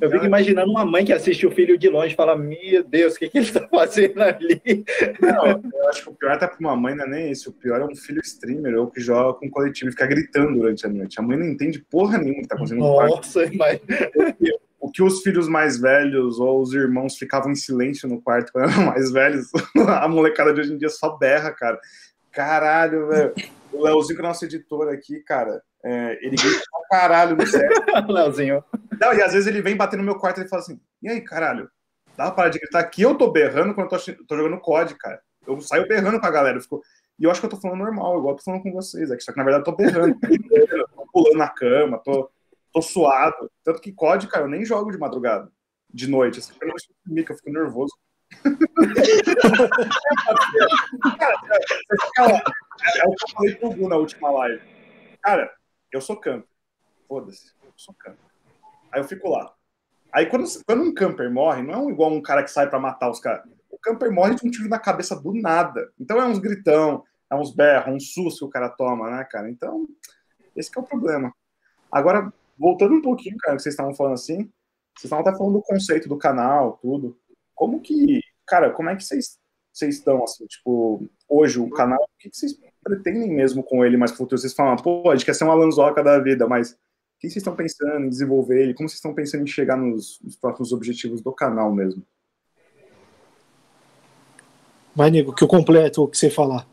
Eu 0.00 0.10
fico 0.10 0.24
imaginando 0.24 0.70
uma 0.70 0.84
mãe 0.84 1.04
que 1.04 1.12
assiste 1.12 1.46
o 1.46 1.50
filho 1.50 1.76
de 1.78 1.88
longe 1.88 2.12
e 2.12 2.16
fala: 2.16 2.36
Meu 2.36 2.82
Deus, 2.84 3.14
o 3.14 3.18
que, 3.18 3.28
que 3.28 3.38
ele 3.38 3.46
está 3.46 3.66
fazendo 3.68 4.20
ali? 4.22 4.84
Não, 5.20 5.46
eu 5.46 5.88
acho 5.88 6.04
que 6.04 6.10
o 6.10 6.14
pior 6.14 6.32
até 6.32 6.46
pra 6.46 6.56
uma 6.60 6.76
mãe 6.76 6.94
não 6.94 7.04
é 7.04 7.08
nem 7.08 7.30
isso. 7.30 7.50
O 7.50 7.52
pior 7.52 7.80
é 7.80 7.84
um 7.84 7.94
filho 7.94 8.20
streamer 8.22 8.78
ou 8.78 8.90
que 8.90 9.00
joga 9.00 9.38
com 9.38 9.50
coletivo 9.50 9.90
e 9.90 9.92
fica 9.92 10.06
gritando 10.06 10.58
durante 10.58 10.86
a 10.86 10.88
noite. 10.88 11.18
A 11.18 11.22
mãe 11.22 11.36
não 11.36 11.46
entende 11.46 11.84
porra 11.90 12.18
nenhuma 12.18 12.42
que 12.42 12.48
tá 12.48 12.54
acontecendo 12.54 12.80
no 12.80 12.94
quarto. 12.94 13.16
Nossa, 13.16 13.50
mas 13.54 13.80
O 14.80 14.90
que 14.90 15.02
os 15.02 15.22
filhos 15.22 15.48
mais 15.48 15.80
velhos 15.80 16.40
ou 16.40 16.60
os 16.60 16.72
irmãos 16.72 17.16
ficavam 17.16 17.52
em 17.52 17.54
silêncio 17.56 18.08
no 18.08 18.20
quarto 18.20 18.52
quando 18.52 18.70
eram 18.70 18.86
mais 18.86 19.12
velhos, 19.12 19.48
a 19.88 20.08
molecada 20.08 20.52
de 20.52 20.60
hoje 20.60 20.72
em 20.72 20.78
dia 20.78 20.88
só 20.88 21.16
berra, 21.16 21.52
cara. 21.52 21.78
Caralho, 22.32 23.08
velho. 23.08 23.32
O 23.72 23.84
Leozinho, 23.84 24.16
que 24.16 24.24
é 24.24 24.28
nosso 24.28 24.44
editor 24.44 24.88
aqui, 24.88 25.20
cara, 25.20 25.62
é, 25.84 26.18
ele 26.24 26.36
grita 26.36 26.62
pra 26.70 26.98
caralho 26.98 27.36
no 27.36 27.46
set. 27.46 27.62
Leozinho. 28.08 28.64
Não, 29.00 29.12
e 29.12 29.22
às 29.22 29.32
vezes 29.32 29.46
ele 29.46 29.60
vem 29.60 29.76
bater 29.76 29.96
no 29.96 30.04
meu 30.04 30.16
quarto 30.16 30.40
e 30.40 30.48
fala 30.48 30.62
assim: 30.62 30.80
e 31.02 31.08
aí, 31.08 31.20
caralho, 31.20 31.68
dá 32.16 32.26
pra 32.26 32.32
parar 32.32 32.48
de 32.50 32.58
gritar 32.58 32.80
aqui? 32.80 33.02
Eu 33.02 33.16
tô 33.16 33.30
berrando 33.30 33.74
quando 33.74 33.92
eu 33.92 33.98
tô, 33.98 34.24
tô 34.26 34.36
jogando 34.36 34.60
COD, 34.60 34.94
cara. 34.94 35.20
Eu 35.46 35.60
saio 35.60 35.88
berrando 35.88 36.20
com 36.20 36.26
a 36.26 36.30
galera. 36.30 36.56
Eu 36.56 36.62
fico... 36.62 36.82
E 37.18 37.24
eu 37.24 37.30
acho 37.30 37.40
que 37.40 37.46
eu 37.46 37.50
tô 37.50 37.56
falando 37.56 37.78
normal, 37.78 38.18
igual 38.18 38.32
eu 38.32 38.38
tô 38.38 38.44
falando 38.44 38.62
com 38.62 38.72
vocês 38.72 39.10
aqui. 39.10 39.22
Só 39.22 39.32
que 39.32 39.38
na 39.38 39.44
verdade 39.44 39.62
eu 39.62 39.64
tô 39.64 39.76
berrando, 39.76 40.18
tô, 40.94 41.06
pulando 41.12 41.36
na 41.36 41.48
cama, 41.48 41.98
tô, 41.98 42.30
tô 42.72 42.80
suado. 42.80 43.50
Tanto 43.64 43.80
que 43.80 43.92
COD, 43.92 44.28
cara, 44.28 44.44
eu 44.44 44.48
nem 44.48 44.64
jogo 44.64 44.90
de 44.90 44.98
madrugada, 44.98 45.50
de 45.92 46.08
noite. 46.08 46.38
Assim, 46.38 46.52
eu 46.60 46.68
não 46.68 46.74
dormir, 47.04 47.24
que 47.24 47.32
eu 47.32 47.36
fico 47.36 47.50
nervoso. 47.50 47.92
cara, 51.18 51.36
você 51.42 51.96
fica 52.06 52.22
lá. 52.22 52.42
É 52.96 53.06
o 53.06 53.14
que 53.14 53.24
eu 53.24 53.28
falei 53.34 53.54
pro 53.56 53.74
Gu 53.74 53.88
na 53.88 53.96
última 53.96 54.30
live. 54.30 54.62
Cara, 55.22 55.50
eu 55.92 56.00
sou 56.00 56.16
camper. 56.16 56.48
Foda-se, 57.06 57.52
eu 57.62 57.72
sou 57.76 57.94
camper. 57.94 58.24
Aí 58.90 59.00
eu 59.00 59.04
fico 59.04 59.28
lá. 59.28 59.54
Aí 60.12 60.26
quando, 60.26 60.44
quando 60.66 60.82
um 60.82 60.94
camper 60.94 61.30
morre, 61.30 61.62
não 61.62 61.88
é 61.88 61.92
igual 61.92 62.12
um 62.12 62.22
cara 62.22 62.42
que 62.42 62.50
sai 62.50 62.68
pra 62.68 62.78
matar 62.78 63.10
os 63.10 63.20
caras. 63.20 63.44
O 63.70 63.78
camper 63.78 64.12
morre 64.12 64.34
de 64.34 64.46
um 64.46 64.50
tiro 64.50 64.68
na 64.68 64.78
cabeça 64.78 65.14
do 65.14 65.32
nada. 65.32 65.92
Então 65.98 66.20
é 66.20 66.26
uns 66.26 66.38
gritão, 66.38 67.04
é 67.30 67.34
uns 67.34 67.54
berros, 67.54 67.94
um 67.94 68.00
susto 68.00 68.40
que 68.40 68.44
o 68.44 68.50
cara 68.50 68.68
toma, 68.68 69.10
né, 69.10 69.24
cara? 69.24 69.50
Então, 69.50 69.86
esse 70.54 70.70
é 70.76 70.80
o 70.80 70.84
problema. 70.84 71.34
Agora, 71.90 72.32
voltando 72.58 72.94
um 72.94 73.02
pouquinho, 73.02 73.36
cara, 73.38 73.56
que 73.56 73.62
vocês 73.62 73.74
estavam 73.74 73.94
falando 73.94 74.14
assim, 74.14 74.50
vocês 74.94 75.04
estavam 75.04 75.26
até 75.26 75.36
falando 75.36 75.54
do 75.54 75.62
conceito 75.62 76.08
do 76.08 76.18
canal, 76.18 76.78
tudo. 76.82 77.18
Como 77.54 77.80
que, 77.80 78.20
cara, 78.46 78.70
como 78.70 78.90
é 78.90 78.96
que 78.96 79.04
vocês, 79.04 79.38
vocês 79.72 79.96
estão, 79.96 80.22
assim, 80.24 80.46
tipo, 80.46 81.08
hoje 81.28 81.58
o 81.58 81.70
canal, 81.70 82.02
o 82.02 82.18
que 82.18 82.28
que 82.28 82.36
vocês 82.36 82.52
pretendem 82.82 83.30
mesmo 83.30 83.62
com 83.62 83.84
ele 83.84 83.96
mais 83.96 84.10
pro 84.10 84.18
futuro? 84.18 84.40
Vocês 84.40 84.54
falam, 84.54 84.76
pô, 84.76 85.10
a 85.10 85.14
gente 85.14 85.24
quer 85.24 85.34
ser 85.34 85.44
uma 85.44 85.54
lanzoca 85.54 86.02
da 86.02 86.18
vida, 86.18 86.46
mas 86.46 86.72
o 86.72 86.74
que 87.20 87.28
vocês 87.28 87.36
estão 87.36 87.54
pensando 87.54 88.04
em 88.04 88.08
desenvolver 88.08 88.62
ele? 88.62 88.74
Como 88.74 88.88
vocês 88.88 88.98
estão 88.98 89.14
pensando 89.14 89.42
em 89.42 89.46
chegar 89.46 89.76
nos, 89.76 90.18
nos 90.22 90.36
próximos 90.36 90.72
objetivos 90.72 91.20
do 91.20 91.32
canal 91.32 91.72
mesmo? 91.72 92.02
Vai, 94.94 95.10
nego, 95.10 95.34
que 95.34 95.42
eu 95.42 95.48
completo 95.48 96.02
o 96.02 96.08
que 96.08 96.18
você 96.18 96.28
falar. 96.28 96.66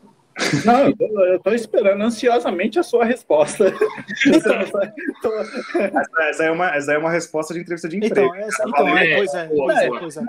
Não, 0.64 0.86
eu 0.86 0.96
tô, 0.96 1.24
eu 1.24 1.38
tô 1.40 1.50
esperando 1.52 2.02
ansiosamente 2.02 2.78
a 2.78 2.82
sua 2.82 3.04
resposta. 3.04 3.72
Tô- 5.22 5.38
Essa, 5.38 6.22
essa 6.22 6.44
é, 6.44 6.50
uma, 6.50 6.74
essa 6.74 6.92
é 6.92 6.98
uma 6.98 7.10
resposta 7.10 7.52
de 7.52 7.60
entrevista 7.60 7.88
de 7.88 7.96
emprego. 7.96 8.34
Então, 8.34 8.34
essa, 8.36 8.64
então 8.66 8.98
é, 8.98 9.16
pois 9.16 9.34
é, 9.34 9.48
pois 9.48 9.76
é, 9.78 9.88
pois 9.88 10.16
é. 10.16 10.22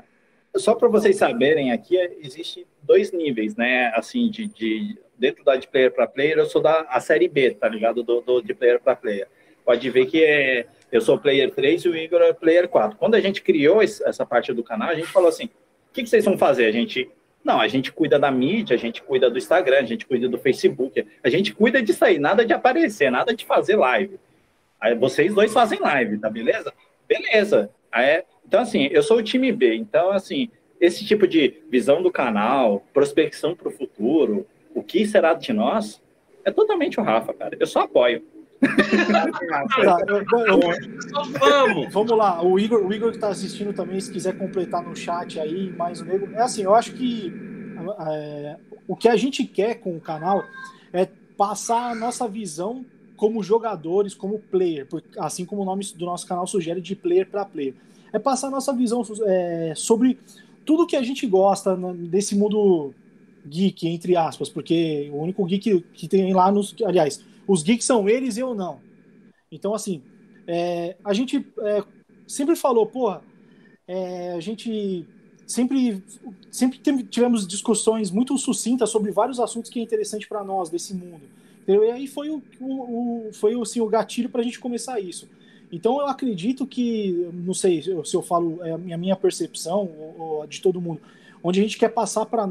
Só 0.57 0.75
para 0.75 0.89
vocês 0.89 1.15
saberem 1.15 1.71
aqui, 1.71 1.97
é, 1.97 2.17
existe 2.19 2.67
dois 2.83 3.11
níveis, 3.13 3.55
né? 3.55 3.87
Assim, 3.95 4.29
de, 4.29 4.47
de 4.47 4.99
dentro 5.21 5.43
da 5.43 5.55
de 5.55 5.67
player 5.67 5.91
para 5.91 6.07
player, 6.07 6.39
eu 6.39 6.47
sou 6.47 6.59
da 6.59 6.83
a 6.89 6.99
série 6.99 7.27
B, 7.27 7.51
tá 7.51 7.69
ligado? 7.69 8.01
Do, 8.01 8.21
do 8.21 8.41
de 8.41 8.55
player 8.55 8.81
para 8.81 8.95
player. 8.95 9.27
Pode 9.63 9.87
ver 9.91 10.07
que 10.07 10.23
é, 10.23 10.65
eu 10.91 10.99
sou 10.99 11.19
player 11.19 11.51
3 11.51 11.85
e 11.85 11.89
o 11.89 11.95
Igor 11.95 12.19
é 12.21 12.33
player 12.33 12.67
4. 12.67 12.97
Quando 12.97 13.13
a 13.13 13.21
gente 13.21 13.43
criou 13.43 13.83
essa 13.83 14.25
parte 14.25 14.51
do 14.51 14.63
canal, 14.63 14.89
a 14.89 14.95
gente 14.95 15.07
falou 15.07 15.29
assim: 15.29 15.45
o 15.45 15.93
que, 15.93 16.01
que 16.01 16.09
vocês 16.09 16.25
vão 16.25 16.37
fazer? 16.37 16.65
A 16.65 16.71
gente. 16.71 17.07
Não, 17.43 17.59
a 17.59 17.67
gente 17.67 17.91
cuida 17.91 18.19
da 18.19 18.29
mídia, 18.29 18.75
a 18.75 18.79
gente 18.79 19.01
cuida 19.01 19.29
do 19.29 19.37
Instagram, 19.37 19.77
a 19.77 19.83
gente 19.83 20.05
cuida 20.05 20.27
do 20.27 20.37
Facebook, 20.37 21.05
a 21.23 21.29
gente 21.29 21.53
cuida 21.53 21.81
disso 21.81 22.05
aí, 22.05 22.19
nada 22.19 22.45
de 22.45 22.53
aparecer, 22.53 23.09
nada 23.11 23.33
de 23.33 23.45
fazer 23.45 23.75
live. 23.75 24.19
Aí 24.79 24.93
vocês 24.95 25.33
dois 25.33 25.51
fazem 25.51 25.79
live, 25.79 26.19
tá 26.19 26.29
beleza? 26.29 26.73
Beleza. 27.07 27.69
Aí, 27.91 28.05
é- 28.05 28.25
então, 28.45 28.61
assim, 28.61 28.89
eu 28.91 29.01
sou 29.01 29.17
o 29.17 29.23
time 29.23 29.51
B. 29.51 29.75
Então, 29.75 30.11
assim, 30.11 30.49
esse 30.79 31.05
tipo 31.05 31.27
de 31.27 31.61
visão 31.69 32.01
do 32.01 32.11
canal, 32.11 32.85
prospecção 32.93 33.55
para 33.55 33.69
o 33.69 33.71
futuro, 33.71 34.45
o 34.73 34.83
que 34.83 35.05
será 35.05 35.33
de 35.33 35.53
nós, 35.53 36.01
é 36.43 36.51
totalmente 36.51 36.99
o 36.99 37.03
Rafa, 37.03 37.33
cara. 37.33 37.57
Eu 37.59 37.67
só 37.67 37.81
apoio. 37.81 38.23
tá, 38.61 39.97
eu, 40.07 40.17
eu, 40.17 40.59
vamos! 41.39 41.91
Vamos 41.91 42.11
lá, 42.11 42.43
o 42.43 42.59
Igor, 42.59 42.85
o 42.85 42.93
Igor 42.93 43.09
que 43.09 43.17
está 43.17 43.29
assistindo 43.29 43.73
também, 43.73 43.99
se 43.99 44.11
quiser 44.11 44.37
completar 44.37 44.83
no 44.83 44.95
chat 44.95 45.39
aí, 45.39 45.71
mais 45.71 46.01
o 46.01 46.05
nego. 46.05 46.29
É 46.33 46.41
assim, 46.41 46.63
eu 46.63 46.75
acho 46.75 46.93
que 46.93 47.33
é, 48.07 48.57
o 48.87 48.95
que 48.95 49.07
a 49.07 49.15
gente 49.15 49.45
quer 49.45 49.75
com 49.75 49.95
o 49.95 49.99
canal 49.99 50.43
é 50.93 51.07
passar 51.35 51.91
a 51.91 51.95
nossa 51.95 52.27
visão 52.27 52.85
como 53.15 53.43
jogadores, 53.43 54.13
como 54.13 54.39
player, 54.39 54.87
assim 55.17 55.45
como 55.45 55.61
o 55.61 55.65
nome 55.65 55.85
do 55.95 56.05
nosso 56.05 56.27
canal 56.27 56.45
sugere, 56.45 56.81
de 56.81 56.95
player 56.95 57.27
para 57.27 57.45
player. 57.45 57.73
É 58.13 58.19
passar 58.19 58.47
a 58.47 58.51
nossa 58.51 58.73
visão 58.73 59.03
é, 59.25 59.73
sobre 59.75 60.19
tudo 60.65 60.85
que 60.85 60.95
a 60.95 61.01
gente 61.01 61.25
gosta 61.25 61.77
desse 61.95 62.35
mundo 62.35 62.93
geek, 63.45 63.87
entre 63.87 64.15
aspas, 64.15 64.49
porque 64.49 65.09
o 65.13 65.17
único 65.17 65.45
geek 65.45 65.81
que 65.93 66.07
tem 66.07 66.33
lá 66.33 66.51
nos. 66.51 66.75
Aliás, 66.83 67.23
os 67.47 67.63
geeks 67.63 67.85
são 67.85 68.07
eles 68.07 68.37
e 68.37 68.39
eu 68.39 68.53
não. 68.53 68.79
Então, 69.51 69.73
assim, 69.73 70.01
é, 70.47 70.95
a 71.03 71.13
gente 71.13 71.45
é, 71.59 71.83
sempre 72.27 72.55
falou, 72.55 72.85
porra, 72.85 73.21
é, 73.87 74.33
a 74.33 74.39
gente 74.39 75.05
sempre, 75.45 76.01
sempre 76.49 76.79
tivemos 77.03 77.45
discussões 77.45 78.09
muito 78.09 78.37
sucintas 78.37 78.89
sobre 78.89 79.11
vários 79.11 79.39
assuntos 79.39 79.69
que 79.69 79.79
é 79.79 79.83
interessante 79.83 80.27
para 80.27 80.43
nós 80.43 80.69
desse 80.69 80.93
mundo. 80.93 81.21
Entendeu? 81.61 81.83
E 81.83 81.91
aí 81.91 82.07
foi 82.07 82.29
o, 82.29 82.41
o, 82.59 83.27
o 83.27 83.33
foi 83.33 83.59
assim, 83.59 83.81
o 83.81 83.87
gatilho 83.87 84.29
para 84.29 84.41
a 84.41 84.43
gente 84.43 84.59
começar 84.59 84.99
isso. 84.99 85.27
Então 85.71 85.99
eu 85.99 86.07
acredito 86.07 86.65
que, 86.65 87.29
não 87.33 87.53
sei 87.53 87.81
se 87.81 88.15
eu 88.15 88.21
falo 88.21 88.59
é 88.63 88.93
a 88.93 88.97
minha 88.97 89.15
percepção 89.15 89.89
ou, 89.97 90.15
ou 90.19 90.47
de 90.47 90.59
todo 90.61 90.81
mundo, 90.81 90.99
onde 91.43 91.59
a 91.59 91.63
gente 91.63 91.77
quer 91.77 91.89
passar 91.89 92.25
para 92.25 92.47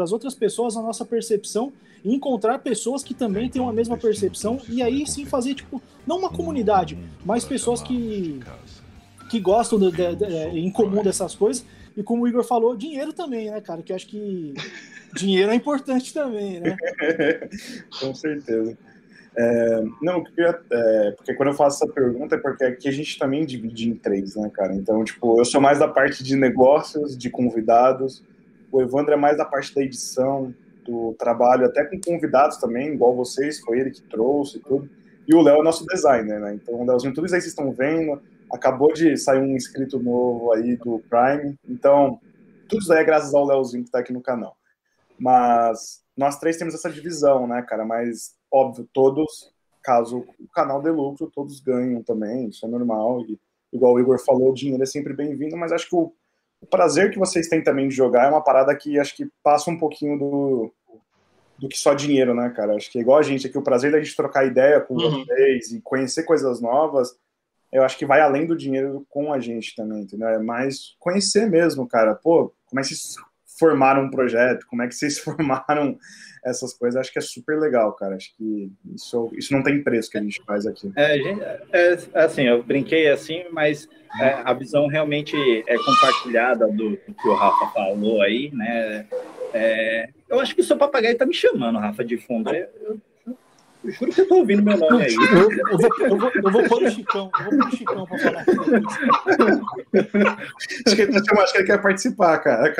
as 0.00 0.12
outras 0.12 0.34
pessoas 0.34 0.76
a 0.76 0.82
nossa 0.82 1.04
percepção 1.04 1.72
e 2.04 2.14
encontrar 2.14 2.58
pessoas 2.58 3.02
que 3.02 3.14
também 3.14 3.48
têm 3.48 3.66
a 3.66 3.72
mesma 3.72 3.96
percepção 3.96 4.60
e 4.68 4.82
aí 4.82 5.06
sim 5.06 5.24
fazer, 5.24 5.54
tipo, 5.54 5.80
não 6.06 6.18
uma 6.18 6.30
comunidade, 6.30 6.98
mas 7.24 7.44
pessoas 7.44 7.82
que, 7.82 8.40
que 9.30 9.40
gostam 9.40 9.78
de, 9.78 9.90
de, 9.90 10.16
de, 10.16 10.58
em 10.58 10.70
comum 10.70 11.02
dessas 11.02 11.34
coisas. 11.34 11.64
E 11.96 12.02
como 12.02 12.22
o 12.22 12.28
Igor 12.28 12.42
falou, 12.42 12.76
dinheiro 12.76 13.12
também, 13.12 13.50
né, 13.50 13.60
cara? 13.60 13.82
Que 13.82 13.92
eu 13.92 13.96
acho 13.96 14.06
que 14.06 14.54
dinheiro 15.14 15.52
é 15.52 15.54
importante 15.54 16.12
também, 16.12 16.60
né? 16.60 16.76
Com 18.00 18.14
certeza. 18.14 18.76
É, 19.36 19.82
não, 20.02 20.22
é, 20.70 21.10
porque 21.12 21.34
quando 21.34 21.48
eu 21.48 21.54
faço 21.54 21.82
essa 21.82 21.92
pergunta 21.92 22.34
é 22.34 22.38
porque 22.38 22.64
aqui 22.64 22.88
a 22.88 22.92
gente 22.92 23.18
também 23.18 23.46
divide 23.46 23.88
em 23.88 23.94
três, 23.94 24.36
né, 24.36 24.50
cara? 24.52 24.74
Então, 24.74 25.02
tipo, 25.04 25.38
eu 25.38 25.44
sou 25.44 25.60
mais 25.60 25.78
da 25.78 25.88
parte 25.88 26.22
de 26.22 26.36
negócios, 26.36 27.16
de 27.16 27.30
convidados, 27.30 28.22
o 28.70 28.80
Evandro 28.80 29.14
é 29.14 29.16
mais 29.16 29.36
da 29.36 29.44
parte 29.44 29.74
da 29.74 29.82
edição, 29.82 30.54
do 30.84 31.14
trabalho, 31.18 31.66
até 31.66 31.84
com 31.84 32.00
convidados 32.00 32.56
também, 32.56 32.94
igual 32.94 33.14
vocês, 33.14 33.60
foi 33.60 33.80
ele 33.80 33.90
que 33.90 34.02
trouxe 34.02 34.58
e 34.58 34.60
tudo. 34.60 34.88
E 35.26 35.34
o 35.34 35.40
Léo 35.40 35.60
é 35.60 35.62
nosso 35.62 35.86
designer, 35.86 36.40
né? 36.40 36.54
Então, 36.54 36.84
Léozinho, 36.84 37.14
tudo 37.14 37.26
isso 37.26 37.34
aí 37.34 37.40
vocês 37.40 37.52
estão 37.52 37.70
vendo. 37.72 38.20
Acabou 38.52 38.92
de 38.92 39.16
sair 39.16 39.38
um 39.38 39.56
inscrito 39.56 39.98
novo 39.98 40.52
aí 40.52 40.76
do 40.76 41.00
Prime. 41.08 41.54
Então, 41.68 42.20
tudo 42.68 42.82
isso 42.82 42.92
aí 42.92 43.00
é 43.00 43.04
graças 43.04 43.32
ao 43.32 43.46
Léozinho 43.46 43.84
que 43.84 43.88
está 43.88 44.00
aqui 44.00 44.12
no 44.12 44.20
canal. 44.20 44.56
Mas 45.18 46.02
nós 46.16 46.38
três 46.38 46.56
temos 46.56 46.74
essa 46.74 46.90
divisão, 46.90 47.46
né, 47.46 47.62
cara? 47.62 47.84
Mas 47.84 48.34
óbvio, 48.52 48.86
todos, 48.92 49.50
caso 49.82 50.18
o 50.38 50.48
canal 50.52 50.82
dê 50.82 50.90
lucro, 50.90 51.30
todos 51.34 51.58
ganham 51.60 52.02
também, 52.02 52.48
isso 52.48 52.64
é 52.66 52.68
normal. 52.68 53.22
E, 53.22 53.38
igual 53.72 53.94
o 53.94 54.00
Igor 54.00 54.22
falou, 54.22 54.50
o 54.50 54.54
dinheiro 54.54 54.82
é 54.82 54.86
sempre 54.86 55.14
bem-vindo, 55.14 55.56
mas 55.56 55.72
acho 55.72 55.88
que 55.88 55.96
o, 55.96 56.12
o, 56.60 56.66
prazer 56.66 57.10
que 57.10 57.18
vocês 57.18 57.48
têm 57.48 57.64
também 57.64 57.88
de 57.88 57.94
jogar 57.94 58.26
é 58.26 58.30
uma 58.30 58.44
parada 58.44 58.76
que 58.76 58.98
acho 58.98 59.16
que 59.16 59.28
passa 59.42 59.70
um 59.70 59.78
pouquinho 59.78 60.18
do, 60.18 60.72
do 61.58 61.68
que 61.68 61.78
só 61.78 61.94
dinheiro, 61.94 62.34
né, 62.34 62.50
cara? 62.50 62.76
Acho 62.76 62.90
que 62.90 62.98
é 62.98 63.00
igual 63.00 63.18
a 63.18 63.22
gente 63.22 63.46
aqui, 63.46 63.56
o 63.56 63.62
prazer 63.62 63.90
da 63.90 64.00
gente 64.00 64.14
trocar 64.14 64.46
ideia 64.46 64.80
com 64.80 64.94
uhum. 64.94 65.24
vocês 65.24 65.72
e 65.72 65.80
conhecer 65.80 66.24
coisas 66.24 66.60
novas, 66.60 67.16
eu 67.72 67.82
acho 67.82 67.96
que 67.96 68.04
vai 68.04 68.20
além 68.20 68.44
do 68.44 68.56
dinheiro 68.56 69.06
com 69.08 69.32
a 69.32 69.40
gente 69.40 69.74
também, 69.74 70.02
entendeu? 70.02 70.28
É 70.28 70.38
mais 70.38 70.94
conhecer 70.98 71.48
mesmo, 71.48 71.88
cara. 71.88 72.14
Pô, 72.14 72.52
como 72.66 72.80
é 72.80 72.82
que 72.82 72.94
formaram 73.62 74.02
um 74.02 74.10
projeto, 74.10 74.66
como 74.66 74.82
é 74.82 74.88
que 74.88 74.94
vocês 74.96 75.18
formaram 75.22 75.96
essas 76.44 76.74
coisas, 76.74 77.00
acho 77.00 77.12
que 77.12 77.20
é 77.20 77.22
super 77.22 77.56
legal, 77.56 77.92
cara. 77.92 78.16
Acho 78.16 78.34
que 78.36 78.72
isso, 78.92 79.30
isso 79.34 79.52
não 79.52 79.62
tem 79.62 79.80
preço 79.80 80.10
que 80.10 80.18
a 80.18 80.20
gente 80.20 80.42
faz 80.44 80.66
aqui. 80.66 80.90
É, 80.96 81.16
é 81.72 81.98
assim, 82.14 82.42
eu 82.42 82.64
brinquei 82.64 83.08
assim, 83.08 83.44
mas 83.52 83.88
é, 84.20 84.42
a 84.44 84.52
visão 84.52 84.88
realmente 84.88 85.36
é 85.68 85.76
compartilhada 85.76 86.66
do, 86.66 86.90
do, 86.90 87.14
que 87.14 87.28
o 87.28 87.34
Rafa 87.34 87.66
falou 87.68 88.20
aí, 88.22 88.50
né? 88.52 89.06
É, 89.54 90.08
eu 90.28 90.40
acho 90.40 90.52
que 90.54 90.62
o 90.62 90.64
seu 90.64 90.76
papagaio 90.76 91.16
tá 91.16 91.24
me 91.24 91.34
chamando, 91.34 91.78
Rafa, 91.78 92.04
de 92.04 92.18
fundo. 92.18 92.52
Eu, 92.52 92.68
eu 92.80 93.00
juro 93.90 94.12
que 94.12 94.20
eu 94.20 94.28
tô 94.28 94.36
ouvindo 94.36 94.62
meu 94.62 94.76
nome 94.76 95.04
aí. 95.04 95.14
Eu, 95.14 95.50
eu, 95.50 95.78
vou, 95.78 95.90
eu, 96.00 96.18
vou, 96.18 96.32
eu 96.34 96.50
vou 96.50 96.64
pôr 96.64 96.82
o 96.82 96.90
Chicão, 96.90 97.30
eu 97.38 97.44
vou 97.44 97.58
pôr 97.58 97.68
o 97.68 97.76
Chicão 97.76 98.06
pra 98.06 98.18
falar. 98.18 98.44
acho, 100.86 100.96
que 100.96 101.02
ele, 101.02 101.12
tá 101.12 101.42
acho 101.42 101.52
que 101.52 101.58
ele 101.58 101.66
quer 101.66 101.82
participar, 101.82 102.38
cara. 102.38 102.74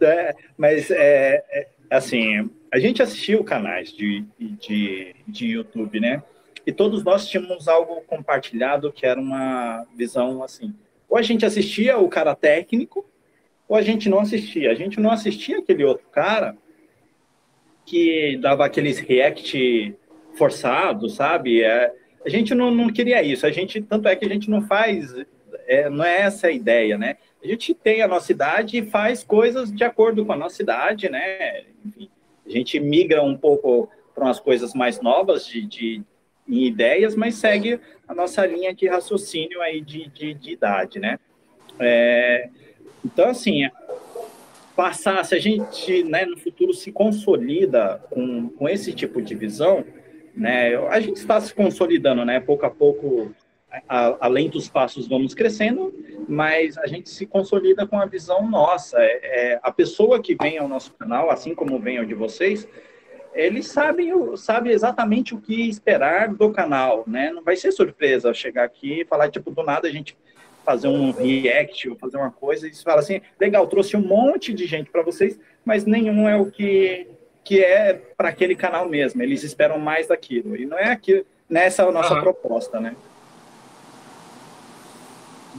É, 0.00 0.32
mas 0.56 0.92
é, 0.92 1.42
é, 1.50 1.68
assim, 1.90 2.48
a 2.72 2.78
gente 2.78 3.02
assistiu 3.02 3.42
canais 3.42 3.92
de, 3.92 4.24
de, 4.38 5.14
de 5.26 5.46
YouTube, 5.46 5.98
né? 5.98 6.22
E 6.66 6.72
todos 6.72 7.02
nós 7.02 7.26
tínhamos 7.26 7.66
algo 7.66 8.02
compartilhado 8.02 8.92
que 8.92 9.06
era 9.06 9.18
uma 9.20 9.84
visão 9.96 10.42
assim. 10.42 10.74
Ou 11.08 11.16
a 11.16 11.22
gente 11.22 11.44
assistia 11.44 11.98
o 11.98 12.08
cara 12.08 12.34
técnico, 12.34 13.04
ou 13.66 13.76
a 13.76 13.82
gente 13.82 14.08
não 14.08 14.20
assistia. 14.20 14.70
A 14.70 14.74
gente 14.74 15.00
não 15.00 15.10
assistia 15.10 15.58
aquele 15.58 15.82
outro 15.82 16.06
cara 16.10 16.56
que 17.88 18.36
dava 18.36 18.66
aqueles 18.66 18.98
react 18.98 19.96
forçados, 20.36 21.14
sabe? 21.14 21.62
É, 21.62 21.90
a 22.24 22.28
gente 22.28 22.54
não, 22.54 22.70
não 22.70 22.92
queria 22.92 23.22
isso. 23.22 23.46
A 23.46 23.50
gente 23.50 23.80
tanto 23.80 24.06
é 24.08 24.14
que 24.14 24.26
a 24.26 24.28
gente 24.28 24.50
não 24.50 24.60
faz, 24.60 25.14
é, 25.66 25.88
não 25.88 26.04
é 26.04 26.20
essa 26.20 26.48
a 26.48 26.52
ideia, 26.52 26.98
né? 26.98 27.16
A 27.42 27.46
gente 27.46 27.72
tem 27.72 28.02
a 28.02 28.08
nossa 28.08 28.30
idade 28.30 28.76
e 28.76 28.86
faz 28.86 29.24
coisas 29.24 29.72
de 29.72 29.82
acordo 29.84 30.26
com 30.26 30.32
a 30.32 30.36
nossa 30.36 30.60
idade, 30.60 31.08
né? 31.08 31.64
Enfim, 31.84 32.10
a 32.46 32.50
gente 32.50 32.78
migra 32.78 33.22
um 33.22 33.36
pouco 33.36 33.88
para 34.14 34.24
umas 34.24 34.38
coisas 34.38 34.74
mais 34.74 35.00
novas 35.00 35.46
de, 35.46 35.62
de 35.66 36.02
em 36.46 36.66
ideias, 36.66 37.14
mas 37.14 37.36
segue 37.36 37.80
a 38.06 38.14
nossa 38.14 38.44
linha 38.44 38.74
de 38.74 38.86
raciocínio 38.86 39.62
aí 39.62 39.80
de, 39.80 40.08
de, 40.08 40.34
de 40.34 40.52
idade, 40.52 40.98
né? 40.98 41.18
É, 41.78 42.50
então, 43.04 43.30
assim, 43.30 43.68
passar, 44.78 45.24
se 45.24 45.34
a 45.34 45.40
gente 45.40 46.04
né, 46.04 46.24
no 46.24 46.38
futuro 46.38 46.72
se 46.72 46.92
consolida 46.92 48.00
com, 48.10 48.48
com 48.50 48.68
esse 48.68 48.92
tipo 48.92 49.20
de 49.20 49.34
visão, 49.34 49.84
né, 50.32 50.76
a 50.76 51.00
gente 51.00 51.16
está 51.16 51.40
se 51.40 51.52
consolidando, 51.52 52.24
né, 52.24 52.38
pouco 52.38 52.64
a 52.64 52.70
pouco, 52.70 53.34
a, 53.88 54.16
além 54.20 54.48
dos 54.48 54.68
passos 54.68 55.08
vamos 55.08 55.34
crescendo, 55.34 55.92
mas 56.28 56.78
a 56.78 56.86
gente 56.86 57.10
se 57.10 57.26
consolida 57.26 57.88
com 57.88 57.98
a 57.98 58.06
visão 58.06 58.48
nossa. 58.48 58.98
É, 59.00 59.54
é, 59.54 59.60
a 59.64 59.72
pessoa 59.72 60.22
que 60.22 60.36
vem 60.40 60.58
ao 60.58 60.68
nosso 60.68 60.94
canal, 60.94 61.28
assim 61.28 61.56
como 61.56 61.80
vem 61.80 61.98
ao 61.98 62.04
de 62.04 62.14
vocês, 62.14 62.68
eles 63.34 63.66
sabem, 63.66 64.12
sabem 64.36 64.70
exatamente 64.70 65.34
o 65.34 65.40
que 65.40 65.68
esperar 65.68 66.32
do 66.32 66.52
canal, 66.52 67.02
né? 67.04 67.32
Não 67.32 67.42
vai 67.42 67.56
ser 67.56 67.72
surpresa 67.72 68.32
chegar 68.32 68.62
aqui 68.62 69.00
e 69.00 69.04
falar, 69.04 69.28
tipo, 69.28 69.50
do 69.50 69.64
nada 69.64 69.88
a 69.88 69.90
gente 69.90 70.16
fazer 70.68 70.88
um 70.88 71.12
react 71.12 71.88
ou 71.88 71.96
fazer 71.96 72.18
uma 72.18 72.30
coisa, 72.30 72.68
e 72.68 72.74
você 72.74 72.82
fala 72.82 73.00
assim, 73.00 73.22
legal, 73.40 73.66
trouxe 73.66 73.96
um 73.96 74.02
monte 74.02 74.52
de 74.52 74.66
gente 74.66 74.90
para 74.90 75.02
vocês, 75.02 75.40
mas 75.64 75.86
nenhum 75.86 76.28
é 76.28 76.36
o 76.36 76.50
que, 76.50 77.08
que 77.42 77.64
é 77.64 77.94
para 77.94 78.28
aquele 78.28 78.54
canal 78.54 78.86
mesmo. 78.86 79.22
Eles 79.22 79.42
esperam 79.42 79.78
mais 79.78 80.08
daquilo. 80.08 80.54
E 80.54 80.66
não 80.66 80.78
é 80.78 80.90
aquilo, 80.90 81.24
nessa 81.48 81.84
é 81.84 81.88
a 81.88 81.90
nossa 81.90 82.16
uhum. 82.16 82.20
proposta, 82.20 82.78
né? 82.78 82.94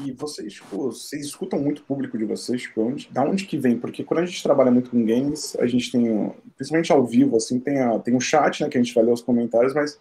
E 0.06 0.12
vocês, 0.12 0.54
tipo, 0.54 0.92
vocês 0.92 1.26
escutam 1.26 1.60
muito 1.60 1.80
o 1.80 1.84
público 1.84 2.16
de 2.16 2.24
vocês, 2.24 2.62
tipo, 2.62 2.84
onde, 2.84 3.10
da 3.12 3.24
onde 3.24 3.46
que 3.46 3.58
vem? 3.58 3.80
Porque 3.80 4.04
quando 4.04 4.20
a 4.20 4.26
gente 4.28 4.44
trabalha 4.44 4.70
muito 4.70 4.92
com 4.92 5.04
games, 5.04 5.58
a 5.60 5.66
gente 5.66 5.92
tem, 5.92 6.32
principalmente 6.56 6.92
ao 6.92 7.04
vivo, 7.04 7.36
assim, 7.36 7.60
tem, 7.60 7.82
a, 7.82 7.98
tem 7.98 8.16
um 8.16 8.20
chat, 8.20 8.62
né, 8.62 8.70
que 8.70 8.78
a 8.78 8.82
gente 8.82 8.94
vai 8.94 9.04
ler 9.04 9.12
os 9.12 9.24
comentários, 9.24 9.74
mas 9.74 10.00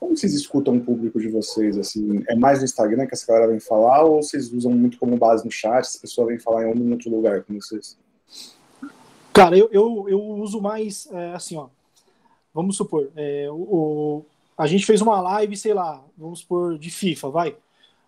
como 0.00 0.16
vocês 0.16 0.32
escutam 0.32 0.78
o 0.78 0.80
público 0.80 1.20
de 1.20 1.28
vocês? 1.28 1.76
Assim, 1.76 2.24
é 2.26 2.34
mais 2.34 2.60
no 2.60 2.64
Instagram 2.64 3.06
que 3.06 3.12
essa 3.12 3.26
galera 3.26 3.50
vem 3.50 3.60
falar 3.60 4.02
ou 4.02 4.22
vocês 4.22 4.50
usam 4.50 4.72
muito 4.72 4.98
como 4.98 5.18
base 5.18 5.44
no 5.44 5.50
chat? 5.50 5.84
Se 5.84 5.98
a 5.98 6.00
pessoa 6.00 6.26
vem 6.26 6.38
falar 6.38 6.66
em 6.66 6.74
um 6.74 6.90
outro 6.90 7.10
lugar 7.10 7.44
com 7.44 7.54
vocês? 7.54 7.98
Cara, 9.34 9.56
eu, 9.56 9.68
eu, 9.70 10.06
eu 10.08 10.20
uso 10.20 10.58
mais 10.58 11.06
é, 11.12 11.34
assim, 11.34 11.56
ó. 11.56 11.68
Vamos 12.52 12.76
supor, 12.76 13.10
é, 13.14 13.46
o, 13.50 14.24
a 14.56 14.66
gente 14.66 14.84
fez 14.84 15.00
uma 15.00 15.20
live, 15.20 15.56
sei 15.56 15.74
lá, 15.74 16.02
vamos 16.16 16.40
supor, 16.40 16.78
de 16.78 16.90
FIFA, 16.90 17.30
vai. 17.30 17.56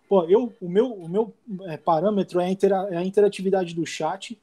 Pô, 0.09 0.25
eu, 0.25 0.53
o 0.61 0.69
meu, 0.69 0.93
o 0.93 1.09
meu 1.09 1.33
é, 1.67 1.77
parâmetro 1.77 2.41
é 2.41 2.47
a, 2.47 2.51
intera, 2.51 2.89
é 2.91 2.97
a, 2.97 3.05
interatividade 3.05 3.75
do 3.75 3.87
chat 3.87 4.41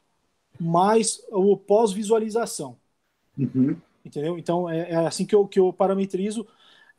mais 0.59 1.21
o 1.31 1.57
pós-visualização. 1.57 2.77
Uhum. 3.37 3.75
Entendeu? 4.05 4.37
Então, 4.37 4.69
é, 4.69 4.91
é, 4.91 4.95
assim 4.95 5.25
que 5.25 5.35
eu, 5.35 5.47
que 5.47 5.59
eu 5.59 5.73
parametrizo 5.73 6.47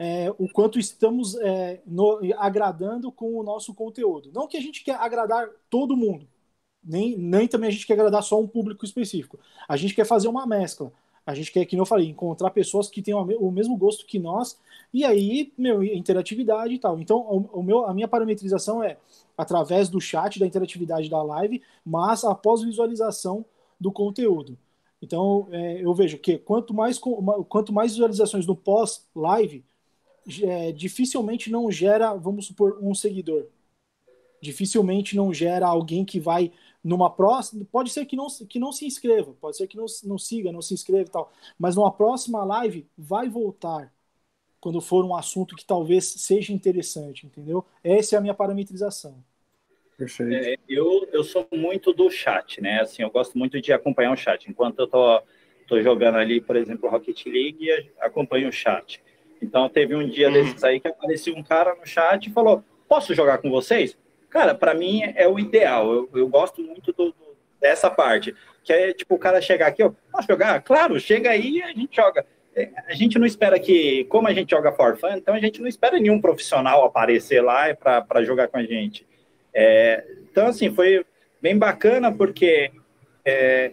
é, 0.03 0.33
o 0.39 0.49
quanto 0.49 0.79
estamos 0.79 1.35
é, 1.37 1.83
no, 1.87 2.19
agradando 2.39 3.13
com 3.13 3.35
o 3.37 3.43
nosso 3.43 3.75
conteúdo. 3.75 4.31
Não 4.33 4.49
que 4.49 4.57
a 4.57 4.61
gente 4.61 4.83
quer 4.83 4.95
agradar 4.95 5.47
todo 5.69 5.95
mundo, 5.95 6.27
nem, 6.83 7.19
nem 7.19 7.47
também 7.47 7.69
a 7.69 7.71
gente 7.71 7.87
quer 7.87 7.93
agradar 7.93 8.23
só 8.23 8.41
um 8.41 8.49
público 8.49 8.83
específico. 8.83 9.39
A 9.69 9.77
gente 9.77 9.95
quer 9.95 10.07
fazer 10.07 10.27
uma 10.29 10.47
mescla. 10.47 10.91
A 11.27 11.35
gente 11.35 11.53
quer, 11.53 11.67
que 11.67 11.77
eu 11.77 11.85
falei, 11.85 12.09
encontrar 12.09 12.49
pessoas 12.51 12.89
que 12.89 13.03
tenham 13.03 13.21
o 13.23 13.53
mesmo 13.53 13.77
gosto 13.77 14.07
que 14.07 14.19
nós, 14.19 14.59
e 14.93 15.05
aí, 15.05 15.53
meu, 15.57 15.85
interatividade 15.85 16.73
e 16.73 16.79
tal. 16.79 16.99
Então, 16.99 17.19
o, 17.19 17.61
o 17.61 17.63
meu, 17.63 17.85
a 17.85 17.93
minha 17.93 18.09
parametrização 18.09 18.83
é 18.83 18.97
através 19.37 19.91
do 19.91 20.01
chat, 20.01 20.41
da 20.41 20.47
interatividade 20.47 21.11
da 21.11 21.23
live, 21.23 21.63
mas 21.85 22.25
após 22.25 22.63
visualização 22.63 23.45
do 23.79 23.93
conteúdo. 23.93 24.57
Então, 25.03 25.47
é, 25.51 25.85
eu 25.85 25.93
vejo 25.93 26.17
que 26.17 26.39
quanto 26.39 26.73
mais, 26.73 26.99
quanto 27.49 27.71
mais 27.71 27.93
visualizações 27.93 28.47
no 28.47 28.57
pós-live, 28.57 29.63
é, 30.43 30.73
dificilmente 30.73 31.51
não 31.51 31.71
gera, 31.71 32.15
vamos 32.15 32.47
supor, 32.47 32.79
um 32.81 32.95
seguidor. 32.95 33.47
Dificilmente 34.41 35.17
não 35.17 35.33
gera 35.35 35.67
alguém 35.67 36.05
que 36.05 36.19
vai 36.19 36.53
numa 36.83 37.11
próxima. 37.11 37.67
Pode 37.71 37.91
ser 37.91 38.07
que 38.07 38.17
não, 38.17 38.27
que 38.49 38.59
não 38.59 38.73
se 38.73 38.87
inscreva, 38.87 39.35
pode 39.41 39.57
ser 39.57 39.67
que 39.67 39.77
não, 39.77 39.87
não 40.05 40.19
siga, 40.19 40.51
não 40.51 40.63
se 40.63 40.75
inscreva 40.75 41.09
e 41.09 41.13
tal. 41.13 41.33
Mas 41.59 41.77
numa 41.77 41.93
próxima 41.93 42.45
live 42.45 42.87
vai 42.97 43.29
voltar 43.29 43.93
quando 44.61 44.81
for 44.81 45.05
um 45.05 45.15
assunto 45.15 45.57
que 45.57 45.65
talvez 45.65 46.05
seja 46.05 46.53
interessante, 46.53 47.27
entendeu? 47.27 47.65
Essa 47.83 48.17
é 48.17 48.19
a 48.19 48.21
minha 48.21 48.35
parametrização. 48.35 49.25
Perfeito. 49.97 50.33
É, 50.33 50.57
eu, 50.69 51.09
eu 51.13 51.25
sou 51.25 51.47
muito 51.53 51.93
do 51.93 52.11
chat, 52.11 52.61
né? 52.61 52.81
Assim, 52.81 53.03
eu 53.03 53.11
gosto 53.11 53.37
muito 53.37 53.61
de 53.61 53.73
acompanhar 53.73 54.13
o 54.13 54.17
chat. 54.17 54.51
Enquanto 54.51 54.79
eu 54.79 54.87
tô, 54.87 55.23
tô 55.67 55.83
jogando 55.83 56.17
ali, 56.17 56.41
por 56.41 56.57
exemplo, 56.57 56.89
Rocket 56.89 57.27
League, 57.27 57.69
acompanho 58.01 58.49
o 58.49 58.53
chat. 58.53 59.03
Então, 59.43 59.69
teve 59.69 59.95
um 59.95 60.07
dia 60.07 60.29
uhum. 60.29 60.33
desses 60.35 60.63
aí 60.63 60.81
que 60.81 60.89
apareceu 60.89 61.35
um 61.35 61.43
cara 61.43 61.75
no 61.75 61.87
chat 61.87 62.27
e 62.27 62.33
falou: 62.33 62.63
Posso 62.89 63.15
jogar 63.15 63.39
com 63.39 63.51
vocês? 63.51 63.97
Cara, 64.29 64.55
para 64.55 64.75
mim 64.75 65.03
é 65.17 65.27
o 65.27 65.39
ideal. 65.39 65.93
Eu, 65.93 66.11
eu 66.15 66.29
gosto 66.29 66.63
muito 66.63 66.93
do, 66.93 67.07
do, 67.07 67.37
dessa 67.61 67.91
parte. 67.91 68.35
Que 68.63 68.73
é 68.73 68.93
tipo 68.93 69.15
o 69.15 69.19
cara 69.19 69.41
chegar 69.41 69.67
aqui, 69.67 69.83
ó, 69.83 69.91
posso 70.13 70.29
jogar? 70.29 70.61
Claro, 70.63 71.01
chega 71.01 71.31
aí 71.31 71.57
e 71.57 71.63
a 71.63 71.69
gente 71.69 71.97
joga. 71.97 72.25
É, 72.55 72.69
a 72.87 72.95
gente 72.95 73.19
não 73.19 73.27
espera 73.27 73.59
que, 73.59 74.05
como 74.05 74.29
a 74.29 74.35
gente 74.35 74.51
joga 74.51 74.73
for 74.73 74.97
fun, 74.99 75.13
então 75.15 75.35
a 75.35 75.39
gente 75.39 75.61
não 75.61 75.69
espera 75.69 75.99
nenhum 75.99 76.21
profissional 76.21 76.85
aparecer 76.85 77.41
lá 77.41 77.75
para 77.75 78.23
jogar 78.23 78.49
com 78.49 78.59
a 78.59 78.63
gente. 78.63 79.07
É, 79.53 80.05
então, 80.31 80.49
assim, 80.49 80.71
foi 80.71 81.05
bem 81.41 81.57
bacana 81.57 82.13
porque 82.13 82.71
é, 83.25 83.73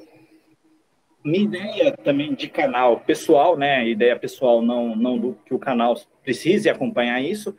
minha 1.28 1.43
ideia 1.43 1.91
também 1.91 2.34
de 2.34 2.47
canal 2.47 3.01
pessoal, 3.01 3.57
né? 3.57 3.86
Ideia 3.86 4.17
pessoal, 4.17 4.61
não, 4.61 4.95
não 4.95 5.17
do 5.17 5.38
que 5.45 5.53
o 5.53 5.59
canal 5.59 5.99
precise 6.23 6.69
acompanhar 6.69 7.21
isso, 7.21 7.55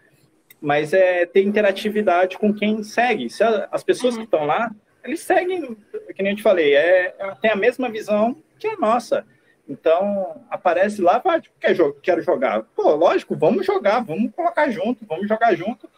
mas 0.58 0.94
é 0.94 1.26
ter 1.26 1.42
interatividade 1.42 2.38
com 2.38 2.52
quem 2.52 2.82
segue. 2.82 3.28
Se 3.28 3.42
as 3.42 3.84
pessoas 3.84 4.14
uhum. 4.14 4.20
que 4.20 4.24
estão 4.24 4.46
lá, 4.46 4.74
eles 5.04 5.20
seguem, 5.20 5.76
que 6.14 6.22
nem 6.22 6.32
eu 6.32 6.36
te 6.36 6.42
falei, 6.42 6.74
é, 6.74 7.14
é, 7.18 7.34
tem 7.42 7.50
a 7.50 7.56
mesma 7.56 7.90
visão 7.90 8.34
que 8.58 8.66
a 8.66 8.76
nossa. 8.76 9.26
Então, 9.68 10.42
aparece 10.50 11.02
lá, 11.02 11.18
vai, 11.18 11.42
tipo, 11.42 11.54
quer, 11.60 11.76
quero 12.02 12.22
jogar. 12.22 12.62
Pô, 12.74 12.94
lógico, 12.94 13.36
vamos 13.36 13.66
jogar, 13.66 14.00
vamos 14.00 14.32
colocar 14.34 14.70
junto, 14.70 15.04
vamos 15.06 15.28
jogar 15.28 15.54
junto, 15.54 15.88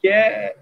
que 0.00 0.08
é... 0.08 0.56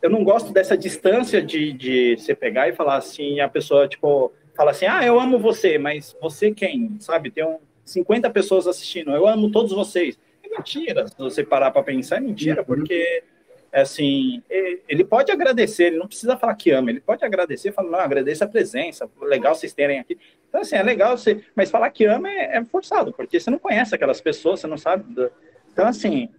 Eu 0.00 0.10
não 0.10 0.22
gosto 0.22 0.52
dessa 0.52 0.78
distância 0.78 1.42
de, 1.42 1.72
de 1.72 2.16
você 2.16 2.36
pegar 2.36 2.68
e 2.68 2.72
falar 2.72 2.94
assim, 2.98 3.40
a 3.40 3.48
pessoa, 3.48 3.88
tipo, 3.88 4.32
fala 4.58 4.72
assim, 4.72 4.86
ah, 4.86 5.06
eu 5.06 5.20
amo 5.20 5.38
você, 5.38 5.78
mas 5.78 6.16
você 6.20 6.50
quem? 6.50 6.96
Sabe, 6.98 7.30
tem 7.30 7.46
um, 7.46 7.60
50 7.84 8.28
pessoas 8.30 8.66
assistindo, 8.66 9.12
eu 9.12 9.24
amo 9.24 9.52
todos 9.52 9.70
vocês. 9.70 10.18
É 10.42 10.48
mentira, 10.48 11.06
se 11.06 11.16
você 11.16 11.44
parar 11.44 11.70
para 11.70 11.84
pensar, 11.84 12.16
é 12.16 12.20
mentira, 12.20 12.62
uhum. 12.62 12.66
porque 12.66 13.22
assim, 13.72 14.42
ele 14.88 15.04
pode 15.04 15.30
agradecer, 15.30 15.84
ele 15.84 15.98
não 15.98 16.08
precisa 16.08 16.36
falar 16.36 16.56
que 16.56 16.72
ama, 16.72 16.90
ele 16.90 17.00
pode 17.00 17.24
agradecer, 17.24 17.70
falar, 17.70 17.90
não, 17.90 18.00
agradeço 18.00 18.42
a 18.42 18.48
presença, 18.48 19.08
legal 19.22 19.54
vocês 19.54 19.72
terem 19.72 20.00
aqui. 20.00 20.18
Então, 20.48 20.62
assim, 20.62 20.74
é 20.74 20.82
legal 20.82 21.16
você, 21.16 21.40
mas 21.54 21.70
falar 21.70 21.90
que 21.90 22.04
ama 22.06 22.28
é, 22.28 22.56
é 22.56 22.64
forçado, 22.64 23.12
porque 23.12 23.38
você 23.38 23.50
não 23.50 23.60
conhece 23.60 23.94
aquelas 23.94 24.20
pessoas, 24.20 24.58
você 24.58 24.66
não 24.66 24.78
sabe. 24.78 25.04
Do... 25.14 25.30
Então, 25.72 25.86
assim, 25.86 26.30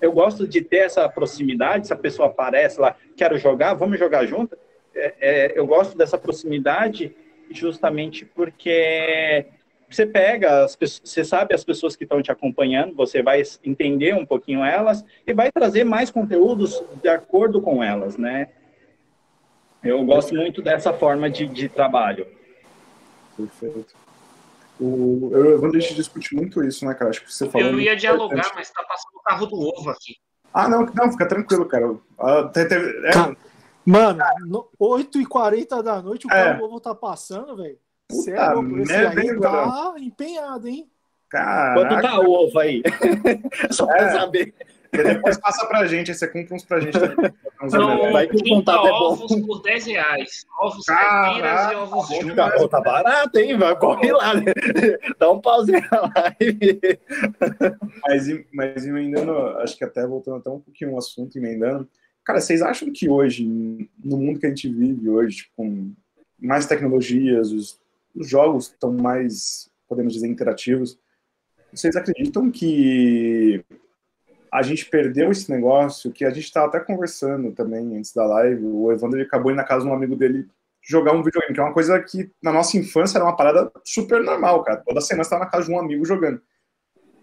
eu 0.00 0.12
gosto 0.12 0.46
de 0.46 0.62
ter 0.62 0.84
essa 0.84 1.08
proximidade, 1.08 1.88
se 1.88 1.92
a 1.92 1.96
pessoa 1.96 2.28
aparece 2.28 2.80
lá, 2.80 2.94
quero 3.16 3.36
jogar, 3.36 3.74
vamos 3.74 3.98
jogar 3.98 4.26
junto. 4.26 4.56
É, 4.94 5.14
é, 5.20 5.52
eu 5.58 5.66
gosto 5.66 5.98
dessa 5.98 6.16
proximidade 6.16 7.16
justamente 7.50 8.24
porque 8.24 9.46
você 9.90 10.06
pega, 10.06 10.64
as 10.64 10.74
pessoas, 10.74 11.08
você 11.08 11.24
sabe 11.24 11.54
as 11.54 11.64
pessoas 11.64 11.94
que 11.94 12.04
estão 12.04 12.22
te 12.22 12.32
acompanhando, 12.32 12.94
você 12.94 13.22
vai 13.22 13.42
entender 13.62 14.14
um 14.14 14.26
pouquinho 14.26 14.64
elas 14.64 15.04
e 15.26 15.32
vai 15.32 15.52
trazer 15.52 15.84
mais 15.84 16.10
conteúdos 16.10 16.82
de 17.02 17.08
acordo 17.08 17.60
com 17.60 17.82
elas, 17.82 18.16
né? 18.16 18.48
Eu 19.82 20.02
gosto 20.04 20.34
muito 20.34 20.62
dessa 20.62 20.92
forma 20.92 21.28
de, 21.28 21.46
de 21.46 21.68
trabalho. 21.68 22.26
Perfeito. 23.36 23.94
O, 24.80 25.30
eu, 25.32 25.60
quando 25.60 25.76
a 25.76 25.80
gente 25.80 25.94
discute 25.94 26.34
muito 26.34 26.64
isso, 26.64 26.84
né, 26.84 26.94
cara? 26.94 27.10
Acho 27.10 27.22
que 27.22 27.32
você 27.32 27.48
falou. 27.48 27.68
Eu 27.68 27.80
ia 27.80 27.94
dialogar, 27.94 28.50
mas 28.54 28.70
tá 28.70 28.82
passando 28.82 29.16
o 29.16 29.22
carro 29.22 29.46
do 29.46 29.56
ovo 29.56 29.90
aqui. 29.90 30.16
Ah, 30.52 30.68
não, 30.68 30.86
não, 30.86 31.12
fica 31.12 31.26
tranquilo, 31.26 31.66
cara. 31.66 31.94
Ah, 32.18 32.50
é... 32.56 33.36
Mano, 33.84 34.24
8h40 34.80 35.82
da 35.82 36.00
noite 36.00 36.26
o 36.26 36.30
é. 36.30 36.44
carro 36.44 36.58
do 36.58 36.64
ovo 36.64 36.80
tá 36.80 36.94
passando, 36.94 37.56
velho. 37.56 37.78
Sério, 38.10 38.62
merda, 38.62 39.20
aí 39.20 39.40
tá 39.40 39.94
empenhado, 39.98 40.68
hein? 40.68 40.88
Caraca. 41.28 41.80
Quanto 41.80 42.02
tá 42.02 42.20
o 42.20 42.30
ovo 42.30 42.58
aí? 42.58 42.82
Só 43.70 43.86
pra 43.86 43.96
é. 43.96 44.12
saber. 44.12 44.54
E 44.92 45.02
depois 45.02 45.36
passa 45.38 45.66
pra 45.66 45.86
gente, 45.86 46.12
aí 46.12 46.16
você 46.16 46.28
compra 46.28 46.54
uns 46.54 46.64
pra 46.64 46.78
gente. 46.78 46.96
Não, 47.72 48.12
vai 48.12 48.28
que 48.28 48.36
o 48.36 48.44
contato 48.44 48.86
é 48.86 48.90
bom. 48.90 49.12
ovos 49.12 49.40
por 49.40 49.62
10 49.62 49.86
reais. 49.86 50.46
Ovos 50.60 50.84
caipiras 50.84 51.72
e 51.72 51.74
ovos 51.74 52.08
de 52.08 52.34
tá, 52.34 52.68
tá 52.68 52.80
barato, 52.80 53.36
hein? 53.38 53.58
Vai, 53.58 53.76
corre 53.76 54.12
lá. 54.12 54.34
Né? 54.34 54.44
Dá 55.18 55.32
um 55.32 55.40
pause 55.40 55.72
na 55.72 56.12
live. 56.14 56.80
Mas, 58.06 58.26
mas 58.52 58.86
emendando, 58.86 59.32
acho 59.58 59.76
que 59.76 59.84
até 59.84 60.06
voltando 60.06 60.36
até 60.36 60.50
um 60.50 60.60
pouquinho 60.60 60.92
o 60.92 60.98
assunto, 60.98 61.36
emendando. 61.36 61.88
Cara, 62.24 62.40
vocês 62.40 62.62
acham 62.62 62.90
que 62.92 63.08
hoje, 63.08 63.44
no 64.02 64.16
mundo 64.16 64.40
que 64.40 64.46
a 64.46 64.48
gente 64.48 64.68
vive 64.68 65.08
hoje, 65.08 65.36
tipo, 65.38 65.50
com 65.56 65.92
mais 66.38 66.66
tecnologias, 66.66 67.52
os 67.52 67.78
os 68.14 68.28
jogos 68.28 68.68
estão 68.68 68.92
mais, 68.92 69.68
podemos 69.88 70.12
dizer, 70.12 70.28
interativos. 70.28 70.98
Vocês 71.72 71.96
acreditam 71.96 72.50
que 72.50 73.64
a 74.52 74.62
gente 74.62 74.88
perdeu 74.88 75.32
esse 75.32 75.50
negócio, 75.50 76.12
que 76.12 76.24
a 76.24 76.30
gente 76.30 76.44
estava 76.44 76.68
até 76.68 76.78
conversando 76.78 77.50
também 77.52 77.96
antes 77.96 78.14
da 78.14 78.24
live, 78.24 78.64
o 78.64 78.92
Evandro 78.92 79.20
acabou 79.20 79.50
indo 79.50 79.56
na 79.56 79.64
casa 79.64 79.84
de 79.84 79.90
um 79.90 79.94
amigo 79.94 80.14
dele 80.14 80.46
jogar 80.80 81.12
um 81.12 81.22
videogame, 81.22 81.54
que 81.54 81.60
é 81.60 81.64
uma 81.64 81.72
coisa 81.72 82.00
que 82.00 82.30
na 82.40 82.52
nossa 82.52 82.76
infância 82.76 83.18
era 83.18 83.24
uma 83.24 83.34
parada 83.34 83.72
super 83.82 84.22
normal, 84.22 84.62
cara. 84.62 84.82
Toda 84.86 85.00
semana 85.00 85.22
estava 85.22 85.44
na 85.44 85.50
casa 85.50 85.66
de 85.66 85.72
um 85.72 85.78
amigo 85.78 86.04
jogando. 86.04 86.40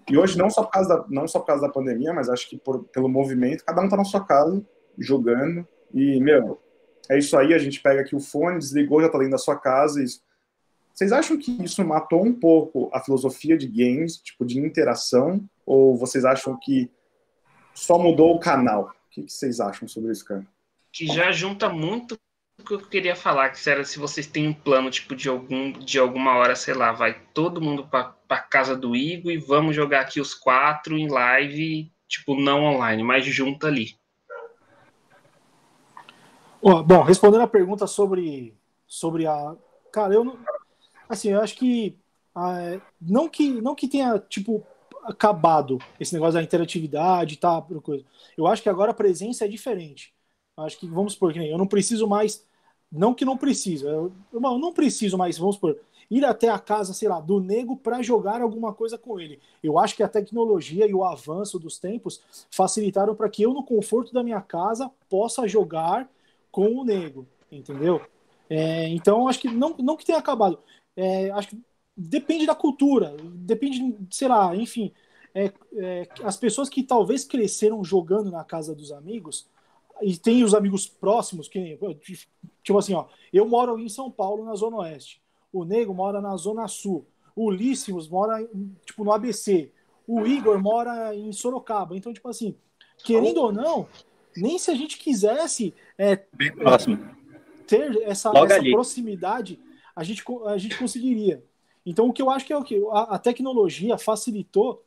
E 0.09 0.17
hoje, 0.17 0.37
não 0.37 0.49
só 0.49 0.63
por 0.63 0.71
causa 0.71 0.89
da, 0.89 1.05
não 1.07 1.27
só 1.27 1.39
por 1.39 1.45
causa 1.45 1.61
da 1.61 1.71
pandemia, 1.71 2.11
mas 2.11 2.27
acho 2.27 2.49
que 2.49 2.57
por, 2.57 2.83
pelo 2.85 3.07
movimento, 3.07 3.63
cada 3.63 3.79
um 3.81 3.85
está 3.85 3.95
na 3.95 4.03
sua 4.03 4.25
casa 4.25 4.61
jogando. 4.97 5.67
E, 5.93 6.19
meu, 6.19 6.61
é 7.09 7.17
isso 7.17 7.37
aí, 7.37 7.53
a 7.53 7.57
gente 7.57 7.81
pega 7.81 8.01
aqui 8.01 8.15
o 8.15 8.19
fone, 8.19 8.59
desligou, 8.59 9.01
já 9.01 9.07
está 9.07 9.17
dentro 9.17 9.31
da 9.31 9.37
sua 9.37 9.57
casa. 9.57 10.01
E 10.01 10.05
vocês 10.93 11.11
acham 11.11 11.37
que 11.37 11.51
isso 11.63 11.83
matou 11.85 12.23
um 12.23 12.33
pouco 12.33 12.89
a 12.93 12.99
filosofia 12.99 13.57
de 13.57 13.67
games, 13.67 14.17
tipo, 14.17 14.45
de 14.45 14.59
interação? 14.59 15.43
Ou 15.65 15.97
vocês 15.97 16.25
acham 16.25 16.57
que 16.59 16.89
só 17.73 17.97
mudou 17.97 18.35
o 18.35 18.39
canal? 18.39 18.93
O 19.07 19.09
que, 19.09 19.23
vocês 19.23 19.59
acham 19.59 19.87
sobre 19.87 20.11
isso, 20.11 20.25
cara? 20.25 20.45
Que 20.91 21.07
já 21.07 21.31
junta 21.31 21.69
muito 21.69 22.17
o 22.59 22.63
que 22.63 22.73
eu 22.73 22.79
queria 22.79 23.15
falar, 23.15 23.49
que 23.49 23.69
era 23.69 23.83
se 23.83 23.97
vocês 23.97 24.27
têm 24.27 24.47
um 24.47 24.53
plano, 24.53 24.91
tipo, 24.91 25.15
de, 25.15 25.27
algum, 25.27 25.71
de 25.71 25.97
alguma 25.97 26.35
hora, 26.35 26.55
sei 26.55 26.73
lá, 26.73 26.91
vai 26.91 27.19
todo 27.33 27.61
mundo 27.61 27.87
para 27.87 28.39
casa 28.41 28.75
do 28.75 28.95
Igor 28.95 29.31
e 29.31 29.37
vamos 29.37 29.75
jogar 29.75 30.01
aqui 30.01 30.21
os 30.21 30.35
quatro 30.35 30.97
em 30.97 31.09
live, 31.09 31.91
tipo, 32.07 32.39
não 32.39 32.63
online, 32.63 33.03
mas 33.03 33.25
junto 33.25 33.65
ali. 33.65 33.95
Bom, 36.61 37.01
respondendo 37.01 37.41
a 37.41 37.47
pergunta 37.47 37.87
sobre, 37.87 38.53
sobre 38.85 39.25
a. 39.25 39.55
Cara, 39.91 40.13
eu 40.13 40.23
não, 40.23 40.37
assim, 41.09 41.29
eu 41.29 41.41
acho 41.41 41.55
que 41.55 41.97
ah, 42.35 42.79
não 43.01 43.27
que 43.27 43.49
não 43.61 43.73
que 43.73 43.87
tenha 43.87 44.19
tipo 44.19 44.63
acabado 45.03 45.79
esse 45.99 46.13
negócio 46.13 46.35
da 46.35 46.43
interatividade, 46.43 47.37
tá, 47.37 47.59
coisa. 47.83 48.05
Eu 48.37 48.45
acho 48.45 48.61
que 48.61 48.69
agora 48.69 48.91
a 48.91 48.93
presença 48.93 49.45
é 49.45 49.47
diferente. 49.47 50.13
Eu 50.55 50.63
acho 50.63 50.77
que 50.77 50.87
vamos 50.87 51.13
supor 51.13 51.33
que 51.33 51.39
eu 51.39 51.57
não 51.57 51.65
preciso 51.65 52.07
mais, 52.07 52.45
não 52.91 53.15
que 53.15 53.25
não 53.25 53.37
preciso, 53.37 53.87
eu, 53.87 54.11
eu 54.31 54.39
não 54.39 54.71
preciso 54.71 55.17
mais, 55.17 55.39
vamos 55.39 55.55
supor, 55.55 55.77
ir 56.11 56.23
até 56.23 56.49
a 56.49 56.59
casa, 56.59 56.93
sei 56.93 57.09
lá, 57.09 57.19
do 57.19 57.39
nego 57.39 57.75
para 57.75 58.03
jogar 58.03 58.41
alguma 58.41 58.71
coisa 58.73 58.97
com 58.97 59.19
ele. 59.19 59.39
Eu 59.63 59.79
acho 59.79 59.95
que 59.95 60.03
a 60.03 60.09
tecnologia 60.09 60.85
e 60.85 60.93
o 60.93 61.03
avanço 61.03 61.57
dos 61.57 61.79
tempos 61.79 62.21
facilitaram 62.51 63.15
para 63.15 63.29
que 63.29 63.41
eu 63.41 63.53
no 63.53 63.63
conforto 63.63 64.13
da 64.13 64.21
minha 64.21 64.41
casa 64.41 64.91
possa 65.09 65.47
jogar 65.47 66.07
com 66.51 66.67
o 66.67 66.83
nego, 66.83 67.27
entendeu? 67.51 68.01
É, 68.49 68.87
então 68.89 69.27
acho 69.27 69.39
que 69.39 69.47
não, 69.47 69.75
não 69.77 69.95
que 69.95 70.05
tenha 70.05 70.17
acabado 70.17 70.59
é, 70.95 71.31
acho 71.31 71.49
que 71.49 71.61
depende 71.95 72.45
da 72.45 72.55
cultura, 72.55 73.15
depende, 73.35 73.97
sei 74.09 74.27
lá, 74.27 74.55
enfim. 74.55 74.91
É, 75.33 75.51
é, 75.77 76.07
as 76.23 76.35
pessoas 76.35 76.67
que 76.67 76.83
talvez 76.83 77.23
cresceram 77.23 77.83
jogando 77.83 78.29
na 78.29 78.43
casa 78.43 78.75
dos 78.75 78.91
amigos 78.91 79.47
e 80.01 80.17
tem 80.17 80.43
os 80.43 80.53
amigos 80.53 80.87
próximos, 80.87 81.47
que 81.47 81.77
tipo 82.63 82.77
assim, 82.77 82.93
ó, 82.93 83.05
eu 83.31 83.47
moro 83.47 83.79
em 83.79 83.87
São 83.87 84.11
Paulo, 84.11 84.43
na 84.43 84.55
Zona 84.55 84.77
Oeste. 84.77 85.21
O 85.53 85.63
nego 85.63 85.93
mora 85.93 86.21
na 86.21 86.35
Zona 86.37 86.67
Sul. 86.67 87.05
o 87.35 87.49
Líssimos 87.49 88.09
mora, 88.09 88.47
tipo, 88.85 89.03
no 89.03 89.11
ABC. 89.11 89.71
O 90.07 90.25
Igor 90.25 90.61
mora 90.61 91.15
em 91.15 91.31
Sorocaba. 91.31 91.95
Então, 91.95 92.13
tipo 92.13 92.27
assim, 92.27 92.55
querendo 93.03 93.41
ou 93.41 93.51
não, 93.51 93.87
nem 94.35 94.57
se 94.57 94.71
a 94.71 94.75
gente 94.75 94.97
quisesse 94.97 95.73
é, 95.97 96.23
Bem 96.33 96.51
próximo. 96.51 96.97
ter 97.67 97.95
essa, 98.03 98.31
essa 98.35 98.61
proximidade, 98.71 99.59
a 99.95 100.03
gente, 100.03 100.23
a 100.45 100.57
gente 100.57 100.77
conseguiria. 100.77 101.43
Então, 101.85 102.07
o 102.07 102.13
que 102.13 102.21
eu 102.21 102.29
acho 102.29 102.45
que 102.45 102.53
é 102.53 102.57
o 102.57 102.63
que 102.63 102.81
a, 102.91 103.15
a 103.15 103.19
tecnologia 103.19 103.97
facilitou 103.97 104.83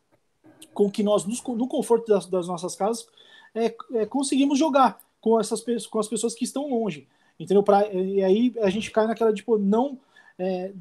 com 0.72 0.90
que 0.90 1.02
nós, 1.02 1.24
nos- 1.24 1.42
no 1.42 1.66
conforto 1.68 2.06
das, 2.06 2.26
das 2.26 2.46
nossas 2.46 2.74
casas, 2.74 3.06
é, 3.54 3.74
é, 3.92 4.06
conseguimos 4.06 4.58
jogar 4.58 5.00
com 5.20 5.38
essas 5.40 5.64
com 5.86 5.98
as 5.98 6.08
pessoas 6.08 6.34
que 6.34 6.44
estão 6.44 6.68
longe. 6.68 7.06
Entendeu? 7.38 7.62
Pra, 7.62 7.86
e 7.92 8.22
aí 8.22 8.54
a 8.60 8.70
gente 8.70 8.90
cai 8.90 9.06
naquela, 9.06 9.32
tipo, 9.32 9.58
não. 9.58 9.98
É, 10.38 10.72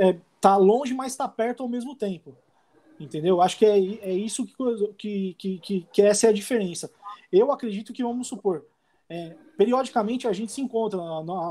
é, 0.00 0.16
tá 0.40 0.56
longe, 0.56 0.94
mas 0.94 1.14
tá 1.16 1.28
perto 1.28 1.62
ao 1.62 1.68
mesmo 1.68 1.94
tempo. 1.94 2.36
Entendeu? 2.98 3.40
Acho 3.40 3.58
que 3.58 3.66
é, 3.66 3.76
é 3.78 4.12
isso 4.12 4.46
que, 4.46 4.54
que, 4.98 5.34
que, 5.38 5.58
que, 5.58 5.86
que 5.92 6.02
essa 6.02 6.26
é 6.26 6.30
a 6.30 6.32
diferença. 6.32 6.90
Eu 7.32 7.50
acredito 7.50 7.92
que, 7.92 8.02
vamos 8.02 8.28
supor, 8.28 8.64
é, 9.08 9.34
periodicamente 9.56 10.28
a 10.28 10.32
gente 10.32 10.52
se 10.52 10.60
encontra, 10.60 11.00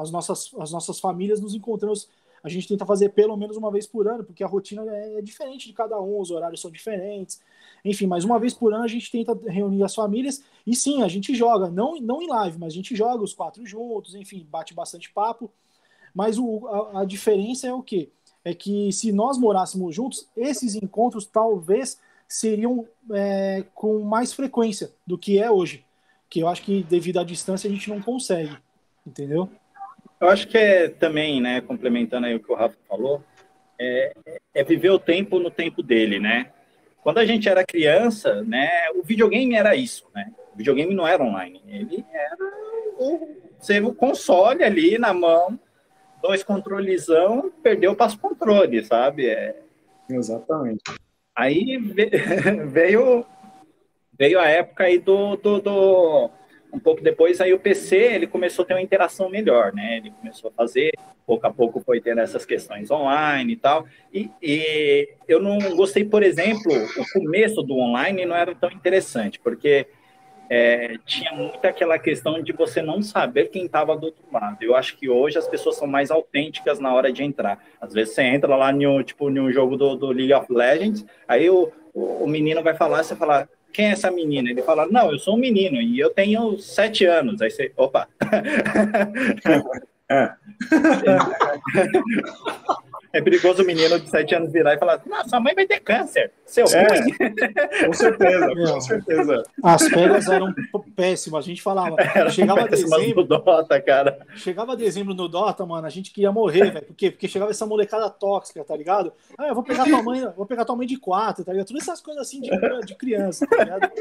as 0.01 0.11
nossas, 0.11 0.51
as 0.59 0.71
nossas 0.71 0.99
famílias 0.99 1.41
nos 1.41 1.55
encontramos, 1.55 2.07
a 2.43 2.49
gente 2.49 2.67
tenta 2.67 2.85
fazer 2.85 3.09
pelo 3.09 3.37
menos 3.37 3.55
uma 3.55 3.71
vez 3.71 3.85
por 3.85 4.07
ano, 4.07 4.23
porque 4.23 4.43
a 4.43 4.47
rotina 4.47 4.83
é, 4.87 5.19
é 5.19 5.21
diferente 5.21 5.67
de 5.67 5.73
cada 5.73 5.99
um, 6.01 6.19
os 6.19 6.31
horários 6.31 6.59
são 6.59 6.71
diferentes, 6.71 7.39
enfim, 7.85 8.07
mas 8.07 8.23
uma 8.23 8.39
vez 8.39 8.53
por 8.53 8.73
ano 8.73 8.83
a 8.83 8.87
gente 8.87 9.11
tenta 9.11 9.37
reunir 9.47 9.83
as 9.83 9.93
famílias, 9.93 10.43
e 10.65 10.75
sim, 10.75 11.03
a 11.03 11.07
gente 11.07 11.35
joga, 11.35 11.69
não, 11.69 11.99
não 11.99 12.21
em 12.21 12.27
live, 12.27 12.57
mas 12.59 12.73
a 12.73 12.75
gente 12.75 12.95
joga 12.95 13.23
os 13.23 13.33
quatro 13.33 13.65
juntos, 13.65 14.15
enfim, 14.15 14.47
bate 14.49 14.73
bastante 14.73 15.11
papo, 15.11 15.51
mas 16.13 16.37
o, 16.37 16.67
a, 16.67 17.01
a 17.01 17.05
diferença 17.05 17.67
é 17.67 17.73
o 17.73 17.81
quê? 17.81 18.09
É 18.43 18.53
que 18.53 18.91
se 18.91 19.11
nós 19.11 19.37
morássemos 19.37 19.95
juntos, 19.95 20.27
esses 20.35 20.75
encontros 20.75 21.25
talvez 21.25 21.99
seriam 22.33 22.87
é, 23.11 23.63
com 23.73 23.99
mais 23.99 24.33
frequência 24.33 24.91
do 25.05 25.17
que 25.17 25.39
é 25.39 25.49
hoje. 25.49 25.83
Que 26.29 26.39
eu 26.39 26.47
acho 26.47 26.61
que 26.61 26.83
devido 26.83 27.19
à 27.19 27.23
distância 27.23 27.69
a 27.69 27.71
gente 27.71 27.89
não 27.89 28.01
consegue. 28.01 28.57
Entendeu? 29.05 29.49
Eu 30.19 30.29
acho 30.29 30.47
que 30.47 30.57
é 30.57 30.87
também, 30.87 31.41
né, 31.41 31.61
complementando 31.61 32.27
aí 32.27 32.35
o 32.35 32.39
que 32.39 32.51
o 32.51 32.55
Rafa 32.55 32.77
falou, 32.87 33.23
é, 33.79 34.13
é 34.53 34.63
viver 34.63 34.91
o 34.91 34.99
tempo 34.99 35.39
no 35.39 35.49
tempo 35.49 35.81
dele, 35.81 36.19
né? 36.19 36.51
Quando 37.01 37.17
a 37.17 37.25
gente 37.25 37.49
era 37.49 37.65
criança, 37.65 38.43
né, 38.43 38.69
o 38.93 39.01
videogame 39.01 39.55
era 39.55 39.75
isso, 39.75 40.05
né? 40.13 40.31
O 40.53 40.57
videogame 40.57 40.93
não 40.93 41.07
era 41.07 41.23
online, 41.23 41.61
ele 41.67 42.05
era 42.13 42.37
o, 42.99 43.35
você, 43.59 43.79
o 43.79 43.93
console 43.93 44.63
ali 44.63 44.99
na 44.99 45.11
mão, 45.11 45.59
dois 46.21 46.43
controlezão, 46.43 47.51
perdeu 47.63 47.95
para 47.95 48.07
os 48.07 48.15
controles, 48.15 48.87
sabe? 48.87 49.27
É, 49.27 49.59
Exatamente. 50.07 50.83
Aí 51.41 51.77
ve- 51.77 52.11
veio 52.71 53.25
veio 54.17 54.39
a 54.39 54.47
época 54.47 54.83
aí 54.83 54.99
do, 54.99 55.35
do, 55.37 55.59
do- 55.59 56.29
um 56.71 56.79
pouco 56.79 57.01
depois 57.01 57.41
aí 57.41 57.51
o 57.53 57.59
PC 57.59 57.95
ele 57.97 58.27
começou 58.27 58.63
a 58.63 58.67
ter 58.67 58.73
uma 58.75 58.81
interação 58.81 59.29
melhor, 59.29 59.73
né? 59.73 59.97
Ele 59.97 60.11
começou 60.11 60.49
a 60.49 60.53
fazer 60.53 60.91
pouco 61.25 61.47
a 61.47 61.51
pouco 61.51 61.79
foi 61.81 61.99
tendo 61.99 62.21
essas 62.21 62.45
questões 62.45 62.91
online 62.91 63.53
e 63.53 63.57
tal. 63.57 63.85
E, 64.13 64.29
e 64.41 65.09
eu 65.27 65.41
não 65.41 65.57
gostei, 65.75 66.05
por 66.05 66.21
exemplo, 66.23 66.71
o 66.71 67.05
começo 67.13 67.61
do 67.63 67.75
online 67.75 68.25
não 68.25 68.35
era 68.35 68.53
tão 68.53 68.69
interessante 68.71 69.39
porque 69.39 69.87
é, 70.53 70.97
tinha 71.05 71.31
muito 71.31 71.65
aquela 71.65 71.97
questão 71.97 72.43
de 72.43 72.51
você 72.51 72.81
não 72.81 73.01
saber 73.01 73.45
quem 73.45 73.67
estava 73.67 73.95
do 73.95 74.07
outro 74.07 74.25
lado. 74.29 74.57
Eu 74.61 74.75
acho 74.75 74.97
que 74.97 75.07
hoje 75.07 75.37
as 75.37 75.47
pessoas 75.47 75.77
são 75.77 75.87
mais 75.87 76.11
autênticas 76.11 76.77
na 76.77 76.93
hora 76.93 77.09
de 77.09 77.23
entrar. 77.23 77.57
Às 77.79 77.93
vezes 77.93 78.13
você 78.13 78.23
entra 78.23 78.53
lá 78.53 78.69
no, 78.69 79.01
tipo, 79.01 79.31
jogo 79.49 79.77
do, 79.77 79.95
do 79.95 80.11
League 80.11 80.33
of 80.33 80.51
Legends, 80.51 81.05
aí 81.25 81.49
o, 81.49 81.71
o, 81.93 82.25
o 82.25 82.27
menino 82.27 82.61
vai 82.61 82.73
falar, 82.73 83.01
você 83.01 83.15
fala, 83.15 83.47
quem 83.71 83.85
é 83.85 83.91
essa 83.91 84.11
menina? 84.11 84.49
Ele 84.49 84.61
fala, 84.61 84.85
não, 84.85 85.09
eu 85.09 85.19
sou 85.19 85.35
um 85.35 85.39
menino 85.39 85.81
e 85.81 85.97
eu 85.97 86.09
tenho 86.09 86.59
sete 86.59 87.05
anos. 87.05 87.41
Aí 87.41 87.49
você, 87.49 87.71
opa. 87.77 88.09
É. 90.11 90.29
É 93.13 93.21
perigoso 93.21 93.63
o 93.63 93.65
menino 93.65 93.99
de 93.99 94.09
sete 94.09 94.33
anos 94.35 94.51
virar 94.51 94.73
e 94.73 94.77
falar, 94.79 95.01
não, 95.05 95.27
sua 95.27 95.39
mãe 95.39 95.53
vai 95.53 95.65
ter 95.65 95.79
câncer, 95.79 96.31
seu 96.45 96.65
É. 96.67 96.87
ruim. 96.87 97.13
Com 97.85 97.93
certeza, 97.93 98.55
com 98.55 98.81
certeza. 98.81 99.43
As 99.63 99.87
férias 99.87 100.27
eram 100.27 100.53
péssimas. 100.95 101.43
A 101.43 101.47
gente 101.47 101.61
falava, 101.61 101.95
chegava 102.31 102.67
Péssimas 102.67 102.99
dezembro, 103.01 103.23
do 103.23 103.37
Dota, 103.37 103.81
cara. 103.81 104.25
chegava 104.35 104.75
dezembro 104.75 105.13
no 105.13 105.27
Dota, 105.27 105.65
mano, 105.65 105.85
a 105.85 105.89
gente 105.89 106.11
queria 106.11 106.31
morrer, 106.31 106.71
velho. 106.71 106.85
Por 106.85 106.95
quê? 106.95 107.11
Porque 107.11 107.27
chegava 107.27 107.51
essa 107.51 107.65
molecada 107.65 108.09
tóxica, 108.09 108.63
tá 108.63 108.75
ligado? 108.75 109.11
Ah, 109.37 109.47
eu 109.47 109.55
vou 109.55 109.63
pegar 109.63 109.83
tua 109.85 110.01
mãe, 110.01 110.27
vou 110.35 110.45
pegar 110.45 110.65
tua 110.65 110.75
mãe 110.75 110.87
de 110.87 110.97
quatro, 110.97 111.43
tá 111.43 111.51
ligado? 111.51 111.67
Todas 111.67 111.83
essas 111.83 112.01
coisas 112.01 112.21
assim 112.21 112.41
de, 112.41 112.49
de 112.85 112.95
criança, 112.95 113.45
tá 113.47 113.63
ligado? 113.63 113.91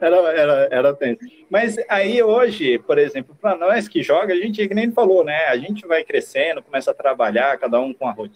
Era, 0.00 0.16
era, 0.32 0.68
era 0.70 0.94
tenso. 0.94 1.20
Mas 1.50 1.76
aí 1.88 2.22
hoje, 2.22 2.78
por 2.80 2.98
exemplo, 2.98 3.36
para 3.40 3.56
nós 3.56 3.88
que 3.88 4.02
joga, 4.02 4.34
a 4.34 4.36
gente, 4.36 4.66
que 4.66 4.74
nem 4.74 4.84
ele 4.84 4.92
falou, 4.92 5.24
né? 5.24 5.46
A 5.46 5.56
gente 5.56 5.86
vai 5.86 6.04
crescendo, 6.04 6.62
começa 6.62 6.90
a 6.90 6.94
trabalhar, 6.94 7.58
cada 7.58 7.80
um 7.80 7.92
com 7.92 8.06
a 8.06 8.12
rotina. 8.12 8.31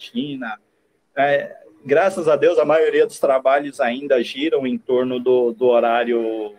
É, 1.15 1.55
graças 1.85 2.27
a 2.27 2.35
Deus, 2.35 2.59
a 2.59 2.65
maioria 2.65 3.05
dos 3.05 3.19
trabalhos 3.19 3.79
ainda 3.79 4.21
giram 4.23 4.67
em 4.67 4.77
torno 4.77 5.19
do, 5.19 5.51
do 5.51 5.65
horário 5.67 6.53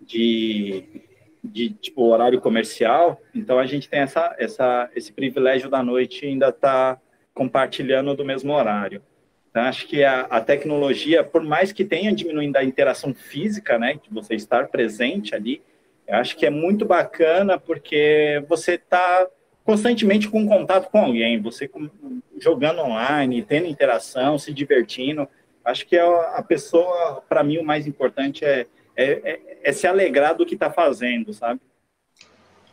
de, 0.00 0.84
de 1.42 1.70
tipo 1.70 2.04
horário 2.04 2.40
comercial. 2.40 3.20
Então 3.34 3.58
a 3.58 3.66
gente 3.66 3.88
tem 3.88 4.00
essa, 4.00 4.34
essa, 4.38 4.90
esse 4.94 5.12
privilégio 5.12 5.68
da 5.68 5.82
noite 5.82 6.26
ainda 6.26 6.48
estar 6.48 7.00
compartilhando 7.34 8.14
do 8.14 8.24
mesmo 8.24 8.52
horário. 8.52 9.02
Então, 9.50 9.64
acho 9.64 9.86
que 9.86 10.04
a, 10.04 10.20
a, 10.22 10.40
tecnologia, 10.40 11.24
por 11.24 11.42
mais 11.42 11.72
que 11.72 11.82
tenha 11.82 12.14
diminuindo 12.14 12.56
a 12.56 12.64
interação 12.64 13.14
física, 13.14 13.78
né, 13.78 13.98
de 14.02 14.10
você 14.10 14.34
estar 14.34 14.68
presente 14.68 15.34
ali, 15.34 15.62
acho 16.08 16.36
que 16.36 16.44
é 16.44 16.50
muito 16.50 16.84
bacana 16.84 17.58
porque 17.58 18.44
você 18.48 18.74
está 18.74 19.26
constantemente 19.66 20.28
com 20.28 20.46
contato 20.46 20.88
com 20.90 20.98
alguém, 20.98 21.42
você 21.42 21.68
jogando 22.38 22.80
online, 22.80 23.42
tendo 23.42 23.66
interação, 23.66 24.38
se 24.38 24.54
divertindo. 24.54 25.28
Acho 25.64 25.84
que 25.84 25.98
a, 25.98 26.36
a 26.36 26.42
pessoa, 26.42 27.20
para 27.28 27.42
mim, 27.42 27.58
o 27.58 27.64
mais 27.64 27.84
importante 27.84 28.44
é, 28.44 28.66
é, 28.94 29.04
é, 29.04 29.58
é 29.64 29.72
se 29.72 29.88
alegrar 29.88 30.36
do 30.36 30.46
que 30.46 30.54
está 30.54 30.70
fazendo, 30.70 31.34
sabe? 31.34 31.60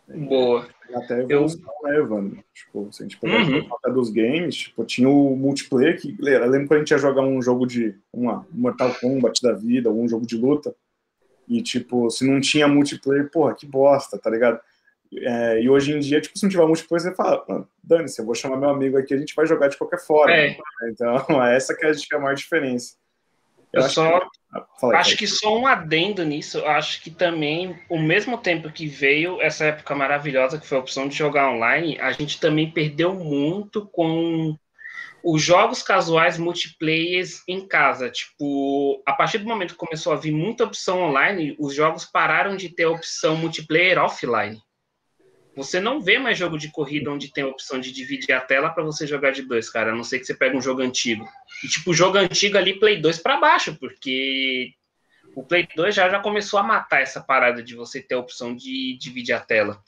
Boa. 0.08 0.68
Até 0.94 1.22
evolução, 1.22 1.74
eu... 1.84 1.90
né, 1.90 1.98
Evandro? 1.98 2.44
Tipo, 2.54 2.88
se 2.92 3.02
a 3.02 3.06
gente 3.06 3.18
pegar 3.18 3.42
uhum. 3.42 3.68
a 3.84 3.90
dos 3.90 4.12
games, 4.12 4.56
tipo, 4.56 4.86
tinha 4.86 5.10
o 5.10 5.36
multiplayer 5.36 6.00
que, 6.00 6.16
eu 6.20 6.50
lembro 6.50 6.68
quando 6.68 6.74
a 6.74 6.80
gente 6.80 6.92
ia 6.92 6.98
jogar 7.00 7.24
um 7.24 7.42
jogo 7.42 7.66
de, 7.66 7.96
uma 8.14 8.46
Mortal 8.52 8.94
Kombat 9.02 9.42
da 9.42 9.54
vida, 9.54 9.90
ou 9.90 10.00
um 10.00 10.08
jogo 10.08 10.28
de 10.28 10.38
luta, 10.38 10.76
e, 11.48 11.64
tipo, 11.64 12.12
se 12.12 12.28
não 12.28 12.40
tinha 12.40 12.68
multiplayer, 12.68 13.32
porra, 13.32 13.56
que 13.56 13.66
bosta, 13.66 14.20
tá 14.20 14.30
ligado? 14.30 14.60
É, 15.20 15.62
e 15.62 15.70
hoje 15.70 15.92
em 15.92 16.00
dia, 16.00 16.22
tipo, 16.22 16.38
se 16.38 16.44
não 16.44 16.50
tiver 16.50 16.66
multiplayer, 16.66 17.04
você 17.04 17.16
fala, 17.16 17.44
ah, 17.50 17.64
dane-se, 17.84 18.20
eu 18.20 18.26
vou 18.26 18.36
chamar 18.36 18.58
meu 18.58 18.70
amigo 18.70 18.98
aqui, 18.98 19.14
a 19.14 19.18
gente 19.18 19.36
vai 19.36 19.46
jogar 19.46 19.68
de 19.68 19.78
qualquer 19.78 20.00
forma. 20.00 20.34
É. 20.34 20.58
Então, 20.90 21.18
essa 21.46 21.76
que 21.76 21.86
é 21.86 22.16
a 22.16 22.20
maior 22.20 22.36
diferença. 22.36 22.96
Eu, 23.72 23.82
eu 23.82 23.86
acho 23.86 23.96
só... 23.96 24.20
Que... 24.20 24.44
Aí, 24.84 24.96
acho 24.98 25.18
que 25.18 25.26
só 25.26 25.58
um 25.58 25.66
adendo 25.66 26.24
nisso, 26.24 26.64
acho 26.64 27.02
que 27.02 27.10
também, 27.10 27.76
ao 27.90 27.98
mesmo 27.98 28.38
tempo 28.38 28.72
que 28.72 28.86
veio 28.86 29.42
essa 29.42 29.66
época 29.66 29.96
maravilhosa 29.96 30.60
que 30.60 30.68
foi 30.68 30.78
a 30.78 30.82
opção 30.82 31.08
de 31.08 31.16
jogar 31.16 31.50
online, 31.50 32.00
a 32.00 32.12
gente 32.12 32.40
também 32.40 32.70
perdeu 32.70 33.16
muito 33.16 33.88
com 33.88 34.56
os 35.24 35.42
jogos 35.42 35.82
casuais 35.82 36.38
multiplayers 36.38 37.42
em 37.48 37.66
casa. 37.66 38.12
Tipo, 38.12 39.02
a 39.06 39.14
partir 39.14 39.40
do 39.40 39.48
momento 39.48 39.74
que 39.74 39.80
começou 39.80 40.14
a 40.14 40.18
vir 40.18 40.34
muita 40.34 40.66
opção 40.66 41.02
online, 41.02 41.56
os 41.58 41.74
jogos 41.74 42.06
pararam 42.06 42.56
de 42.56 42.70
ter 42.70 42.84
a 42.84 42.92
opção 42.92 43.38
multiplayer 43.38 43.98
offline. 43.98 44.62
Você 45.56 45.80
não 45.80 46.02
vê 46.02 46.18
mais 46.18 46.38
jogo 46.38 46.58
de 46.58 46.72
corrida 46.72 47.12
onde 47.12 47.32
tem 47.32 47.44
a 47.44 47.48
opção 47.48 47.80
de 47.80 47.92
dividir 47.92 48.34
a 48.34 48.42
tela 48.42 48.70
para 48.70 48.84
você 48.84 49.06
jogar 49.06 49.32
de 49.32 49.44
dois, 49.44 49.70
cara. 49.70 49.92
A 49.92 49.96
não 49.96 50.04
ser 50.04 50.20
que 50.20 50.26
você 50.26 50.34
pegue 50.34 50.58
um 50.58 50.62
jogo 50.62 50.82
antigo. 50.82 51.26
E, 51.64 51.68
tipo, 51.68 51.94
jogo 51.94 52.18
antigo 52.18 52.58
ali, 52.58 52.80
Play 52.80 53.00
2 53.00 53.20
para 53.20 53.40
baixo, 53.40 53.78
porque 53.80 54.72
o 55.36 55.44
Play 55.44 55.68
2 55.76 55.94
já, 55.94 56.10
já 56.10 56.20
começou 56.20 56.60
a 56.60 56.64
matar 56.64 57.02
essa 57.02 57.22
parada 57.22 57.62
de 57.62 57.76
você 57.76 58.02
ter 58.02 58.16
a 58.16 58.20
opção 58.20 58.56
de 58.56 58.98
dividir 59.00 59.34
a 59.34 59.40
tela. 59.40 59.80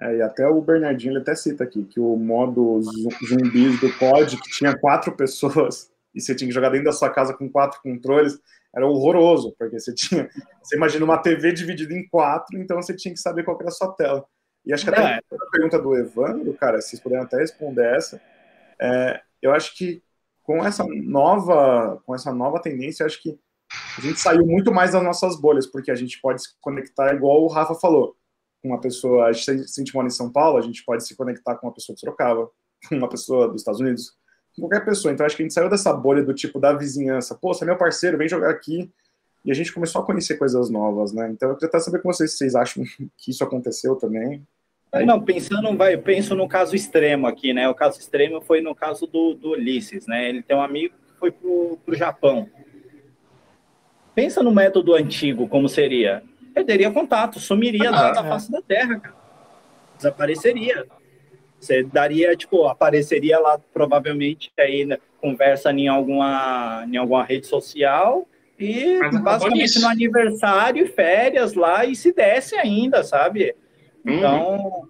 É, 0.00 0.16
e 0.16 0.22
até 0.22 0.46
o 0.46 0.60
Bernardinho 0.60 1.12
ele 1.12 1.20
até 1.20 1.34
cita 1.34 1.64
aqui 1.64 1.84
que 1.84 2.00
o 2.00 2.16
modo 2.16 2.80
zumbis 3.26 3.80
do 3.80 3.92
COD, 3.96 4.36
que 4.36 4.50
tinha 4.50 4.76
quatro 4.76 5.12
pessoas 5.16 5.90
e 6.14 6.20
você 6.20 6.34
tinha 6.34 6.48
que 6.48 6.54
jogar 6.54 6.68
dentro 6.68 6.86
da 6.86 6.92
sua 6.92 7.10
casa 7.10 7.34
com 7.34 7.50
quatro 7.50 7.80
controles, 7.82 8.38
era 8.74 8.86
horroroso, 8.86 9.54
porque 9.58 9.78
você 9.78 9.94
tinha. 9.94 10.28
Você 10.62 10.76
imagina 10.76 11.04
uma 11.04 11.18
TV 11.18 11.52
dividida 11.52 11.94
em 11.94 12.06
quatro, 12.08 12.58
então 12.58 12.80
você 12.80 12.94
tinha 12.94 13.12
que 13.14 13.20
saber 13.20 13.44
qual 13.44 13.58
era 13.60 13.68
a 13.68 13.72
sua 13.72 13.92
tela. 13.92 14.24
E 14.64 14.72
acho 14.72 14.84
que 14.84 14.90
até 14.90 15.02
é. 15.02 15.16
a 15.16 15.50
pergunta 15.50 15.78
do 15.78 15.94
Evandro, 15.94 16.54
cara, 16.54 16.80
vocês 16.80 17.00
puderem 17.00 17.24
até 17.24 17.38
responder 17.38 17.96
essa, 17.96 18.20
é, 18.80 19.20
eu 19.42 19.52
acho 19.52 19.76
que 19.76 20.02
com 20.42 20.64
essa 20.64 20.84
nova, 20.86 22.00
com 22.06 22.14
essa 22.14 22.32
nova 22.32 22.60
tendência, 22.60 23.06
acho 23.06 23.22
que 23.22 23.38
a 23.98 24.00
gente 24.00 24.20
saiu 24.20 24.46
muito 24.46 24.72
mais 24.72 24.92
das 24.92 25.02
nossas 25.02 25.40
bolhas, 25.40 25.66
porque 25.66 25.90
a 25.90 25.94
gente 25.94 26.20
pode 26.20 26.42
se 26.42 26.48
conectar 26.60 27.14
igual 27.14 27.42
o 27.42 27.48
Rafa 27.48 27.74
falou, 27.74 28.16
com 28.62 28.68
uma 28.68 28.80
pessoa, 28.80 29.26
a 29.26 29.32
gente, 29.32 29.68
se 29.68 29.80
a 29.80 29.84
gente 29.84 29.94
mora 29.94 30.06
em 30.06 30.10
São 30.10 30.30
Paulo, 30.30 30.58
a 30.58 30.62
gente 30.62 30.84
pode 30.84 31.06
se 31.06 31.16
conectar 31.16 31.56
com 31.56 31.66
uma 31.66 31.72
pessoa 31.72 31.94
de 31.94 32.00
Sorocaba, 32.00 32.48
com 32.88 32.96
uma 32.96 33.08
pessoa 33.08 33.48
dos 33.48 33.60
Estados 33.60 33.80
Unidos, 33.80 34.12
qualquer 34.58 34.84
pessoa. 34.84 35.12
Então 35.12 35.26
acho 35.26 35.36
que 35.36 35.42
a 35.42 35.44
gente 35.44 35.54
saiu 35.54 35.68
dessa 35.68 35.92
bolha 35.92 36.22
do 36.22 36.34
tipo 36.34 36.60
da 36.60 36.72
vizinhança. 36.72 37.34
Pô, 37.34 37.52
você 37.52 37.64
é 37.64 37.66
meu 37.66 37.76
parceiro, 37.76 38.18
vem 38.18 38.28
jogar 38.28 38.50
aqui. 38.50 38.92
E 39.44 39.50
a 39.50 39.54
gente 39.54 39.72
começou 39.72 40.00
a 40.00 40.04
conhecer 40.06 40.38
coisas 40.38 40.70
novas, 40.70 41.12
né? 41.12 41.28
Então 41.30 41.50
eu 41.50 41.56
queria 41.56 41.78
saber 41.78 42.00
com 42.00 42.10
vocês 42.10 42.32
se 42.32 42.38
vocês 42.38 42.54
acham 42.54 42.82
que 43.16 43.30
isso 43.30 43.44
aconteceu 43.44 43.94
também. 43.96 44.42
Não, 45.04 45.20
pensando, 45.20 45.76
vai, 45.76 45.94
eu 45.94 46.02
penso 46.02 46.36
no 46.36 46.46
caso 46.46 46.76
extremo 46.76 47.26
aqui, 47.26 47.52
né? 47.52 47.68
O 47.68 47.74
caso 47.74 47.98
extremo 47.98 48.40
foi 48.40 48.60
no 48.60 48.74
caso 48.74 49.08
do, 49.08 49.34
do 49.34 49.50
Ulisses, 49.50 50.06
né? 50.06 50.28
Ele 50.28 50.40
tem 50.40 50.56
um 50.56 50.62
amigo 50.62 50.94
que 50.94 51.18
foi 51.18 51.32
pro, 51.32 51.78
pro 51.84 51.96
Japão. 51.96 52.48
Pensa 54.14 54.40
no 54.40 54.52
método 54.52 54.94
antigo, 54.94 55.48
como 55.48 55.68
seria? 55.68 56.22
Perderia 56.54 56.92
contato, 56.92 57.40
sumiria 57.40 57.90
da, 57.90 58.12
da 58.12 58.22
face 58.22 58.50
da 58.52 58.62
Terra, 58.62 59.00
cara. 59.00 59.16
Desapareceria. 59.96 60.86
Você 61.58 61.82
daria, 61.82 62.36
tipo, 62.36 62.66
apareceria 62.66 63.40
lá 63.40 63.58
provavelmente 63.72 64.52
aí 64.56 64.84
né, 64.84 64.98
conversa 65.20 65.72
em 65.72 65.88
alguma, 65.88 66.86
em 66.88 66.96
alguma 66.96 67.24
rede 67.24 67.48
social 67.48 68.28
e 68.58 68.98
basicamente 69.20 69.80
no 69.80 69.88
aniversário, 69.88 70.86
férias 70.92 71.54
lá 71.54 71.84
e 71.84 71.96
se 71.96 72.12
desce 72.12 72.54
ainda, 72.56 73.02
sabe? 73.02 73.54
Então, 74.04 74.88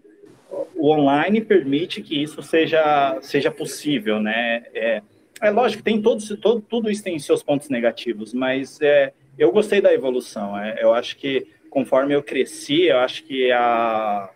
uhum. 0.51 0.67
o 0.77 0.91
online 0.91 1.41
permite 1.41 2.03
que 2.03 2.23
isso 2.23 2.43
seja, 2.43 3.19
seja 3.23 3.51
possível, 3.51 4.21
né? 4.21 4.65
É, 4.75 5.03
é 5.41 5.51
lógico, 5.51 5.83
tem 5.83 6.01
todos, 6.01 6.29
todo, 6.41 6.61
tudo 6.61 6.91
isso 6.91 7.03
tem 7.03 7.19
seus 7.19 7.43
pontos 7.43 7.69
negativos, 7.69 8.35
mas 8.35 8.81
é, 8.81 9.13
eu 9.39 9.51
gostei 9.51 9.81
da 9.81 9.93
evolução. 9.93 10.59
É, 10.59 10.83
eu 10.83 10.93
acho 10.93 11.17
que 11.17 11.47
conforme 11.71 12.15
eu 12.15 12.23
cresci, 12.23 12.85
eu 12.85 12.99
acho 12.99 13.25
que 13.25 13.51
a, 13.51 14.31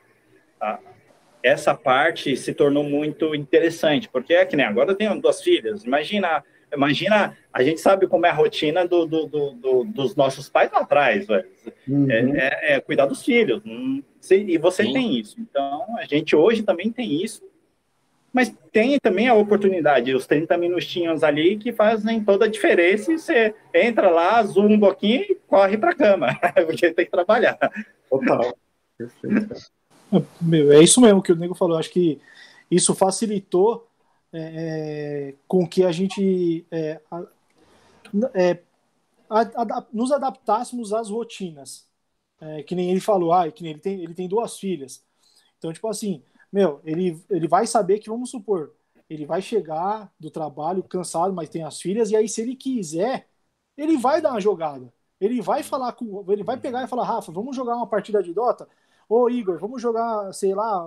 a, 0.60 0.78
essa 1.42 1.74
parte 1.74 2.36
se 2.36 2.52
tornou 2.52 2.82
muito 2.82 3.34
interessante, 3.34 4.08
porque 4.08 4.34
é 4.34 4.44
que 4.44 4.56
nem 4.56 4.66
agora 4.66 4.90
eu 4.90 4.96
tenho 4.96 5.20
duas 5.20 5.40
filhas, 5.40 5.84
imagina, 5.84 6.42
imagina, 6.72 7.36
a 7.52 7.62
gente 7.62 7.80
sabe 7.80 8.06
como 8.06 8.26
é 8.26 8.30
a 8.30 8.34
rotina 8.34 8.86
do, 8.86 9.06
do, 9.06 9.26
do, 9.26 9.84
dos 9.84 10.14
nossos 10.14 10.48
pais 10.48 10.70
lá 10.72 10.80
atrás, 10.80 11.26
uhum. 11.86 12.10
é, 12.10 12.20
é, 12.20 12.74
é, 12.74 12.80
cuidar 12.80 13.06
dos 13.06 13.22
filhos, 13.22 13.62
hum, 13.64 14.02
e 14.30 14.58
você 14.58 14.84
Sim. 14.84 14.92
tem 14.92 15.18
isso, 15.18 15.36
então 15.40 15.84
a 15.98 16.04
gente 16.04 16.36
hoje 16.36 16.62
também 16.62 16.90
tem 16.90 17.22
isso, 17.22 17.42
mas 18.32 18.54
tem 18.70 18.98
também 19.00 19.26
a 19.26 19.34
oportunidade, 19.34 20.14
os 20.14 20.26
30 20.26 20.56
minutinhos 20.58 21.24
ali 21.24 21.56
que 21.56 21.72
fazem 21.72 22.22
toda 22.22 22.44
a 22.44 22.48
diferença 22.48 23.12
e 23.12 23.18
você 23.18 23.54
entra 23.74 24.10
lá, 24.10 24.42
zoom 24.42 24.74
um 24.74 24.80
pouquinho 24.80 25.22
e 25.22 25.34
corre 25.46 25.78
para 25.78 25.90
a 25.90 25.96
cama, 25.96 26.38
porque 26.66 26.92
tem 26.92 27.04
que 27.06 27.10
trabalhar. 27.10 27.58
Total. 28.08 28.56
Perfeito. 28.96 29.54
Meu, 30.40 30.72
é 30.72 30.82
isso 30.82 31.00
mesmo 31.00 31.22
que 31.22 31.32
o 31.32 31.36
Nego 31.36 31.54
falou. 31.54 31.78
Acho 31.78 31.90
que 31.90 32.18
isso 32.70 32.94
facilitou 32.94 33.87
é, 34.32 35.30
é 35.30 35.34
com 35.46 35.66
que 35.66 35.84
a 35.84 35.92
gente 35.92 36.66
é, 36.70 37.00
é, 38.34 38.62
nos 39.92 40.12
adaptássemos 40.12 40.92
às 40.92 41.10
rotinas. 41.10 41.86
É, 42.40 42.62
que 42.62 42.74
nem 42.74 42.90
ele 42.90 43.00
falou, 43.00 43.32
ah, 43.32 43.50
que 43.50 43.66
ele 43.66 43.80
tem, 43.80 44.02
ele 44.02 44.14
tem 44.14 44.28
duas 44.28 44.58
filhas. 44.58 45.04
Então, 45.58 45.72
tipo 45.72 45.88
assim, 45.88 46.22
meu, 46.52 46.80
ele, 46.84 47.20
ele 47.28 47.48
vai 47.48 47.66
saber 47.66 47.98
que, 47.98 48.08
vamos 48.08 48.30
supor, 48.30 48.72
ele 49.10 49.26
vai 49.26 49.42
chegar 49.42 50.12
do 50.20 50.30
trabalho 50.30 50.82
cansado, 50.84 51.32
mas 51.32 51.48
tem 51.48 51.64
as 51.64 51.80
filhas, 51.80 52.10
e 52.10 52.16
aí, 52.16 52.28
se 52.28 52.40
ele 52.42 52.54
quiser, 52.56 53.28
ele 53.76 53.96
vai 53.96 54.20
dar 54.20 54.30
uma 54.32 54.40
jogada. 54.40 54.92
Ele 55.20 55.40
vai 55.40 55.62
falar 55.62 55.92
com. 55.94 56.24
Ele 56.30 56.44
vai 56.44 56.56
pegar 56.58 56.84
e 56.84 56.88
falar, 56.88 57.04
Rafa, 57.04 57.32
vamos 57.32 57.56
jogar 57.56 57.76
uma 57.76 57.86
partida 57.86 58.22
de 58.22 58.32
Dota? 58.32 58.68
Ô, 59.08 59.28
Igor, 59.28 59.58
vamos 59.58 59.80
jogar, 59.82 60.32
sei 60.32 60.54
lá, 60.54 60.86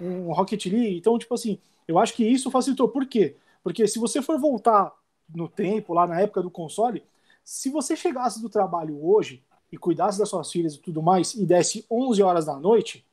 um 0.00 0.32
Rocket 0.32 0.64
League. 0.66 0.98
Então, 0.98 1.18
tipo 1.18 1.34
assim, 1.34 1.60
eu 1.88 1.98
acho 1.98 2.14
que 2.14 2.24
isso 2.24 2.50
facilitou. 2.50 2.88
Por 2.88 3.06
quê? 3.06 3.36
Porque 3.64 3.88
se 3.88 3.98
você 3.98 4.20
for 4.20 4.38
voltar 4.38 4.92
no 5.34 5.48
tempo, 5.48 5.94
lá 5.94 6.06
na 6.06 6.20
época 6.20 6.42
do 6.42 6.50
console, 6.50 7.02
se 7.42 7.70
você 7.70 7.96
chegasse 7.96 8.40
do 8.40 8.48
trabalho 8.48 9.02
hoje 9.04 9.42
e 9.72 9.78
cuidasse 9.78 10.18
das 10.18 10.28
suas 10.28 10.52
filhas 10.52 10.74
e 10.74 10.78
tudo 10.78 11.02
mais, 11.02 11.34
e 11.34 11.44
desse 11.46 11.84
11 11.90 12.22
horas 12.22 12.44
da 12.44 12.56
noite, 12.56 13.04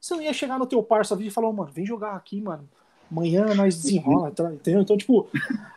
você 0.00 0.14
não 0.14 0.22
ia 0.22 0.32
chegar 0.32 0.58
no 0.58 0.66
teu 0.66 0.82
parça 0.82 1.16
e 1.20 1.30
falar, 1.30 1.52
mano, 1.52 1.70
vem 1.72 1.84
jogar 1.84 2.14
aqui, 2.14 2.40
mano. 2.40 2.68
Amanhã 3.10 3.52
nós 3.54 3.76
desenrola, 3.82 4.30
tá? 4.30 4.52
entendeu? 4.52 4.80
Então, 4.80 4.96
tipo, 4.96 5.28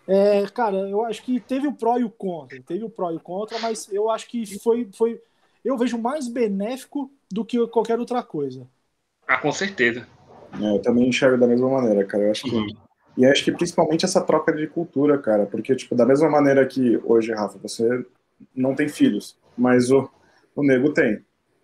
é, 0.08 0.46
cara, 0.48 0.78
eu 0.78 1.04
acho 1.04 1.24
que 1.24 1.40
teve 1.40 1.68
o 1.68 1.74
pró 1.74 1.98
e 1.98 2.04
o 2.04 2.10
contra. 2.10 2.62
Teve 2.62 2.84
o 2.84 2.90
pró 2.90 3.12
e 3.12 3.16
o 3.16 3.20
contra, 3.20 3.58
mas 3.60 3.92
eu 3.92 4.10
acho 4.10 4.28
que 4.28 4.60
foi, 4.60 4.88
foi 4.94 5.20
eu 5.66 5.76
vejo 5.76 5.98
mais 5.98 6.28
benéfico 6.28 7.12
do 7.32 7.44
que 7.44 7.66
qualquer 7.68 8.00
outra 8.00 8.22
coisa. 8.22 8.68
Ah, 9.28 9.38
com 9.38 9.52
certeza. 9.52 10.08
É, 10.62 10.76
eu 10.76 10.82
também 10.82 11.08
enxergo 11.08 11.38
da 11.38 11.48
mesma 11.48 11.70
maneira, 11.70 12.06
cara. 12.06 12.24
Eu 12.24 12.32
acho 12.32 12.44
que. 12.44 12.56
Uhum. 12.56 12.68
E 13.16 13.26
acho 13.26 13.44
que 13.44 13.52
principalmente 13.52 14.06
essa 14.06 14.22
troca 14.22 14.52
de 14.52 14.68
cultura, 14.68 15.18
cara. 15.18 15.46
Porque, 15.46 15.76
tipo, 15.76 15.96
da 15.96 16.06
mesma 16.06 16.30
maneira 16.30 16.66
que 16.66 17.00
hoje, 17.04 17.32
Rafa, 17.32 17.60
você 17.60 18.06
não 18.56 18.74
tem 18.74 18.90
filhos, 18.90 19.38
mas 19.58 19.92
o, 19.92 20.10
o 20.56 20.64
nego 20.64 20.92
tem. 20.94 21.24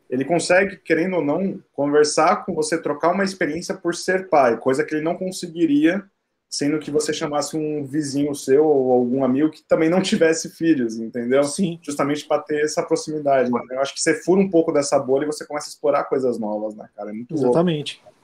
Ele 0.09 0.25
consegue, 0.25 0.77
querendo 0.77 1.17
ou 1.17 1.25
não, 1.25 1.59
conversar 1.73 2.45
com 2.45 2.53
você, 2.53 2.79
trocar 2.81 3.11
uma 3.11 3.23
experiência 3.23 3.75
por 3.75 3.95
ser 3.95 4.27
pai, 4.27 4.57
coisa 4.57 4.83
que 4.83 4.95
ele 4.95 5.03
não 5.03 5.15
conseguiria 5.15 6.03
sendo 6.49 6.79
que 6.79 6.89
você 6.89 7.13
chamasse 7.13 7.55
um 7.55 7.85
vizinho 7.85 8.33
seu 8.33 8.65
ou 8.65 8.91
algum 8.91 9.23
amigo 9.23 9.51
que 9.51 9.61
também 9.61 9.87
não 9.87 10.01
tivesse 10.01 10.49
filhos, 10.49 10.97
entendeu? 10.97 11.43
Sim. 11.43 11.79
Justamente 11.81 12.25
para 12.25 12.41
ter 12.41 12.63
essa 12.63 12.81
proximidade. 12.81 13.51
Né? 13.51 13.59
Eu 13.69 13.81
acho 13.81 13.93
que 13.93 14.01
você 14.01 14.15
fura 14.15 14.41
um 14.41 14.49
pouco 14.49 14.71
dessa 14.71 14.97
bolha 14.97 15.25
e 15.25 15.27
você 15.27 15.45
começa 15.45 15.67
a 15.67 15.69
explorar 15.69 16.05
coisas 16.05 16.39
novas, 16.39 16.75
né, 16.75 16.89
cara? 16.95 17.11
É 17.11 17.13
muito 17.13 17.35
Exatamente. 17.35 18.01
Louco. 18.03 18.18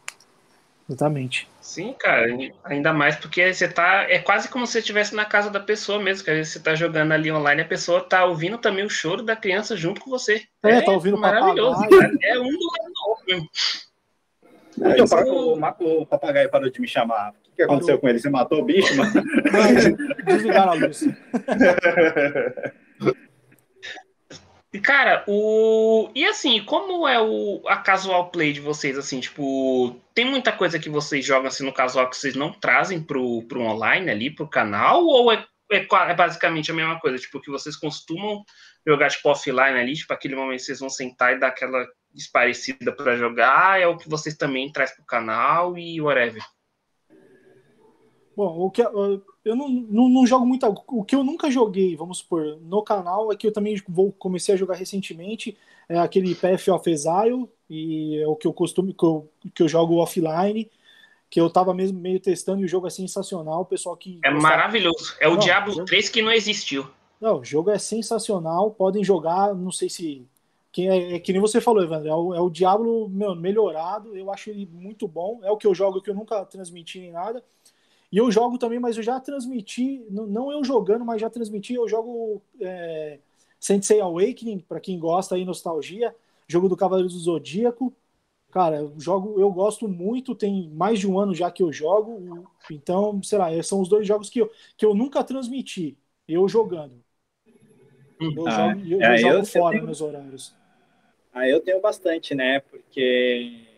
Exatamente. 0.88 1.50
Sim, 1.60 1.96
cara, 1.98 2.28
ainda 2.64 2.94
mais 2.94 3.16
porque 3.16 3.52
você 3.52 3.68
tá. 3.68 4.06
É 4.08 4.20
quase 4.20 4.48
como 4.48 4.68
se 4.68 4.74
você 4.74 4.80
estivesse 4.80 5.16
na 5.16 5.26
casa 5.26 5.50
da 5.50 5.60
pessoa 5.60 6.00
mesmo, 6.00 6.24
que 6.24 6.30
às 6.30 6.38
vezes 6.38 6.54
você 6.54 6.60
tá 6.60 6.76
jogando 6.76 7.12
ali 7.12 7.32
online, 7.32 7.64
a 7.64 7.66
pessoa 7.66 8.02
tá 8.02 8.24
ouvindo 8.24 8.60
também 8.60 8.86
o 8.86 8.90
choro 8.90 9.24
da 9.24 9.36
criança 9.36 9.76
junto 9.76 10.00
com 10.00 10.12
você. 10.12 10.44
É, 10.64 10.70
é 10.70 10.82
tá 10.82 10.92
ouvindo 10.92 11.18
maravilhoso. 11.18 11.84
É 12.22 12.40
um 12.40 12.44
do 12.44 12.72
lado 12.72 12.94
do 12.94 13.10
outro 13.10 13.26
mesmo. 13.28 13.50
É, 14.82 15.02
o, 15.02 15.06
o, 15.56 16.02
o, 16.02 16.06
papagaio 16.06 16.50
parou 16.50 16.70
de 16.70 16.80
me 16.80 16.88
chamar. 16.88 17.32
O 17.32 17.34
que 17.56 17.64
aconteceu 17.64 17.98
com 17.98 18.08
ele? 18.08 18.20
Você 18.20 18.30
matou 18.30 18.60
o 18.60 18.66
bicho, 18.66 18.96
mano? 18.96 19.12
Desligaram 20.26 20.74
a 20.74 20.76
luz. 20.76 21.08
E, 24.76 24.80
cara, 24.82 25.24
o. 25.26 26.12
E 26.14 26.26
assim, 26.26 26.62
como 26.66 27.08
é 27.08 27.18
o 27.18 27.62
a 27.66 27.78
casual 27.78 28.30
play 28.30 28.52
de 28.52 28.60
vocês, 28.60 28.98
assim, 28.98 29.22
tipo, 29.22 29.96
tem 30.14 30.26
muita 30.26 30.52
coisa 30.52 30.78
que 30.78 30.90
vocês 30.90 31.26
jogam 31.26 31.48
assim 31.48 31.64
no 31.64 31.72
casual 31.72 32.10
que 32.10 32.18
vocês 32.18 32.36
não 32.36 32.52
trazem 32.52 33.02
pro, 33.02 33.42
pro 33.44 33.62
online 33.62 34.12
ali, 34.12 34.30
pro 34.30 34.50
canal, 34.50 35.06
ou 35.06 35.32
é, 35.32 35.46
é, 35.72 35.78
é 35.78 36.14
basicamente 36.14 36.72
a 36.72 36.74
mesma 36.74 37.00
coisa, 37.00 37.18
tipo, 37.18 37.40
que 37.40 37.50
vocês 37.50 37.78
costumam 37.78 38.44
jogar, 38.86 39.10
tipo, 39.10 39.30
offline 39.30 39.80
ali, 39.80 39.94
tipo, 39.94 40.12
aquele 40.14 40.36
momento 40.36 40.60
que 40.60 40.66
vocês 40.66 40.82
vão 40.82 40.90
sentar 40.90 41.34
e 41.34 41.40
dar 41.40 41.48
aquela 41.48 41.88
desparecida 42.14 42.92
para 42.92 43.16
jogar, 43.16 43.80
é 43.80 43.88
o 43.88 43.96
que 43.96 44.10
vocês 44.10 44.36
também 44.36 44.70
trazem 44.74 44.98
pro 44.98 45.06
canal 45.06 45.78
e 45.78 46.02
whatever? 46.02 46.44
Bom, 48.36 48.60
o 48.60 48.70
que 48.70 48.84
eu 49.46 49.56
não, 49.56 49.70
não, 49.70 50.10
não, 50.10 50.26
jogo 50.26 50.46
muito. 50.46 50.66
O 50.88 51.04
que 51.04 51.16
eu 51.16 51.24
nunca 51.24 51.52
joguei, 51.52 51.96
vamos 51.96 52.18
supor, 52.18 52.58
no 52.62 52.82
canal 52.82 53.32
é 53.32 53.36
que 53.36 53.46
eu 53.46 53.54
também 53.54 53.80
vou 53.88 54.12
comecei 54.12 54.56
a 54.56 54.58
jogar 54.58 54.76
recentemente 54.76 55.56
é 55.88 56.00
aquele 56.00 56.34
Path 56.34 56.68
of 56.70 56.90
Exile 56.90 57.48
e 57.70 58.20
é 58.20 58.28
o 58.28 58.36
que 58.36 58.48
eu 58.48 58.54
costumo 58.54 58.92
que 58.92 59.06
eu, 59.06 59.32
que 59.54 59.62
eu 59.62 59.68
jogo 59.68 59.98
offline, 59.98 60.70
que 61.30 61.40
eu 61.40 61.48
tava 61.50 61.74
mesmo 61.76 62.00
meio 62.00 62.20
testando 62.20 62.62
e 62.62 62.66
o 62.66 62.68
jogo 62.68 62.88
é 62.88 62.90
sensacional, 62.90 63.62
o 63.62 63.66
pessoal 63.66 63.96
que 63.96 64.20
É 64.24 64.32
gostava... 64.32 64.56
maravilhoso. 64.56 65.16
É 65.20 65.28
o 65.28 65.34
não, 65.34 65.40
Diablo 65.40 65.74
jogo... 65.74 65.86
3 65.86 66.10
que 66.10 66.22
não 66.24 66.32
existiu. 66.32 66.88
Não, 67.22 67.40
o 67.40 67.46
jogo 67.46 67.70
é 67.70 67.78
sensacional, 67.78 68.72
podem 68.72 69.04
jogar, 69.04 69.54
não 69.54 69.72
sei 69.72 69.90
se 69.90 70.28
que 70.72 70.90
é, 70.90 71.16
é, 71.16 71.20
que 71.20 71.32
nem 71.32 71.40
você 71.40 71.62
falou, 71.62 71.82
Evandro, 71.82 72.10
é 72.10 72.16
o, 72.16 72.34
é 72.34 72.42
o 72.42 72.50
Diablo 72.50 73.08
meu, 73.08 73.34
melhorado, 73.34 74.18
eu 74.18 74.30
acho 74.30 74.50
ele 74.50 74.66
muito 74.66 75.08
bom, 75.08 75.40
é 75.42 75.50
o 75.50 75.56
que 75.56 75.66
eu 75.66 75.74
jogo 75.74 76.02
que 76.02 76.10
eu 76.10 76.16
nunca 76.16 76.44
transmiti 76.46 77.00
nem 77.00 77.14
nada. 77.14 77.42
E 78.16 78.18
eu 78.18 78.32
jogo 78.32 78.58
também, 78.58 78.80
mas 78.80 78.96
eu 78.96 79.04
já 79.04 79.20
transmiti, 79.20 80.02
não 80.10 80.50
eu 80.50 80.64
jogando, 80.64 81.04
mas 81.04 81.20
já 81.20 81.30
transmiti, 81.30 81.74
eu 81.74 81.86
jogo 81.86 82.42
é, 82.62 83.20
Sensei 83.60 84.00
Awakening, 84.00 84.60
para 84.60 84.80
quem 84.80 84.98
gosta 84.98 85.36
aí, 85.36 85.44
nostalgia, 85.44 86.16
jogo 86.48 86.70
do 86.70 86.78
Cavaleiro 86.78 87.10
do 87.10 87.20
Zodíaco. 87.20 87.94
Cara, 88.50 88.78
eu 88.78 88.94
jogo, 88.98 89.38
eu 89.38 89.52
gosto 89.52 89.86
muito, 89.90 90.34
tem 90.34 90.70
mais 90.70 90.98
de 90.98 91.10
um 91.10 91.20
ano 91.20 91.36
já 91.36 91.52
que 91.52 91.62
eu 91.62 91.74
jogo, 91.74 92.48
então, 92.72 93.22
sei 93.22 93.38
lá, 93.38 93.62
são 93.62 93.82
os 93.82 93.90
dois 93.90 94.08
jogos 94.08 94.30
que 94.30 94.40
eu, 94.40 94.50
que 94.78 94.86
eu 94.86 94.96
nunca 94.96 95.22
transmiti, 95.22 95.98
eu 96.26 96.48
jogando. 96.48 97.04
Eu 98.18 98.48
ah, 98.48 98.70
jogo, 98.70 98.94
eu, 98.94 99.02
é, 99.02 99.14
eu 99.14 99.18
jogo 99.18 99.46
fora 99.46 99.72
tenho, 99.74 99.86
meus 99.88 100.00
horários. 100.00 100.56
Ah, 101.34 101.50
eu 101.50 101.60
tenho 101.60 101.82
bastante, 101.82 102.34
né? 102.34 102.62
Porque 102.62 103.75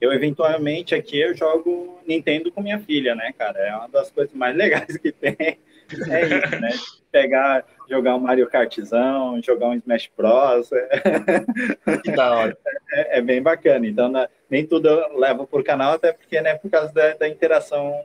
eu 0.00 0.12
eventualmente 0.12 0.94
aqui 0.94 1.18
eu 1.18 1.34
jogo 1.34 2.00
Nintendo 2.06 2.50
com 2.50 2.62
minha 2.62 2.78
filha, 2.78 3.14
né, 3.14 3.32
cara? 3.36 3.58
É 3.58 3.76
uma 3.76 3.88
das 3.88 4.10
coisas 4.10 4.34
mais 4.34 4.54
legais 4.56 4.96
que 4.96 5.12
tem. 5.12 5.36
É 5.38 6.24
isso, 6.24 6.60
né? 6.60 6.70
Pegar, 7.10 7.64
jogar 7.88 8.14
um 8.14 8.20
Mario 8.20 8.48
Kartzão, 8.48 9.42
jogar 9.42 9.68
um 9.68 9.74
Smash 9.74 10.10
Bros. 10.16 10.70
Que 12.04 12.12
da 12.12 12.34
hora. 12.34 12.58
É, 12.92 13.18
é 13.18 13.22
bem 13.22 13.42
bacana. 13.42 13.86
Então, 13.86 14.08
né, 14.08 14.28
nem 14.48 14.64
tudo 14.64 14.88
eu 14.88 15.18
levo 15.18 15.46
por 15.46 15.64
canal, 15.64 15.94
até 15.94 16.12
porque, 16.12 16.40
né, 16.40 16.54
por 16.54 16.70
causa 16.70 16.92
da, 16.92 17.14
da 17.14 17.28
interação 17.28 18.04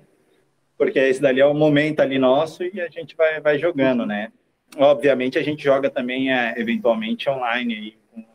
porque 0.77 0.99
esse 0.99 1.21
dali 1.21 1.39
é 1.39 1.45
o 1.45 1.53
momento 1.53 2.01
ali 2.01 2.19
nosso 2.19 2.63
e 2.63 2.81
a 2.81 2.89
gente 2.89 3.15
vai, 3.15 3.39
vai 3.39 3.57
jogando, 3.57 4.05
né? 4.05 4.31
Obviamente 4.77 5.37
a 5.37 5.43
gente 5.43 5.63
joga 5.63 5.89
também 5.89 6.33
é, 6.33 6.53
eventualmente 6.57 7.29
online 7.29 7.73
aí 7.73 7.97
com, 8.11 8.25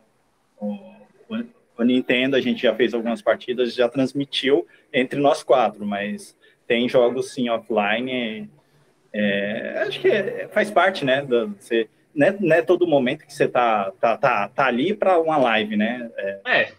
com, 0.55 0.90
o 1.81 1.85
Nintendo, 1.85 2.35
a 2.35 2.41
gente 2.41 2.61
já 2.61 2.75
fez 2.75 2.93
algumas 2.93 3.21
partidas, 3.21 3.73
já 3.73 3.89
transmitiu 3.89 4.67
entre 4.93 5.19
nós 5.19 5.43
quatro, 5.43 5.85
mas 5.85 6.35
tem 6.67 6.87
jogos 6.87 7.33
sim 7.33 7.49
offline. 7.49 8.49
É, 9.13 9.83
acho 9.87 9.99
que 9.99 10.47
faz 10.51 10.71
parte, 10.71 11.03
né? 11.03 11.21
Do, 11.21 11.55
você, 11.59 11.89
não, 12.13 12.27
é, 12.27 12.37
não 12.39 12.55
é 12.55 12.61
todo 12.61 12.87
momento 12.87 13.25
que 13.25 13.33
você 13.33 13.47
tá, 13.47 13.91
tá, 13.99 14.17
tá, 14.17 14.47
tá 14.47 14.65
ali 14.65 14.93
para 14.93 15.19
uma 15.19 15.37
live, 15.37 15.75
né? 15.75 16.09
É. 16.17 16.39
é. 16.45 16.71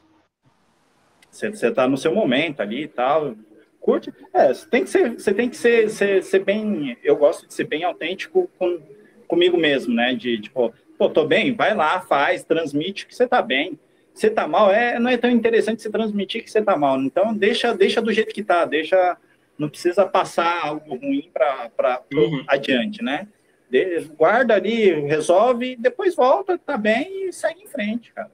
Você, 1.30 1.50
você 1.50 1.70
tá 1.70 1.88
no 1.88 1.96
seu 1.96 2.14
momento 2.14 2.60
ali 2.60 2.82
e 2.82 2.88
tal, 2.88 3.34
curte. 3.80 4.12
É, 4.32 4.48
você 4.48 4.68
tem 4.68 4.84
que 4.84 4.90
ser, 4.90 5.10
você 5.12 5.34
tem 5.34 5.48
que 5.48 5.56
ser, 5.56 5.90
ser, 5.90 6.22
ser 6.22 6.44
bem. 6.44 6.96
Eu 7.02 7.16
gosto 7.16 7.46
de 7.46 7.54
ser 7.54 7.64
bem 7.64 7.84
autêntico 7.84 8.50
com, 8.58 8.80
comigo 9.26 9.56
mesmo, 9.56 9.94
né? 9.94 10.14
De 10.14 10.40
tipo, 10.40 10.72
pô, 10.96 11.10
tô 11.10 11.26
bem, 11.26 11.54
vai 11.54 11.74
lá, 11.74 12.00
faz, 12.00 12.44
transmite 12.44 13.06
que 13.06 13.14
você 13.14 13.26
tá 13.26 13.42
bem. 13.42 13.78
Você 14.14 14.28
tá 14.28 14.46
mal, 14.46 14.70
é, 14.70 14.98
não 14.98 15.10
é 15.10 15.16
tão 15.16 15.30
interessante 15.30 15.82
você 15.82 15.90
transmitir 15.90 16.44
que 16.44 16.50
você 16.50 16.60
tá 16.62 16.76
mal. 16.76 17.00
Então 17.00 17.34
deixa, 17.34 17.74
deixa 17.74 18.00
do 18.00 18.12
jeito 18.12 18.34
que 18.34 18.42
tá, 18.42 18.64
deixa. 18.64 19.16
Não 19.58 19.68
precisa 19.68 20.06
passar 20.06 20.66
algo 20.66 20.96
ruim 20.96 21.30
para 21.32 22.02
uhum. 22.12 22.44
adiante, 22.46 23.02
né? 23.02 23.28
De, 23.70 24.00
guarda 24.16 24.54
ali, 24.54 24.92
resolve, 25.06 25.76
depois 25.76 26.14
volta, 26.14 26.58
tá 26.58 26.76
bem 26.76 27.28
e 27.28 27.32
segue 27.32 27.62
em 27.62 27.68
frente, 27.68 28.12
cara. 28.12 28.30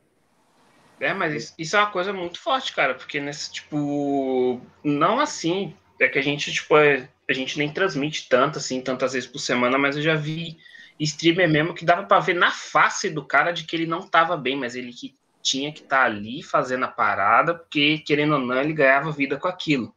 É, 1.01 1.15
mas 1.15 1.55
isso 1.57 1.77
é 1.77 1.79
uma 1.79 1.91
coisa 1.91 2.13
muito 2.13 2.41
forte, 2.41 2.75
cara, 2.75 2.95
porque 2.95 3.21
nesse, 3.21 3.53
tipo, 3.53 4.61
não 4.83 5.21
assim, 5.21 5.75
é 6.01 6.09
que 6.09 6.19
a 6.19 6.23
gente, 6.23 6.53
tipo, 6.53 6.77
é, 6.77 7.09
a 7.29 7.33
gente 7.33 7.57
nem 7.59 7.73
transmite 7.73 8.29
tanto, 8.29 8.59
assim, 8.59 8.81
tantas 8.81 9.13
vezes 9.13 9.29
por 9.29 9.39
semana, 9.39 9.79
mas 9.79 9.97
eu 9.97 10.03
já 10.03 10.17
vi 10.17 10.59
streamer 10.99 11.49
mesmo 11.49 11.75
que 11.75 11.85
dava 11.85 12.03
para 12.05 12.21
ver 12.21 12.35
na 12.35 12.51
face 12.51 13.09
do 13.11 13.25
cara 13.25 13.53
de 13.53 13.65
que 13.65 13.77
ele 13.77 13.87
não 13.87 14.03
tava 14.03 14.37
bem, 14.37 14.57
mas 14.57 14.75
ele 14.75 14.93
que 14.93 15.15
tinha 15.49 15.73
que 15.73 15.81
estar 15.81 16.01
tá 16.01 16.05
ali 16.05 16.43
fazendo 16.43 16.85
a 16.85 16.89
parada, 16.89 17.55
porque, 17.55 17.99
querendo 17.99 18.35
ou 18.35 18.39
não, 18.39 18.61
ele 18.61 18.75
ganhava 18.75 19.11
vida 19.11 19.39
com 19.39 19.49
aquilo. 19.49 19.95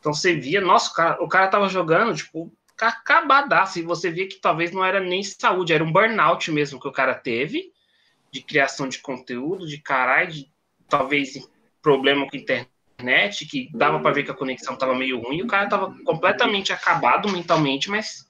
Então 0.00 0.12
você 0.12 0.34
via, 0.34 0.60
nossa, 0.60 0.90
o 0.90 0.94
cara, 0.94 1.22
o 1.22 1.28
cara 1.28 1.48
tava 1.48 1.68
jogando, 1.68 2.14
tipo, 2.14 2.52
acabadaço, 2.80 3.78
e 3.78 3.82
você 3.82 4.10
via 4.10 4.28
que 4.28 4.40
talvez 4.40 4.72
não 4.72 4.84
era 4.84 5.00
nem 5.00 5.22
saúde, 5.22 5.72
era 5.72 5.84
um 5.84 5.92
burnout 5.92 6.50
mesmo 6.50 6.80
que 6.80 6.88
o 6.88 6.92
cara 6.92 7.14
teve, 7.14 7.72
de 8.32 8.42
criação 8.42 8.88
de 8.88 8.98
conteúdo, 8.98 9.66
de 9.66 9.78
caralho, 9.78 10.32
de 10.32 10.50
talvez 10.88 11.48
problema 11.80 12.28
com 12.28 12.36
internet, 12.36 13.46
que 13.46 13.70
dava 13.72 14.00
para 14.00 14.12
ver 14.12 14.24
que 14.24 14.30
a 14.30 14.34
conexão 14.34 14.76
tava 14.76 14.94
meio 14.94 15.20
ruim, 15.20 15.42
o 15.42 15.46
cara 15.46 15.68
tava 15.68 15.94
completamente 16.04 16.72
acabado 16.72 17.30
mentalmente, 17.30 17.88
mas 17.88 18.28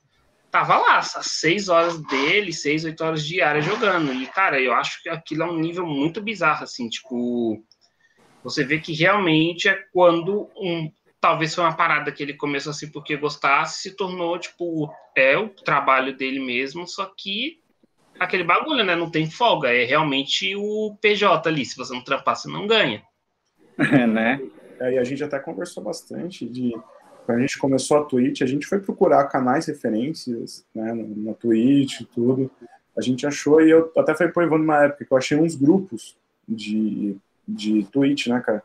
tava 0.54 0.78
lá, 0.78 0.98
às 0.98 1.26
seis 1.26 1.68
horas 1.68 2.00
dele, 2.04 2.52
seis, 2.52 2.84
oito 2.84 3.02
horas 3.02 3.26
diárias 3.26 3.64
jogando. 3.64 4.14
E, 4.14 4.24
cara, 4.28 4.60
eu 4.60 4.72
acho 4.72 5.02
que 5.02 5.08
aquilo 5.08 5.42
é 5.42 5.46
um 5.46 5.58
nível 5.58 5.84
muito 5.84 6.22
bizarro, 6.22 6.62
assim, 6.62 6.88
tipo, 6.88 7.60
você 8.40 8.62
vê 8.64 8.78
que 8.78 8.92
realmente 8.92 9.68
é 9.68 9.74
quando 9.92 10.48
um. 10.56 10.92
Talvez 11.20 11.52
foi 11.52 11.64
uma 11.64 11.74
parada 11.74 12.12
que 12.12 12.22
ele 12.22 12.34
começou 12.34 12.70
assim 12.70 12.88
porque 12.88 13.16
gostasse, 13.16 13.80
se 13.80 13.96
tornou, 13.96 14.38
tipo, 14.38 14.88
é 15.16 15.36
o 15.36 15.48
trabalho 15.48 16.16
dele 16.16 16.38
mesmo, 16.38 16.86
só 16.86 17.12
que 17.18 17.58
aquele 18.20 18.44
bagulho, 18.44 18.84
né? 18.84 18.94
Não 18.94 19.10
tem 19.10 19.28
folga. 19.28 19.74
É 19.74 19.84
realmente 19.84 20.54
o 20.54 20.96
PJ 21.00 21.48
ali. 21.48 21.64
Se 21.64 21.76
você 21.76 21.92
não 21.92 22.04
trampar, 22.04 22.36
você 22.36 22.48
não 22.48 22.66
ganha. 22.68 23.02
É, 23.76 24.06
né? 24.06 24.40
É, 24.78 24.92
e 24.92 24.98
a 24.98 25.02
gente 25.02 25.24
até 25.24 25.40
conversou 25.40 25.82
bastante 25.82 26.48
de. 26.48 26.72
Quando 27.24 27.38
a 27.38 27.40
gente 27.40 27.58
começou 27.58 27.98
a 27.98 28.04
Twitch, 28.04 28.42
a 28.42 28.46
gente 28.46 28.66
foi 28.66 28.78
procurar 28.80 29.24
canais 29.24 29.66
referências, 29.66 30.64
né, 30.74 30.92
na 30.92 31.32
Twitch 31.34 32.00
e 32.00 32.04
tudo. 32.04 32.50
A 32.96 33.00
gente 33.00 33.26
achou, 33.26 33.60
e 33.60 33.70
eu 33.70 33.90
até 33.96 34.14
falei 34.14 34.32
pro 34.32 34.42
Ivan 34.42 34.58
numa 34.58 34.84
época 34.84 35.04
que 35.04 35.12
eu 35.12 35.16
achei 35.16 35.36
uns 35.36 35.54
grupos 35.54 36.16
de, 36.46 37.16
de 37.48 37.84
Twitch, 37.86 38.26
né, 38.26 38.40
cara? 38.40 38.62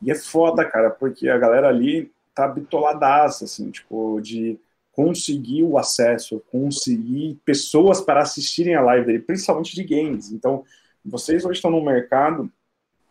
E 0.00 0.10
é 0.10 0.14
foda, 0.14 0.64
cara, 0.64 0.90
porque 0.90 1.28
a 1.28 1.38
galera 1.38 1.68
ali 1.68 2.10
tá 2.34 2.48
bitoladaça, 2.48 3.44
assim, 3.44 3.70
tipo, 3.70 4.20
de 4.20 4.58
conseguir 4.92 5.62
o 5.62 5.78
acesso, 5.78 6.42
conseguir 6.50 7.38
pessoas 7.44 8.00
para 8.00 8.22
assistirem 8.22 8.74
a 8.74 8.82
live 8.82 9.06
dele, 9.06 9.18
principalmente 9.20 9.74
de 9.74 9.84
games. 9.84 10.32
Então, 10.32 10.64
vocês 11.04 11.44
hoje 11.44 11.56
estão 11.56 11.70
no 11.70 11.84
mercado 11.84 12.50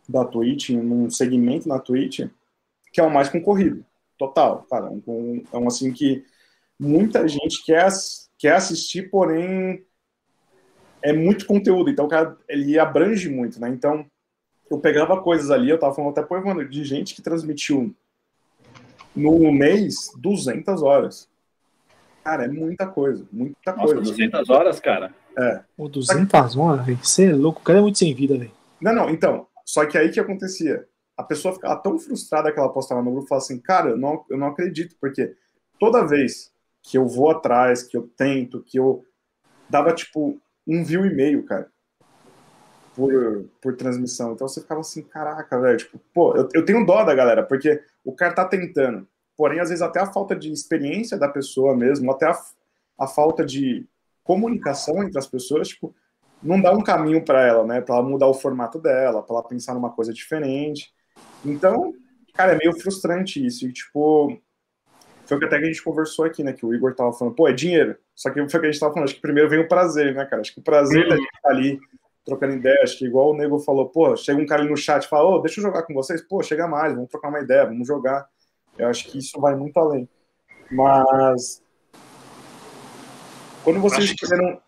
da 0.07 0.25
Twitch, 0.25 0.69
num 0.71 1.09
segmento 1.09 1.67
na 1.67 1.79
Twitch, 1.79 2.27
que 2.91 2.99
é 2.99 3.03
o 3.03 3.13
mais 3.13 3.29
concorrido, 3.29 3.86
total, 4.22 4.67
cara. 4.69 4.91
Um, 5.07 5.43
é 5.51 5.57
um 5.57 5.67
assim 5.67 5.91
que 5.91 6.24
muita 6.80 7.28
gente 7.28 7.63
quer, 7.65 7.88
quer 8.38 8.53
assistir, 8.53 9.09
porém 9.09 9.84
é 11.01 11.11
muito 11.11 11.47
conteúdo, 11.47 11.89
então 11.89 12.07
cara, 12.07 12.38
ele 12.47 12.78
abrange 12.78 13.28
muito, 13.28 13.59
né? 13.59 13.69
Então, 13.69 14.05
eu 14.69 14.80
pegava 14.80 15.22
coisas 15.22 15.49
ali, 15.49 15.69
eu 15.69 15.80
tava 15.80 15.95
falando 15.95 16.11
até 16.11 16.22
por 16.22 16.69
de 16.69 16.84
gente 16.84 17.15
que 17.15 17.22
transmitiu 17.22 17.95
no 19.15 19.51
mês 19.51 20.11
200 20.17 20.84
horas. 20.84 21.28
Cara, 22.24 22.45
é 22.45 22.47
muita 22.47 22.86
coisa, 22.86 23.26
muita 23.32 23.76
Nossa, 23.76 23.95
coisa. 23.95 24.11
200 24.11 24.49
horas, 24.51 24.80
cara? 24.80 25.11
É. 25.36 25.61
Pô, 25.76 25.89
200 25.89 26.55
horas, 26.55 26.86
velho. 26.86 26.99
Você 27.01 27.26
é 27.26 27.34
louco, 27.34 27.61
o 27.61 27.63
cara 27.63 27.80
é 27.80 27.82
muito 27.82 27.97
sem 27.97 28.13
vida, 28.13 28.38
velho. 28.38 28.51
Não, 28.80 28.93
não, 28.93 29.09
então, 29.09 29.47
só 29.65 29.86
que 29.86 29.97
aí 29.97 30.09
que 30.11 30.19
acontecia? 30.19 30.88
A 31.18 31.24
pessoa 31.24 31.53
ficava 31.53 31.76
tão 31.76 31.99
frustrada 31.99 32.51
que 32.51 32.59
ela 32.59 32.72
postava 32.72 33.01
no 33.01 33.12
grupo, 33.12 33.28
falava 33.28 33.45
assim, 33.45 33.59
cara, 33.59 33.91
eu 33.91 33.97
não, 33.97 34.26
eu 34.30 34.38
não 34.38 34.47
acredito, 34.47 34.95
porque 34.99 35.36
toda 35.80 36.05
vez 36.05 36.51
que 36.82 36.97
eu 36.97 37.07
vou 37.07 37.30
atrás, 37.30 37.84
que 37.84 37.95
eu 37.95 38.07
tento, 38.18 38.64
que 38.64 38.80
eu 38.80 39.05
dava, 39.70 39.93
tipo, 39.93 40.41
um 40.68 40.84
view 40.84 41.05
e 41.05 41.14
meio, 41.14 41.43
cara, 41.45 41.72
por, 42.95 43.45
por 43.62 43.76
transmissão. 43.76 44.34
Então 44.34 44.47
você 44.47 44.62
ficava 44.62 44.82
assim, 44.82 45.03
caraca, 45.03 45.59
velho, 45.59 45.78
tipo, 45.78 45.99
pô, 46.14 46.36
eu, 46.36 46.47
eu 46.53 46.66
tenho 46.66 46.86
dó 46.86 47.03
da 47.03 47.14
galera, 47.14 47.43
porque 47.43 47.84
o 48.03 48.14
cara 48.14 48.34
tá 48.34 48.45
tentando, 48.45 49.07
porém, 49.38 49.59
às 49.59 49.70
vezes, 49.70 49.82
até 49.82 49.99
a 49.99 50.12
falta 50.12 50.36
de 50.36 50.51
experiência 50.51 51.18
da 51.18 51.28
pessoa 51.28 51.76
mesmo, 51.76 52.12
até 52.12 52.28
a, 52.28 52.39
a 52.99 53.07
falta 53.07 53.45
de 53.45 53.88
comunicação 54.24 55.03
entre 55.03 55.20
as 55.20 55.28
pessoas, 55.28 55.70
tipo, 55.70 55.95
não 56.41 56.62
dá 56.62 56.72
um 56.72 56.82
caminho 56.82 57.24
para 57.24 57.45
ela, 57.45 57.66
né? 57.66 57.82
Para 57.82 57.95
ela 57.95 58.03
mudar 58.03 58.28
o 58.28 58.34
formato 58.34 58.80
dela, 58.80 59.22
para 59.22 59.36
ela 59.36 59.47
pensar 59.47 59.74
numa 59.74 59.91
coisa 59.91 60.12
diferente. 60.12 60.91
Então, 61.45 61.93
cara, 62.34 62.53
é 62.53 62.57
meio 62.57 62.74
frustrante 62.80 63.45
isso. 63.45 63.67
E, 63.67 63.74
tipo, 63.74 64.39
foi 65.26 65.38
o 65.38 65.39
que 65.39 65.45
até 65.45 65.57
que 65.57 65.65
a 65.65 65.67
gente 65.67 65.84
conversou 65.84 66.26
aqui, 66.26 66.43
né? 66.43 66.53
Que 66.53 66.65
o 66.65 66.74
Igor 66.74 66.93
tava 66.93 67.13
falando, 67.13 67.36
pô, 67.36 67.47
é 67.47 67.53
dinheiro. 67.53 67.97
Só 68.15 68.30
que 68.30 68.36
foi 68.36 68.59
o 68.59 68.61
que 68.61 68.67
a 68.67 68.72
gente 68.72 68.80
tava 68.80 68.93
falando, 68.93 69.07
acho 69.07 69.15
que 69.15 69.22
primeiro 69.22 69.49
vem 69.49 69.59
o 69.59 69.67
prazer, 69.67 70.13
né, 70.13 70.26
cara? 70.26 70.41
Acho 70.41 70.53
que 70.53 70.59
o 70.59 70.63
prazer 70.63 71.07
da 71.07 71.15
gente 71.15 71.26
estar 71.26 71.41
tá 71.41 71.49
ali 71.49 71.80
trocando 72.26 72.53
ideia, 72.53 72.82
acho 72.84 72.97
que 72.97 73.05
igual 73.05 73.32
o 73.32 73.36
Nego 73.36 73.59
falou, 73.59 73.89
pô, 73.89 74.15
chega 74.15 74.39
um 74.39 74.45
cara 74.45 74.61
ali 74.61 74.69
no 74.69 74.78
chat 74.78 75.03
e 75.03 75.09
fala, 75.09 75.28
ô, 75.28 75.36
oh, 75.36 75.39
deixa 75.39 75.59
eu 75.59 75.63
jogar 75.63 75.84
com 75.84 75.93
vocês, 75.93 76.22
pô, 76.22 76.43
chega 76.43 76.67
mais, 76.67 76.93
vamos 76.93 77.09
trocar 77.09 77.30
uma 77.30 77.39
ideia, 77.39 77.65
vamos 77.65 77.88
jogar. 77.88 78.28
Eu 78.78 78.88
acho 78.88 79.09
que 79.09 79.17
isso 79.17 79.39
vai 79.39 79.55
muito 79.55 79.78
além. 79.78 80.07
Mas. 80.72 81.61
Quando 83.63 83.80
vocês. 83.80 84.13
Que... 84.13 84.26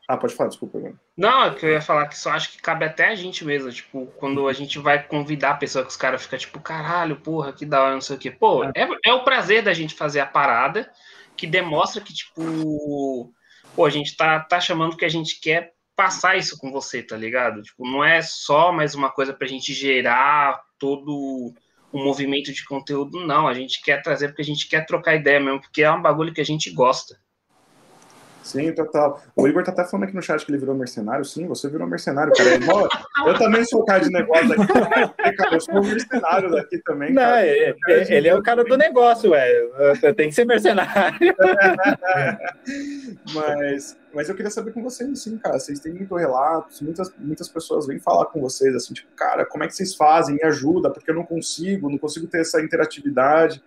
Ah, 0.08 0.18
pode 0.18 0.34
falar, 0.36 0.49
desculpa. 0.49 0.80
Mano. 0.80 0.99
Não, 1.16 1.43
é 1.43 1.53
que 1.53 1.64
eu 1.64 1.70
ia 1.70 1.82
falar 1.82 2.07
que 2.07 2.18
só 2.18 2.32
acho 2.32 2.51
que 2.51 2.61
cabe 2.61 2.86
até 2.86 3.09
a 3.09 3.16
gente 3.16 3.45
mesmo. 3.45 3.72
Tipo, 3.72 4.07
quando 4.18 4.47
a 4.47 4.53
gente 4.53 4.80
vai 4.80 5.01
convidar 5.03 5.51
a 5.51 5.57
pessoa 5.57 5.84
que 5.84 5.91
os 5.91 5.97
caras 5.97 6.24
ficam 6.24 6.39
tipo, 6.39 6.59
caralho, 6.59 7.18
porra, 7.18 7.53
que 7.53 7.66
da 7.66 7.84
hora, 7.84 7.93
não 7.93 8.01
sei 8.01 8.16
o 8.16 8.20
quê. 8.20 8.32
Pô, 8.32 8.64
é. 8.64 8.72
é, 8.76 8.88
é 9.05 9.14
o 9.14 9.24
prazer 9.24 9.61
da 9.61 9.74
gente 9.74 9.93
fazer 9.93 10.20
a 10.22 10.26
parada 10.26 10.91
que 11.38 11.45
demonstra 11.45 12.01
que, 12.01 12.14
tipo, 12.14 13.32
pô, 13.76 13.86
a 13.86 13.89
gente 13.89 14.16
tá, 14.18 14.39
tá 14.39 14.59
chamando 14.59 14.97
que 14.97 15.05
a 15.05 15.09
gente 15.09 15.39
quer 15.39 15.74
passar 15.95 16.38
isso 16.38 16.57
com 16.57 16.72
você, 16.72 17.03
tá 17.03 17.16
ligado? 17.16 17.61
Tipo, 17.61 17.88
não 17.88 18.03
é 18.03 18.22
só 18.22 18.72
mais 18.72 18.95
uma 18.95 19.11
coisa 19.11 19.34
pra 19.34 19.47
gente 19.47 19.74
gerar 19.74 20.61
todo 20.80 21.53
um 21.93 22.03
movimento 22.03 22.51
de 22.51 22.66
conteúdo, 22.66 23.26
não. 23.26 23.47
A 23.47 23.53
gente 23.53 23.82
quer 23.84 24.01
trazer 24.01 24.30
porque 24.30 24.41
a 24.41 24.45
gente 24.45 24.68
quer 24.68 24.86
trocar 24.86 25.16
ideia 25.16 25.39
mesmo, 25.39 25.61
porque 25.61 25.84
é 25.84 25.91
um 25.91 26.01
bagulho 26.01 26.34
que 26.34 26.41
a 26.41 26.45
gente 26.45 26.72
gosta. 26.72 27.20
Sim, 28.44 28.72
total. 28.74 29.24
O 29.36 29.48
Igor 29.48 29.64
tá 29.64 29.72
até 29.72 29.86
falando 29.86 30.04
aqui 30.04 30.16
no 30.16 30.22
chat 30.22 30.46
que 30.46 30.52
ele 30.52 30.60
virou 30.60 30.76
mercenário. 30.76 31.24
Sim, 31.24 31.48
você 31.48 31.70
virou 31.70 31.88
mercenário, 31.88 32.34
cara. 32.34 32.50
Eu 33.26 33.39
também 33.39 33.64
sou 33.64 33.82
o 33.82 33.86
cara 33.86 34.04
de 34.04 34.12
negócio 34.12 34.52
aqui. 34.52 35.38
Cara, 35.38 35.56
eu 35.56 35.62
sou 35.62 35.76
um 35.76 35.82
mercenário 35.82 36.52
daqui 36.52 36.78
também. 36.80 37.14
Não, 37.14 37.22
é, 37.22 37.70
é, 37.70 37.76
ele 38.10 38.28
é 38.28 38.36
o 38.36 38.44
cara 38.44 38.64
do 38.64 38.78
negócio, 38.78 39.32
ué. 39.32 39.50
Tem 40.16 40.30
que 40.30 40.36
ser 40.36 40.46
mercenário. 40.46 41.18
mas, 43.34 43.98
mas 44.14 44.30
eu 44.30 44.36
queria 44.36 44.52
saber 44.52 44.74
com 44.74 44.84
vocês, 44.84 45.22
sim, 45.22 45.38
cara. 45.38 45.58
Vocês 45.58 45.80
têm 45.80 45.94
muito 45.94 46.14
relatos, 46.16 46.82
muitas, 46.82 47.14
muitas 47.18 47.48
pessoas 47.48 47.88
vêm 47.88 48.00
falar 48.00 48.26
com 48.26 48.41
vocês, 48.41 48.76
assim, 48.76 48.94
tipo, 48.94 49.10
cara, 49.16 49.46
como 49.46 49.64
é 49.64 49.68
que 49.68 49.76
vocês 49.76 49.96
fazem? 49.96 50.36
Me 50.36 50.44
ajuda, 50.44 50.89
porque 50.89 51.12
eu 51.12 51.16
não 51.16 51.24
consigo, 51.24 51.89
não 51.89 51.98
consigo 51.98 52.28
ter 52.28 52.41
essa 52.41 52.62
interatividade. 52.62 53.64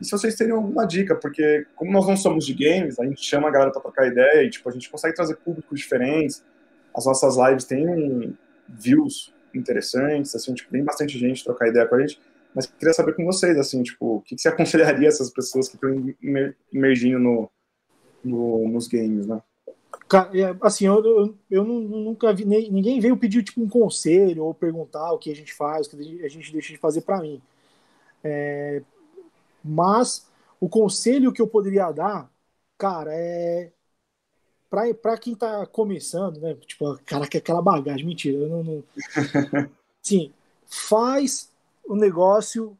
E 0.00 0.04
se 0.04 0.10
vocês 0.12 0.34
terem 0.34 0.54
alguma 0.54 0.86
dica, 0.86 1.14
porque 1.14 1.66
como 1.76 1.92
nós 1.92 2.06
não 2.06 2.16
somos 2.16 2.46
de 2.46 2.54
games, 2.54 2.98
a 2.98 3.04
gente 3.04 3.22
chama 3.22 3.48
a 3.48 3.50
galera 3.50 3.70
para 3.70 3.82
trocar 3.82 4.06
ideia 4.06 4.42
e 4.42 4.50
tipo, 4.50 4.68
a 4.68 4.72
gente 4.72 4.88
consegue 4.88 5.14
trazer 5.14 5.36
públicos 5.36 5.78
diferentes. 5.78 6.42
As 6.94 7.04
nossas 7.04 7.36
lives 7.36 7.64
têm 7.64 8.36
views 8.68 9.32
interessantes, 9.54 10.34
assim, 10.34 10.54
tipo, 10.54 10.70
tem 10.70 10.82
bastante 10.82 11.18
gente 11.18 11.44
trocar 11.44 11.68
ideia 11.68 11.86
com 11.86 11.96
a 11.96 12.00
gente. 12.00 12.20
Mas 12.54 12.66
queria 12.66 12.94
saber 12.94 13.14
com 13.14 13.24
vocês, 13.24 13.56
assim, 13.58 13.82
tipo, 13.82 14.16
o 14.16 14.20
que, 14.20 14.36
você 14.38 14.48
aconselharia 14.48 15.08
essas 15.08 15.30
pessoas 15.30 15.68
que 15.68 15.76
estão 15.76 16.14
emergindo 16.72 17.18
no, 17.18 17.50
no, 18.24 18.68
nos 18.68 18.88
games, 18.88 19.26
né? 19.26 19.40
É, 20.34 20.56
assim, 20.62 20.86
eu, 20.86 21.04
eu, 21.04 21.38
eu 21.50 21.64
nunca 21.64 22.32
vi, 22.32 22.44
ninguém 22.44 22.98
veio 22.98 23.16
pedir 23.16 23.44
tipo 23.44 23.62
um 23.62 23.68
conselho 23.68 24.44
ou 24.44 24.52
perguntar 24.52 25.12
o 25.12 25.18
que 25.18 25.30
a 25.30 25.36
gente 25.36 25.54
faz, 25.54 25.86
o 25.86 25.90
que 25.90 26.24
a 26.24 26.28
gente 26.28 26.52
deixa 26.52 26.72
de 26.72 26.78
fazer 26.78 27.02
para 27.02 27.20
mim. 27.20 27.40
É, 28.22 28.82
mas 29.62 30.28
o 30.58 30.68
conselho 30.68 31.32
que 31.32 31.40
eu 31.40 31.46
poderia 31.48 31.90
dar, 31.90 32.30
cara, 32.76 33.10
é 33.12 33.72
para 34.70 35.18
quem 35.18 35.34
tá 35.34 35.66
começando, 35.66 36.38
né? 36.40 36.54
Tipo, 36.54 36.96
cara, 37.04 37.26
que 37.26 37.36
aquela 37.36 37.60
bagagem, 37.60 38.06
mentira, 38.06 38.38
eu 38.38 38.48
não, 38.48 38.62
não... 38.62 38.84
Sim, 40.00 40.32
faz 40.64 41.52
o 41.84 41.96
negócio 41.96 42.78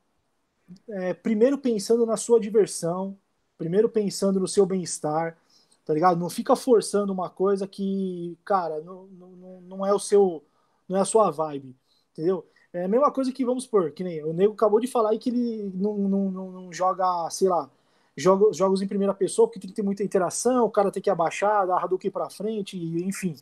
é, 0.88 1.12
primeiro 1.12 1.58
pensando 1.58 2.06
na 2.06 2.16
sua 2.16 2.38
diversão, 2.38 3.18
primeiro 3.58 3.88
pensando 3.88 4.38
no 4.38 4.46
seu 4.46 4.64
bem-estar, 4.64 5.36
tá 5.84 5.92
ligado? 5.92 6.18
Não 6.18 6.30
fica 6.30 6.54
forçando 6.54 7.12
uma 7.12 7.28
coisa 7.28 7.66
que, 7.66 8.38
cara, 8.44 8.80
não, 8.80 9.06
não, 9.06 9.60
não 9.62 9.86
é 9.86 9.92
o 9.92 9.98
seu, 9.98 10.44
não 10.88 10.96
é 10.96 11.00
a 11.00 11.04
sua 11.04 11.30
vibe, 11.30 11.74
entendeu? 12.12 12.46
É 12.72 12.84
a 12.84 12.88
mesma 12.88 13.10
coisa 13.10 13.32
que, 13.32 13.44
vamos 13.44 13.64
supor, 13.64 13.90
que 13.90 14.04
nem 14.04 14.22
o 14.24 14.32
Nego 14.32 14.54
acabou 14.54 14.78
de 14.80 14.86
falar 14.86 15.10
aí 15.10 15.18
que 15.18 15.30
ele 15.30 15.72
não, 15.74 15.96
não, 15.96 16.30
não, 16.30 16.50
não 16.52 16.72
joga, 16.72 17.28
sei 17.30 17.48
lá, 17.48 17.68
joga, 18.16 18.52
jogos 18.52 18.80
em 18.80 18.86
primeira 18.86 19.12
pessoa 19.12 19.48
porque 19.48 19.58
tem 19.58 19.70
que 19.70 19.74
ter 19.76 19.82
muita 19.82 20.04
interação, 20.04 20.64
o 20.66 20.70
cara 20.70 20.90
tem 20.90 21.02
que 21.02 21.10
abaixar, 21.10 21.66
dar 21.66 21.82
Hadouken 21.82 22.10
pra 22.10 22.30
frente, 22.30 22.76
enfim. 22.76 23.36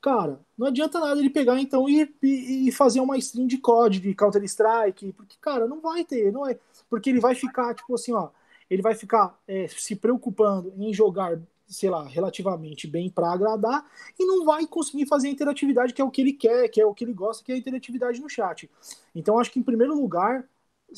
Cara, 0.00 0.40
não 0.58 0.68
adianta 0.68 1.00
nada 1.00 1.18
ele 1.20 1.30
pegar 1.30 1.60
então 1.60 1.88
e, 1.88 2.08
e, 2.22 2.68
e 2.68 2.72
fazer 2.72 3.00
uma 3.00 3.16
stream 3.18 3.46
de 3.46 3.58
COD, 3.58 4.00
de 4.00 4.14
Counter-Strike, 4.14 5.12
porque, 5.12 5.36
cara, 5.40 5.66
não 5.66 5.80
vai 5.80 6.04
ter, 6.04 6.32
não 6.32 6.46
é. 6.46 6.58
Porque 6.88 7.10
ele 7.10 7.20
vai 7.20 7.34
ficar, 7.34 7.74
tipo 7.74 7.94
assim, 7.94 8.12
ó, 8.12 8.30
ele 8.70 8.82
vai 8.82 8.94
ficar 8.94 9.38
é, 9.48 9.66
se 9.68 9.96
preocupando 9.96 10.72
em 10.76 10.92
jogar 10.92 11.38
sei 11.68 11.90
lá, 11.90 12.04
relativamente 12.04 12.86
bem 12.86 13.10
para 13.10 13.32
agradar 13.32 13.84
e 14.18 14.24
não 14.24 14.44
vai 14.44 14.66
conseguir 14.66 15.06
fazer 15.06 15.28
a 15.28 15.30
interatividade 15.30 15.92
que 15.92 16.00
é 16.00 16.04
o 16.04 16.10
que 16.10 16.20
ele 16.20 16.32
quer, 16.32 16.68
que 16.68 16.80
é 16.80 16.86
o 16.86 16.94
que 16.94 17.04
ele 17.04 17.12
gosta, 17.12 17.44
que 17.44 17.52
é 17.52 17.54
a 17.54 17.58
interatividade 17.58 18.20
no 18.20 18.28
chat. 18.28 18.70
Então 19.14 19.38
acho 19.38 19.50
que 19.50 19.58
em 19.58 19.62
primeiro 19.62 19.94
lugar, 19.94 20.48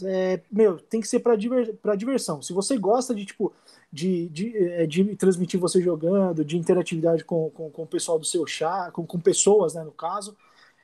é, 0.04 0.40
meu, 0.50 0.78
tem 0.78 1.00
que 1.00 1.08
ser 1.08 1.20
para 1.20 1.36
diver, 1.36 1.76
diversão. 1.96 2.42
Se 2.42 2.52
você 2.52 2.76
gosta 2.76 3.14
de 3.14 3.24
tipo 3.24 3.52
de, 3.92 4.28
de, 4.28 4.56
é, 4.56 4.86
de, 4.86 5.16
transmitir 5.16 5.58
você 5.58 5.80
jogando, 5.80 6.44
de 6.44 6.58
interatividade 6.58 7.24
com, 7.24 7.50
com, 7.50 7.70
com 7.70 7.82
o 7.82 7.86
pessoal 7.86 8.18
do 8.18 8.26
seu 8.26 8.46
chat, 8.46 8.92
com, 8.92 9.06
com 9.06 9.18
pessoas, 9.18 9.74
né, 9.74 9.82
no 9.82 9.92
caso, 9.92 10.36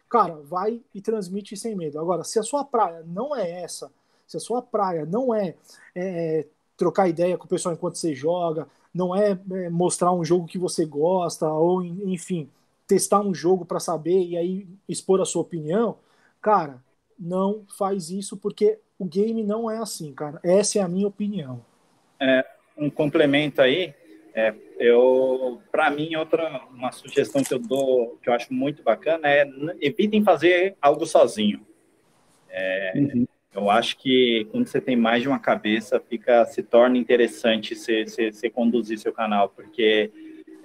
cara, 0.09 0.37
vai 0.43 0.81
e 0.95 1.01
transmite 1.01 1.57
sem 1.57 1.75
medo. 1.75 2.01
Agora, 2.01 2.25
se 2.25 2.39
a 2.39 2.43
sua 2.43 2.65
praia 2.65 3.03
não 3.07 3.37
é 3.37 3.63
essa, 3.63 3.91
se 4.27 4.37
a 4.37 4.41
sua 4.41 4.63
praia 4.63 5.05
não 5.05 5.35
é, 5.35 5.55
é 5.95 6.47
trocar 6.77 7.09
ideia 7.09 7.37
com 7.37 7.45
o 7.45 7.49
pessoal 7.49 7.75
enquanto 7.75 7.97
você 7.97 8.15
joga, 8.15 8.67
não 8.95 9.15
é, 9.15 9.39
é 9.53 9.69
mostrar 9.69 10.13
um 10.13 10.25
jogo 10.25 10.47
que 10.47 10.59
você 10.59 10.87
gosta, 10.87 11.51
ou 11.53 11.85
enfim, 11.85 12.49
testar 12.87 13.21
um 13.21 13.35
jogo 13.35 13.65
para 13.65 13.81
saber 13.81 14.23
e 14.25 14.37
aí 14.37 14.69
expor 14.89 15.21
a 15.21 15.25
sua 15.25 15.43
opinião, 15.43 15.99
cara, 16.41 16.83
não 17.19 17.65
faz 17.77 18.11
isso 18.11 18.37
porque 18.37 18.79
o 18.99 19.05
game 19.05 19.43
não 19.43 19.71
é 19.71 19.79
assim, 19.79 20.13
cara. 20.13 20.39
Essa 20.45 20.79
é 20.79 20.83
a 20.83 20.89
minha 20.89 21.09
opinião. 21.09 21.65
É, 22.21 22.45
um 22.77 22.89
complemento 22.89 23.61
aí, 23.61 23.93
é, 24.35 24.55
eu, 24.79 25.61
para 25.71 25.91
mim, 25.91 26.15
outra 26.17 26.63
uma 26.71 26.93
sugestão 26.93 27.43
que 27.43 27.55
eu 27.55 27.59
dou, 27.59 28.19
que 28.23 28.29
eu 28.29 28.35
acho 28.35 28.53
muito 28.53 28.83
bacana 28.83 29.29
é 29.29 29.45
evitem 29.81 30.23
fazer 30.23 30.77
algo 30.81 31.07
sozinho. 31.07 31.67
É, 32.49 32.93
uhum. 32.97 33.27
Eu 33.55 33.71
acho 33.71 33.97
que 33.97 34.49
quando 34.51 34.67
você 34.67 34.81
tem 34.81 34.97
mais 34.97 35.23
de 35.23 35.29
uma 35.29 35.39
cabeça, 35.39 36.01
fica 36.01 36.45
se 36.47 36.63
torna 36.63 36.99
interessante 36.99 37.77
você, 37.77 38.51
conduzir 38.53 38.99
seu 38.99 39.13
canal, 39.13 39.49
porque 39.49 40.11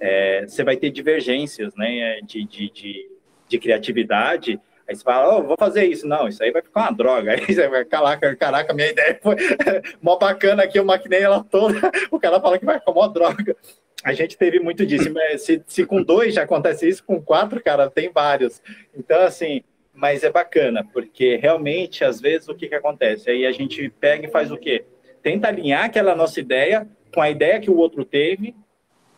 é, 0.00 0.44
você 0.46 0.64
vai 0.64 0.76
ter 0.76 0.90
divergências 0.90 1.72
né, 1.76 2.20
de, 2.22 2.44
de, 2.44 2.68
de, 2.70 3.10
de 3.48 3.58
criatividade. 3.58 4.60
Aí 4.88 4.96
você 4.96 5.04
fala, 5.04 5.36
oh, 5.36 5.42
vou 5.44 5.56
fazer 5.56 5.84
isso. 5.84 6.04
Não, 6.08 6.26
isso 6.26 6.42
aí 6.42 6.50
vai 6.50 6.62
ficar 6.62 6.80
uma 6.80 6.90
droga. 6.90 7.30
Aí 7.38 7.46
você 7.46 7.68
vai, 7.68 7.84
caraca, 7.84 8.34
caraca, 8.34 8.74
minha 8.74 8.88
ideia 8.88 9.16
foi 9.22 9.36
mó 10.02 10.16
bacana 10.16 10.64
aqui, 10.64 10.76
eu 10.76 10.84
maquinei 10.84 11.20
ela 11.20 11.44
toda. 11.44 11.92
O 12.10 12.18
cara 12.18 12.40
fala 12.40 12.58
que 12.58 12.64
vai 12.64 12.80
ficar 12.80 12.92
mó 12.92 13.06
droga. 13.06 13.56
A 14.02 14.12
gente 14.12 14.36
teve 14.36 14.58
muito 14.58 14.84
disso, 14.84 15.12
mas 15.12 15.42
se, 15.42 15.62
se 15.66 15.86
com 15.86 16.02
dois 16.02 16.34
já 16.34 16.42
acontece 16.42 16.88
isso, 16.88 17.04
com 17.04 17.22
quatro, 17.22 17.62
cara, 17.62 17.88
tem 17.88 18.10
vários. 18.10 18.60
Então, 18.96 19.20
assim, 19.20 19.62
mas 20.00 20.24
é 20.24 20.30
bacana, 20.30 20.82
porque 20.94 21.36
realmente, 21.36 22.02
às 22.02 22.20
vezes, 22.20 22.48
o 22.48 22.54
que, 22.54 22.68
que 22.68 22.74
acontece? 22.74 23.30
Aí 23.30 23.44
a 23.44 23.52
gente 23.52 23.90
pega 24.00 24.26
e 24.26 24.30
faz 24.30 24.50
o 24.50 24.56
quê? 24.56 24.86
Tenta 25.22 25.48
alinhar 25.48 25.84
aquela 25.84 26.16
nossa 26.16 26.40
ideia 26.40 26.88
com 27.14 27.20
a 27.20 27.28
ideia 27.28 27.60
que 27.60 27.70
o 27.70 27.76
outro 27.76 28.02
teve, 28.02 28.54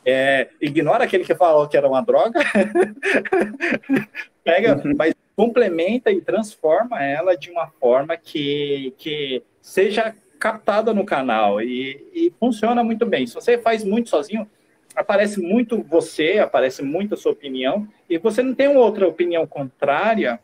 é, 0.04 0.48
ignora 0.60 1.04
aquele 1.04 1.24
que 1.24 1.36
falou 1.36 1.68
que 1.68 1.76
era 1.76 1.88
uma 1.88 2.00
droga, 2.00 2.40
pega, 4.42 4.76
uhum. 4.76 4.94
mas 4.96 5.14
complementa 5.36 6.10
e 6.10 6.20
transforma 6.20 7.00
ela 7.00 7.36
de 7.36 7.50
uma 7.50 7.68
forma 7.68 8.16
que, 8.16 8.92
que 8.98 9.40
seja 9.60 10.12
captada 10.40 10.92
no 10.92 11.04
canal 11.04 11.62
e, 11.62 12.08
e 12.12 12.32
funciona 12.40 12.82
muito 12.82 13.06
bem. 13.06 13.24
Se 13.24 13.34
você 13.34 13.56
faz 13.56 13.84
muito 13.84 14.08
sozinho, 14.08 14.50
aparece 14.96 15.40
muito 15.40 15.80
você, 15.80 16.40
aparece 16.40 16.82
muito 16.82 17.14
a 17.14 17.16
sua 17.16 17.30
opinião, 17.30 17.86
e 18.10 18.18
você 18.18 18.42
não 18.42 18.52
tem 18.52 18.66
outra 18.66 19.06
opinião 19.06 19.46
contrária 19.46 20.40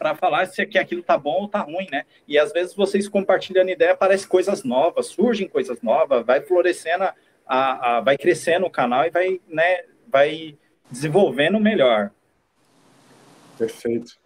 para 0.00 0.14
falar 0.14 0.46
se 0.46 0.64
que 0.64 0.78
aquilo 0.78 1.02
tá 1.02 1.18
bom 1.18 1.42
ou 1.42 1.48
tá 1.48 1.60
ruim, 1.60 1.86
né? 1.92 2.06
E 2.26 2.38
às 2.38 2.52
vezes 2.52 2.74
vocês 2.74 3.06
compartilhando 3.06 3.68
ideia, 3.68 3.92
aparecem 3.92 4.26
coisas 4.26 4.64
novas, 4.64 5.08
surgem 5.08 5.46
coisas 5.46 5.82
novas, 5.82 6.24
vai 6.24 6.40
florescendo, 6.40 7.04
a, 7.04 7.98
a, 7.98 8.00
vai 8.00 8.16
crescendo 8.16 8.64
o 8.64 8.70
canal 8.70 9.04
e 9.04 9.10
vai, 9.10 9.38
né, 9.46 9.82
vai 10.10 10.56
desenvolvendo 10.90 11.60
melhor. 11.60 12.10
Perfeito. 13.58 14.18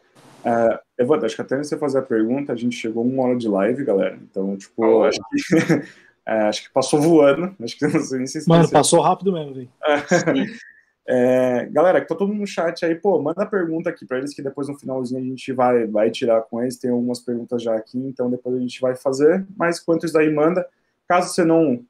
Uh, 0.44 0.78
eu 0.96 1.08
vou, 1.08 1.16
acho 1.16 1.34
que 1.34 1.42
até 1.42 1.56
você 1.56 1.76
fazer 1.76 1.98
a 1.98 2.02
pergunta, 2.02 2.52
a 2.52 2.56
gente 2.56 2.76
chegou 2.76 3.04
uma 3.04 3.24
hora 3.24 3.36
de 3.36 3.48
live, 3.48 3.84
galera. 3.84 4.16
Então, 4.22 4.56
tipo, 4.56 4.86
oh. 4.86 5.02
acho 5.02 5.18
que 5.18 5.56
é, 6.24 6.42
acho 6.42 6.62
que 6.62 6.72
passou 6.72 7.00
voando. 7.00 7.52
Acho 7.60 7.76
que 7.76 7.84
não 7.88 8.00
sei 8.00 8.26
se 8.26 8.48
Mano, 8.48 8.70
passou 8.70 9.00
rápido 9.00 9.32
mesmo, 9.32 9.54
velho. 9.54 9.70
É, 11.06 11.66
galera, 11.70 12.00
que 12.00 12.08
tá 12.08 12.14
todo 12.14 12.28
mundo 12.28 12.40
no 12.40 12.46
chat 12.46 12.84
aí, 12.84 12.94
pô, 12.94 13.20
manda 13.20 13.44
pergunta 13.44 13.90
aqui 13.90 14.06
para 14.06 14.18
eles 14.18 14.32
que 14.32 14.42
depois 14.42 14.68
no 14.68 14.78
finalzinho 14.78 15.20
a 15.20 15.24
gente 15.24 15.52
vai, 15.52 15.86
vai 15.86 16.10
tirar 16.10 16.40
com 16.42 16.62
eles. 16.62 16.78
Tem 16.78 16.90
algumas 16.90 17.20
perguntas 17.20 17.62
já 17.62 17.74
aqui, 17.74 17.98
então 17.98 18.30
depois 18.30 18.56
a 18.56 18.60
gente 18.60 18.80
vai 18.80 18.94
fazer. 18.94 19.46
Mas 19.56 19.78
quanto 19.78 20.06
isso 20.06 20.14
daí 20.14 20.32
manda, 20.32 20.66
caso 21.06 21.28
você 21.28 21.44
não, 21.44 21.84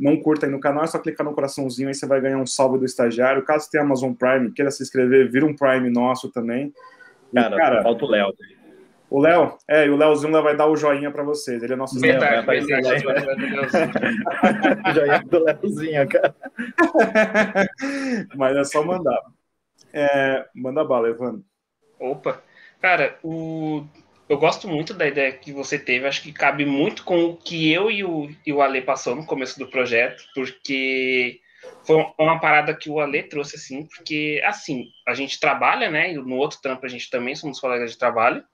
não 0.00 0.16
curta 0.18 0.46
aí 0.46 0.52
no 0.52 0.60
canal, 0.60 0.84
é 0.84 0.86
só 0.86 0.98
clicar 0.98 1.26
no 1.26 1.34
coraçãozinho 1.34 1.88
aí 1.88 1.94
você 1.94 2.06
vai 2.06 2.20
ganhar 2.20 2.38
um 2.38 2.46
salve 2.46 2.78
do 2.78 2.86
estagiário. 2.86 3.44
Caso 3.44 3.70
tenha 3.70 3.84
Amazon 3.84 4.14
Prime, 4.14 4.50
queira 4.50 4.70
se 4.70 4.82
inscrever, 4.82 5.30
vira 5.30 5.44
um 5.44 5.54
Prime 5.54 5.90
nosso 5.90 6.30
também. 6.30 6.72
Cara, 7.34 7.54
e, 7.54 7.58
cara 7.58 7.82
falta 7.82 8.04
o 8.04 8.08
Léo. 8.08 8.32
O 9.08 9.20
Léo, 9.20 9.56
é, 9.68 9.86
e 9.86 9.90
o 9.90 9.96
Léozinho 9.96 10.42
vai 10.42 10.56
dar 10.56 10.66
o 10.66 10.76
joinha 10.76 11.12
para 11.12 11.22
vocês. 11.22 11.62
Ele 11.62 11.74
é 11.74 11.76
nosso 11.76 11.98
Verdade, 12.00 12.44
verdade. 12.44 13.02
joinha 14.94 15.20
do 15.20 15.44
Léozinho, 15.44 16.08
cara. 16.08 16.34
Mas 18.34 18.56
é 18.56 18.64
só 18.64 18.84
mandar. 18.84 19.20
É, 19.92 20.44
manda 20.54 20.84
bala, 20.84 21.08
Evandro. 21.08 21.44
Opa. 22.00 22.42
Cara, 22.82 23.16
o... 23.22 23.84
eu 24.28 24.38
gosto 24.38 24.66
muito 24.66 24.92
da 24.92 25.06
ideia 25.06 25.32
que 25.32 25.52
você 25.52 25.78
teve. 25.78 26.06
Acho 26.06 26.22
que 26.22 26.32
cabe 26.32 26.66
muito 26.66 27.04
com 27.04 27.26
o 27.26 27.36
que 27.36 27.72
eu 27.72 27.88
e 27.90 28.02
o, 28.02 28.28
e 28.44 28.52
o 28.52 28.60
Ale 28.60 28.82
passamos 28.82 29.20
no 29.20 29.26
começo 29.26 29.56
do 29.56 29.68
projeto, 29.68 30.20
porque 30.34 31.38
foi 31.84 32.04
uma 32.18 32.40
parada 32.40 32.74
que 32.74 32.90
o 32.90 32.98
Ale 32.98 33.22
trouxe, 33.22 33.54
assim, 33.54 33.86
porque, 33.86 34.42
assim, 34.44 34.86
a 35.06 35.14
gente 35.14 35.38
trabalha, 35.38 35.88
né? 35.88 36.12
E 36.12 36.16
no 36.16 36.34
outro 36.34 36.60
trampo 36.60 36.84
a 36.84 36.88
gente 36.88 37.08
também 37.08 37.36
somos 37.36 37.60
colegas 37.60 37.92
de 37.92 37.98
trabalho 37.98 38.44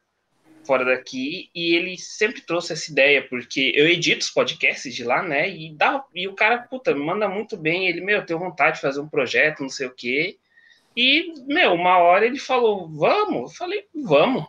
fora 0.65 0.85
daqui 0.85 1.51
e 1.55 1.75
ele 1.75 1.99
sempre 1.99 2.41
trouxe 2.41 2.73
essa 2.73 2.91
ideia, 2.91 3.27
porque 3.29 3.73
eu 3.75 3.89
edito 3.89 4.25
os 4.25 4.31
podcasts 4.31 4.95
de 4.95 5.05
lá, 5.05 5.23
né? 5.23 5.51
E, 5.51 5.75
dá, 5.75 6.05
e 6.15 6.29
o 6.29 6.35
cara, 6.35 6.59
puta, 6.59 6.95
manda 6.95 7.29
muito 7.29 7.57
bem. 7.57 7.89
Ele, 7.89 8.01
meu, 8.01 8.19
eu 8.19 8.27
tenho 8.27 8.39
vontade 8.39 8.77
de 8.77 8.83
fazer 8.83 9.01
um 9.01 9.09
projeto, 9.09 9.61
não 9.61 9.69
sei 9.69 9.87
o 9.87 9.95
quê. 9.95 10.39
E, 10.97 11.33
meu, 11.47 11.73
uma 11.75 11.99
hora 11.99 12.27
ele 12.27 12.39
falou, 12.39 12.89
vamos. 12.89 13.53
Eu 13.53 13.57
falei, 13.57 13.87
vamos. 13.95 14.47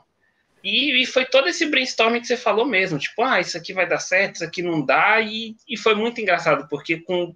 E, 0.64 1.02
e, 1.02 1.06
foi 1.06 1.26
todo 1.26 1.50
esse 1.50 1.66
brainstorming 1.66 2.22
que 2.22 2.28
você 2.28 2.38
falou 2.38 2.66
mesmo, 2.66 2.98
tipo, 2.98 3.22
ah, 3.22 3.42
isso 3.42 3.58
aqui 3.58 3.74
vai 3.74 3.88
dar 3.88 4.00
certo, 4.00 4.36
isso 4.36 4.46
aqui 4.46 4.62
não 4.62 4.82
dá, 4.82 5.20
e, 5.20 5.58
e 5.68 5.78
foi 5.78 5.94
muito 5.94 6.22
engraçado, 6.22 6.70
porque 6.70 7.02
com 7.02 7.36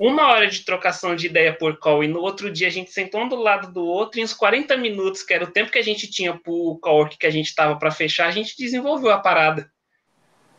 uma 0.00 0.28
hora 0.28 0.46
de 0.46 0.64
trocação 0.64 1.14
de 1.14 1.26
ideia 1.26 1.52
por 1.52 1.78
call 1.78 2.02
e 2.02 2.08
no 2.08 2.20
outro 2.20 2.50
dia 2.50 2.68
a 2.68 2.70
gente 2.70 2.90
sentou 2.90 3.20
um 3.20 3.28
do 3.28 3.36
lado 3.36 3.70
do 3.70 3.84
outro 3.84 4.18
e 4.18 4.24
uns 4.24 4.32
40 4.32 4.74
minutos, 4.78 5.22
que 5.22 5.34
era 5.34 5.44
o 5.44 5.50
tempo 5.50 5.70
que 5.70 5.78
a 5.78 5.82
gente 5.82 6.10
tinha 6.10 6.34
pro 6.34 6.78
call 6.80 7.06
que 7.06 7.26
a 7.26 7.30
gente 7.30 7.48
estava 7.48 7.76
para 7.76 7.90
fechar, 7.90 8.26
a 8.26 8.30
gente 8.30 8.56
desenvolveu 8.56 9.10
a 9.10 9.18
parada. 9.18 9.70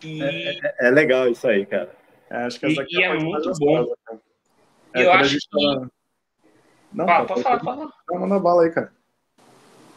E... 0.03 0.21
É, 0.21 0.51
é, 0.51 0.87
é, 0.87 0.91
legal 0.91 1.27
isso 1.27 1.47
aí, 1.47 1.65
cara. 1.65 1.89
É, 2.29 2.35
acho 2.43 2.59
que 2.59 2.67
essa 2.67 2.85
e, 2.87 2.99
e 2.99 3.03
é 3.03 3.13
muito 3.15 3.51
bom. 3.57 3.91
É, 4.93 5.05
eu 5.05 5.11
acho 5.11 5.37
que... 5.37 5.65
Não, 6.93 7.05
pode, 7.07 7.27
pode 7.27 7.41
falar, 7.41 7.59
fala. 7.61 7.91
Manda 8.11 8.39
bala 8.39 8.63
aí, 8.63 8.69
cara. 8.69 8.93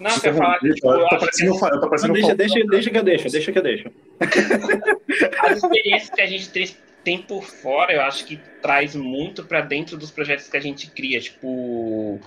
Não, 0.01 0.11
você 0.11 0.33
falar 0.33 0.59
que, 0.59 0.73
tipo, 0.73 0.89
eu, 0.89 1.09
tô 1.09 1.19
parecendo, 1.19 1.59
que... 1.59 1.65
eu 1.65 1.81
tô 1.81 1.89
parecendo 1.89 2.13
deixa, 2.15 2.35
deixa, 2.35 2.67
deixa 2.67 2.91
que 2.91 2.99
eu 2.99 3.03
deixo, 3.03 3.29
deixa 3.31 3.53
que 3.53 3.59
eu 3.59 3.63
deixo. 3.63 3.91
As 5.41 5.59
experiências 5.59 6.11
que 6.11 6.21
a 6.23 6.27
gente 6.27 6.51
tem 7.05 7.21
por 7.21 7.45
fora, 7.45 7.93
eu 7.93 8.01
acho 8.01 8.25
que 8.25 8.41
traz 8.63 8.97
muito 8.97 9.45
para 9.45 9.61
dentro 9.61 9.97
dos 9.97 10.11
projetos 10.11 10.49
que 10.49 10.57
a 10.57 10.61
gente 10.61 10.91
cria, 10.91 11.21
tipo 11.21 12.19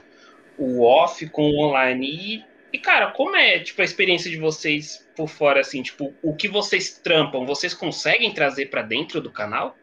o 0.58 0.82
off 0.82 1.28
com 1.30 1.50
o 1.50 1.60
online. 1.60 2.08
E, 2.08 2.46
e, 2.74 2.80
cara, 2.80 3.12
como 3.12 3.36
é 3.36 3.60
tipo 3.60 3.82
a 3.82 3.86
experiência 3.86 4.30
de 4.30 4.38
vocês 4.38 5.06
por 5.16 5.28
fora 5.28 5.62
assim, 5.62 5.82
tipo, 5.82 6.14
o 6.22 6.36
que 6.36 6.48
vocês 6.48 7.00
trampam, 7.04 7.46
vocês 7.46 7.74
conseguem 7.74 8.34
trazer 8.34 8.68
para 8.68 8.82
dentro 8.84 9.20
do 9.20 9.32
canal? 9.32 9.76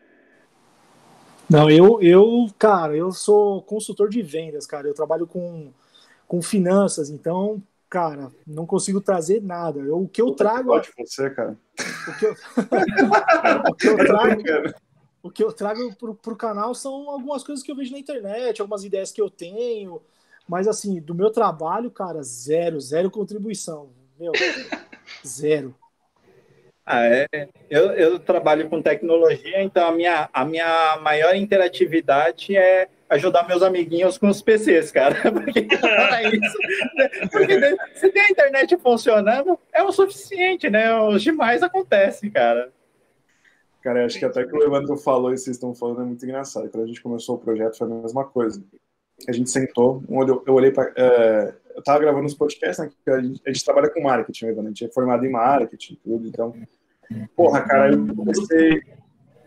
Não, 1.51 1.69
eu, 1.71 2.01
eu, 2.01 2.47
cara, 2.59 2.97
eu 2.97 3.13
sou 3.13 3.63
consultor 3.63 4.09
de 4.09 4.23
vendas, 4.23 4.67
cara. 4.67 4.89
Eu 4.89 4.95
trabalho 4.95 5.27
com, 5.27 5.73
com 6.27 6.41
finanças, 6.41 7.11
então, 7.11 7.63
cara, 7.91 8.31
não 8.47 8.65
consigo 8.65 9.01
trazer 9.01 9.43
nada. 9.43 9.81
Eu, 9.81 10.03
o 10.03 10.09
que 10.09 10.23
eu 10.23 10.33
trago. 10.33 10.69
Pode 10.69 10.91
você, 10.97 11.29
cara. 11.31 11.57
O 12.09 12.19
que 12.19 12.27
eu, 12.27 12.33
o 13.71 13.75
que 13.75 13.89
eu 13.89 13.97
trago. 13.97 14.43
O 15.25 15.31
que 15.31 15.43
eu 15.43 15.51
trago 15.51 15.97
pro, 15.97 16.15
pro 16.15 16.37
canal 16.37 16.75
são 16.75 17.09
algumas 17.09 17.43
coisas 17.43 17.65
que 17.65 17.73
eu 17.73 17.77
vejo 17.77 17.91
na 17.91 17.99
internet, 17.99 18.61
algumas 18.61 18.85
ideias 18.85 19.11
que 19.11 19.23
eu 19.23 19.31
tenho. 19.31 20.03
Mas 20.47 20.69
assim, 20.69 21.01
do 21.01 21.15
meu 21.15 21.31
trabalho, 21.31 21.91
cara, 21.91 22.23
zero, 22.23 22.79
zero 22.79 23.11
contribuição. 23.11 23.89
Meu, 24.21 24.33
zero. 25.27 25.75
Ah, 26.85 27.07
é. 27.07 27.27
Eu, 27.71 27.93
eu 27.93 28.19
trabalho 28.19 28.69
com 28.69 28.83
tecnologia, 28.83 29.63
então 29.63 29.89
a 29.89 29.93
minha, 29.93 30.29
a 30.31 30.45
minha 30.45 30.99
maior 31.01 31.35
interatividade 31.35 32.55
é 32.55 32.87
ajudar 33.09 33.49
meus 33.49 33.63
amiguinhos 33.63 34.19
com 34.19 34.29
os 34.29 34.43
PCs, 34.43 34.93
cara. 34.93 35.17
Porque, 35.33 35.61
isso, 35.61 36.59
porque 37.33 37.77
se 37.95 38.11
tem 38.11 38.23
a 38.25 38.29
internet 38.29 38.77
funcionando, 38.77 39.59
é 39.73 39.83
o 39.83 39.91
suficiente, 39.91 40.69
né? 40.69 40.95
Os 41.01 41.23
demais 41.23 41.63
acontece, 41.63 42.31
cara. 42.31 42.71
Cara, 43.85 44.07
acho 44.07 44.19
que 44.19 44.25
até 44.25 44.47
que 44.47 44.57
o 44.57 44.63
Evandro 44.63 44.97
falou 44.97 45.31
e 45.31 45.37
vocês 45.37 45.57
estão 45.57 45.75
falando 45.75 46.01
é 46.01 46.05
muito 46.07 46.25
engraçado. 46.25 46.71
Quando 46.71 46.85
a 46.85 46.87
gente 46.87 47.03
começou 47.03 47.37
o 47.37 47.39
projeto 47.39 47.77
foi 47.77 47.87
a 47.87 47.91
mesma 47.91 48.25
coisa. 48.25 48.65
A 49.29 49.33
gente 49.33 49.51
sentou, 49.51 50.03
eu 50.47 50.55
olhei 50.55 50.71
para. 50.71 50.91
É, 50.97 51.55
eu 51.77 51.83
tava 51.83 51.99
gravando 51.99 52.25
os 52.25 52.33
podcasts, 52.33 52.79
né? 52.79 52.91
A 53.07 53.21
gente, 53.21 53.43
a 53.47 53.53
gente 53.53 53.63
trabalha 53.63 53.91
com 53.91 54.01
marketing, 54.01 54.47
Evandro. 54.47 54.65
A 54.65 54.69
gente 54.69 54.87
é 54.87 54.89
formado 54.89 55.27
em 55.27 55.31
marketing, 55.31 55.99
tudo. 56.03 56.27
Então, 56.27 56.55
porra, 57.37 57.61
cara, 57.61 57.93
eu 57.93 58.17
comecei, 58.17 58.83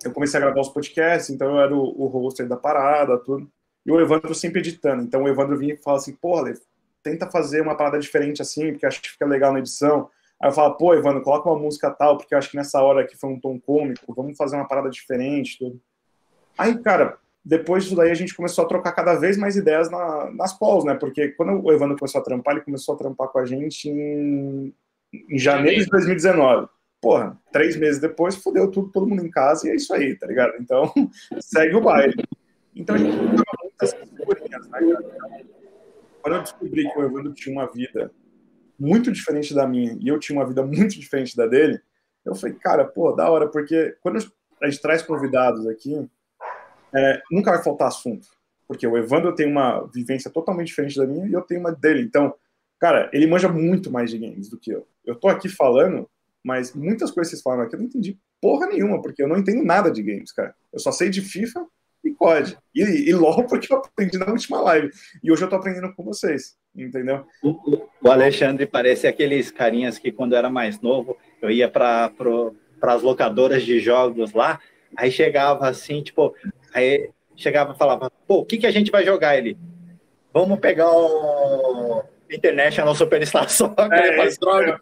eu 0.06 0.12
comecei 0.12 0.40
a 0.40 0.44
gravar 0.44 0.62
os 0.62 0.70
podcasts, 0.70 1.32
então 1.32 1.56
eu 1.56 1.60
era 1.60 1.76
o, 1.76 2.06
hoster 2.06 2.48
da 2.48 2.56
parada, 2.56 3.18
tudo. 3.18 3.50
E 3.84 3.92
o 3.92 4.00
Evandro 4.00 4.36
sempre 4.36 4.60
editando. 4.60 5.02
Então 5.02 5.24
o 5.24 5.28
Evandro 5.28 5.58
vinha 5.58 5.74
e 5.74 5.78
fala 5.78 5.98
assim, 5.98 6.14
porra, 6.14 6.54
tenta 7.02 7.26
fazer 7.26 7.62
uma 7.62 7.76
parada 7.76 7.98
diferente 7.98 8.44
assim, 8.44 8.72
porque 8.72 8.86
acho 8.86 9.02
que 9.02 9.10
fica 9.10 9.26
legal 9.26 9.52
na 9.52 9.60
edição. 9.60 10.12
Aí 10.40 10.50
eu 10.50 10.54
falo, 10.54 10.76
pô, 10.76 10.94
Evandro, 10.94 11.22
coloca 11.22 11.50
uma 11.50 11.60
música 11.60 11.90
tal, 11.90 12.18
porque 12.18 12.34
eu 12.34 12.38
acho 12.38 12.52
que 12.52 12.58
nessa 12.58 12.82
hora 12.82 13.02
aqui 13.02 13.18
foi 13.18 13.30
um 13.30 13.40
tom 13.40 13.60
cômico, 13.60 14.14
vamos 14.14 14.38
fazer 14.38 14.56
uma 14.56 14.68
parada 14.68 14.90
diferente, 14.90 15.58
tudo. 15.58 15.82
Aí, 16.58 16.78
cara, 16.80 17.18
depois 17.44 17.84
disso 17.84 17.96
daí 17.96 18.12
a 18.12 18.16
gente 18.16 18.36
começou 18.36 18.66
a 18.66 18.68
trocar 18.68 18.92
cada 18.92 19.16
vez 19.16 19.38
mais 19.38 19.56
ideias 19.56 19.90
na, 19.90 20.30
nas 20.32 20.58
calls, 20.58 20.84
né? 20.84 20.96
Porque 20.96 21.30
quando 21.30 21.64
o 21.64 21.72
Evandro 21.72 21.98
começou 21.98 22.22
a 22.22 22.24
trampar, 22.24 22.56
ele 22.56 22.66
começou 22.66 22.94
a 22.94 22.98
trampar 22.98 23.30
com 23.30 23.40
a 23.40 23.46
gente 23.46 23.90
em, 23.90 24.74
em 25.14 25.40
janeiro 25.40 25.84
de 25.84 25.90
2019. 25.90 26.68
Porra, 27.00 27.40
três 27.52 27.76
meses 27.76 28.02
depois, 28.02 28.36
fudeu 28.36 28.70
tudo, 28.70 28.92
todo 28.92 29.08
mundo 29.08 29.26
em 29.26 29.30
casa 29.30 29.68
e 29.68 29.72
é 29.72 29.76
isso 29.76 29.94
aí, 29.94 30.16
tá 30.16 30.28
ligado? 30.28 30.54
Então, 30.60 30.92
segue 31.40 31.76
o 31.76 31.82
baile. 31.82 32.16
Então 32.76 32.96
a 32.96 33.00
gente 33.00 33.18
trocava 33.18 33.58
muitas 33.64 33.94
figurinhas, 33.94 34.68
né, 34.68 34.80
cara? 34.80 35.46
Quando 36.22 36.36
eu 36.36 36.42
descobri 36.42 36.92
que 36.92 37.00
o 37.00 37.04
Evandro 37.04 37.34
tinha 37.34 37.56
uma 37.56 37.72
vida 37.72 38.12
muito 38.80 39.12
diferente 39.12 39.54
da 39.54 39.68
minha 39.68 39.98
e 40.00 40.08
eu 40.08 40.20
tinha 40.20 40.38
uma 40.38 40.48
vida 40.48 40.64
muito 40.66 41.00
diferente 41.00 41.36
da 41.36 41.46
dele, 41.46 41.80
eu 42.26 42.36
falei, 42.36 42.56
cara, 42.56 42.86
pô, 42.86 43.12
da 43.14 43.30
hora, 43.30 43.48
porque 43.48 43.96
quando 44.02 44.18
a 44.62 44.70
gente 44.70 44.82
traz 44.82 45.02
convidados 45.02 45.66
aqui, 45.68 46.10
é, 46.94 47.22
nunca 47.32 47.52
vai 47.52 47.64
faltar 47.64 47.88
assunto. 47.88 48.28
Porque 48.68 48.86
o 48.86 48.98
Evandro 48.98 49.34
tem 49.34 49.50
uma 49.50 49.86
vivência 49.88 50.30
totalmente 50.30 50.68
diferente 50.68 50.98
da 50.98 51.08
minha 51.08 51.26
e 51.26 51.34
eu 51.34 51.42
tenho 51.42 51.62
uma 51.62 51.72
dele. 51.72 52.02
Então, 52.02 52.34
cara, 52.80 53.10
ele 53.14 53.26
manja 53.26 53.48
muito 53.48 53.90
mais 53.90 54.12
de 54.12 54.18
games 54.18 54.50
do 54.50 54.60
que 54.60 54.72
eu. 54.72 54.86
Eu 55.06 55.16
tô 55.16 55.30
aqui 55.30 55.48
falando, 55.48 56.10
mas 56.44 56.74
muitas 56.74 57.12
coisas 57.12 57.30
que 57.30 57.36
vocês 57.36 57.42
falaram 57.42 57.64
aqui 57.64 57.76
eu 57.76 57.80
não 57.80 57.88
entendi 57.88 58.20
porra 58.42 58.68
nenhuma, 58.68 59.02
porque 59.02 59.24
eu 59.24 59.28
não 59.28 59.38
entendo 59.38 59.64
nada 59.64 59.90
de 59.90 60.04
games, 60.04 60.32
cara. 60.32 60.54
Eu 60.72 60.80
só 60.80 60.92
sei 60.92 61.10
de 61.10 61.22
FIFA 61.22 61.66
e 62.04 62.14
COD. 62.14 62.58
E, 62.76 62.82
e 63.10 63.14
LOL 63.14 63.46
porque 63.48 63.72
eu 63.72 63.78
aprendi 63.78 64.18
na 64.18 64.28
última 64.28 64.60
live. 64.62 64.92
E 65.24 65.32
hoje 65.32 65.44
eu 65.44 65.50
tô 65.50 65.56
aprendendo 65.56 65.94
com 65.94 66.04
vocês, 66.04 66.58
entendeu? 66.78 67.26
O 67.44 68.10
Alexandre 68.10 68.66
parece 68.66 69.08
aqueles 69.08 69.52
carinhas 69.52 69.98
que 69.98 70.12
quando 70.12 70.36
era 70.36 70.50
mais 70.50 70.80
novo, 70.80 71.18
eu 71.42 71.50
ia 71.50 71.68
para 71.68 72.12
as 72.82 73.02
locadoras 73.02 73.64
de 73.64 73.80
jogos 73.80 74.34
lá, 74.34 74.60
aí 74.96 75.12
chegava 75.12 75.68
assim, 75.68 76.02
tipo, 76.02 76.34
aí 76.74 77.10
chegava 77.36 77.74
e 77.74 77.78
falava, 77.78 78.12
pô, 78.28 78.40
o 78.40 78.46
que, 78.46 78.58
que 78.58 78.68
a 78.68 78.72
gente 78.72 78.92
vai 78.92 79.04
jogar? 79.04 79.38
Ele, 79.38 79.58
vamos 80.34 80.60
pegar 80.60 80.92
o 80.92 82.04
International 82.30 82.96
Superstar 82.96 83.50
Soccer, 83.52 83.92
é, 83.92 84.28
é 84.28 84.30
droga. 84.40 84.82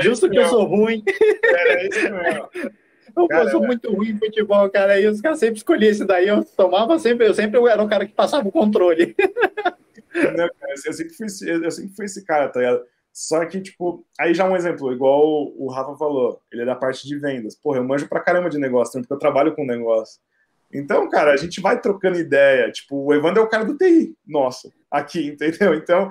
Justo 0.00 0.28
que 0.28 0.38
eu 0.38 0.46
sou 0.46 0.64
ruim. 0.64 1.02
É 1.06 1.86
isso 1.86 2.12
mesmo. 2.12 2.48
Eu 3.14 3.28
cara, 3.28 3.50
sou 3.50 3.60
muito 3.60 3.92
ruim 3.92 4.10
em 4.10 4.18
futebol, 4.18 4.68
cara. 4.70 4.98
E 4.98 5.06
os 5.06 5.20
caras 5.20 5.38
sempre 5.38 5.56
escolhiam 5.56 5.90
esse 5.90 6.02
daí. 6.02 6.28
Eu 6.28 6.42
tomava 6.56 6.98
sempre, 6.98 7.26
eu 7.26 7.34
sempre 7.34 7.60
era 7.68 7.82
o 7.82 7.88
cara 7.88 8.06
que 8.06 8.12
passava 8.14 8.48
o 8.48 8.52
controle. 8.52 9.14
Não, 10.14 10.48
cara, 10.48 10.74
eu, 10.86 10.92
sempre 10.92 11.14
fui, 11.14 11.26
eu 11.48 11.70
sempre 11.70 11.94
fui 11.94 12.04
esse 12.04 12.24
cara, 12.24 12.48
tá 12.48 12.60
ligado? 12.60 12.82
Só 13.12 13.44
que, 13.44 13.60
tipo, 13.60 14.04
aí 14.18 14.32
já 14.32 14.48
um 14.48 14.56
exemplo, 14.56 14.92
igual 14.92 15.52
o, 15.54 15.70
Rafa 15.70 15.96
falou, 15.96 16.40
ele 16.50 16.62
é 16.62 16.64
da 16.64 16.74
parte 16.74 17.06
de 17.06 17.18
vendas. 17.18 17.54
Porra, 17.54 17.78
eu 17.78 17.84
manjo 17.84 18.08
pra 18.08 18.20
caramba 18.20 18.48
de 18.48 18.58
negócio, 18.58 19.00
porque 19.00 19.12
eu 19.12 19.18
trabalho 19.18 19.54
com 19.54 19.66
negócio. 19.66 20.18
Então, 20.72 21.08
cara, 21.10 21.32
a 21.32 21.36
gente 21.36 21.60
vai 21.60 21.78
trocando 21.78 22.18
ideia. 22.18 22.72
Tipo, 22.72 22.96
o 22.96 23.14
Evandro 23.14 23.42
é 23.42 23.44
o 23.44 23.48
cara 23.48 23.64
do 23.64 23.76
TI, 23.76 24.16
nossa, 24.26 24.72
aqui, 24.90 25.28
entendeu? 25.32 25.74
Então, 25.74 26.08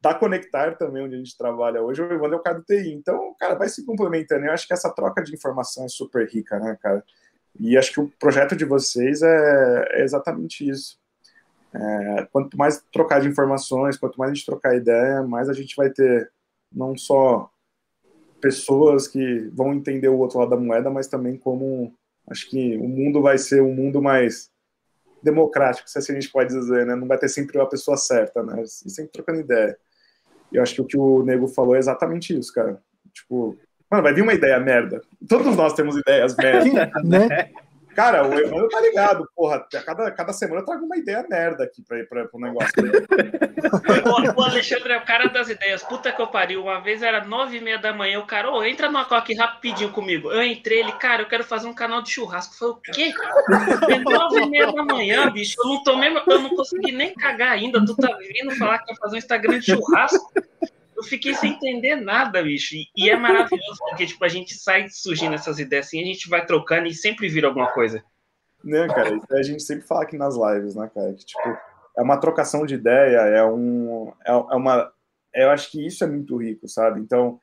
da 0.00 0.14
Conectar 0.14 0.76
também, 0.76 1.02
onde 1.02 1.16
a 1.16 1.18
gente 1.18 1.36
trabalha 1.36 1.82
hoje, 1.82 2.00
o 2.00 2.12
Evandro 2.12 2.36
é 2.36 2.38
o 2.38 2.42
cara 2.42 2.58
do 2.58 2.64
TI. 2.64 2.92
Então, 2.92 3.34
cara, 3.38 3.56
vai 3.56 3.68
se 3.68 3.84
complementando. 3.84 4.46
Eu 4.46 4.52
acho 4.52 4.66
que 4.68 4.72
essa 4.72 4.94
troca 4.94 5.22
de 5.24 5.34
informação 5.34 5.84
é 5.84 5.88
super 5.88 6.28
rica, 6.28 6.60
né, 6.60 6.78
cara? 6.80 7.02
E 7.58 7.76
acho 7.76 7.92
que 7.92 8.00
o 8.00 8.10
projeto 8.18 8.54
de 8.54 8.64
vocês 8.64 9.22
é, 9.22 9.88
é 9.90 10.04
exatamente 10.04 10.68
isso. 10.68 10.98
É, 11.74 12.28
quanto 12.30 12.56
mais 12.56 12.82
trocar 12.92 13.20
de 13.20 13.28
informações, 13.28 13.96
quanto 13.96 14.16
mais 14.16 14.30
a 14.30 14.34
gente 14.34 14.46
trocar 14.46 14.76
ideia, 14.76 15.22
mais 15.22 15.48
a 15.48 15.52
gente 15.52 15.74
vai 15.74 15.90
ter 15.90 16.30
não 16.72 16.96
só 16.96 17.50
pessoas 18.40 19.08
que 19.08 19.50
vão 19.52 19.72
entender 19.72 20.08
o 20.08 20.18
outro 20.18 20.38
lado 20.38 20.50
da 20.50 20.56
moeda, 20.56 20.90
mas 20.90 21.08
também 21.08 21.36
como 21.36 21.92
acho 22.28 22.48
que 22.48 22.76
o 22.76 22.86
mundo 22.86 23.20
vai 23.20 23.38
ser 23.38 23.62
um 23.62 23.74
mundo 23.74 24.00
mais 24.00 24.50
democrático, 25.22 25.88
se 25.88 25.98
assim 25.98 26.12
a 26.12 26.20
gente 26.20 26.30
pode 26.30 26.54
dizer, 26.54 26.86
né? 26.86 26.94
Não 26.94 27.08
vai 27.08 27.16
ter 27.16 27.28
sempre 27.28 27.58
a 27.58 27.66
pessoa 27.66 27.96
certa, 27.96 28.42
né? 28.42 28.62
E 28.62 28.90
sempre 28.90 29.12
trocando 29.12 29.40
ideia. 29.40 29.76
E 30.52 30.56
eu 30.56 30.62
acho 30.62 30.74
que 30.74 30.80
o 30.82 30.84
que 30.84 30.98
o 30.98 31.22
Nego 31.22 31.48
falou 31.48 31.74
é 31.74 31.78
exatamente 31.78 32.38
isso, 32.38 32.52
cara. 32.52 32.80
Tipo, 33.12 33.56
mano, 33.90 34.02
vai 34.02 34.12
vir 34.12 34.22
uma 34.22 34.34
ideia 34.34 34.60
merda. 34.60 35.00
Todos 35.26 35.56
nós 35.56 35.72
temos 35.72 35.96
ideias 35.96 36.36
merda. 36.38 36.90
né? 37.02 37.50
Cara, 37.94 38.26
o 38.26 38.34
Evandro 38.34 38.68
tá 38.68 38.80
ligado, 38.80 39.28
porra. 39.34 39.66
Cada, 39.84 40.10
cada 40.10 40.32
semana 40.32 40.60
eu 40.60 40.64
trago 40.64 40.84
uma 40.84 40.96
ideia 40.96 41.24
merda 41.28 41.64
aqui 41.64 41.82
pra 41.82 42.04
pra, 42.04 42.26
pro 42.26 42.40
negócio. 42.40 42.72
o, 44.36 44.40
o 44.40 44.44
Alexandre 44.44 44.92
é 44.92 44.98
o 44.98 45.04
cara 45.04 45.28
das 45.28 45.48
ideias. 45.48 45.82
Puta 45.82 46.12
que 46.12 46.20
eu 46.20 46.26
pariu. 46.26 46.62
Uma 46.62 46.80
vez 46.80 47.02
era 47.02 47.24
nove 47.24 47.58
e 47.58 47.60
meia 47.60 47.78
da 47.78 47.92
manhã. 47.92 48.18
O 48.18 48.26
cara, 48.26 48.50
ô, 48.50 48.58
oh, 48.58 48.64
entra 48.64 48.90
no 48.90 48.98
aqui 48.98 49.34
rapidinho 49.34 49.90
comigo. 49.90 50.30
Eu 50.30 50.42
entrei, 50.42 50.80
ele, 50.80 50.92
cara, 50.92 51.22
eu 51.22 51.28
quero 51.28 51.44
fazer 51.44 51.68
um 51.68 51.74
canal 51.74 52.02
de 52.02 52.10
churrasco. 52.10 52.54
Foi 52.54 52.70
o 52.70 52.76
quê? 52.76 53.12
nove 54.04 54.40
e 54.40 54.50
meia 54.50 54.72
da 54.72 54.82
manhã, 54.82 55.30
bicho. 55.30 55.56
Eu 55.58 55.68
não 55.68 55.82
tomei, 55.82 56.08
eu 56.08 56.40
não 56.40 56.50
consegui 56.50 56.92
nem 56.92 57.14
cagar 57.14 57.52
ainda. 57.52 57.84
Tu 57.84 57.96
tá 57.96 58.16
vindo 58.18 58.56
falar 58.56 58.78
que 58.78 58.86
vai 58.86 58.96
fazer 58.96 59.16
um 59.16 59.18
Instagram 59.18 59.58
de 59.58 59.66
churrasco? 59.72 60.32
Eu 60.96 61.02
fiquei 61.02 61.34
sem 61.34 61.52
entender 61.52 61.96
nada, 61.96 62.42
bicho. 62.42 62.74
E, 62.96 63.10
é 63.10 63.16
maravilhoso, 63.16 63.78
porque 63.88 64.06
tipo, 64.06 64.24
a 64.24 64.28
gente 64.28 64.54
sai 64.54 64.88
surgindo 64.88 65.34
essas 65.34 65.58
ideias 65.58 65.86
assim, 65.86 66.00
a 66.00 66.04
gente 66.04 66.28
vai 66.28 66.44
trocando 66.44 66.86
e 66.86 66.94
sempre 66.94 67.28
vira 67.28 67.48
alguma 67.48 67.72
coisa. 67.72 68.02
Né, 68.62 68.86
cara, 68.88 69.18
a 69.32 69.42
gente 69.42 69.62
sempre 69.62 69.86
fala 69.86 70.02
aqui 70.02 70.16
nas 70.16 70.36
lives, 70.36 70.74
né, 70.74 70.90
cara, 70.94 71.12
que 71.12 71.26
tipo, 71.26 71.48
é 71.96 72.02
uma 72.02 72.16
trocação 72.16 72.64
de 72.64 72.74
ideia, 72.74 73.18
é 73.18 73.44
um. 73.44 74.12
É, 74.24 74.32
é 74.32 74.56
uma. 74.56 74.92
Eu 75.34 75.50
acho 75.50 75.70
que 75.70 75.84
isso 75.84 76.04
é 76.04 76.06
muito 76.06 76.36
rico, 76.36 76.68
sabe? 76.68 77.00
Então, 77.00 77.40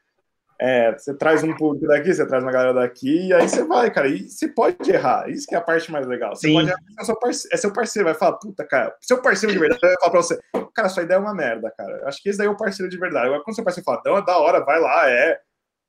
é, 0.62 0.92
você 0.92 1.12
traz 1.16 1.44
um 1.44 1.56
público 1.56 1.88
daqui, 1.88 2.14
você 2.14 2.24
traz 2.24 2.44
uma 2.44 2.52
galera 2.52 2.76
daqui, 2.76 3.30
e 3.30 3.34
aí 3.34 3.50
você 3.50 3.64
vai, 3.64 3.90
cara. 3.90 4.08
E 4.08 4.30
você 4.30 4.48
pode 4.48 4.78
errar. 4.92 5.28
Isso 5.28 5.48
que 5.48 5.56
é 5.56 5.58
a 5.58 5.62
parte 5.62 5.92
mais 5.92 6.06
legal. 6.06 6.36
Você 6.36 6.50
Sim. 6.50 6.54
pode 6.54 6.70
errar, 6.70 6.80
é 7.00 7.04
seu, 7.04 7.20
parceiro, 7.20 7.56
é 7.56 7.58
seu 7.58 7.74
parceiro, 7.74 8.06
vai 8.08 8.14
falar, 8.14 8.38
puta, 8.38 8.64
cara, 8.64 8.96
seu 9.02 9.20
parceiro 9.24 9.52
de 9.52 9.60
verdade 9.60 9.82
vai 9.82 9.96
falar 10.00 10.12
pra 10.12 10.22
você, 10.22 10.40
cara, 10.76 10.88
sua 10.90 11.02
ideia 11.02 11.18
é 11.18 11.20
uma 11.20 11.34
merda, 11.34 11.74
cara. 11.76 12.08
Acho 12.08 12.22
que 12.22 12.30
esse 12.30 12.38
daí 12.38 12.46
é 12.46 12.50
o 12.52 12.56
parceiro 12.56 12.92
de 12.92 13.00
verdade. 13.00 13.26
Agora, 13.26 13.42
quando 13.44 13.56
seu 13.56 13.64
parceiro 13.64 13.86
fala, 13.86 14.04
não, 14.06 14.18
é 14.18 14.24
da 14.24 14.38
hora, 14.38 14.64
vai 14.64 14.80
lá, 14.80 15.10
é. 15.10 15.40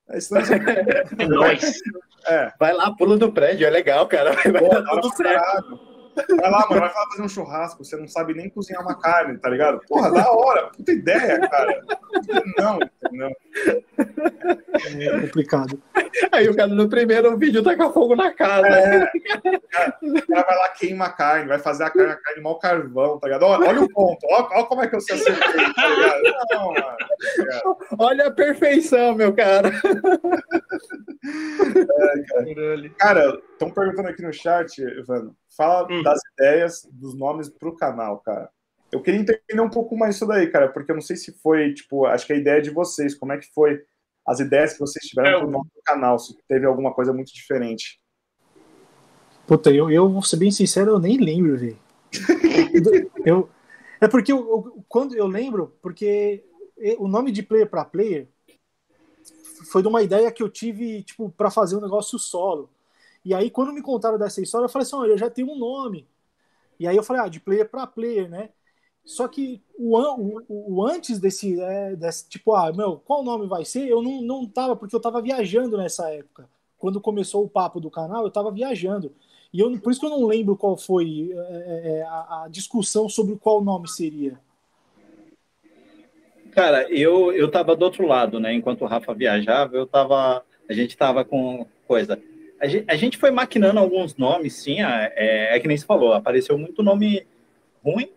É, 0.09 0.17
isso 0.17 0.33
é 0.35 1.27
nóis. 1.27 1.79
É. 2.25 2.51
Vai 2.59 2.73
lá, 2.73 2.91
pula 2.95 3.15
do 3.15 3.31
prédio, 3.31 3.67
é 3.67 3.69
legal, 3.69 4.07
cara. 4.07 4.33
Vai 4.33 4.51
Pô, 4.53 4.69
dar 4.69 5.01
tudo 5.01 5.15
certo. 5.15 5.92
Vai 6.15 6.51
lá, 6.51 6.67
mano, 6.69 6.81
vai 6.81 6.89
fazer 6.89 7.21
um 7.21 7.29
churrasco, 7.29 7.83
você 7.83 7.95
não 7.95 8.07
sabe 8.07 8.33
nem 8.33 8.49
cozinhar 8.49 8.81
uma 8.81 8.99
carne, 8.99 9.37
tá 9.37 9.49
ligado? 9.49 9.79
Porra, 9.87 10.11
da 10.11 10.31
hora, 10.31 10.67
puta 10.67 10.91
ideia, 10.91 11.39
cara. 11.49 11.81
Não, 12.57 12.79
não. 13.11 13.31
É 13.97 15.21
complicado. 15.21 15.81
Aí 16.31 16.47
o 16.49 16.55
cara 16.55 16.73
no 16.73 16.89
primeiro 16.89 17.37
vídeo 17.37 17.63
taca 17.63 17.89
fogo 17.91 18.15
na 18.15 18.31
casa. 18.33 18.67
É, 18.67 18.99
cara, 19.71 19.97
o 20.01 20.27
cara 20.27 20.47
vai 20.47 20.57
lá, 20.57 20.69
queima 20.69 21.05
a 21.05 21.09
carne, 21.11 21.47
vai 21.47 21.59
fazer 21.59 21.83
a 21.83 21.89
carne, 21.89 22.11
a 22.11 22.15
carne 22.15 22.41
mal 22.41 22.59
carvão, 22.59 23.19
tá 23.19 23.27
ligado? 23.27 23.43
Olha, 23.43 23.69
olha 23.69 23.81
o 23.81 23.89
ponto, 23.89 24.25
olha, 24.29 24.47
olha, 24.51 24.65
como 24.65 24.81
é 24.81 24.87
que 24.87 24.95
eu 24.95 25.01
se 25.01 25.13
acertei, 25.13 25.73
tá 25.73 25.87
ligado? 25.87 26.21
Não, 26.51 26.67
mano. 26.73 26.97
Tá 27.37 27.75
olha 27.99 28.27
a 28.27 28.31
perfeição, 28.31 29.15
meu 29.15 29.33
cara. 29.33 29.69
É, 31.73 32.23
cara. 32.27 32.89
cara, 32.97 33.41
estão 33.51 33.71
perguntando 33.71 34.09
aqui 34.09 34.21
no 34.21 34.33
chat, 34.33 34.81
Ivano, 34.81 35.35
fala 35.55 35.87
hum. 35.91 36.03
das 36.03 36.19
ideias, 36.33 36.87
dos 36.91 37.15
nomes 37.15 37.49
pro 37.49 37.75
canal, 37.75 38.19
cara. 38.19 38.49
Eu 38.91 39.01
queria 39.01 39.19
entender 39.19 39.61
um 39.61 39.69
pouco 39.69 39.97
mais 39.97 40.15
isso 40.15 40.25
daí, 40.27 40.47
cara, 40.47 40.69
porque 40.69 40.91
eu 40.91 40.95
não 40.95 41.01
sei 41.01 41.15
se 41.15 41.31
foi, 41.39 41.73
tipo, 41.73 42.05
acho 42.05 42.27
que 42.27 42.33
a 42.33 42.37
ideia 42.37 42.61
de 42.61 42.69
vocês, 42.69 43.15
como 43.15 43.33
é 43.33 43.37
que 43.37 43.51
foi 43.53 43.81
as 44.25 44.39
ideias 44.39 44.73
que 44.73 44.79
vocês 44.79 45.05
tiveram 45.05 45.37
é, 45.37 45.39
pro 45.39 45.49
nome 45.49 45.69
do 45.75 45.81
canal, 45.83 46.17
se 46.19 46.37
teve 46.47 46.65
alguma 46.65 46.93
coisa 46.93 47.11
muito 47.11 47.33
diferente. 47.33 47.99
Puta, 49.47 49.71
eu, 49.71 49.91
eu 49.91 50.09
vou 50.09 50.21
ser 50.21 50.37
bem 50.37 50.51
sincero, 50.51 50.91
eu 50.91 50.99
nem 50.99 51.17
lembro, 51.17 51.57
velho. 51.57 51.77
eu, 53.25 53.49
é 53.99 54.07
porque 54.07 54.31
eu, 54.31 54.37
eu, 54.37 54.85
quando 54.87 55.15
eu 55.15 55.27
lembro, 55.27 55.75
porque 55.81 56.45
o 56.97 57.07
nome 57.07 57.31
de 57.31 57.43
player 57.43 57.69
para 57.69 57.83
player 57.83 58.27
foi 59.71 59.81
de 59.81 59.87
uma 59.87 60.01
ideia 60.01 60.31
que 60.31 60.43
eu 60.43 60.49
tive, 60.49 61.03
tipo, 61.03 61.29
para 61.29 61.49
fazer 61.49 61.75
um 61.75 61.81
negócio 61.81 62.19
solo. 62.19 62.69
E 63.25 63.33
aí, 63.33 63.49
quando 63.49 63.73
me 63.73 63.81
contaram 63.81 64.17
dessa 64.17 64.41
história, 64.41 64.65
eu 64.65 64.69
falei 64.69 64.85
assim: 64.85 64.95
olha, 64.95 65.11
eu 65.11 65.17
já 65.17 65.29
tenho 65.29 65.51
um 65.51 65.57
nome. 65.57 66.07
E 66.79 66.87
aí 66.87 66.95
eu 66.95 67.03
falei: 67.03 67.21
ah, 67.21 67.27
de 67.27 67.39
player 67.39 67.69
para 67.69 67.87
player, 67.87 68.29
né? 68.29 68.49
Só 69.05 69.27
que 69.27 69.61
o, 69.77 69.97
o, 69.97 70.43
o 70.49 70.85
antes 70.87 71.19
desse, 71.19 71.59
é, 71.59 71.95
desse, 71.95 72.27
tipo, 72.29 72.55
ah, 72.55 72.71
meu, 72.71 72.97
qual 72.97 73.23
nome 73.23 73.47
vai 73.47 73.65
ser? 73.65 73.87
Eu 73.87 74.01
não, 74.01 74.21
não 74.21 74.47
tava, 74.47 74.75
porque 74.75 74.95
eu 74.95 74.99
tava 74.99 75.21
viajando 75.21 75.77
nessa 75.77 76.09
época. 76.09 76.49
Quando 76.77 77.01
começou 77.01 77.43
o 77.43 77.49
papo 77.49 77.79
do 77.79 77.91
canal, 77.91 78.23
eu 78.23 78.31
tava 78.31 78.51
viajando. 78.51 79.13
E 79.53 79.59
eu, 79.59 79.77
por 79.79 79.91
isso 79.91 79.99
que 79.99 80.05
eu 80.05 80.09
não 80.09 80.25
lembro 80.25 80.57
qual 80.57 80.77
foi 80.77 81.31
é, 81.31 81.37
é, 81.37 81.97
é 81.97 82.03
a, 82.03 82.43
a, 82.43 82.47
discussão 82.49 83.07
sobre 83.07 83.35
qual 83.35 83.63
nome 83.63 83.87
seria. 83.87 84.39
Cara, 86.51 86.89
eu, 86.91 87.31
eu 87.31 87.49
tava 87.51 87.75
do 87.75 87.83
outro 87.83 88.07
lado, 88.07 88.39
né? 88.39 88.53
Enquanto 88.53 88.83
o 88.83 88.87
Rafa 88.87 89.13
viajava, 89.13 89.75
eu 89.75 89.85
tava. 89.85 90.43
A 90.69 90.73
gente 90.73 90.95
tava 90.95 91.25
com 91.25 91.65
coisa. 91.87 92.19
A 92.63 92.67
gente, 92.67 92.85
a 92.87 92.95
gente 92.95 93.17
foi 93.17 93.29
maquinando 93.29 93.77
alguns 93.77 94.15
nomes, 94.15 94.53
sim. 94.55 94.77
É, 94.81 95.55
é 95.55 95.59
que 95.59 95.67
nem 95.67 95.75
se 95.75 95.85
falou, 95.85 96.13
apareceu 96.13 96.57
muito 96.57 96.81
nome 96.81 97.27
ruim 97.83 98.09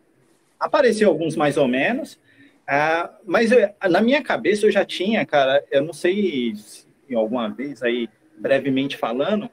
Apareceu 0.59 1.09
alguns 1.09 1.37
mais 1.37 1.57
ou 1.59 1.69
menos, 1.69 2.15
uh, 2.15 3.11
mas 3.27 3.53
eu, 3.53 3.69
na 3.91 4.01
minha 4.01 4.23
cabeça 4.23 4.65
eu 4.65 4.71
já 4.71 4.87
tinha, 4.87 5.25
cara, 5.27 5.63
eu 5.71 5.83
não 5.83 5.93
sei 5.93 6.55
se 6.57 6.87
alguma 7.15 7.49
vez 7.49 7.83
aí, 7.83 8.09
brevemente 8.39 8.97
falando, 8.97 9.51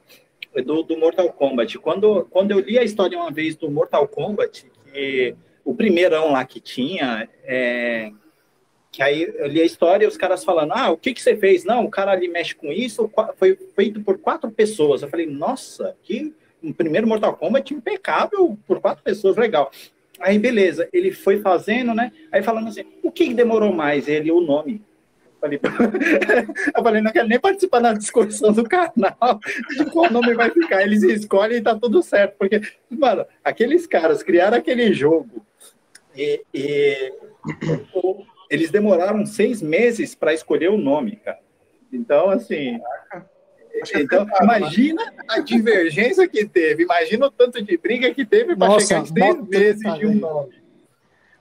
do, 0.65 0.81
do, 0.83 0.97
Mortal 0.97 1.31
Kombat. 1.33 1.77
Quando, 1.79 2.25
quando 2.31 2.51
eu 2.51 2.59
li 2.59 2.79
a 2.79 2.83
história 2.83 3.17
uma 3.17 3.31
vez 3.31 3.55
do 3.57 3.69
Mortal 3.69 4.07
Kombat, 4.07 4.65
que 4.93 5.35
o 5.65 5.75
primeirão 5.75 6.31
lá 6.31 6.45
que 6.45 6.61
tinha, 6.61 7.27
é, 7.43 8.11
que 8.93 9.01
aí 9.01 9.23
eu 9.23 9.47
li 9.47 9.59
a 9.59 9.65
história 9.65 10.05
e 10.05 10.07
os 10.07 10.15
caras 10.15 10.43
falando, 10.45 10.71
ah, 10.73 10.91
o 10.91 10.97
que, 10.97 11.15
que 11.15 11.21
você 11.21 11.35
fez? 11.35 11.65
Não, 11.65 11.83
o 11.83 11.89
cara 11.89 12.11
ali 12.11 12.27
mexe 12.27 12.53
com 12.53 12.71
isso, 12.71 13.11
foi 13.37 13.57
feito 13.75 13.99
por 14.01 14.19
quatro 14.19 14.51
pessoas. 14.51 15.01
Eu 15.01 15.09
falei, 15.09 15.25
nossa, 15.25 15.97
que 16.03 16.31
primeiro 16.77 17.07
Mortal 17.07 17.35
Kombat 17.35 17.73
impecável 17.73 18.55
por 18.67 18.79
quatro 18.79 19.03
pessoas, 19.03 19.35
legal. 19.35 19.71
Aí, 20.19 20.37
beleza, 20.37 20.87
ele 20.93 21.11
foi 21.11 21.39
fazendo, 21.39 21.95
né? 21.95 22.11
Aí 22.31 22.43
falando 22.43 22.67
assim, 22.67 22.85
o 23.01 23.11
que 23.11 23.33
demorou 23.33 23.73
mais? 23.73 24.07
Ele, 24.07 24.31
o 24.31 24.39
nome. 24.39 24.79
Falei, 25.41 25.59
eu 26.77 26.83
falei, 26.83 27.01
não 27.01 27.11
quero 27.11 27.27
nem 27.27 27.39
participar 27.39 27.79
da 27.79 27.93
discussão 27.93 28.53
do 28.53 28.63
canal 28.63 29.39
de 29.75 29.85
qual 29.91 30.11
nome 30.11 30.35
vai 30.35 30.51
ficar. 30.51 30.83
Eles 30.83 31.01
escolhem 31.01 31.57
e 31.57 31.61
tá 31.61 31.75
tudo 31.75 32.03
certo. 32.03 32.35
Porque, 32.37 32.61
mano, 32.91 33.25
aqueles 33.43 33.87
caras 33.87 34.21
criaram 34.21 34.55
aquele 34.55 34.93
jogo 34.93 35.43
e, 36.15 36.43
e 36.53 37.11
eles 38.53 38.69
demoraram 38.69 39.25
seis 39.25 39.61
meses 39.61 40.13
para 40.13 40.33
escolher 40.33 40.69
o 40.69 40.77
nome, 40.77 41.15
cara. 41.15 41.39
Então, 41.91 42.29
assim, 42.29 42.79
então, 43.95 44.27
imagina 44.41 45.11
a 45.27 45.39
divergência 45.39 46.27
que 46.27 46.45
teve, 46.45 46.83
imagina 46.83 47.25
o 47.25 47.31
tanto 47.31 47.61
de 47.63 47.75
briga 47.77 48.13
que 48.13 48.23
teve 48.23 48.55
para 48.55 48.79
chegar 48.79 49.01
em 49.01 49.05
seis 49.05 49.47
meses 49.47 49.93
de 49.95 50.05
um 50.05 50.13
nome. 50.13 50.62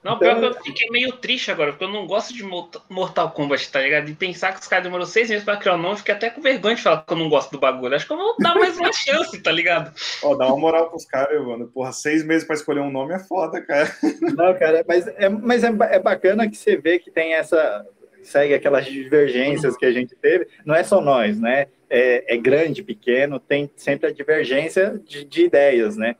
Não, 0.03 0.18
pior 0.18 0.36
então... 0.36 0.53
que 0.53 0.59
eu 0.59 0.64
fiquei 0.64 0.90
meio 0.90 1.12
triste 1.12 1.50
agora, 1.50 1.72
porque 1.72 1.84
eu 1.84 1.88
não 1.88 2.07
gosto 2.07 2.34
de 2.34 2.42
Mortal 2.42 3.30
Kombat, 3.30 3.70
tá 3.70 3.80
ligado? 3.80 4.07
De 4.07 4.14
pensar 4.14 4.53
que 4.53 4.61
os 4.61 4.66
caras 4.66 4.84
demoraram 4.84 5.09
seis 5.09 5.28
meses 5.28 5.44
pra 5.44 5.57
criar 5.57 5.74
o 5.74 5.78
nome, 5.78 5.98
fiquei 5.98 6.14
até 6.14 6.30
com 6.30 6.40
vergonha 6.40 6.74
de 6.74 6.82
falar 6.82 7.05
que 7.05 7.12
eu 7.12 7.16
não 7.16 7.28
gosto 7.28 7.53
do 7.53 7.59
bagulho. 7.59 7.94
Acho 7.94 8.07
que 8.07 8.12
eu 8.12 8.16
vou 8.16 8.34
dar 8.38 8.55
mais 8.55 8.76
uma 8.76 8.90
chance, 8.92 9.40
tá 9.40 9.53
ligado? 9.53 9.94
Ó, 10.22 10.34
dá 10.34 10.46
uma 10.46 10.59
moral 10.59 10.90
pros 10.90 11.05
caras, 11.05 11.40
mano. 11.44 11.68
Porra, 11.68 11.92
seis 11.92 12.24
meses 12.24 12.46
pra 12.46 12.57
escolher 12.57 12.80
um 12.80 12.90
nome 12.90 13.14
é 13.14 13.18
foda, 13.18 13.61
cara. 13.61 13.94
Não, 14.20 14.55
cara, 14.59 14.84
mas 14.86 15.07
é, 15.07 15.28
mas 15.28 15.62
é, 15.64 15.72
é 15.90 15.98
bacana 15.98 16.48
que 16.48 16.57
você 16.57 16.76
vê 16.76 16.98
que 16.98 17.11
tem 17.11 17.34
essa. 17.34 17.86
segue 18.22 18.55
aquelas 18.55 18.86
divergências 18.86 19.76
que 19.76 19.86
a 19.86 19.92
gente 19.92 20.16
teve. 20.16 20.48
Não 20.64 20.74
é 20.74 20.82
só 20.82 21.00
nós, 21.00 21.38
né? 21.38 21.68
é, 21.92 22.34
é 22.34 22.36
grande, 22.38 22.82
pequeno, 22.82 23.39
tem 23.39 23.70
sempre 23.77 24.09
a 24.09 24.12
divergência 24.12 24.98
de, 25.05 25.27
de 25.27 25.44
ideias, 25.44 25.94
né? 25.94 26.16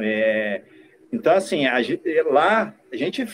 É, 0.00 0.62
então, 1.12 1.34
assim, 1.34 1.66
a, 1.66 1.76
lá 2.30 2.74
a 2.90 2.96
gente 2.96 3.26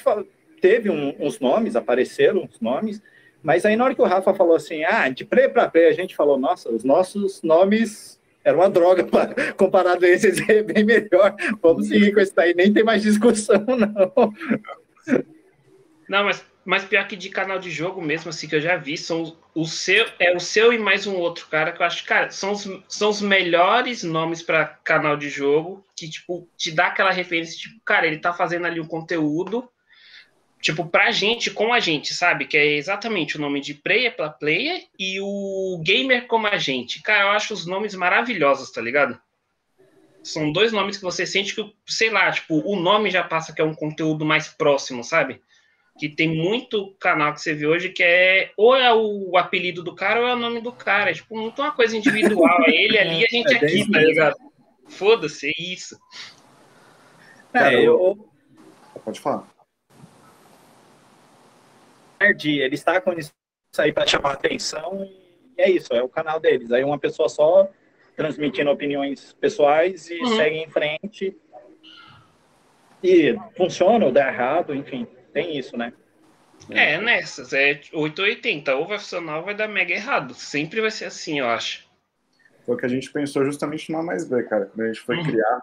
teve 0.60 0.90
um, 0.90 1.14
uns 1.20 1.38
nomes, 1.38 1.76
apareceram 1.76 2.42
uns 2.42 2.60
nomes, 2.60 3.00
mas 3.42 3.64
aí 3.64 3.76
na 3.76 3.84
hora 3.84 3.94
que 3.94 4.02
o 4.02 4.06
Rafa 4.06 4.34
falou 4.34 4.56
assim, 4.56 4.84
ah, 4.84 5.08
de 5.08 5.24
pré 5.24 5.48
para 5.48 5.68
pré, 5.68 5.86
a 5.86 5.92
gente 5.92 6.16
falou, 6.16 6.38
nossa, 6.38 6.68
os 6.70 6.82
nossos 6.82 7.40
nomes 7.42 8.20
eram 8.42 8.58
uma 8.58 8.68
droga 8.68 9.04
pra, 9.06 9.52
comparado 9.54 10.04
a 10.04 10.08
esses, 10.08 10.46
é 10.48 10.62
bem 10.62 10.84
melhor. 10.84 11.34
Vamos 11.62 11.88
seguir 11.88 12.12
com 12.12 12.20
esse 12.20 12.34
daí, 12.34 12.54
nem 12.54 12.72
tem 12.72 12.82
mais 12.82 13.02
discussão, 13.02 13.64
não. 13.64 14.32
Não, 16.08 16.24
mas 16.24 16.44
mas 16.68 16.84
pior 16.84 17.08
que 17.08 17.16
de 17.16 17.30
canal 17.30 17.58
de 17.58 17.70
jogo 17.70 18.02
mesmo, 18.02 18.28
assim, 18.28 18.46
que 18.46 18.54
eu 18.54 18.60
já 18.60 18.76
vi, 18.76 18.98
são 18.98 19.34
o 19.54 19.64
seu, 19.64 20.06
é 20.18 20.36
o 20.36 20.38
seu 20.38 20.70
e 20.70 20.78
mais 20.78 21.06
um 21.06 21.14
outro 21.14 21.46
cara 21.46 21.72
que 21.72 21.80
eu 21.80 21.86
acho, 21.86 22.04
cara, 22.04 22.30
são 22.30 22.52
os, 22.52 22.68
são 22.86 23.08
os 23.08 23.22
melhores 23.22 24.02
nomes 24.02 24.42
para 24.42 24.66
canal 24.66 25.16
de 25.16 25.30
jogo, 25.30 25.82
que, 25.96 26.10
tipo, 26.10 26.46
te 26.58 26.70
dá 26.70 26.88
aquela 26.88 27.10
referência, 27.10 27.56
tipo, 27.56 27.80
cara, 27.86 28.06
ele 28.06 28.18
tá 28.18 28.34
fazendo 28.34 28.66
ali 28.66 28.78
um 28.80 28.86
conteúdo, 28.86 29.66
tipo, 30.60 30.84
pra 30.84 31.10
gente, 31.10 31.50
com 31.50 31.72
a 31.72 31.80
gente, 31.80 32.12
sabe? 32.12 32.44
Que 32.44 32.58
é 32.58 32.76
exatamente 32.76 33.38
o 33.38 33.40
nome 33.40 33.62
de 33.62 33.72
player 33.72 34.14
pra 34.14 34.28
player 34.28 34.84
e 34.98 35.18
o 35.22 35.80
gamer 35.82 36.26
como 36.26 36.48
a 36.48 36.58
gente. 36.58 37.00
Cara, 37.00 37.22
eu 37.22 37.30
acho 37.30 37.54
os 37.54 37.64
nomes 37.64 37.94
maravilhosos, 37.94 38.70
tá 38.70 38.82
ligado? 38.82 39.18
São 40.22 40.52
dois 40.52 40.70
nomes 40.70 40.98
que 40.98 41.02
você 41.02 41.24
sente 41.24 41.54
que, 41.54 41.74
sei 41.86 42.10
lá, 42.10 42.30
tipo, 42.30 42.60
o 42.70 42.78
nome 42.78 43.10
já 43.10 43.24
passa 43.24 43.54
que 43.54 43.62
é 43.62 43.64
um 43.64 43.74
conteúdo 43.74 44.26
mais 44.26 44.48
próximo, 44.48 45.02
sabe? 45.02 45.40
Que 45.98 46.08
tem 46.08 46.28
muito 46.28 46.94
canal 47.00 47.34
que 47.34 47.40
você 47.40 47.52
vê 47.52 47.66
hoje 47.66 47.88
que 47.88 48.04
é 48.04 48.52
ou 48.56 48.74
é 48.74 48.94
o 48.94 49.36
apelido 49.36 49.82
do 49.82 49.94
cara 49.94 50.20
ou 50.20 50.28
é 50.28 50.32
o 50.32 50.38
nome 50.38 50.60
do 50.60 50.72
cara. 50.72 51.10
É 51.10 51.14
tipo, 51.14 51.36
muito 51.36 51.60
uma 51.60 51.72
coisa 51.72 51.96
individual. 51.96 52.62
É 52.64 52.70
ele 52.70 52.98
ali, 52.98 53.24
a 53.24 53.28
gente 53.28 53.52
é 53.52 53.56
aqui, 53.56 53.90
tá 53.90 53.98
ligado? 53.98 54.36
Foda-se, 54.86 55.48
é 55.48 55.62
isso. 55.62 55.98
É, 57.52 57.58
cara, 57.58 57.82
eu... 57.82 58.30
Pode 59.04 59.20
falar. 59.20 59.48
Ele 62.20 62.74
está 62.74 63.00
com 63.00 63.12
isso 63.12 63.32
aí 63.76 63.92
para 63.92 64.06
chamar 64.06 64.32
atenção 64.32 65.04
e 65.04 65.60
é 65.60 65.70
isso, 65.70 65.92
é 65.92 66.02
o 66.02 66.08
canal 66.08 66.38
deles. 66.38 66.70
Aí 66.70 66.84
uma 66.84 66.98
pessoa 66.98 67.28
só 67.28 67.68
transmitindo 68.16 68.70
opiniões 68.70 69.32
pessoais 69.34 70.08
e 70.10 70.20
uhum. 70.20 70.36
segue 70.36 70.56
em 70.58 70.68
frente. 70.68 71.36
E 73.02 73.36
funciona 73.56 74.06
ou 74.06 74.12
dá 74.12 74.28
errado, 74.28 74.74
enfim 74.74 75.06
tem 75.42 75.56
isso, 75.56 75.76
né? 75.76 75.92
É, 76.70 77.00
nessas, 77.00 77.52
é 77.52 77.80
880. 77.92 78.74
Ou 78.74 78.86
vai 78.86 78.98
funcionar 78.98 79.38
ou 79.38 79.44
vai 79.44 79.54
dar 79.54 79.68
mega 79.68 79.94
errado. 79.94 80.34
Sempre 80.34 80.80
vai 80.80 80.90
ser 80.90 81.04
assim, 81.06 81.38
eu 81.38 81.46
acho. 81.46 81.86
Foi 82.66 82.74
o 82.74 82.78
que 82.78 82.86
a 82.86 82.88
gente 82.88 83.10
pensou 83.10 83.44
justamente 83.44 83.90
no 83.92 83.98
A 83.98 84.02
mais 84.02 84.24
B, 84.24 84.42
cara. 84.42 84.66
Quando 84.66 84.84
a 84.84 84.88
gente 84.88 85.00
foi 85.00 85.16
uhum. 85.16 85.24
criar. 85.24 85.62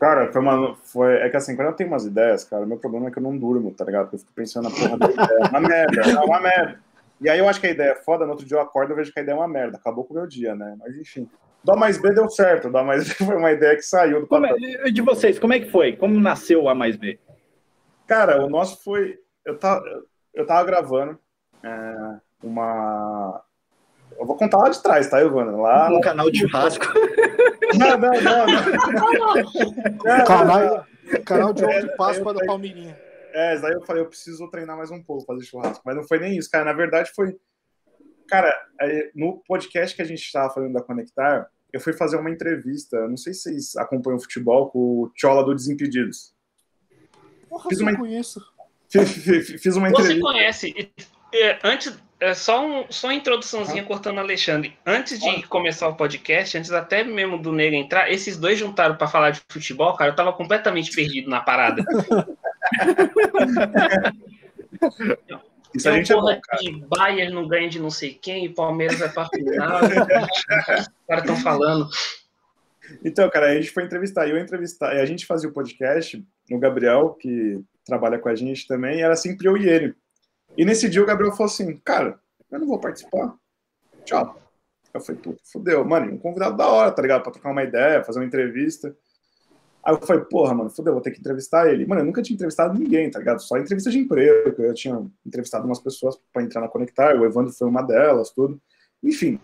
Cara, 0.00 0.32
foi 0.32 0.40
uma. 0.40 0.74
Foi, 0.76 1.16
é 1.16 1.28
que 1.28 1.36
assim, 1.36 1.54
quando 1.54 1.68
eu 1.68 1.74
tenho 1.74 1.90
umas 1.90 2.06
ideias, 2.06 2.42
cara, 2.44 2.64
meu 2.64 2.78
problema 2.78 3.08
é 3.08 3.10
que 3.10 3.18
eu 3.18 3.22
não 3.22 3.36
durmo, 3.36 3.70
tá 3.70 3.84
ligado? 3.84 4.04
Porque 4.04 4.16
eu 4.16 4.20
fico 4.20 4.32
pensando 4.32 4.64
na 4.64 4.70
porra 4.70 4.96
da 4.96 5.06
ideia. 5.12 5.50
Uma 5.50 5.60
merda, 5.60 6.00
é 6.00 6.20
uma 6.20 6.40
merda. 6.40 6.80
E 7.20 7.28
aí 7.28 7.38
eu 7.38 7.46
acho 7.46 7.60
que 7.60 7.66
a 7.66 7.70
ideia 7.70 7.90
é 7.90 7.96
foda, 7.96 8.24
no 8.24 8.30
outro 8.30 8.46
dia 8.46 8.56
eu 8.56 8.62
acordo 8.62 8.94
e 8.94 8.96
vejo 8.96 9.12
que 9.12 9.20
a 9.20 9.22
ideia 9.22 9.34
é 9.34 9.38
uma 9.38 9.46
merda. 9.46 9.76
Acabou 9.76 10.04
com 10.04 10.14
o 10.14 10.16
meu 10.16 10.26
dia, 10.26 10.54
né? 10.54 10.74
Mas 10.78 10.96
enfim. 10.96 11.28
Dó 11.62 11.76
mais 11.76 12.00
B 12.00 12.14
deu 12.14 12.28
certo. 12.30 12.70
Dó 12.70 12.82
mais 12.82 13.06
B 13.06 13.14
foi 13.14 13.36
uma 13.36 13.52
ideia 13.52 13.76
que 13.76 13.82
saiu 13.82 14.22
do 14.22 14.26
papel. 14.26 14.56
É, 14.58 14.90
de 14.90 15.02
vocês, 15.02 15.38
como 15.38 15.52
é 15.52 15.60
que 15.60 15.70
foi? 15.70 15.94
Como 15.94 16.18
nasceu 16.18 16.62
o 16.62 16.68
A 16.70 16.74
mais 16.74 16.96
B? 16.96 17.18
Cara, 18.10 18.44
o 18.44 18.50
nosso 18.50 18.82
foi. 18.82 19.20
Eu 19.44 19.56
tava, 19.56 19.84
eu 20.34 20.44
tava 20.44 20.64
gravando 20.64 21.16
é, 21.62 22.20
uma. 22.42 23.40
Eu 24.18 24.26
vou 24.26 24.36
contar 24.36 24.58
lá 24.58 24.68
de 24.68 24.82
trás, 24.82 25.08
tá, 25.08 25.22
Ivana? 25.22 25.52
Lá 25.52 25.88
no 25.88 26.00
canal 26.00 26.28
de 26.28 26.40
churrasco. 26.40 26.84
Não, 27.78 27.96
não, 27.96 28.10
não. 28.20 28.46
não. 28.48 30.24
Canal, 30.26 30.86
canal 31.24 31.52
de 31.52 31.64
ovo 31.64 31.80
de 31.82 31.96
Páscoa 31.96 32.34
da 32.34 32.44
Palmeirinha. 32.44 32.98
É, 33.32 33.56
daí 33.60 33.74
eu 33.74 33.82
falei, 33.82 34.02
eu 34.02 34.08
preciso 34.08 34.50
treinar 34.50 34.76
mais 34.76 34.90
um 34.90 35.00
pouco, 35.00 35.24
fazer 35.24 35.44
churrasco. 35.44 35.80
Mas 35.86 35.94
não 35.94 36.02
foi 36.02 36.18
nem 36.18 36.36
isso, 36.36 36.50
cara. 36.50 36.64
Na 36.64 36.72
verdade, 36.72 37.12
foi. 37.14 37.38
Cara, 38.28 38.52
no 39.14 39.40
podcast 39.46 39.94
que 39.94 40.02
a 40.02 40.04
gente 40.04 40.20
estava 40.20 40.52
falando 40.52 40.72
da 40.72 40.82
Conectar, 40.82 41.48
eu 41.72 41.80
fui 41.80 41.92
fazer 41.92 42.16
uma 42.16 42.30
entrevista. 42.30 43.06
Não 43.06 43.16
sei 43.16 43.32
se 43.32 43.42
vocês 43.42 43.76
acompanham 43.76 44.16
o 44.16 44.20
futebol 44.20 44.68
com 44.68 44.78
o 44.78 45.12
Chola 45.14 45.44
do 45.44 45.54
Desimpedidos. 45.54 46.34
Porra, 47.50 47.68
fiz 47.68 47.80
uma... 47.80 47.96
conheço. 47.96 48.40
Fiz 48.88 49.76
uma 49.76 49.90
entrevista. 49.90 50.14
Você 50.14 50.20
conhece. 50.20 50.92
Antes, 51.62 51.98
é 52.20 52.32
só, 52.32 52.64
um, 52.64 52.84
só 52.90 53.08
uma 53.08 53.14
introduçãozinha 53.14 53.82
ah. 53.82 53.86
cortando 53.86 54.18
Alexandre. 54.18 54.76
Antes 54.86 55.18
de 55.18 55.28
ah. 55.28 55.42
começar 55.48 55.88
o 55.88 55.96
podcast, 55.96 56.56
antes 56.56 56.70
até 56.70 57.02
mesmo 57.02 57.36
do 57.38 57.52
Nego 57.52 57.74
entrar, 57.74 58.10
esses 58.10 58.36
dois 58.36 58.58
juntaram 58.58 58.94
para 58.96 59.08
falar 59.08 59.30
de 59.30 59.40
futebol, 59.48 59.94
cara. 59.94 60.12
Eu 60.12 60.16
tava 60.16 60.32
completamente 60.32 60.94
perdido 60.94 61.28
na 61.28 61.40
parada. 61.40 61.84
Isso 65.74 65.88
a 65.88 65.92
gente 65.92 66.12
é 66.12 66.14
porra 66.16 66.40
é 66.52 66.56
de 66.56 66.72
Bayern 66.86 67.32
não 67.32 67.46
ganha 67.46 67.68
de 67.68 67.78
não 67.78 67.90
sei 67.90 68.12
quem, 68.12 68.44
e 68.44 68.48
Palmeiras 68.48 68.98
vai 68.98 69.08
pra 69.08 69.28
final. 69.28 69.80
Os 69.82 70.88
caras 71.06 71.24
estão 71.24 71.36
falando. 71.36 71.88
Então, 73.04 73.30
cara, 73.30 73.52
a 73.52 73.54
gente 73.54 73.70
foi 73.70 73.84
entrevistar, 73.84 74.28
eu 74.28 74.36
entrevistar, 74.36 74.96
e 74.96 75.00
a 75.00 75.06
gente 75.06 75.24
fazia 75.26 75.48
o 75.48 75.52
podcast 75.52 76.22
no 76.50 76.58
Gabriel, 76.58 77.10
que 77.14 77.62
trabalha 77.84 78.18
com 78.18 78.28
a 78.28 78.34
gente 78.34 78.66
também, 78.66 79.02
era 79.02 79.16
sempre 79.16 79.48
eu 79.48 79.56
e 79.56 79.68
ele. 79.68 79.94
E 80.56 80.64
nesse 80.64 80.88
dia 80.88 81.02
o 81.02 81.06
Gabriel 81.06 81.32
falou 81.32 81.46
assim, 81.46 81.76
cara, 81.84 82.18
eu 82.50 82.58
não 82.58 82.66
vou 82.66 82.78
participar. 82.78 83.34
Tchau. 84.04 84.40
Eu 84.92 85.00
falei, 85.00 85.20
puta, 85.20 85.40
fudeu, 85.44 85.84
mano, 85.84 86.12
um 86.12 86.18
convidado 86.18 86.56
da 86.56 86.66
hora, 86.66 86.90
tá 86.90 87.00
ligado? 87.00 87.22
Pra 87.22 87.30
trocar 87.30 87.50
uma 87.50 87.62
ideia, 87.62 88.02
fazer 88.02 88.18
uma 88.18 88.24
entrevista. 88.24 88.96
Aí 89.84 89.94
eu 89.94 90.00
falei, 90.00 90.24
porra, 90.24 90.52
mano, 90.52 90.68
fudeu, 90.68 90.92
vou 90.92 91.00
ter 91.00 91.12
que 91.12 91.20
entrevistar 91.20 91.72
ele. 91.72 91.86
Mano, 91.86 92.00
eu 92.00 92.04
nunca 92.04 92.20
tinha 92.20 92.34
entrevistado 92.34 92.78
ninguém, 92.78 93.10
tá 93.10 93.18
ligado? 93.18 93.40
Só 93.40 93.56
entrevista 93.56 93.90
de 93.90 93.98
emprego, 93.98 94.60
eu 94.62 94.74
tinha 94.74 95.06
entrevistado 95.24 95.64
umas 95.64 95.78
pessoas 95.78 96.18
para 96.32 96.42
entrar 96.42 96.60
na 96.60 96.68
Conectar, 96.68 97.16
o 97.16 97.24
Evandro 97.24 97.52
foi 97.52 97.68
uma 97.68 97.82
delas, 97.82 98.30
tudo. 98.30 98.60
Enfim, 99.02 99.40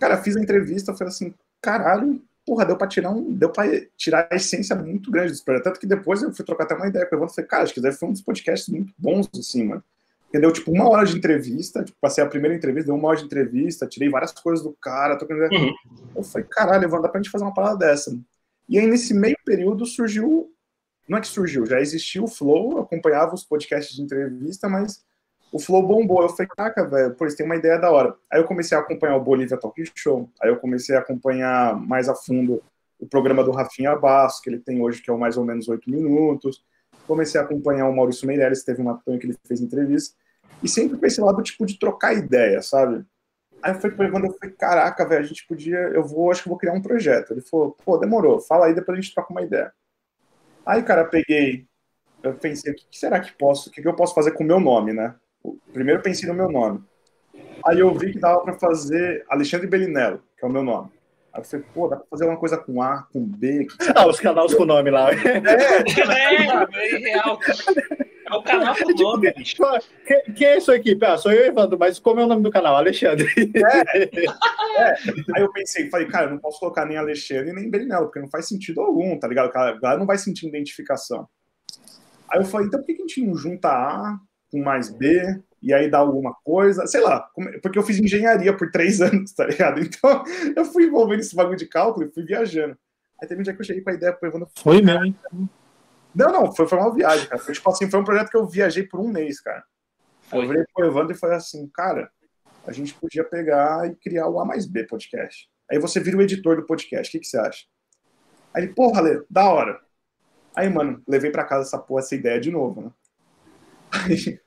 cara, 0.00 0.16
fiz 0.16 0.36
a 0.36 0.40
entrevista, 0.40 0.94
falei 0.94 1.12
assim, 1.12 1.34
caralho, 1.60 2.20
porra, 2.44 2.64
deu 2.64 2.76
pra 2.76 2.86
tirar 2.86 3.10
um, 3.10 3.32
deu 3.32 3.50
pra 3.50 3.64
tirar 3.96 4.28
a 4.30 4.36
essência 4.36 4.74
muito 4.76 5.10
grande 5.10 5.32
do 5.32 5.44
projeto. 5.44 5.64
Tanto 5.64 5.80
que 5.80 5.86
depois 5.86 6.22
eu 6.22 6.32
fui 6.32 6.44
trocar 6.44 6.64
até 6.64 6.74
uma 6.74 6.88
ideia 6.88 7.06
com 7.06 7.14
o 7.14 7.18
Evandro, 7.18 7.34
falei, 7.34 7.48
cara, 7.48 7.62
acho 7.64 7.74
que 7.74 7.92
foi 7.92 8.08
um 8.08 8.12
dos 8.12 8.22
podcasts 8.22 8.68
muito 8.68 8.92
bons, 8.98 9.28
assim, 9.38 9.64
mano. 9.64 9.82
Entendeu? 10.28 10.50
Tipo, 10.50 10.72
uma 10.72 10.88
hora 10.88 11.04
de 11.04 11.16
entrevista, 11.16 11.84
tipo, 11.84 11.98
passei 12.00 12.24
a 12.24 12.26
primeira 12.26 12.56
entrevista, 12.56 12.86
deu 12.86 12.94
uma 12.94 13.08
hora 13.08 13.18
de 13.18 13.24
entrevista, 13.24 13.86
tirei 13.86 14.08
várias 14.08 14.32
coisas 14.32 14.64
do 14.64 14.72
cara, 14.80 15.16
tô... 15.16 15.26
uhum. 15.26 15.74
eu 16.16 16.22
falei, 16.22 16.46
caralho, 16.50 16.84
Evandro, 16.84 17.02
dá 17.02 17.08
pra 17.08 17.20
gente 17.20 17.30
fazer 17.30 17.44
uma 17.44 17.52
parada 17.52 17.76
dessa, 17.76 18.10
mano. 18.10 18.24
E 18.68 18.78
aí, 18.78 18.86
nesse 18.86 19.12
meio 19.12 19.36
período, 19.44 19.84
surgiu. 19.84 20.50
Não 21.06 21.18
é 21.18 21.20
que 21.20 21.26
surgiu, 21.26 21.66
já 21.66 21.80
existia 21.80 22.22
o 22.22 22.28
Flow, 22.28 22.72
eu 22.72 22.78
acompanhava 22.78 23.34
os 23.34 23.44
podcasts 23.44 23.94
de 23.94 24.00
entrevista, 24.00 24.68
mas 24.68 25.04
o 25.52 25.58
Flow 25.58 25.86
bombou. 25.86 26.22
Eu 26.22 26.30
falei, 26.30 26.48
caraca, 26.48 26.88
velho, 26.88 27.14
por 27.14 27.26
isso 27.26 27.36
tem 27.36 27.44
uma 27.44 27.56
ideia 27.56 27.78
da 27.78 27.90
hora. 27.90 28.16
Aí 28.32 28.40
eu 28.40 28.44
comecei 28.44 28.76
a 28.76 28.80
acompanhar 28.80 29.16
o 29.16 29.22
Bolívia 29.22 29.58
Talk 29.58 29.84
Show, 29.94 30.30
aí 30.40 30.48
eu 30.48 30.56
comecei 30.56 30.96
a 30.96 31.00
acompanhar 31.00 31.78
mais 31.78 32.08
a 32.08 32.14
fundo 32.14 32.62
o 32.98 33.06
programa 33.06 33.44
do 33.44 33.50
Rafinha 33.50 33.94
Basso, 33.96 34.40
que 34.40 34.48
ele 34.48 34.58
tem 34.58 34.80
hoje, 34.80 35.02
que 35.02 35.10
é 35.10 35.12
o 35.12 35.18
mais 35.18 35.36
ou 35.36 35.44
menos 35.44 35.68
oito 35.68 35.90
minutos. 35.90 36.64
Comecei 37.06 37.38
a 37.38 37.44
acompanhar 37.44 37.88
o 37.88 37.94
Maurício 37.94 38.26
Meirelles, 38.26 38.64
teve 38.64 38.80
uma 38.80 39.00
que 39.04 39.10
ele 39.10 39.36
fez 39.44 39.60
entrevista. 39.60 40.16
E 40.62 40.68
sempre 40.68 40.96
com 40.96 41.04
esse 41.04 41.20
lado, 41.20 41.42
tipo, 41.42 41.66
de 41.66 41.78
trocar 41.78 42.14
ideia, 42.14 42.62
sabe? 42.62 43.04
Aí 43.60 43.74
fui 43.74 43.90
perguntando, 43.90 44.26
eu 44.26 44.38
falei, 44.38 44.54
caraca, 44.54 45.06
velho, 45.06 45.24
a 45.24 45.26
gente 45.26 45.46
podia, 45.46 45.78
eu 45.78 46.04
vou, 46.04 46.30
acho 46.30 46.44
que 46.44 46.48
vou 46.48 46.56
criar 46.56 46.72
um 46.72 46.82
projeto. 46.82 47.32
Ele 47.32 47.40
falou, 47.40 47.76
pô, 47.84 47.98
demorou, 47.98 48.40
fala 48.40 48.66
aí, 48.66 48.74
depois 48.74 48.96
a 48.96 49.00
gente 49.00 49.12
troca 49.12 49.32
uma 49.32 49.42
ideia. 49.42 49.72
Aí, 50.64 50.82
cara, 50.84 51.04
peguei, 51.04 51.66
eu 52.22 52.34
pensei, 52.34 52.72
o 52.72 52.74
que 52.74 52.86
será 52.92 53.18
que 53.18 53.32
posso, 53.32 53.68
o 53.68 53.72
que 53.72 53.86
eu 53.86 53.94
posso 53.94 54.14
fazer 54.14 54.30
com 54.30 54.44
o 54.44 54.46
meu 54.46 54.60
nome, 54.60 54.92
né? 54.92 55.14
Primeiro 55.72 56.02
pensei 56.02 56.28
no 56.28 56.34
meu 56.34 56.50
nome. 56.50 56.82
Aí 57.64 57.78
eu 57.78 57.94
vi 57.94 58.12
que 58.12 58.18
dava 58.18 58.40
para 58.40 58.58
fazer 58.58 59.24
Alexandre 59.28 59.66
Belinello, 59.66 60.22
que 60.36 60.44
é 60.44 60.48
o 60.48 60.52
meu 60.52 60.62
nome. 60.62 60.90
Aí 61.32 61.40
eu 61.40 61.44
falei, 61.44 61.66
pô, 61.72 61.88
dá 61.88 61.96
pra 61.96 62.06
fazer 62.10 62.26
uma 62.26 62.36
coisa 62.36 62.58
com 62.58 62.82
A, 62.82 63.04
com 63.12 63.24
B. 63.24 63.66
Ah, 63.96 64.06
os 64.06 64.20
canais 64.20 64.54
com 64.54 64.64
nome 64.66 64.90
lá. 64.90 65.10
É, 65.10 65.14
é, 65.14 66.94
é 66.94 66.98
real. 66.98 67.38
É 68.30 68.34
o 68.34 68.42
canal 68.42 68.74
com 68.76 68.84
tipo, 68.84 69.02
nome, 69.02 69.32
bicho. 69.32 69.56
Quem, 70.06 70.34
quem 70.34 70.46
é 70.46 70.58
isso 70.58 70.70
aqui? 70.70 70.98
Ah, 71.02 71.16
sou 71.16 71.32
eu, 71.32 71.46
Evandro, 71.46 71.78
mas 71.78 71.98
como 71.98 72.20
é 72.20 72.24
o 72.24 72.28
nome 72.28 72.42
do 72.42 72.50
canal? 72.50 72.76
Alexandre. 72.76 73.26
É, 73.36 74.04
é. 74.82 74.94
Aí 75.34 75.42
eu 75.42 75.50
pensei, 75.52 75.88
falei, 75.88 76.06
cara, 76.06 76.26
eu 76.26 76.30
não 76.32 76.38
posso 76.38 76.60
colocar 76.60 76.84
nem 76.84 76.98
Alexandre 76.98 77.52
nem 77.52 77.70
Belinello, 77.70 78.06
porque 78.06 78.20
não 78.20 78.28
faz 78.28 78.46
sentido 78.46 78.80
algum, 78.82 79.18
tá 79.18 79.26
ligado? 79.26 79.46
A 79.54 79.72
galera 79.72 79.98
não 79.98 80.06
vai 80.06 80.18
sentir 80.18 80.46
identificação. 80.46 81.26
Aí 82.30 82.40
eu 82.40 82.44
falei, 82.44 82.66
então 82.66 82.80
por 82.80 82.86
que 82.86 82.92
a 82.92 82.96
gente 82.96 83.24
não 83.24 83.34
junta 83.34 83.68
A 83.68 84.18
com 84.52 84.62
mais 84.62 84.90
B 84.90 85.42
e 85.62 85.72
aí 85.72 85.90
dá 85.90 85.98
alguma 85.98 86.34
coisa? 86.44 86.86
Sei 86.86 87.00
lá, 87.00 87.26
porque 87.62 87.78
eu 87.78 87.82
fiz 87.82 87.98
engenharia 87.98 88.54
por 88.54 88.70
três 88.70 89.00
anos, 89.02 89.32
tá 89.32 89.46
ligado? 89.46 89.80
Então 89.80 90.22
eu 90.54 90.64
fui 90.66 90.84
envolvendo 90.84 91.20
esse 91.20 91.34
bagulho 91.34 91.56
de 91.56 91.66
cálculo 91.66 92.06
e 92.06 92.12
fui 92.12 92.24
viajando. 92.24 92.76
Aí 93.20 93.26
teve 93.26 93.40
um 93.40 93.44
dia 93.44 93.54
que 93.54 93.60
eu 93.60 93.64
cheguei 93.64 93.82
com 93.82 93.90
a 93.90 93.94
ideia 93.94 94.12
pro 94.12 94.28
Evandro. 94.28 94.48
Foi 94.58 94.82
mesmo, 94.82 95.04
hein? 95.04 95.16
Não, 96.14 96.30
não, 96.30 96.52
foi, 96.52 96.68
foi 96.68 96.78
uma 96.78 96.94
viagem, 96.94 97.26
cara. 97.26 97.40
Foi, 97.40 97.54
tipo 97.54 97.70
assim, 97.70 97.88
foi 97.88 98.00
um 98.00 98.04
projeto 98.04 98.28
que 98.28 98.36
eu 98.36 98.46
viajei 98.46 98.82
por 98.82 99.00
um 99.00 99.08
mês, 99.08 99.40
cara. 99.40 99.64
Foi. 100.22 100.44
Eu 100.44 100.48
virei 100.48 100.64
pro 100.74 100.86
Evandro 100.86 101.12
e 101.12 101.18
falei 101.18 101.36
assim, 101.36 101.66
cara, 101.68 102.10
a 102.66 102.72
gente 102.72 102.92
podia 102.94 103.24
pegar 103.24 103.88
e 103.88 103.94
criar 103.94 104.28
o 104.28 104.40
A 104.40 104.44
mais 104.44 104.66
B 104.66 104.84
podcast. 104.84 105.48
Aí 105.70 105.78
você 105.78 106.00
vira 106.00 106.18
o 106.18 106.22
editor 106.22 106.56
do 106.56 106.66
podcast, 106.66 107.08
o 107.08 107.12
que, 107.12 107.20
que 107.20 107.26
você 107.26 107.38
acha? 107.38 107.64
Aí 108.52 108.64
ele, 108.64 108.74
porra, 108.74 109.00
Lê, 109.00 109.22
da 109.30 109.48
hora. 109.50 109.80
Aí, 110.54 110.68
mano, 110.68 111.02
levei 111.08 111.30
para 111.30 111.44
casa 111.44 111.62
essa 111.62 111.78
porra, 111.78 112.00
essa 112.00 112.14
ideia 112.14 112.38
de 112.38 112.50
novo, 112.50 112.82
né? 112.82 112.90
Aí 113.90 114.41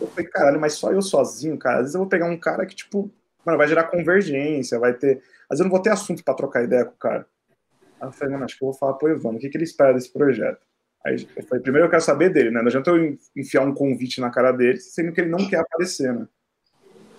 eu 0.00 0.06
falei, 0.08 0.26
caralho, 0.26 0.60
mas 0.60 0.74
só 0.74 0.92
eu 0.92 1.02
sozinho, 1.02 1.58
cara. 1.58 1.76
Às 1.76 1.82
vezes 1.82 1.94
eu 1.94 2.00
vou 2.00 2.08
pegar 2.08 2.26
um 2.26 2.38
cara 2.38 2.66
que, 2.66 2.74
tipo, 2.74 3.10
mano, 3.44 3.58
vai 3.58 3.68
gerar 3.68 3.84
convergência, 3.84 4.78
vai 4.78 4.92
ter. 4.92 5.22
Às 5.48 5.58
vezes 5.58 5.60
eu 5.60 5.64
não 5.64 5.70
vou 5.70 5.80
ter 5.80 5.90
assunto 5.90 6.24
para 6.24 6.34
trocar 6.34 6.64
ideia 6.64 6.84
com 6.84 6.94
o 6.94 6.98
cara. 6.98 7.26
Aí 8.00 8.08
eu 8.08 8.12
falei, 8.12 8.32
mano, 8.32 8.44
acho 8.44 8.58
que 8.58 8.64
eu 8.64 8.70
vou 8.70 8.78
falar 8.78 8.94
pro 8.94 9.08
Evandro, 9.08 9.38
o 9.38 9.40
que, 9.40 9.48
que 9.48 9.56
ele 9.56 9.64
espera 9.64 9.94
desse 9.94 10.12
projeto? 10.12 10.60
Aí 11.04 11.26
eu 11.36 11.42
falei, 11.44 11.62
primeiro 11.62 11.86
eu 11.86 11.90
quero 11.90 12.02
saber 12.02 12.30
dele, 12.30 12.50
né? 12.50 12.60
Não 12.60 12.66
adianta 12.66 12.90
eu 12.90 13.16
enfiar 13.36 13.62
um 13.62 13.72
convite 13.72 14.20
na 14.20 14.30
cara 14.30 14.52
dele, 14.52 14.78
sendo 14.78 15.12
que 15.12 15.20
ele 15.20 15.30
não 15.30 15.48
quer 15.48 15.60
aparecer, 15.60 16.12
né? 16.12 16.26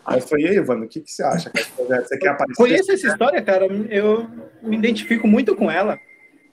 Aí 0.05 0.19
eu 0.19 0.27
falei, 0.27 0.45
e 0.45 0.49
aí, 0.49 0.55
Evandro, 0.57 0.85
o 0.85 0.87
que, 0.87 1.01
que 1.01 1.11
você 1.11 1.21
acha? 1.21 1.51
Você 1.53 2.17
quer 2.17 2.29
aparecer? 2.29 2.55
Conheço 2.55 2.91
essa 2.93 3.07
história, 3.07 3.41
cara. 3.41 3.65
Eu 3.89 4.25
me 4.61 4.77
identifico 4.77 5.27
muito 5.27 5.53
com 5.53 5.69
ela. 5.69 5.99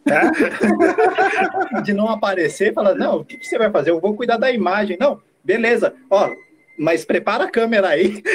É? 0.06 1.80
De 1.82 1.92
não 1.92 2.08
aparecer, 2.08 2.74
falar, 2.74 2.94
não, 2.94 3.18
o 3.18 3.24
que, 3.24 3.38
que 3.38 3.46
você 3.46 3.56
vai 3.56 3.70
fazer? 3.70 3.90
Eu 3.90 4.00
vou 4.00 4.14
cuidar 4.16 4.38
da 4.38 4.50
imagem. 4.50 4.96
Não, 5.00 5.22
beleza. 5.44 5.94
Ó, 6.10 6.30
mas 6.78 7.04
prepara 7.04 7.44
a 7.44 7.50
câmera 7.50 7.88
aí. 7.88 8.22
Tá 8.22 8.32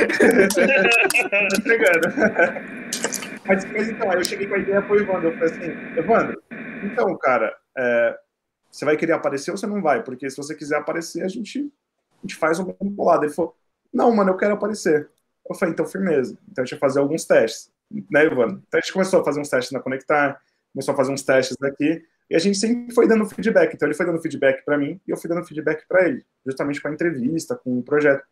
chegando. 1.63 2.07
Mas, 3.45 3.65
mas 3.65 3.89
então, 3.89 4.09
aí 4.09 4.17
eu 4.17 4.23
cheguei 4.23 4.47
com 4.47 4.55
a 4.55 4.59
ideia 4.59 4.81
pro 4.81 4.99
Evandro. 4.99 5.29
Eu 5.29 5.33
falei 5.33 5.49
assim, 5.49 5.97
Evandro, 5.97 6.41
então, 6.83 7.17
cara, 7.17 7.53
é, 7.77 8.17
você 8.71 8.85
vai 8.85 8.95
querer 8.95 9.13
aparecer 9.13 9.51
ou 9.51 9.57
você 9.57 9.67
não 9.67 9.81
vai? 9.81 10.03
Porque 10.03 10.29
se 10.29 10.37
você 10.37 10.55
quiser 10.55 10.77
aparecer, 10.77 11.23
a 11.23 11.27
gente, 11.27 11.59
a 11.59 12.21
gente 12.21 12.35
faz 12.35 12.59
um 12.59 12.73
bolado. 12.81 13.25
Ele 13.25 13.33
falou, 13.33 13.55
não, 13.93 14.15
mano, 14.15 14.31
eu 14.31 14.37
quero 14.37 14.53
aparecer. 14.53 15.09
Eu 15.49 15.55
falei, 15.55 15.73
então 15.73 15.85
firmeza. 15.85 16.37
Então 16.49 16.61
a 16.61 16.65
gente 16.65 16.79
vai 16.79 16.89
fazer 16.89 16.99
alguns 16.99 17.25
testes, 17.25 17.71
né, 18.11 18.25
Ivan? 18.25 18.61
Então 18.67 18.77
a 18.77 18.79
gente 18.79 18.93
começou 18.93 19.21
a 19.21 19.25
fazer 19.25 19.39
uns 19.39 19.49
testes 19.49 19.71
na 19.71 19.79
Conectar, 19.79 20.39
começou 20.71 20.93
a 20.93 20.97
fazer 20.97 21.11
uns 21.11 21.23
testes 21.23 21.57
daqui, 21.59 22.03
e 22.29 22.35
a 22.35 22.39
gente 22.39 22.57
sempre 22.57 22.93
foi 22.93 23.07
dando 23.07 23.25
feedback. 23.25 23.73
Então 23.73 23.87
ele 23.87 23.95
foi 23.95 24.05
dando 24.05 24.21
feedback 24.21 24.63
para 24.63 24.77
mim 24.77 24.99
e 25.07 25.11
eu 25.11 25.17
fui 25.17 25.29
dando 25.29 25.45
feedback 25.45 25.85
para 25.87 26.07
ele, 26.07 26.23
justamente 26.45 26.81
com 26.81 26.87
a 26.87 26.93
entrevista, 26.93 27.55
com 27.55 27.79
o 27.79 27.83
projeto. 27.83 28.23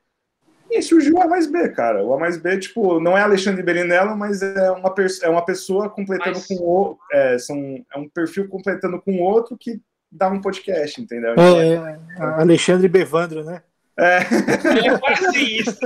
E 0.69 0.81
surgiu 0.81 1.15
o 1.15 1.21
A 1.21 1.27
mais 1.27 1.47
B, 1.47 1.69
cara. 1.69 2.03
O 2.03 2.13
A 2.13 2.19
mais 2.19 2.37
B, 2.37 2.57
tipo, 2.59 2.99
não 2.99 3.17
é 3.17 3.21
Alexandre 3.21 3.63
Belinello, 3.63 4.17
mas 4.17 4.41
é 4.41 4.69
uma, 4.71 4.93
é 5.23 5.29
uma 5.29 5.45
pessoa 5.45 5.89
completando 5.89 6.37
mas... 6.37 6.47
com 6.47 6.55
o 6.55 6.97
é, 7.11 7.37
são, 7.37 7.57
é 7.93 7.97
um 7.97 8.09
perfil 8.09 8.47
completando 8.49 9.01
com 9.01 9.13
o 9.13 9.21
outro 9.21 9.57
que 9.57 9.81
dá 10.11 10.29
um 10.29 10.41
podcast, 10.41 11.01
entendeu? 11.01 11.35
É, 11.37 11.73
é, 11.73 11.99
Alexandre 12.19 12.87
Bevandro, 12.87 13.43
né? 13.43 13.61
É. 13.99 14.17
É 14.87 14.99
quase 14.99 15.59
isso. 15.59 15.79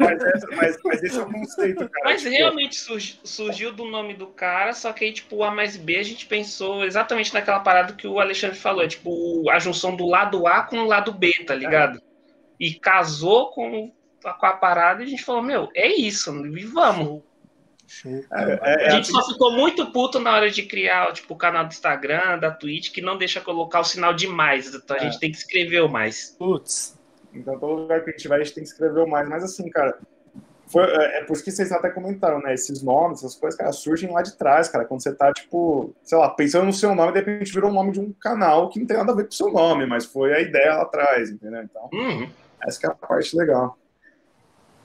mas, 0.00 0.22
essa, 0.22 0.46
mas, 0.56 0.76
mas, 0.84 1.02
esse 1.02 1.18
é 1.18 1.22
o 1.22 1.32
conceito, 1.32 1.88
cara. 1.88 2.04
Mas 2.04 2.22
tipo... 2.22 2.34
realmente 2.34 2.76
surgiu, 2.76 3.16
surgiu 3.22 3.72
do 3.72 3.84
nome 3.84 4.14
do 4.14 4.26
cara, 4.26 4.72
só 4.72 4.92
que 4.92 5.04
aí, 5.04 5.12
tipo, 5.12 5.36
o 5.36 5.44
A 5.44 5.50
mais 5.50 5.76
B 5.76 5.96
a 5.96 6.02
gente 6.02 6.26
pensou 6.26 6.84
exatamente 6.84 7.32
naquela 7.32 7.60
parada 7.60 7.92
que 7.92 8.06
o 8.08 8.18
Alexandre 8.18 8.58
falou, 8.58 8.82
é, 8.82 8.88
tipo, 8.88 9.48
a 9.48 9.58
junção 9.60 9.94
do 9.94 10.06
lado 10.06 10.46
A 10.46 10.62
com 10.62 10.78
o 10.78 10.86
lado 10.86 11.12
B, 11.12 11.32
tá 11.46 11.54
ligado? 11.54 11.98
É. 11.98 12.02
E 12.58 12.74
casou 12.74 13.50
com, 13.50 13.92
com 14.22 14.46
a 14.46 14.52
parada 14.52 15.02
e 15.02 15.06
a 15.06 15.08
gente 15.08 15.22
falou, 15.22 15.42
meu, 15.42 15.70
é 15.72 15.86
isso, 15.86 16.34
e 16.46 16.64
vamos. 16.64 17.22
É, 18.32 18.60
é, 18.62 18.86
a 18.86 18.90
gente 18.90 19.08
só 19.08 19.24
ficou 19.26 19.52
muito 19.52 19.86
puto 19.92 20.18
na 20.18 20.32
hora 20.34 20.50
de 20.50 20.62
criar 20.64 21.12
tipo, 21.12 21.34
o 21.34 21.36
canal 21.36 21.64
do 21.64 21.72
Instagram, 21.72 22.38
da 22.38 22.50
Twitch, 22.50 22.90
que 22.92 23.00
não 23.00 23.16
deixa 23.16 23.40
colocar 23.40 23.80
o 23.80 23.84
sinal 23.84 24.12
de 24.14 24.26
mais. 24.26 24.74
Então 24.74 24.96
a 24.96 25.00
gente 25.00 25.18
tem 25.20 25.30
que 25.30 25.36
escrever 25.38 25.82
o 25.82 25.88
mais. 25.88 26.34
Putz. 26.38 26.98
Então 27.32 27.58
todo 27.58 27.82
lugar 27.82 28.02
que 28.02 28.10
a 28.10 28.12
gente 28.12 28.28
vai, 28.28 28.40
a 28.40 28.44
gente 28.44 28.54
tem 28.54 28.64
que 28.64 28.70
escrever 28.70 29.00
o 29.00 29.06
mais. 29.06 29.28
Mas 29.28 29.44
assim, 29.44 29.68
cara, 29.70 29.98
Foi, 30.68 30.82
é, 30.82 31.18
é 31.18 31.24
por 31.24 31.34
isso 31.34 31.44
que 31.44 31.52
vocês 31.52 31.70
até 31.70 31.90
comentaram, 31.90 32.40
né? 32.40 32.52
Esses 32.52 32.82
nomes, 32.82 33.18
essas 33.20 33.36
coisas, 33.36 33.56
cara, 33.56 33.70
surgem 33.70 34.10
lá 34.10 34.20
de 34.20 34.36
trás, 34.36 34.68
cara. 34.68 34.84
Quando 34.84 35.00
você 35.00 35.14
tá, 35.14 35.32
tipo, 35.32 35.94
sei 36.02 36.18
lá, 36.18 36.28
pensando 36.30 36.66
no 36.66 36.72
seu 36.72 36.92
nome, 36.92 37.12
de 37.12 37.20
repente 37.20 37.52
virou 37.52 37.70
o 37.70 37.72
nome 37.74 37.92
de 37.92 38.00
um 38.00 38.12
canal 38.12 38.68
que 38.68 38.80
não 38.80 38.86
tem 38.86 38.96
nada 38.96 39.12
a 39.12 39.14
ver 39.14 39.24
com 39.24 39.30
o 39.30 39.34
seu 39.34 39.52
nome, 39.52 39.86
mas 39.86 40.04
foi 40.06 40.34
a 40.34 40.40
ideia 40.40 40.74
lá 40.74 40.82
atrás, 40.82 41.30
entendeu? 41.30 41.62
Então, 41.62 41.88
Uhum. 41.92 42.28
essa 42.66 42.80
que 42.80 42.86
é 42.86 42.90
a 42.90 42.94
parte 42.94 43.36
legal. 43.36 43.78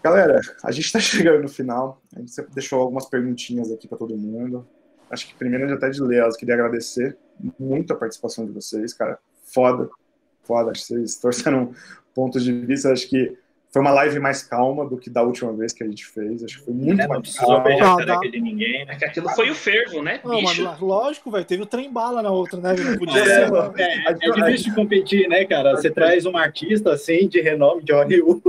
Galera, 0.04 0.42
a 0.64 0.72
gente 0.72 0.92
tá 0.92 1.00
chegando 1.00 1.44
no 1.44 1.50
final. 1.50 2.02
A 2.16 2.20
gente 2.20 2.32
sempre 2.32 2.54
deixou 2.54 2.82
algumas 2.82 3.08
perguntinhas 3.08 3.72
aqui 3.72 3.88
para 3.88 3.98
todo 3.98 4.18
mundo. 4.18 4.68
Acho 5.10 5.28
que 5.28 5.36
primeiro, 5.36 5.72
até 5.74 5.90
de 5.90 6.02
ler 6.02 6.20
elas, 6.20 6.38
queria 6.38 6.56
agradecer 6.56 7.18
muito 7.60 7.94
a 7.94 7.96
participação 7.96 8.46
de 8.46 8.52
vocês, 8.52 8.94
cara. 8.94 9.20
Foda, 9.44 9.90
foda. 10.44 10.72
Acho 10.72 10.82
que 10.82 10.88
vocês 10.88 11.16
trouxeram 11.16 11.74
pontos 12.16 12.44
de 12.44 12.54
vista. 12.54 12.92
Acho 12.92 13.08
que 13.10 13.38
foi 13.72 13.82
uma 13.82 13.92
live 13.92 14.20
mais 14.20 14.44
calma 14.44 14.86
do 14.86 14.98
que 14.98 15.10
da 15.10 15.24
última 15.24 15.54
vez 15.54 15.72
que 15.72 15.82
a 15.84 15.88
gente 15.88 16.06
fez. 16.06 16.44
Acho 16.44 16.60
que 16.60 16.66
foi 16.66 16.74
muito 16.74 17.00
É, 17.00 17.04
não 17.04 17.10
mais 17.10 17.22
precisou 17.22 17.48
calma. 17.48 17.64
beijar 17.64 17.86
Ah, 17.86 17.94
a 17.94 17.98
careca 17.98 18.14
dá. 18.22 18.30
de 18.30 18.42
ninguém, 18.42 18.86
né? 18.86 18.94
É 18.94 18.96
que 18.98 19.06
aquilo 19.06 19.30
foi 19.30 19.50
o 19.50 19.56
fervo, 19.56 20.02
né? 20.02 20.20
Não, 20.26 20.38
Bicho. 20.40 20.64
mano, 20.64 20.86
lógico, 20.86 21.32
velho. 21.32 21.46
Teve 21.46 21.64
o 21.64 21.66
trem 21.66 21.92
bala 21.92 22.22
na 22.22 22.30
outra, 22.32 22.60
né? 22.60 22.74
Não 22.78 22.98
podia 22.98 23.22
É, 23.22 23.26
ser. 23.48 23.54
é, 23.82 24.10
é 24.10 24.14
difícil 24.32 24.70
de 24.72 24.76
competir, 24.76 25.30
né, 25.30 25.46
cara? 25.46 25.72
Você 25.78 25.90
traz 25.90 26.26
um 26.26 26.36
artista 26.36 26.92
assim 26.92 27.28
de 27.30 27.40
renome 27.40 27.84
de 27.84 27.94
Hollywood. 27.94 28.42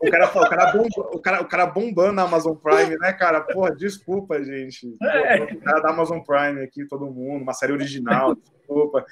O 0.00 0.10
cara, 0.10 0.26
o, 0.26 0.48
cara 0.48 0.72
bomba- 0.72 1.10
o, 1.12 1.18
cara, 1.18 1.42
o 1.42 1.44
cara 1.46 1.66
bombando 1.66 2.12
na 2.12 2.22
Amazon 2.22 2.54
Prime, 2.54 2.96
né, 2.98 3.12
cara? 3.12 3.40
Porra, 3.40 3.74
desculpa, 3.74 4.42
gente. 4.44 4.94
É. 5.02 5.42
O 5.42 5.60
cara 5.60 5.80
da 5.80 5.90
Amazon 5.90 6.20
Prime 6.20 6.62
aqui, 6.62 6.84
todo 6.86 7.06
mundo, 7.06 7.42
uma 7.42 7.52
série 7.52 7.72
original, 7.72 8.34
desculpa. 8.36 9.04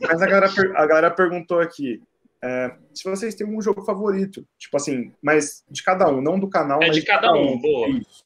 Mas 0.00 0.20
a 0.22 0.26
galera, 0.26 0.50
a 0.76 0.86
galera 0.86 1.10
perguntou 1.10 1.60
aqui 1.60 2.00
é, 2.42 2.76
se 2.92 3.08
vocês 3.08 3.34
têm 3.34 3.46
um 3.46 3.62
jogo 3.62 3.82
favorito. 3.82 4.44
Tipo 4.58 4.76
assim, 4.76 5.12
mas 5.22 5.64
de 5.70 5.82
cada 5.82 6.08
um, 6.08 6.20
não 6.20 6.38
do 6.40 6.48
canal, 6.48 6.82
É 6.82 6.88
mas 6.88 6.96
de 6.96 7.02
cada 7.02 7.32
um, 7.32 7.58
boa. 7.58 7.88
Isso. 7.88 8.24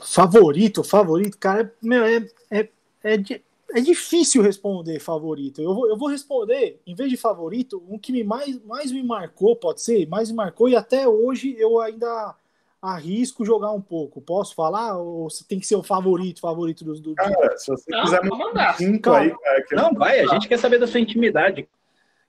Favorito, 0.00 0.82
favorito, 0.82 1.36
cara, 1.38 1.72
meu, 1.82 2.02
é, 2.02 2.26
é, 2.50 2.68
é, 3.04 3.40
é 3.74 3.80
difícil 3.80 4.42
responder 4.42 4.98
favorito. 5.00 5.60
Eu 5.60 5.74
vou, 5.74 5.88
eu 5.88 5.96
vou 5.98 6.08
responder, 6.08 6.80
em 6.86 6.94
vez 6.94 7.10
de 7.10 7.16
favorito, 7.16 7.84
um 7.88 7.98
que 7.98 8.10
me 8.10 8.24
mais, 8.24 8.58
mais 8.64 8.90
me 8.90 9.02
marcou, 9.02 9.54
pode 9.54 9.82
ser, 9.82 10.08
mais 10.08 10.30
me 10.30 10.36
marcou, 10.36 10.68
e 10.68 10.76
até 10.76 11.06
hoje 11.06 11.54
eu 11.58 11.80
ainda 11.80 12.34
arrisco 12.80 13.44
jogar 13.44 13.72
um 13.72 13.80
pouco. 13.80 14.20
Posso 14.20 14.54
falar? 14.54 14.96
Ou 14.96 15.28
você 15.28 15.44
tem 15.44 15.58
que 15.58 15.66
ser 15.66 15.76
o 15.76 15.82
favorito, 15.82 16.40
favorito 16.40 16.84
do, 16.84 16.94
do? 17.00 17.14
Cara, 17.14 17.56
se 17.58 17.70
você 17.70 17.90
Não, 17.90 18.02
quiser 18.02 18.26
vou 18.28 18.38
mandar. 18.38 18.76
cinco 18.76 19.10
aí, 19.10 19.30
cara, 19.30 19.64
Não, 19.72 19.94
vai, 19.94 20.20
a 20.20 20.26
gente 20.26 20.48
quer 20.48 20.58
saber 20.58 20.78
da 20.78 20.86
sua 20.86 21.00
intimidade. 21.00 21.68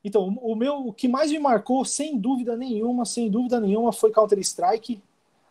Então, 0.03 0.27
o 0.41 0.55
meu, 0.55 0.87
o 0.87 0.93
que 0.93 1.07
mais 1.07 1.31
me 1.31 1.39
marcou, 1.39 1.83
sem 1.83 2.17
dúvida 2.17 2.55
nenhuma, 2.55 3.05
sem 3.05 3.29
dúvida 3.29 3.59
nenhuma, 3.59 3.91
foi 3.91 4.11
Counter-Strike. 4.11 5.01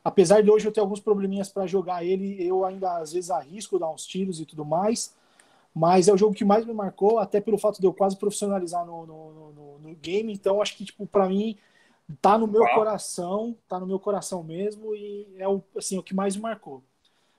Apesar 0.03 0.43
de 0.43 0.51
hoje 0.51 0.67
eu 0.67 0.73
ter 0.73 0.81
alguns 0.81 1.01
probleminhas 1.01 1.51
para 1.51 1.67
jogar 1.67 2.03
ele, 2.03 2.43
eu 2.43 2.65
ainda 2.65 2.97
às 2.99 3.13
vezes 3.13 3.31
arrisco 3.31 3.79
dar 3.79 3.91
uns 3.91 4.07
tiros 4.07 4.41
e 4.41 4.47
tudo 4.47 4.65
mais. 4.65 5.15
Mas 5.75 6.09
é 6.09 6.13
o 6.13 6.17
jogo 6.17 6.35
que 6.35 6.47
mais 6.47 6.65
me 6.65 6.73
marcou, 6.73 7.19
até 7.19 7.41
pelo 7.41 7.59
fato 7.59 7.79
de 7.79 7.87
eu 7.87 7.93
quase 7.93 8.17
profissionalizar 8.17 8.87
no, 8.87 9.07
no, 9.07 9.33
no- 9.33 9.53
no- 9.53 9.79
no 9.91 9.95
game. 9.97 10.33
Então, 10.33 10.63
acho 10.63 10.77
que, 10.77 10.85
tipo, 10.85 11.07
para 11.07 11.29
mim, 11.29 11.57
tá 12.21 12.39
no 12.39 12.47
meu 12.47 12.63
Uau. 12.63 12.75
coração, 12.75 13.57
tá 13.69 13.79
no 13.79 13.87
meu 13.87 13.99
coração 13.99 14.43
mesmo, 14.43 14.95
e 14.95 15.27
é 15.39 15.49
o, 15.49 15.63
assim, 15.77 15.99
o 15.99 16.03
que 16.03 16.15
mais 16.15 16.37
me 16.37 16.43
marcou. 16.43 16.83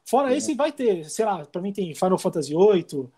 Fora 0.05 0.35
esse, 0.35 0.55
vai 0.55 0.71
ter, 0.71 1.09
sei 1.09 1.25
lá, 1.25 1.45
pra 1.45 1.61
mim 1.61 1.71
tem 1.71 1.93
Final 1.93 2.17
Fantasy 2.17 2.53
VIII, 2.55 3.09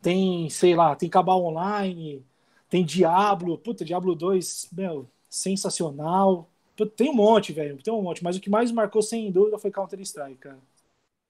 tem, 0.00 0.48
sei 0.50 0.74
lá, 0.74 0.96
tem 0.96 1.08
Cabal 1.08 1.44
Online, 1.44 2.24
tem 2.68 2.84
Diablo, 2.84 3.58
puta, 3.58 3.84
Diablo 3.84 4.14
2, 4.14 4.68
meu, 4.72 5.08
sensacional. 5.28 6.48
Puta, 6.76 6.92
Tem 6.96 7.10
um 7.10 7.14
monte, 7.14 7.52
velho, 7.52 7.76
tem 7.82 7.92
um 7.92 8.02
monte, 8.02 8.24
mas 8.24 8.36
o 8.36 8.40
que 8.40 8.48
mais 8.50 8.70
me 8.70 8.76
marcou, 8.76 9.02
sem 9.02 9.30
dúvida, 9.30 9.58
foi 9.58 9.70
Counter-Strike, 9.70 10.36
cara. 10.36 10.58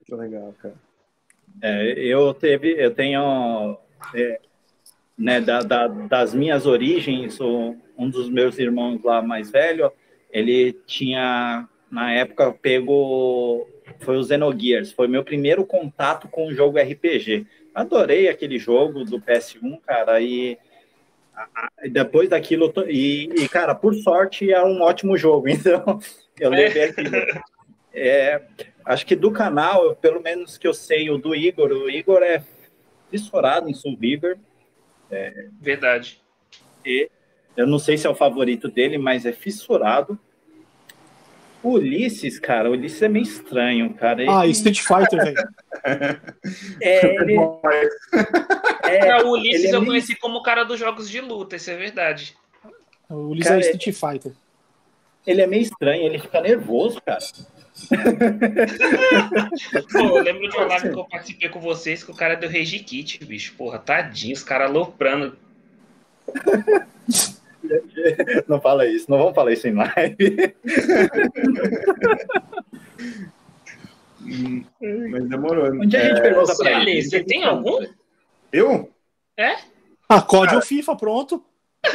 Muito 0.01 0.17
legal, 0.21 0.55
cara. 0.61 0.75
É, 1.61 1.93
eu 1.99 2.33
teve, 2.33 2.73
eu 2.83 2.95
tenho, 2.95 3.77
é, 4.15 4.41
né, 5.17 5.41
da, 5.41 5.61
da- 5.61 5.87
das 5.89 6.35
minhas 6.35 6.67
origens, 6.67 7.39
um 7.41 8.09
dos 8.11 8.29
meus 8.29 8.59
irmãos 8.59 9.03
lá 9.03 9.23
mais 9.23 9.51
velho, 9.51 9.93
ele 10.31 10.73
tinha 10.87 11.69
na 11.91 12.13
época 12.13 12.51
pego 12.53 13.69
foi 14.01 14.17
o 14.17 14.25
Xenogears, 14.25 14.93
foi 14.93 15.07
meu 15.07 15.23
primeiro 15.23 15.65
contato 15.67 16.27
com 16.29 16.47
o 16.47 16.55
jogo 16.55 16.79
RPG. 16.79 17.47
Adorei 17.75 18.29
aquele 18.29 18.59
jogo 18.59 19.05
do 19.05 19.21
PS1, 19.21 19.79
cara, 19.87 20.21
e 20.21 20.59
depois 21.91 22.29
daquilo 22.29 22.73
e, 22.89 23.25
e, 23.37 23.49
cara, 23.49 23.75
por 23.75 23.95
sorte 23.95 24.51
é 24.51 24.63
um 24.63 24.81
ótimo 24.83 25.17
jogo, 25.17 25.49
então 25.51 25.99
eu 26.39 26.51
levei 26.51 26.85
aquilo. 26.85 27.11
É, 27.95 28.41
acho 28.85 29.05
que 29.05 29.15
do 29.15 29.31
canal, 29.31 29.95
pelo 29.97 30.23
menos 30.23 30.57
que 30.57 30.67
eu 30.67 30.73
sei, 30.75 31.11
o 31.11 31.19
do 31.19 31.35
Igor, 31.35 31.71
o 31.71 31.91
Igor 31.91 32.23
é 32.23 32.43
fissurado 33.11 33.69
em 33.69 33.75
Soul 33.75 33.97
River. 35.13 35.51
Verdade. 35.61 36.21
Eu 37.57 37.67
não 37.67 37.79
sei 37.79 37.97
se 37.99 38.07
é 38.07 38.11
o 38.11 38.15
favorito 38.15 38.69
dele, 38.69 38.99
mas 38.99 39.25
é 39.27 39.33
fissurado. 39.33 40.19
O 41.63 41.75
Ulisses, 41.75 42.41
cara, 42.41 42.69
o 42.69 42.73
Ulisses 42.73 43.01
é 43.03 43.09
meio 43.09 43.23
estranho, 43.23 43.95
cara. 43.95 44.23
Ele, 44.23 44.31
Ah, 44.31 44.47
Street 44.49 44.81
Fighter, 44.81 45.23
velho. 45.25 45.49
é, 46.83 47.15
ele, 47.23 47.37
é, 48.83 49.09
É, 49.09 49.23
o 49.23 49.31
Ulisses 49.31 49.65
ele 49.65 49.73
é 49.73 49.77
eu 49.77 49.81
meio- 49.81 49.93
conheci 49.93 50.17
como 50.17 50.39
o 50.39 50.43
cara 50.43 50.65
dos 50.65 50.79
jogos 50.81 51.09
de 51.09 51.21
luta, 51.21 51.55
isso 51.55 51.71
é 51.71 51.77
verdade. 51.77 52.37
O 53.09 53.29
Ulisses 53.29 53.49
Cara, 53.49 53.61
é 53.61 53.71
Street 53.71 53.95
Fighter. 53.97 54.33
ele 55.25 55.41
é 55.41 55.47
meio 55.47 55.63
estranho, 55.63 56.03
ele 56.05 56.19
fica 56.19 56.41
nervoso, 56.41 57.01
cara. 57.01 57.21
Pô, 59.93 59.99
eu 59.99 60.23
lembro 60.23 60.49
de 60.49 60.57
uma 60.57 60.67
live 60.67 60.91
que 60.91 60.99
eu 60.99 61.05
participei 61.05 61.49
com 61.49 61.61
vocês 61.61 62.03
que 62.05 62.11
o 62.11 62.15
cara 62.15 62.35
deu 62.37 62.51
rage 62.51 62.79
kit, 62.81 63.25
bicho. 63.25 63.55
Porra, 63.57 63.79
tadinho, 63.79 64.35
os 64.35 64.43
caras 64.43 64.71
aloprando. 64.71 65.37
Não 68.49 68.61
fala 68.61 68.87
isso, 68.89 69.09
não 69.09 69.19
vamos 69.19 69.35
falar 69.37 69.53
isso 69.53 69.69
em 69.69 69.73
live. 69.75 70.53
Hum, 74.21 74.65
Mas 75.11 75.29
demorou. 75.29 75.87
Dia 75.87 76.01
a 76.01 76.05
gente 76.09 76.19
É, 76.19 76.23
pergunta 76.23 76.55
Você, 76.55 76.63
pra 76.63 76.81
ele. 76.81 77.03
você 77.03 77.25
tem 77.25 77.45
algum? 77.45 77.85
Eu? 78.53 78.91
Ah, 80.09 80.23
COD 80.23 80.57
ou 80.57 80.63
FIFA, 80.63 80.97
pronto. 80.97 81.45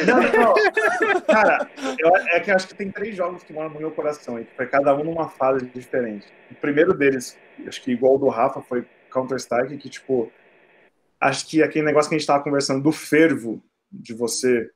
Não, 0.05 0.21
não. 0.21 1.21
Cara, 1.21 1.69
eu, 1.97 2.15
é 2.15 2.39
que 2.39 2.51
eu 2.51 2.55
acho 2.55 2.67
que 2.67 2.75
tem 2.75 2.91
três 2.91 3.15
jogos 3.15 3.43
que 3.43 3.53
moram 3.53 3.69
no 3.69 3.79
meu 3.79 3.91
coração, 3.91 4.39
e 4.39 4.45
que 4.45 4.55
foi 4.55 4.67
cada 4.67 4.93
um 4.95 5.03
numa 5.03 5.29
fase 5.29 5.65
diferente. 5.67 6.27
O 6.51 6.55
primeiro 6.55 6.93
deles, 6.93 7.37
acho 7.65 7.81
que 7.81 7.91
igual 7.91 8.15
o 8.15 8.17
do 8.17 8.27
Rafa, 8.27 8.61
foi 8.61 8.85
Counter-Strike, 9.11 9.77
que, 9.77 9.89
tipo, 9.89 10.31
acho 11.19 11.47
que 11.47 11.63
aquele 11.63 11.85
negócio 11.85 12.09
que 12.09 12.15
a 12.15 12.17
gente 12.17 12.27
tava 12.27 12.43
conversando 12.43 12.83
do 12.83 12.91
fervo 12.91 13.63
de 13.91 14.13
você 14.13 14.69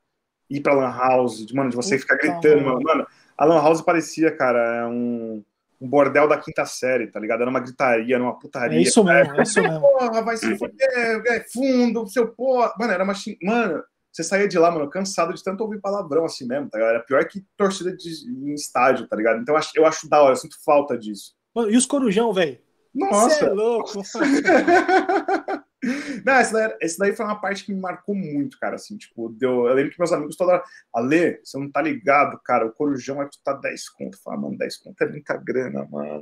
ir 0.49 0.61
pra 0.61 0.73
Lan 0.73 0.91
House, 0.91 1.45
de, 1.45 1.53
mano, 1.53 1.69
de 1.69 1.75
você 1.75 1.97
ficar 1.97 2.15
gritando, 2.15 2.63
mano. 2.63 2.81
mano. 2.81 3.07
A 3.37 3.45
Lan 3.45 3.61
House 3.61 3.81
parecia, 3.81 4.35
cara, 4.35 4.87
um, 4.89 5.43
um 5.79 5.87
bordel 5.87 6.27
da 6.27 6.37
quinta 6.37 6.65
série, 6.65 7.07
tá 7.07 7.19
ligado? 7.19 7.41
Era 7.41 7.49
uma 7.49 7.59
gritaria, 7.59 8.15
era 8.15 8.23
uma 8.23 8.37
putaria. 8.37 8.77
É 8.77 8.81
isso 8.81 9.03
mesmo, 9.03 9.35
é 9.35 9.43
isso 9.43 9.61
mesmo. 9.61 9.81
Porra, 9.81 10.21
vai 10.21 10.37
se 10.37 10.57
foder, 10.57 11.23
é 11.27 11.43
fundo, 11.51 12.07
seu 12.07 12.27
porra. 12.27 12.73
Mano, 12.77 12.93
era 12.93 13.03
uma. 13.03 13.13
Mano, 13.41 13.83
você 14.11 14.23
saía 14.23 14.47
de 14.47 14.59
lá, 14.59 14.69
mano, 14.69 14.89
cansado 14.89 15.33
de 15.33 15.43
tanto 15.43 15.61
ouvir 15.61 15.79
palavrão 15.79 16.25
assim 16.25 16.45
mesmo, 16.45 16.69
tá 16.69 16.77
ligado? 16.77 16.95
Era 16.95 17.03
pior 17.03 17.25
que 17.25 17.45
torcida 17.55 17.95
de, 17.95 18.09
em 18.29 18.53
estádio, 18.53 19.07
tá 19.07 19.15
ligado? 19.15 19.41
Então 19.41 19.55
eu 19.55 19.59
acho, 19.59 19.71
eu 19.75 19.85
acho 19.85 20.09
da 20.09 20.21
hora, 20.21 20.33
eu 20.33 20.37
sinto 20.37 20.57
falta 20.63 20.97
disso. 20.97 21.33
Mano, 21.55 21.71
e 21.71 21.77
os 21.77 21.85
corujão, 21.85 22.33
velho? 22.33 22.59
Você 22.93 23.05
é 23.05 23.09
Nossa! 23.09 23.53
louco. 23.53 24.01
Não, 26.23 26.39
esse 26.39 26.53
daí, 26.53 26.75
esse 26.79 26.97
daí 26.97 27.15
foi 27.15 27.25
uma 27.25 27.39
parte 27.39 27.65
que 27.65 27.73
me 27.73 27.81
marcou 27.81 28.13
muito, 28.13 28.59
cara, 28.59 28.75
assim, 28.75 28.97
tipo, 28.97 29.29
deu, 29.29 29.67
eu 29.67 29.73
lembro 29.73 29.91
que 29.91 29.99
meus 29.99 30.13
amigos 30.13 30.35
toda 30.35 30.53
hora, 30.53 30.63
Ale, 30.93 31.39
você 31.43 31.57
não 31.57 31.71
tá 31.71 31.81
ligado, 31.81 32.39
cara, 32.43 32.67
o 32.67 32.71
Corujão 32.71 33.17
vai 33.17 33.25
custar 33.25 33.59
10 33.59 33.89
conto, 33.89 34.21
fala, 34.21 34.37
mano, 34.37 34.57
10 34.57 34.77
conto 34.77 35.01
é 35.03 35.09
muita 35.09 35.35
grana, 35.37 35.87
mano, 35.89 36.21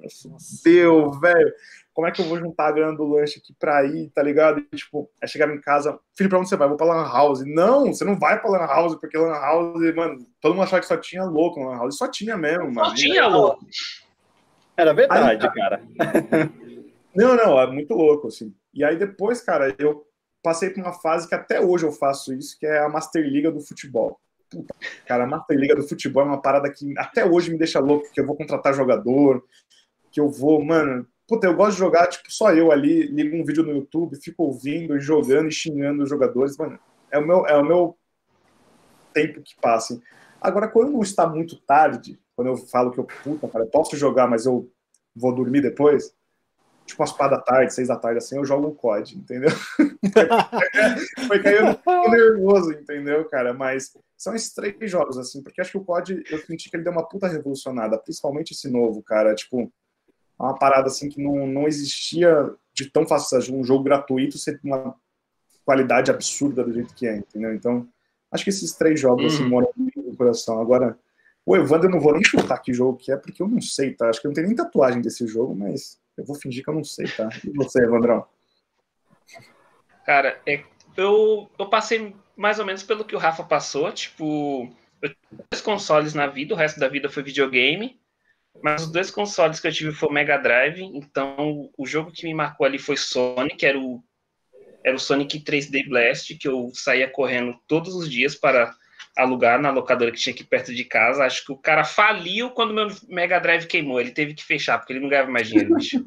deu, 0.64 1.12
velho, 1.12 1.54
como 1.94 2.08
é 2.08 2.12
que 2.12 2.22
eu 2.22 2.26
vou 2.26 2.40
juntar 2.40 2.68
a 2.68 2.72
grana 2.72 2.96
do 2.96 3.04
lanche 3.04 3.40
aqui 3.40 3.54
pra 3.60 3.84
ir, 3.84 4.10
tá 4.12 4.24
ligado, 4.24 4.66
e, 4.72 4.76
tipo, 4.78 5.12
aí 5.22 5.28
chegava 5.28 5.54
em 5.54 5.60
casa, 5.60 6.00
filho, 6.16 6.30
pra 6.30 6.40
onde 6.40 6.48
você 6.48 6.56
vai? 6.56 6.68
Vou 6.68 6.78
pra 6.78 6.86
Lan 6.86 7.04
House, 7.04 7.44
não, 7.46 7.88
você 7.88 8.06
não 8.06 8.18
vai 8.18 8.40
pra 8.40 8.50
Lan 8.50 8.66
House, 8.66 8.96
porque 8.96 9.18
Lan 9.18 9.34
House, 9.34 9.94
mano, 9.94 10.26
todo 10.40 10.54
mundo 10.54 10.64
achava 10.64 10.80
que 10.80 10.88
só 10.88 10.96
tinha 10.96 11.26
louco 11.26 11.60
Lan 11.60 11.76
House, 11.76 11.98
só 11.98 12.08
tinha 12.08 12.38
mesmo, 12.38 12.72
mano. 12.72 12.90
Não 12.90 12.96
tinha, 12.96 13.28
louco. 13.28 13.66
Era 14.78 14.94
verdade, 14.94 15.46
Aí, 15.46 15.54
cara. 15.54 15.82
Não, 17.16 17.36
não, 17.36 17.60
é 17.60 17.66
muito 17.66 17.94
louco, 17.96 18.28
assim. 18.28 18.54
E 18.74 18.84
aí 18.84 18.98
depois, 18.98 19.42
cara, 19.42 19.76
eu 19.80 20.06
passei 20.42 20.70
por 20.70 20.82
uma 20.82 20.94
fase 20.94 21.28
que 21.28 21.36
até 21.36 21.60
hoje 21.60 21.86
eu 21.86 21.92
faço 21.92 22.34
isso, 22.34 22.58
que 22.60 22.66
é 22.66 22.80
a 22.80 22.90
Master 22.90 23.24
Liga 23.24 23.52
do 23.52 23.62
futebol. 23.62 24.20
Puta, 24.50 24.74
cara, 25.06 25.26
a 25.26 25.28
Master 25.28 25.58
Liga 25.58 25.76
do 25.76 25.88
futebol 25.88 26.24
é 26.24 26.26
uma 26.26 26.42
parada 26.42 26.72
que 26.72 26.98
até 26.98 27.26
hoje 27.26 27.52
me 27.52 27.58
deixa 27.58 27.80
louco, 27.80 28.12
que 28.12 28.20
eu 28.20 28.26
vou 28.26 28.36
contratar 28.36 28.74
jogador, 28.74 29.44
que 30.12 30.20
eu 30.20 30.30
vou, 30.30 30.64
mano. 30.64 31.06
Puta, 31.28 31.46
eu 31.46 31.56
gosto 31.56 31.74
de 31.74 31.80
jogar, 31.80 32.08
tipo, 32.08 32.32
só 32.32 32.52
eu 32.54 32.72
ali, 32.72 33.04
ligo 33.04 33.36
um 33.36 33.46
vídeo 33.46 33.64
no 33.64 33.72
YouTube, 33.72 34.20
fico 34.22 34.44
ouvindo 34.44 34.98
e 34.98 35.00
jogando 35.00 35.48
e 35.48 35.52
xingando 35.52 36.02
os 36.02 36.10
jogadores, 36.10 36.58
mano. 36.58 36.80
É 37.12 37.20
o 37.20 37.26
meu, 37.26 37.46
é 37.46 37.56
o 37.56 37.64
meu 37.64 37.98
tempo 39.14 39.42
que 39.42 39.56
passa. 39.62 40.02
Agora, 40.42 40.68
quando 40.68 41.00
está 41.04 41.28
muito 41.28 41.56
tarde, 41.58 42.20
quando 42.36 42.48
eu 42.48 42.58
falo 42.58 42.92
que 42.92 43.00
eu, 43.00 43.08
puta, 43.24 43.48
cara, 43.48 43.66
eu 43.66 43.70
posso 43.70 43.96
jogar, 43.96 44.28
mas 44.28 44.46
eu 44.46 44.72
vou 45.16 45.36
dormir 45.36 45.62
depois, 45.62 46.16
tipo 46.90 47.02
umas 47.02 47.12
quatro 47.12 47.38
da 47.38 47.42
tarde, 47.42 47.74
seis 47.74 47.88
da 47.88 47.96
tarde, 47.96 48.18
assim, 48.18 48.38
eu 48.38 48.46
jogo 48.46 48.68
um 48.68 48.74
COD, 48.74 49.18
entendeu? 49.18 49.50
Foi 51.28 51.42
caindo 51.42 51.80
nervoso, 52.10 52.72
entendeu, 52.74 53.26
cara? 53.26 53.54
Mas 53.54 53.94
são 54.18 54.36
esses 54.36 54.54
três 54.54 54.90
jogos, 54.90 55.18
assim, 55.18 55.42
porque 55.42 55.62
acho 55.62 55.72
que 55.72 55.78
o 55.78 55.84
COD, 55.84 56.24
eu 56.30 56.40
senti 56.40 56.70
que 56.70 56.76
ele 56.76 56.84
deu 56.84 56.92
uma 56.92 57.08
puta 57.08 57.28
revolucionada, 57.28 57.98
principalmente 57.98 58.52
esse 58.52 58.70
novo, 58.70 59.04
cara, 59.04 59.36
tipo, 59.36 59.72
uma 60.38 60.58
parada, 60.58 60.88
assim, 60.88 61.10
que 61.10 61.22
não, 61.22 61.46
não 61.46 61.68
existia 61.68 62.52
de 62.74 62.90
tão 62.90 63.08
fácil, 63.08 63.56
um 63.56 63.64
jogo 63.64 63.84
gratuito 63.84 64.38
ser 64.38 64.60
uma 64.64 64.96
qualidade 65.64 66.10
absurda 66.10 66.64
do 66.64 66.74
jeito 66.74 66.94
que 66.96 67.06
é, 67.06 67.18
entendeu? 67.18 67.54
Então, 67.54 67.88
acho 68.32 68.44
que 68.44 68.50
esses 68.50 68.74
três 68.74 69.00
jogos, 69.00 69.34
assim, 69.34 69.44
uhum. 69.44 69.50
moram 69.50 69.70
no 69.78 70.16
coração. 70.16 70.60
Agora, 70.60 70.98
o 71.46 71.56
Evandro 71.56 71.88
eu 71.88 71.92
não 71.92 72.00
vou 72.00 72.14
nem 72.14 72.24
chutar 72.24 72.58
que 72.60 72.74
jogo 72.74 72.98
que 72.98 73.12
é, 73.12 73.18
porque 73.18 73.42
eu 73.42 73.48
não 73.48 73.62
sei, 73.62 73.94
tá? 73.94 74.10
Acho 74.10 74.22
que 74.22 74.28
eu 74.28 74.30
não 74.30 74.36
tenho 74.36 74.48
nem 74.48 74.56
tatuagem 74.56 75.02
desse 75.02 75.28
jogo, 75.28 75.56
mas 75.56 76.00
eu 76.20 76.26
vou 76.26 76.36
fingir 76.36 76.64
que 76.64 76.70
eu 76.70 76.76
não 76.76 76.84
sei, 76.84 77.08
tá? 77.08 77.30
E 77.44 77.52
você, 77.52 77.84
Evandrão? 77.84 78.26
Cara, 80.06 80.42
é, 80.46 80.64
eu, 80.98 81.50
eu 81.58 81.70
passei 81.70 82.16
mais 82.36 82.60
ou 82.60 82.66
menos 82.66 82.84
pelo 82.84 83.06
que 83.06 83.16
o 83.16 83.20
Rafa 83.20 83.44
passou, 83.44 83.92
tipo, 83.92 84.74
eu 85.02 85.10
tive 85.10 85.44
dois 85.52 85.62
consoles 85.62 86.14
na 86.14 86.28
vida, 86.28 86.54
o 86.54 86.58
resto 86.58 86.80
da 86.80 86.88
vida 86.88 87.10
foi 87.10 87.24
videogame, 87.24 88.00
mas 88.62 88.84
os 88.84 88.92
dois 88.92 89.12
consoles 89.12 89.60
que 89.60 89.68
eu 89.68 89.72
tive 89.72 89.92
foi 89.92 90.10
o 90.10 90.12
Mega 90.12 90.38
Drive, 90.38 90.82
então 90.82 91.70
o 91.78 91.86
jogo 91.86 92.12
que 92.12 92.26
me 92.26 92.34
marcou 92.34 92.66
ali 92.66 92.78
foi 92.80 92.98
Sonic, 92.98 93.66
era 93.66 93.80
o, 93.80 94.04
era 94.84 94.96
o 94.96 95.00
Sonic 95.00 95.40
3D 95.40 95.88
Blast, 95.88 96.36
que 96.38 96.48
eu 96.48 96.72
saía 96.74 97.10
correndo 97.10 97.58
todos 97.68 97.96
os 97.96 98.10
dias 98.10 98.36
para 98.36 98.76
alugar 99.20 99.62
na 99.62 99.70
locadora 99.70 100.12
que 100.12 100.18
tinha 100.18 100.34
aqui 100.34 100.44
perto 100.44 100.74
de 100.74 100.86
casa. 100.86 101.26
Acho 101.26 101.46
que 101.46 101.52
o 101.52 101.58
cara 101.58 101.84
faliu 101.84 102.52
quando 102.52 102.74
meu 102.74 102.88
Mega 103.08 103.40
Drive 103.40 103.68
queimou. 103.68 104.00
Ele 104.00 104.12
teve 104.12 104.34
que 104.34 104.44
fechar, 104.44 104.78
porque 104.78 104.94
ele 104.94 105.02
não 105.02 105.10
ganhava 105.10 105.30
mais 105.30 105.48
dinheiro, 105.48 105.76
bicho. 105.76 106.06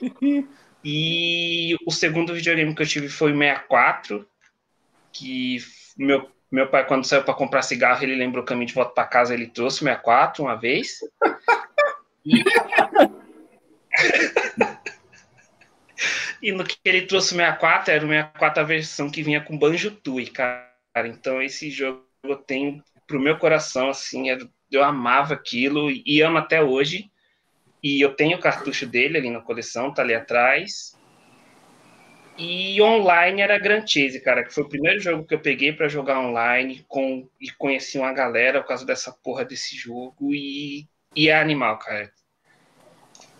e 0.84 1.76
o 1.84 1.90
segundo 1.90 2.32
videogame 2.32 2.74
que 2.74 2.82
eu 2.82 2.86
tive 2.86 3.08
foi 3.08 3.32
o 3.32 3.36
64, 3.36 4.26
que 5.12 5.58
meu, 5.98 6.30
meu 6.50 6.68
pai, 6.68 6.86
quando 6.86 7.04
saiu 7.04 7.24
para 7.24 7.34
comprar 7.34 7.62
cigarro, 7.62 8.02
ele 8.04 8.14
lembrou 8.14 8.44
o 8.44 8.46
caminho 8.46 8.68
de 8.68 8.74
volta 8.74 8.92
para 8.92 9.04
casa, 9.04 9.34
ele 9.34 9.48
trouxe 9.48 9.78
o 9.78 9.84
64 9.84 10.44
uma 10.44 10.56
vez. 10.56 10.98
E... 12.26 12.42
e 16.40 16.52
no 16.52 16.64
que 16.64 16.78
ele 16.86 17.02
trouxe 17.02 17.34
o 17.34 17.36
64, 17.36 17.92
era 17.92 18.02
o 18.02 18.08
64 18.08 18.62
a 18.62 18.64
versão 18.64 19.10
que 19.10 19.22
vinha 19.22 19.42
com 19.42 19.58
Banjo 19.58 19.90
Tui, 19.90 20.24
cara 20.28 20.73
cara. 20.94 21.08
Então 21.08 21.42
esse 21.42 21.70
jogo 21.70 22.04
eu 22.22 22.36
tenho 22.36 22.82
pro 23.06 23.20
meu 23.20 23.36
coração, 23.36 23.90
assim, 23.90 24.26
eu 24.70 24.82
amava 24.82 25.34
aquilo 25.34 25.90
e 25.90 26.22
amo 26.22 26.38
até 26.38 26.62
hoje. 26.62 27.10
E 27.82 28.00
eu 28.00 28.14
tenho 28.14 28.38
o 28.38 28.40
cartucho 28.40 28.86
dele 28.86 29.18
ali 29.18 29.28
na 29.28 29.40
coleção, 29.40 29.92
tá 29.92 30.00
ali 30.00 30.14
atrás. 30.14 30.96
E 32.38 32.80
online 32.80 33.42
era 33.42 33.58
Grand 33.58 33.86
Chase, 33.86 34.20
cara, 34.20 34.42
que 34.42 34.54
foi 34.54 34.64
o 34.64 34.68
primeiro 34.68 34.98
jogo 34.98 35.24
que 35.24 35.34
eu 35.34 35.40
peguei 35.40 35.72
para 35.72 35.86
jogar 35.86 36.18
online 36.18 36.84
com, 36.88 37.28
e 37.38 37.50
conheci 37.50 37.98
uma 37.98 38.12
galera 38.12 38.60
por 38.60 38.68
causa 38.68 38.86
dessa 38.86 39.12
porra 39.12 39.44
desse 39.44 39.76
jogo 39.76 40.34
e, 40.34 40.88
e 41.14 41.28
é 41.28 41.38
animal, 41.38 41.78
cara. 41.78 42.10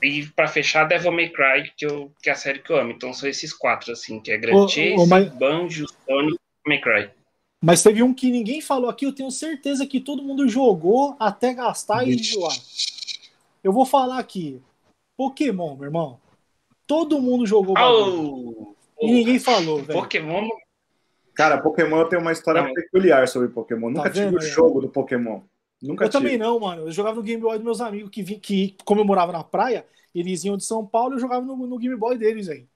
E 0.02 0.26
para 0.26 0.46
fechar, 0.46 0.84
Devil 0.84 1.10
May 1.10 1.30
Cry, 1.30 1.72
que, 1.74 1.86
eu, 1.86 2.12
que 2.22 2.28
é 2.28 2.32
a 2.34 2.36
série 2.36 2.58
que 2.58 2.70
eu 2.70 2.76
amo. 2.76 2.92
Então 2.92 3.12
são 3.14 3.28
esses 3.28 3.52
quatro, 3.52 3.90
assim, 3.90 4.20
que 4.20 4.30
é 4.30 4.36
Grand 4.36 4.68
Chase, 4.68 5.08
mas... 5.08 5.28
Banjo, 5.28 5.86
Sonic 6.06 6.38
e 6.66 6.68
May 6.68 6.80
Cry. 6.80 7.10
Mas 7.64 7.82
teve 7.82 8.02
um 8.02 8.12
que 8.12 8.30
ninguém 8.30 8.60
falou 8.60 8.90
aqui, 8.90 9.06
eu 9.06 9.14
tenho 9.14 9.30
certeza 9.30 9.86
que 9.86 9.98
todo 9.98 10.22
mundo 10.22 10.46
jogou 10.46 11.16
até 11.18 11.54
gastar 11.54 12.06
e 12.06 12.14
enjoar. 12.14 12.54
Eu 13.62 13.72
vou 13.72 13.86
falar 13.86 14.18
aqui. 14.18 14.60
Pokémon, 15.16 15.74
meu 15.74 15.86
irmão. 15.86 16.20
Todo 16.86 17.22
mundo 17.22 17.46
jogou. 17.46 17.74
Oh, 17.78 18.74
e 19.00 19.10
ninguém 19.10 19.38
falou, 19.38 19.78
velho. 19.82 19.98
Pokémon. 19.98 20.46
Cara, 21.34 21.56
Pokémon 21.56 22.06
tem 22.06 22.18
uma 22.18 22.32
história 22.32 22.62
não. 22.62 22.74
peculiar 22.74 23.26
sobre 23.28 23.48
Pokémon. 23.48 23.88
Nunca 23.88 24.10
tá 24.10 24.10
tive 24.10 24.36
o 24.36 24.40
jogo 24.42 24.82
do 24.82 24.90
Pokémon. 24.90 25.40
Nunca 25.80 26.04
eu 26.04 26.10
tive. 26.10 26.22
também 26.22 26.36
não, 26.36 26.60
mano. 26.60 26.82
Eu 26.82 26.92
jogava 26.92 27.16
no 27.16 27.22
Game 27.22 27.40
Boy 27.40 27.56
dos 27.56 27.64
meus 27.64 27.80
amigos 27.80 28.10
que, 28.10 28.22
vi, 28.22 28.36
que 28.36 28.76
como 28.84 29.00
eu 29.00 29.06
morava 29.06 29.32
na 29.32 29.42
praia, 29.42 29.86
eles 30.14 30.44
iam 30.44 30.58
de 30.58 30.66
São 30.66 30.84
Paulo 30.84 31.14
e 31.14 31.16
eu 31.16 31.20
jogava 31.20 31.46
no, 31.46 31.56
no 31.56 31.78
Game 31.78 31.96
Boy 31.96 32.18
deles 32.18 32.50
aí. 32.50 32.66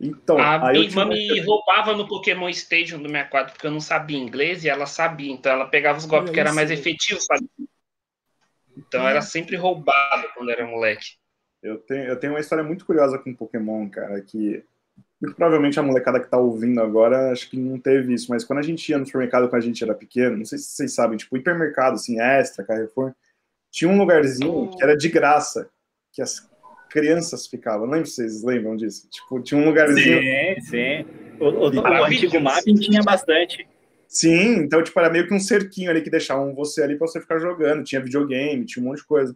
Então, 0.00 0.38
a 0.38 0.70
minha 0.70 0.84
irmã 0.84 1.04
me 1.04 1.40
roubava 1.40 1.94
no 1.96 2.06
Pokémon 2.06 2.48
Stadium 2.48 3.02
do 3.02 3.08
64 3.08 3.52
porque 3.52 3.66
eu 3.66 3.70
não 3.70 3.80
sabia 3.80 4.18
inglês 4.18 4.64
e 4.64 4.68
ela 4.68 4.86
sabia, 4.86 5.32
então 5.32 5.52
ela 5.52 5.66
pegava 5.66 5.98
os 5.98 6.04
golpes 6.04 6.30
que 6.30 6.40
era 6.40 6.52
mais 6.52 6.70
efetivo. 6.70 7.20
Sabe? 7.20 7.48
Então 8.76 9.06
era 9.06 9.22
sempre 9.22 9.56
roubado 9.56 10.28
quando 10.34 10.50
era 10.50 10.66
moleque. 10.66 11.16
Eu 11.62 11.78
tenho, 11.78 12.04
eu 12.04 12.18
tenho 12.18 12.32
uma 12.32 12.40
história 12.40 12.64
muito 12.64 12.84
curiosa 12.84 13.18
com 13.18 13.34
Pokémon, 13.34 13.88
cara, 13.88 14.20
que 14.20 14.64
provavelmente 15.36 15.78
a 15.78 15.82
molecada 15.82 16.18
que 16.18 16.28
tá 16.28 16.36
ouvindo 16.36 16.80
agora 16.80 17.30
acho 17.30 17.48
que 17.48 17.56
não 17.56 17.78
teve 17.78 18.12
isso, 18.12 18.28
mas 18.30 18.44
quando 18.44 18.58
a 18.58 18.62
gente 18.62 18.88
ia 18.88 18.98
no 18.98 19.06
supermercado 19.06 19.48
quando 19.48 19.62
a 19.62 19.64
gente 19.64 19.82
era 19.82 19.94
pequeno, 19.94 20.38
não 20.38 20.44
sei 20.44 20.58
se 20.58 20.64
vocês 20.70 20.92
sabem, 20.92 21.16
tipo, 21.16 21.36
hipermercado, 21.36 21.94
assim, 21.94 22.20
extra, 22.20 22.64
Carrefour, 22.64 23.14
tinha 23.70 23.88
um 23.88 23.96
lugarzinho 23.96 24.70
que 24.70 24.82
era 24.82 24.96
de 24.96 25.08
graça, 25.08 25.70
que 26.12 26.20
as 26.20 26.40
crianças 26.92 27.46
ficavam. 27.46 27.86
Não 27.86 27.94
lembro 27.94 28.08
se 28.08 28.16
vocês 28.16 28.44
lembram 28.44 28.76
disso. 28.76 29.08
Tipo, 29.10 29.40
tinha 29.40 29.58
um 29.60 29.64
lugarzinho. 29.64 30.20
Sim, 30.20 30.60
sim. 30.60 31.06
O, 31.40 31.46
o, 31.46 31.70
o 31.70 32.04
antigo 32.04 32.40
mapping 32.40 32.74
tinha 32.74 33.02
bastante. 33.02 33.66
Sim, 34.06 34.58
então, 34.58 34.82
tipo, 34.82 35.00
era 35.00 35.10
meio 35.10 35.26
que 35.26 35.32
um 35.32 35.40
cerquinho 35.40 35.90
ali 35.90 36.02
que 36.02 36.10
deixavam 36.10 36.54
você 36.54 36.82
ali 36.82 36.96
pra 36.96 37.06
você 37.06 37.20
ficar 37.20 37.38
jogando. 37.38 37.82
Tinha 37.82 38.02
videogame, 38.02 38.66
tinha 38.66 38.84
um 38.84 38.88
monte 38.88 38.98
de 38.98 39.06
coisa. 39.06 39.34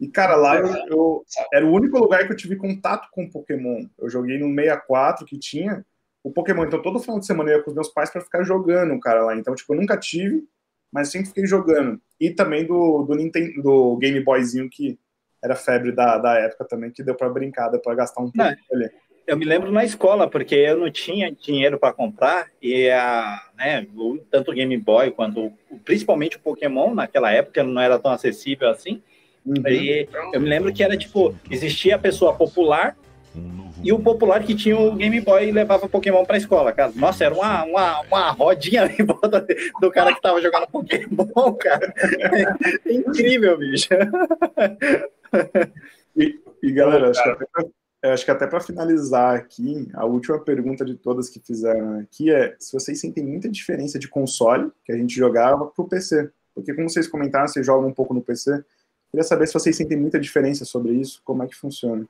E, 0.00 0.08
cara, 0.08 0.36
lá 0.36 0.56
eu, 0.56 0.66
eu, 0.88 1.24
era 1.52 1.66
o 1.66 1.72
único 1.72 1.98
lugar 1.98 2.24
que 2.24 2.32
eu 2.32 2.36
tive 2.36 2.56
contato 2.56 3.08
com 3.10 3.28
Pokémon. 3.28 3.84
Eu 3.98 4.08
joguei 4.08 4.38
no 4.38 4.48
64 4.54 5.26
que 5.26 5.38
tinha 5.38 5.84
o 6.22 6.30
Pokémon. 6.30 6.64
Então, 6.64 6.80
todo 6.80 7.00
final 7.00 7.18
de 7.18 7.26
semana 7.26 7.50
eu 7.50 7.58
ia 7.58 7.62
com 7.62 7.70
os 7.70 7.74
meus 7.74 7.88
pais 7.88 8.10
para 8.10 8.20
ficar 8.20 8.44
jogando, 8.44 8.98
cara, 9.00 9.24
lá. 9.24 9.36
Então, 9.36 9.54
tipo, 9.54 9.74
eu 9.74 9.80
nunca 9.80 9.96
tive, 9.96 10.44
mas 10.92 11.08
sempre 11.08 11.28
fiquei 11.28 11.46
jogando. 11.46 12.00
E 12.20 12.30
também 12.30 12.64
do, 12.64 13.02
do, 13.02 13.14
Nintendo, 13.14 13.60
do 13.60 13.96
Game 13.96 14.20
Boyzinho 14.20 14.70
que 14.70 14.98
era 15.42 15.56
febre 15.56 15.92
da, 15.92 16.18
da 16.18 16.38
época 16.38 16.64
também, 16.64 16.90
que 16.90 17.02
deu 17.02 17.14
para 17.14 17.28
brincar, 17.28 17.68
deu 17.68 17.80
para 17.80 17.94
gastar 17.94 18.22
um 18.22 18.30
pouco 18.30 18.56
ali. 18.72 18.90
Eu 19.26 19.36
me 19.36 19.44
lembro 19.44 19.70
na 19.70 19.84
escola, 19.84 20.28
porque 20.28 20.54
eu 20.54 20.76
não 20.76 20.90
tinha 20.90 21.30
dinheiro 21.30 21.78
para 21.78 21.92
comprar, 21.92 22.48
e 22.60 22.90
a, 22.90 23.40
né, 23.56 23.86
tanto 24.30 24.50
o 24.50 24.54
Game 24.54 24.76
Boy 24.76 25.12
quanto 25.12 25.52
principalmente 25.84 26.36
o 26.36 26.40
Pokémon, 26.40 26.92
naquela 26.94 27.30
época 27.30 27.62
não 27.62 27.80
era 27.80 27.98
tão 27.98 28.10
acessível 28.10 28.68
assim. 28.68 29.02
Uhum. 29.44 29.62
E 29.66 30.08
eu 30.32 30.40
me 30.40 30.48
lembro 30.48 30.72
que 30.72 30.82
era 30.82 30.96
tipo: 30.96 31.34
existia 31.50 31.96
a 31.96 31.98
pessoa 31.98 32.34
popular 32.34 32.96
e 33.82 33.92
o 33.92 33.98
popular 33.98 34.42
que 34.44 34.54
tinha 34.54 34.78
o 34.78 34.94
Game 34.94 35.20
Boy 35.20 35.48
e 35.48 35.52
levava 35.52 35.88
Pokémon 35.88 36.24
pra 36.24 36.36
escola, 36.36 36.72
cara. 36.72 36.92
Nossa, 36.94 37.24
era 37.24 37.34
uma, 37.34 37.64
uma, 37.64 38.00
uma 38.02 38.30
rodinha 38.30 38.84
em 38.98 39.04
volta 39.04 39.44
do 39.80 39.90
cara 39.90 40.14
que 40.14 40.22
tava 40.22 40.40
jogando 40.40 40.68
Pokémon, 40.68 41.52
cara. 41.58 41.92
É 42.86 42.92
incrível, 42.92 43.58
bicho. 43.58 43.88
E, 46.14 46.38
e 46.62 46.72
galera, 46.72 47.08
acho 47.08 47.22
que, 47.22 47.28
até 47.30 47.46
pra, 47.46 48.12
acho 48.12 48.24
que 48.26 48.30
até 48.30 48.46
para 48.46 48.60
finalizar 48.60 49.34
aqui, 49.34 49.88
a 49.94 50.04
última 50.04 50.38
pergunta 50.38 50.84
de 50.84 50.94
todas 50.94 51.30
que 51.30 51.40
fizeram 51.40 52.00
aqui 52.00 52.30
é 52.30 52.54
se 52.58 52.70
vocês 52.70 53.00
sentem 53.00 53.24
muita 53.24 53.48
diferença 53.48 53.98
de 53.98 54.08
console 54.08 54.70
que 54.84 54.92
a 54.92 54.96
gente 54.96 55.16
jogava 55.16 55.66
pro 55.66 55.88
PC. 55.88 56.30
Porque 56.54 56.74
como 56.74 56.90
vocês 56.90 57.08
comentaram, 57.08 57.48
vocês 57.48 57.64
jogam 57.64 57.88
um 57.88 57.94
pouco 57.94 58.12
no 58.12 58.20
PC. 58.20 58.62
Queria 59.10 59.24
saber 59.24 59.46
se 59.46 59.54
vocês 59.54 59.74
sentem 59.74 59.96
muita 59.96 60.20
diferença 60.20 60.66
sobre 60.66 60.92
isso, 60.92 61.22
como 61.24 61.42
é 61.42 61.46
que 61.46 61.56
funciona. 61.56 62.06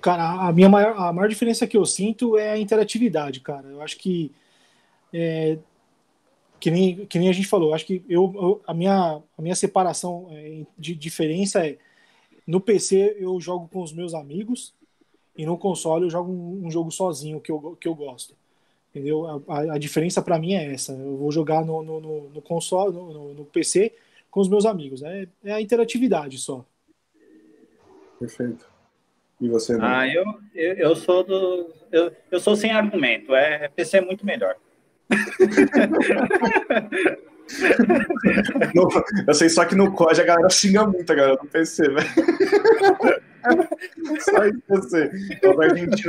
Cara, 0.00 0.48
a 0.48 0.52
minha 0.52 0.68
maior, 0.68 0.96
a 0.96 1.12
maior 1.12 1.28
diferença 1.28 1.66
que 1.66 1.76
eu 1.76 1.84
sinto 1.84 2.38
é 2.38 2.52
a 2.52 2.58
interatividade, 2.58 3.40
cara. 3.40 3.68
Eu 3.68 3.82
acho 3.82 3.98
que 3.98 4.32
é, 5.12 5.58
que 6.58 6.70
nem, 6.70 7.06
que 7.06 7.18
nem 7.18 7.28
a 7.28 7.32
gente 7.32 7.46
falou, 7.48 7.74
acho 7.74 7.84
que 7.84 8.04
eu, 8.08 8.32
eu 8.34 8.62
a, 8.66 8.72
minha, 8.72 9.20
a 9.36 9.42
minha 9.42 9.54
separação 9.54 10.28
é, 10.30 10.62
de 10.78 10.94
diferença 10.94 11.66
é 11.66 11.76
no 12.46 12.60
PC 12.60 13.16
eu 13.18 13.40
jogo 13.40 13.68
com 13.68 13.82
os 13.82 13.92
meus 13.92 14.14
amigos 14.14 14.74
e 15.36 15.46
no 15.46 15.56
console 15.56 16.04
eu 16.04 16.10
jogo 16.10 16.30
um, 16.30 16.66
um 16.66 16.70
jogo 16.70 16.90
sozinho 16.90 17.40
que 17.40 17.50
eu, 17.50 17.76
que 17.80 17.88
eu 17.88 17.94
gosto. 17.94 18.34
Entendeu? 18.90 19.42
A, 19.48 19.74
a 19.74 19.78
diferença 19.78 20.20
para 20.20 20.38
mim 20.38 20.52
é 20.52 20.74
essa. 20.74 20.92
Eu 20.92 21.16
vou 21.16 21.32
jogar 21.32 21.64
no, 21.64 21.82
no, 21.82 22.00
no, 22.00 22.28
no 22.28 22.42
console, 22.42 22.92
no, 22.92 23.32
no, 23.32 23.44
PC 23.46 23.94
com 24.30 24.40
os 24.40 24.48
meus 24.48 24.66
amigos. 24.66 25.02
É, 25.02 25.26
é 25.44 25.52
a 25.52 25.62
interatividade 25.62 26.36
só. 26.36 26.64
Perfeito. 28.18 28.70
E 29.40 29.48
você? 29.48 29.76
Não? 29.76 29.84
Ah, 29.84 30.06
eu, 30.06 30.24
eu, 30.54 30.74
eu 30.74 30.94
sou 30.94 31.24
do. 31.24 31.72
Eu, 31.90 32.12
eu 32.30 32.38
sou 32.38 32.54
sem 32.54 32.70
argumento. 32.70 33.34
É, 33.34 33.66
PC 33.68 33.96
é 33.96 34.00
muito 34.02 34.26
melhor. 34.26 34.56
no, 38.74 38.88
eu 39.26 39.34
sei 39.34 39.48
só 39.48 39.64
que 39.64 39.74
no 39.74 39.92
COD 39.92 40.20
a 40.20 40.24
galera 40.24 40.50
xinga 40.50 40.86
muito 40.86 41.10
a 41.10 41.14
galera 41.14 41.38
no 41.42 41.48
PC, 41.48 41.88
velho. 41.88 42.08
só 44.20 44.44
isso 44.46 44.88
sei. 44.88 45.10
Eu 45.42 45.54
tô 45.54 45.62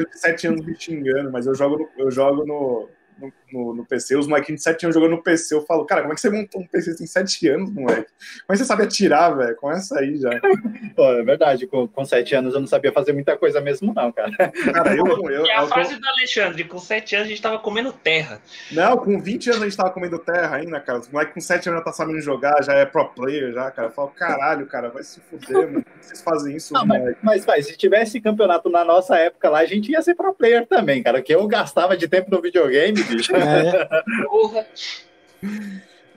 de 0.05 0.19
7 0.19 0.47
anos 0.47 0.65
me 0.65 0.75
xingando, 0.75 1.31
mas 1.31 1.47
eu 1.47 1.55
jogo 1.55 1.77
no, 1.77 1.89
eu 1.97 2.11
jogo 2.11 2.45
no, 2.45 2.89
no, 3.17 3.33
no, 3.51 3.73
no 3.75 3.85
PC, 3.85 4.15
os 4.15 4.27
molequinhos 4.27 4.59
de 4.59 4.63
7 4.63 4.85
anos 4.85 4.95
jogando 4.95 5.11
no 5.11 5.23
PC. 5.23 5.55
Eu 5.55 5.61
falo, 5.61 5.85
cara, 5.85 6.01
como 6.01 6.13
é 6.13 6.15
que 6.15 6.21
você 6.21 6.29
montou 6.29 6.61
um 6.61 6.67
PC 6.67 7.03
em 7.03 7.07
7 7.07 7.47
anos, 7.49 7.71
moleque? 7.71 8.11
Como 8.11 8.49
é 8.49 8.53
que 8.53 8.57
você 8.57 8.65
sabe 8.65 8.83
atirar, 8.83 9.35
velho? 9.35 9.55
Começa 9.55 9.99
aí 9.99 10.17
já. 10.17 10.29
Pô, 10.95 11.11
é 11.11 11.23
verdade, 11.23 11.67
com, 11.67 11.87
com 11.87 12.05
7 12.05 12.35
anos 12.35 12.53
eu 12.53 12.59
não 12.59 12.67
sabia 12.67 12.91
fazer 12.91 13.13
muita 13.13 13.37
coisa 13.37 13.61
mesmo, 13.61 13.93
não, 13.93 14.11
cara. 14.11 14.31
Cara, 14.73 14.95
eu. 14.95 15.05
eu, 15.05 15.45
e 15.45 15.51
a 15.51 15.61
eu, 15.61 15.67
fase 15.67 15.93
eu... 15.93 15.99
do 15.99 16.07
Alexandre, 16.07 16.63
com 16.63 16.79
7 16.79 17.15
anos 17.15 17.27
a 17.27 17.29
gente 17.29 17.41
tava 17.41 17.59
comendo 17.59 17.91
terra. 17.91 18.41
Não, 18.71 18.97
com 18.97 19.19
20 19.19 19.49
anos 19.49 19.61
a 19.61 19.65
gente 19.65 19.77
tava 19.77 19.89
comendo 19.91 20.19
terra 20.19 20.57
ainda, 20.57 20.79
cara. 20.79 20.99
Os 20.99 21.09
moleques 21.09 21.33
com 21.33 21.41
7 21.41 21.69
anos 21.69 21.79
já 21.79 21.85
tá 21.85 21.91
sabendo 21.91 22.19
jogar, 22.21 22.63
já 22.63 22.73
é 22.73 22.85
pro 22.85 23.05
player, 23.09 23.51
já, 23.51 23.69
cara. 23.71 23.89
Eu 23.89 23.91
falo, 23.91 24.09
caralho, 24.09 24.65
cara, 24.65 24.89
vai 24.89 25.03
se 25.03 25.19
fuder, 25.21 25.71
mano. 25.71 25.85
Vocês 26.01 26.21
fazem 26.21 26.55
isso, 26.55 26.73
não, 26.73 26.85
mas, 26.85 27.15
mas, 27.21 27.45
mas, 27.45 27.67
se 27.67 27.77
tivesse 27.77 28.19
campeonato 28.19 28.69
na 28.69 28.83
nossa 28.83 29.17
época 29.17 29.49
lá, 29.49 29.59
a 29.59 29.65
gente 29.65 29.91
ia 29.91 30.01
ser 30.01 30.15
pro 30.15 30.33
player 30.33 30.65
também, 30.67 31.01
cara. 31.01 31.21
Que 31.21 31.33
eu 31.33 31.45
gastava 31.47 31.95
de 31.95 32.07
tempo 32.07 32.29
no 32.31 32.41
videogame, 32.41 33.02
bicho. 33.03 33.35
É. 33.35 34.03
Porra. 34.25 34.67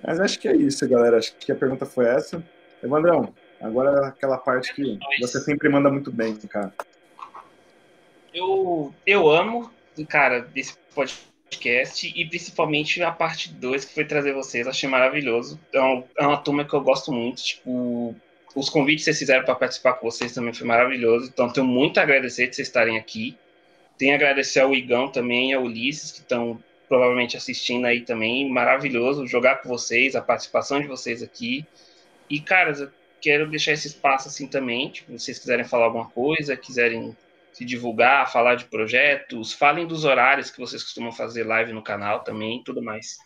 Mas 0.02 0.20
acho 0.20 0.38
que 0.38 0.48
é 0.48 0.54
isso, 0.54 0.88
galera. 0.88 1.18
Acho 1.18 1.34
que 1.36 1.50
a 1.50 1.56
pergunta 1.56 1.86
foi 1.86 2.06
essa. 2.06 2.42
Evandrão, 2.82 3.34
agora 3.60 4.04
é 4.04 4.08
aquela 4.08 4.38
parte 4.38 4.74
que 4.74 4.98
você 5.20 5.40
sempre 5.40 5.68
manda 5.68 5.90
muito 5.90 6.12
bem, 6.12 6.36
cara. 6.36 6.72
Eu, 8.32 8.94
eu 9.06 9.30
amo, 9.30 9.70
cara, 10.08 10.46
esse 10.54 10.74
podcast 10.94 12.12
e 12.14 12.28
principalmente 12.28 13.02
a 13.02 13.10
parte 13.10 13.52
2 13.52 13.86
que 13.86 13.94
foi 13.94 14.04
trazer 14.04 14.32
vocês. 14.32 14.66
Achei 14.66 14.88
maravilhoso. 14.88 15.58
É 15.72 15.80
uma, 15.80 16.04
é 16.18 16.26
uma 16.26 16.36
turma 16.36 16.64
que 16.64 16.74
eu 16.74 16.80
gosto 16.80 17.10
muito. 17.10 17.42
Tipo, 17.42 18.14
os 18.54 18.68
convites 18.68 19.04
que 19.04 19.04
vocês 19.04 19.18
fizeram 19.18 19.44
para 19.44 19.54
participar 19.54 19.94
com 19.94 20.10
vocês 20.10 20.32
também 20.32 20.52
foi 20.52 20.66
maravilhoso. 20.66 21.30
Então, 21.32 21.50
tenho 21.50 21.66
muito 21.66 21.98
a 21.98 22.02
agradecer 22.02 22.48
de 22.48 22.56
vocês 22.56 22.68
estarem 22.68 22.98
aqui. 22.98 23.36
Tenho 23.98 24.12
a 24.12 24.16
agradecer 24.16 24.60
ao 24.60 24.74
Igão 24.74 25.08
também, 25.08 25.54
ao 25.54 25.62
Ulisses, 25.62 26.12
que 26.12 26.18
estão 26.18 26.62
provavelmente 26.88 27.36
assistindo 27.36 27.86
aí 27.86 28.02
também. 28.02 28.48
Maravilhoso 28.48 29.26
jogar 29.26 29.62
com 29.62 29.68
vocês, 29.68 30.14
a 30.14 30.22
participação 30.22 30.80
de 30.80 30.86
vocês 30.86 31.22
aqui. 31.22 31.66
E, 32.28 32.40
caras, 32.40 32.80
eu 32.80 32.90
quero 33.20 33.48
deixar 33.48 33.72
esse 33.72 33.88
espaço 33.88 34.28
assim 34.28 34.46
também. 34.46 34.90
Tipo, 34.90 35.12
se 35.12 35.26
vocês 35.26 35.38
quiserem 35.38 35.64
falar 35.64 35.86
alguma 35.86 36.08
coisa, 36.10 36.56
quiserem 36.56 37.16
se 37.52 37.64
divulgar, 37.64 38.30
falar 38.30 38.54
de 38.54 38.66
projetos, 38.66 39.52
falem 39.52 39.86
dos 39.86 40.04
horários 40.04 40.50
que 40.50 40.60
vocês 40.60 40.82
costumam 40.82 41.10
fazer 41.10 41.44
live 41.44 41.72
no 41.72 41.82
canal 41.82 42.20
também 42.20 42.62
tudo 42.62 42.82
mais. 42.82 43.18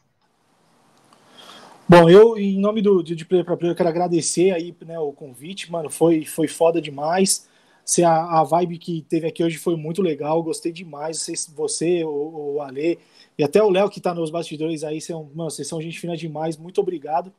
Bom, 1.88 2.08
eu, 2.08 2.38
em 2.38 2.56
nome 2.60 2.80
do 2.80 3.02
de 3.02 3.24
Player 3.24 3.44
para 3.44 3.56
Player, 3.56 3.74
quero 3.74 3.88
agradecer 3.88 4.52
aí 4.52 4.72
né, 4.86 4.96
o 5.00 5.12
convite, 5.12 5.72
mano. 5.72 5.90
Foi, 5.90 6.24
foi 6.24 6.46
foda 6.46 6.80
demais. 6.80 7.49
Se 7.90 8.04
a, 8.04 8.22
a 8.38 8.44
vibe 8.44 8.78
que 8.78 9.02
teve 9.02 9.26
aqui 9.26 9.42
hoje 9.42 9.58
foi 9.58 9.74
muito 9.74 10.00
legal, 10.00 10.40
gostei 10.44 10.70
demais. 10.70 11.18
Você, 11.18 11.34
você 11.52 12.04
o, 12.04 12.54
o 12.54 12.62
Ale, 12.62 13.00
e 13.36 13.42
até 13.42 13.60
o 13.60 13.68
Léo, 13.68 13.90
que 13.90 13.98
está 13.98 14.14
nos 14.14 14.30
bastidores 14.30 14.84
aí, 14.84 15.00
são, 15.00 15.24
mano, 15.34 15.50
vocês 15.50 15.66
são 15.66 15.82
gente 15.82 15.98
fina 15.98 16.16
demais, 16.16 16.56
muito 16.56 16.80
obrigado. 16.80 17.32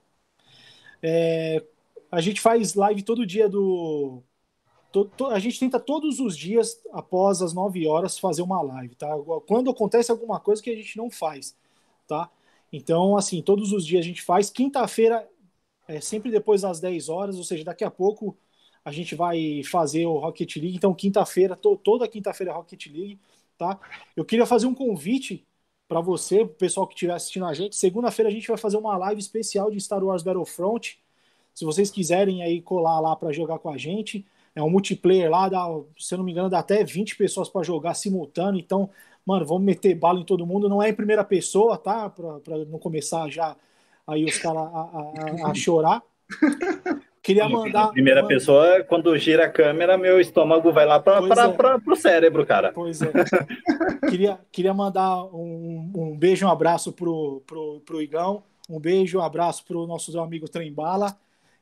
É, 1.01 1.63
a 2.11 2.19
gente 2.19 2.41
faz 2.41 2.73
live 2.75 3.01
todo 3.01 3.25
dia 3.25 3.47
do. 3.47 4.21
To, 4.91 5.05
to, 5.05 5.27
a 5.27 5.39
gente 5.39 5.57
tenta 5.57 5.79
todos 5.79 6.19
os 6.19 6.37
dias, 6.37 6.81
após 6.91 7.41
as 7.41 7.53
9 7.53 7.87
horas, 7.87 8.19
fazer 8.19 8.41
uma 8.41 8.61
live, 8.61 8.93
tá? 8.95 9.07
Quando 9.47 9.69
acontece 9.69 10.11
alguma 10.11 10.37
coisa 10.37 10.61
que 10.61 10.69
a 10.69 10.75
gente 10.75 10.97
não 10.97 11.09
faz, 11.09 11.55
tá? 12.05 12.29
Então, 12.73 13.15
assim, 13.15 13.41
todos 13.41 13.71
os 13.71 13.85
dias 13.85 14.03
a 14.03 14.07
gente 14.07 14.21
faz. 14.21 14.49
Quinta-feira 14.49 15.25
é 15.87 16.01
sempre 16.01 16.29
depois 16.29 16.63
das 16.63 16.81
10 16.81 17.07
horas, 17.07 17.37
ou 17.37 17.43
seja, 17.45 17.63
daqui 17.63 17.85
a 17.85 17.91
pouco 17.91 18.37
a 18.83 18.91
gente 18.91 19.15
vai 19.15 19.61
fazer 19.63 20.05
o 20.05 20.17
Rocket 20.17 20.55
League. 20.57 20.75
Então, 20.75 20.93
quinta-feira, 20.93 21.55
to, 21.55 21.77
toda 21.77 22.07
quinta-feira 22.07 22.51
é 22.51 22.55
Rocket 22.55 22.87
League, 22.87 23.19
tá? 23.57 23.79
Eu 24.15 24.25
queria 24.25 24.45
fazer 24.45 24.65
um 24.65 24.73
convite 24.73 25.45
para 25.87 26.01
você, 26.01 26.41
o 26.41 26.47
pessoal 26.47 26.87
que 26.87 26.93
estiver 26.93 27.13
assistindo 27.13 27.45
a 27.45 27.53
gente. 27.53 27.75
Segunda-feira 27.75 28.29
a 28.29 28.31
gente 28.31 28.47
vai 28.47 28.57
fazer 28.57 28.77
uma 28.77 28.97
live 28.97 29.19
especial 29.19 29.69
de 29.69 29.79
Star 29.79 30.03
Wars 30.03 30.23
Battlefront. 30.23 30.99
Se 31.53 31.65
vocês 31.65 31.91
quiserem 31.91 32.41
aí 32.43 32.61
colar 32.61 32.99
lá 32.99 33.15
para 33.15 33.31
jogar 33.33 33.59
com 33.59 33.69
a 33.69 33.77
gente, 33.77 34.25
é 34.55 34.63
um 34.63 34.69
multiplayer 34.69 35.29
lá, 35.29 35.49
dá, 35.49 35.67
se 35.97 36.13
eu 36.13 36.17
não 36.17 36.25
me 36.25 36.31
engano, 36.31 36.49
dá 36.49 36.59
até 36.59 36.83
20 36.83 37.17
pessoas 37.17 37.49
para 37.49 37.63
jogar 37.63 37.93
simultâneo. 37.93 38.59
Então, 38.59 38.89
mano, 39.25 39.45
vamos 39.45 39.63
meter 39.63 39.93
bala 39.95 40.19
em 40.19 40.25
todo 40.25 40.45
mundo. 40.45 40.69
Não 40.69 40.81
é 40.81 40.89
em 40.89 40.93
primeira 40.93 41.23
pessoa, 41.23 41.77
tá? 41.77 42.09
Para 42.09 42.65
não 42.65 42.79
começar 42.79 43.29
já 43.29 43.55
aí 44.07 44.25
os 44.25 44.37
caras 44.37 44.63
a, 44.63 45.47
a, 45.47 45.51
a 45.51 45.53
chorar. 45.53 46.01
Queria 47.21 47.47
mandar. 47.47 47.89
Primeira 47.89 48.25
pessoa, 48.25 48.83
quando 48.83 49.15
gira 49.15 49.45
a 49.45 49.49
câmera, 49.49 49.95
meu 49.97 50.19
estômago 50.19 50.71
vai 50.71 50.87
lá 50.87 50.99
para 50.99 51.19
é. 51.19 51.89
o 51.89 51.95
cérebro, 51.95 52.45
cara. 52.45 52.71
Pois 52.73 52.99
é. 53.01 53.11
queria, 54.09 54.39
queria 54.51 54.73
mandar 54.73 55.25
um, 55.25 55.91
um 55.93 56.17
beijo, 56.17 56.47
um 56.47 56.49
abraço 56.49 56.91
pro, 56.91 57.43
pro, 57.45 57.79
pro 57.85 58.01
Igão. 58.01 58.43
Um 58.67 58.79
beijo, 58.79 59.19
um 59.19 59.21
abraço 59.21 59.63
pro 59.65 59.85
nosso 59.85 60.19
amigo 60.19 60.49
Trembala. 60.49 61.15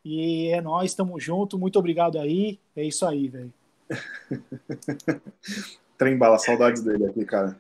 E 0.03 0.48
é 0.48 0.61
nós, 0.61 0.91
estamos 0.91 1.22
junto. 1.22 1.60
Muito 1.60 1.77
obrigado 1.77 2.18
aí. 2.18 2.57
É 2.73 2.84
isso 2.84 3.06
aí, 3.06 3.27
velho. 3.27 3.53
Trembala, 5.98 6.40
saudades 6.40 6.81
dele 6.81 7.06
aqui, 7.06 7.26
cara. 7.26 7.60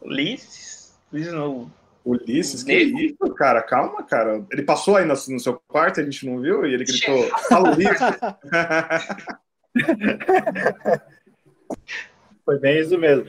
Ulisses? 0.00 0.96
Ulisses 1.12 1.32
não 1.32 1.72
Ulisses, 2.06 2.62
que 2.62 2.72
isso, 2.72 3.34
cara? 3.34 3.60
Calma, 3.60 4.04
cara. 4.04 4.46
Ele 4.52 4.62
passou 4.62 4.94
aí 4.94 5.04
no, 5.04 5.14
no 5.14 5.40
seu 5.40 5.60
quarto, 5.66 6.00
a 6.00 6.04
gente 6.04 6.24
não 6.24 6.40
viu, 6.40 6.64
e 6.64 6.72
ele 6.72 6.84
gritou: 6.84 7.24
Fala, 7.48 7.72
Ulisses. 7.72 7.98
foi 12.44 12.58
bem 12.60 12.78
isso 12.78 12.96
mesmo. 12.96 13.26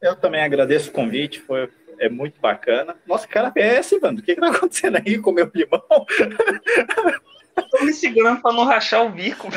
Eu 0.00 0.14
também 0.14 0.44
agradeço 0.44 0.90
o 0.90 0.92
convite, 0.92 1.40
foi, 1.40 1.68
é 1.98 2.08
muito 2.08 2.40
bacana. 2.40 2.94
Nossa, 3.04 3.26
cara 3.26 3.50
PS, 3.50 3.98
mano, 4.00 4.20
o 4.20 4.22
que, 4.22 4.36
que 4.36 4.40
tá 4.40 4.50
acontecendo 4.50 4.98
aí 4.98 5.18
com 5.18 5.30
o 5.30 5.34
meu 5.34 5.50
limão? 5.52 5.82
Tô 7.70 7.84
me 7.84 7.92
segurando 7.92 8.40
pra 8.40 8.52
não 8.52 8.64
rachar 8.64 9.04
o 9.04 9.10
bico. 9.10 9.48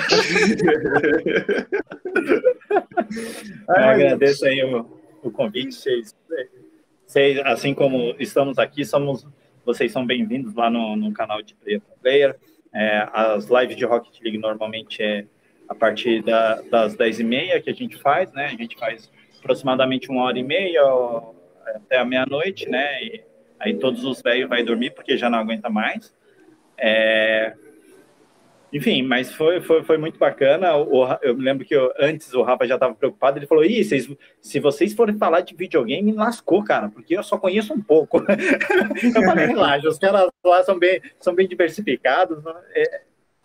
Eu 3.70 3.76
agradeço 3.76 4.46
aí 4.46 4.62
o, 4.64 5.00
o 5.24 5.32
convite, 5.32 5.76
vocês 5.76 6.14
vocês, 7.06 7.40
assim 7.46 7.74
como 7.74 8.16
estamos 8.20 8.58
aqui, 8.58 8.84
somos, 8.84 9.28
vocês 9.64 9.92
são 9.92 10.06
bem-vindos 10.06 10.54
lá 10.56 10.70
no, 10.70 10.96
no, 10.96 11.14
canal 11.14 11.42
de 11.42 11.54
Player 11.56 11.82
Player. 12.02 12.36
É, 12.74 13.08
as 13.14 13.46
lives 13.46 13.78
de 13.78 13.86
Rocket 13.86 14.20
League 14.22 14.38
normalmente 14.38 15.02
é 15.02 15.26
a 15.70 15.76
partir 15.76 16.24
da, 16.24 16.62
das 16.64 16.96
10h30 16.96 17.62
que 17.62 17.70
a 17.70 17.74
gente 17.74 17.96
faz, 17.98 18.34
né? 18.34 18.48
A 18.48 18.58
gente 18.58 18.76
faz 18.78 19.10
aproximadamente 19.40 20.10
uma 20.10 20.24
hora 20.24 20.38
e 20.38 20.44
meia 20.44 20.82
até 21.68 21.98
a 21.98 22.06
meia-noite, 22.06 22.68
né? 22.68 23.04
E 23.04 23.24
aí 23.60 23.76
todos 23.76 24.04
os 24.04 24.22
velhos 24.22 24.50
vai 24.50 24.64
dormir 24.64 24.92
porque 24.92 25.16
já 25.16 25.30
não 25.30 25.40
aguenta 25.40 25.70
mais. 25.70 26.14
É, 26.78 27.54
enfim, 28.76 29.04
mas 29.04 29.34
foi, 29.34 29.62
foi, 29.62 29.84
foi 29.86 29.98
muito 29.98 30.20
bacana. 30.20 30.76
O, 30.76 31.08
eu 31.22 31.34
me 31.34 31.46
lembro 31.46 31.66
que 31.66 31.74
eu, 31.74 31.94
antes 31.98 32.34
o 32.34 32.42
Rafa 32.42 32.68
já 32.68 32.74
estava 32.74 32.94
preocupado. 32.94 33.40
Ele 33.40 33.48
falou: 33.48 33.64
Ih, 33.64 33.82
vocês, 33.82 34.06
se 34.42 34.60
vocês 34.60 34.94
forem 34.94 35.18
falar 35.18 35.40
de 35.40 35.56
videogame, 35.56 36.12
lascou, 36.12 36.62
cara, 36.62 36.90
porque 36.90 37.18
eu 37.18 37.24
só 37.24 37.38
conheço 37.38 37.74
um 37.74 37.80
pouco. 37.82 38.18
eu 38.28 39.24
falei: 39.24 39.46
relaxa, 39.46 39.88
os 39.88 39.98
caras 39.98 40.30
lá 40.44 40.62
são 40.62 40.78
bem, 40.78 41.02
são 41.22 41.34
bem 41.34 41.48
diversificados. 41.48 42.44
Né? 42.44 42.54
É, 42.76 43.02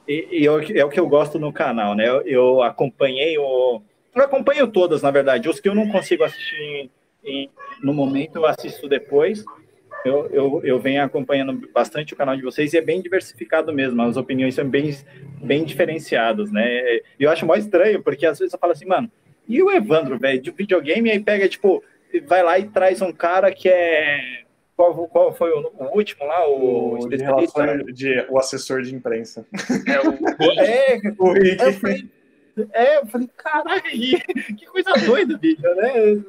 e, 0.09 0.29
e 0.33 0.45
eu, 0.45 0.59
é 0.59 0.85
o 0.85 0.89
que 0.89 0.99
eu 0.99 1.09
gosto 1.09 1.39
no 1.39 1.53
canal, 1.53 1.95
né? 1.95 2.09
Eu, 2.09 2.23
eu 2.23 2.63
acompanhei 2.65 3.39
o. 3.39 3.81
Eu 4.13 4.25
acompanho 4.25 4.67
todas, 4.67 5.01
na 5.01 5.13
verdade. 5.13 5.49
Os 5.49 5.61
que 5.61 5.69
eu 5.69 5.77
não 5.77 5.89
consigo 5.93 6.25
assistir 6.25 6.91
em, 7.25 7.49
no 7.81 7.95
momento, 7.95 8.35
eu 8.35 8.47
assisto 8.47 8.89
depois. 8.89 9.45
Eu, 10.05 10.27
eu, 10.31 10.61
eu 10.65 10.81
venho 10.81 11.03
acompanhando 11.03 11.69
bastante 11.73 12.15
o 12.15 12.17
canal 12.17 12.37
de 12.37 12.43
vocês 12.43 12.73
e 12.73 12.79
é 12.79 12.81
bem 12.81 13.03
diversificado 13.03 13.73
mesmo, 13.73 14.01
as 14.03 14.17
opiniões 14.17 14.55
são 14.55 14.69
bem, 14.69 14.97
bem 15.43 15.65
diferenciadas, 15.65 16.51
né? 16.51 16.67
E 17.19 17.23
eu 17.25 17.31
acho 17.31 17.47
mais 17.47 17.65
estranho, 17.65 18.03
porque 18.03 18.25
às 18.25 18.39
vezes 18.39 18.55
eu 18.55 18.59
falo 18.59 18.73
assim, 18.73 18.87
mano, 18.87 19.11
e 19.47 19.63
o 19.63 19.71
Evandro, 19.71 20.19
velho, 20.19 20.41
de 20.41 20.51
videogame, 20.51 21.11
aí 21.11 21.21
pega, 21.21 21.49
tipo, 21.49 21.83
vai 22.27 22.43
lá 22.43 22.59
e 22.59 22.69
traz 22.69 23.03
um 23.03 23.13
cara 23.13 23.53
que 23.53 23.69
é. 23.69 24.45
Qual, 24.77 25.09
qual 25.09 25.35
foi 25.35 25.51
o, 25.51 25.71
o 25.77 25.97
último 25.97 26.25
lá? 26.25 26.49
O, 26.49 26.95
o, 26.95 27.09
de 27.09 27.19
de, 27.93 28.27
o 28.31 28.39
assessor 28.39 28.81
de 28.81 28.95
imprensa. 28.95 29.45
É, 29.87 30.01
o, 30.01 30.53
é, 30.59 31.01
o 31.19 31.33
Rick. 31.33 31.63
Eu 31.63 31.73
falei, 31.75 32.11
é, 32.73 32.97
eu 32.99 33.07
falei, 33.07 33.31
caralho, 33.37 33.83
que 34.57 34.67
coisa 34.67 34.93
doida, 35.05 35.37
bicho, 35.37 35.63
né? 35.63 36.23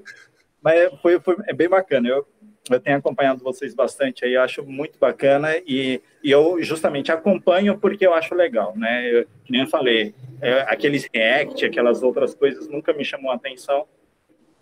Mas 0.61 0.91
foi, 1.01 1.19
foi, 1.19 1.37
é 1.47 1.53
bem 1.53 1.69
bacana. 1.69 2.09
Eu, 2.09 2.27
eu 2.73 2.79
tenho 2.79 2.97
acompanhado 2.97 3.43
vocês 3.43 3.73
bastante 3.73 4.25
aí, 4.25 4.35
acho 4.35 4.63
muito 4.63 4.97
bacana 4.99 5.55
e, 5.67 6.01
e, 6.23 6.31
eu 6.31 6.61
justamente 6.61 7.11
acompanho 7.11 7.77
porque 7.77 8.05
eu 8.05 8.13
acho 8.13 8.35
legal, 8.35 8.73
né? 8.75 9.09
Eu, 9.11 9.25
que 9.43 9.51
nem 9.51 9.61
eu 9.61 9.67
falei, 9.67 10.13
é, 10.41 10.61
aqueles 10.61 11.07
react, 11.13 11.65
aquelas 11.65 12.03
outras 12.03 12.35
coisas 12.35 12.67
nunca 12.67 12.93
me 12.93 13.03
chamou 13.05 13.31
a 13.31 13.35
atenção 13.35 13.85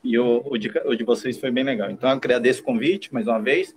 e 0.03 0.17
o, 0.17 0.41
o, 0.45 0.57
de, 0.57 0.71
o 0.85 0.95
de 0.95 1.03
vocês 1.03 1.37
foi 1.37 1.51
bem 1.51 1.63
legal. 1.63 1.89
Então, 1.91 2.09
agradeço 2.09 2.61
o 2.61 2.65
convite 2.65 3.13
mais 3.13 3.27
uma 3.27 3.39
vez 3.39 3.75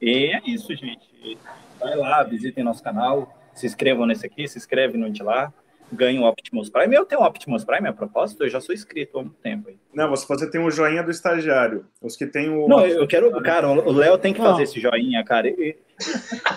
e 0.00 0.26
é 0.26 0.40
isso, 0.46 0.74
gente. 0.74 1.38
Vai 1.78 1.96
lá, 1.96 2.22
visitem 2.22 2.64
nosso 2.64 2.82
canal, 2.82 3.32
se 3.54 3.66
inscrevam 3.66 4.06
nesse 4.06 4.26
aqui, 4.26 4.46
se 4.48 4.58
inscreve 4.58 4.96
no 4.96 5.10
de 5.10 5.22
lá. 5.22 5.52
Ganho 5.92 6.22
o 6.22 6.28
Optimus 6.28 6.70
Prime. 6.70 6.94
Eu 6.94 7.04
tenho 7.04 7.20
o 7.20 7.24
Optimus 7.24 7.64
Prime 7.64 7.88
a 7.88 7.92
propósito, 7.92 8.44
eu 8.44 8.48
já 8.48 8.60
sou 8.60 8.74
inscrito 8.74 9.18
há 9.18 9.22
muito 9.22 9.36
tempo. 9.36 9.68
Aí. 9.68 9.76
Não, 9.94 10.08
você, 10.08 10.26
você 10.26 10.50
tem 10.50 10.60
o 10.60 10.70
joinha 10.70 11.02
do 11.02 11.10
estagiário. 11.10 11.86
Os 12.00 12.16
que 12.16 12.26
tem 12.26 12.48
o. 12.48 12.68
Não, 12.68 12.86
eu 12.86 13.06
quero. 13.06 13.30
Cara, 13.42 13.68
o 13.68 13.92
Léo 13.92 14.18
tem 14.18 14.32
que 14.32 14.40
fazer 14.40 14.52
Não. 14.52 14.62
esse 14.62 14.80
joinha, 14.80 15.24
cara. 15.24 15.48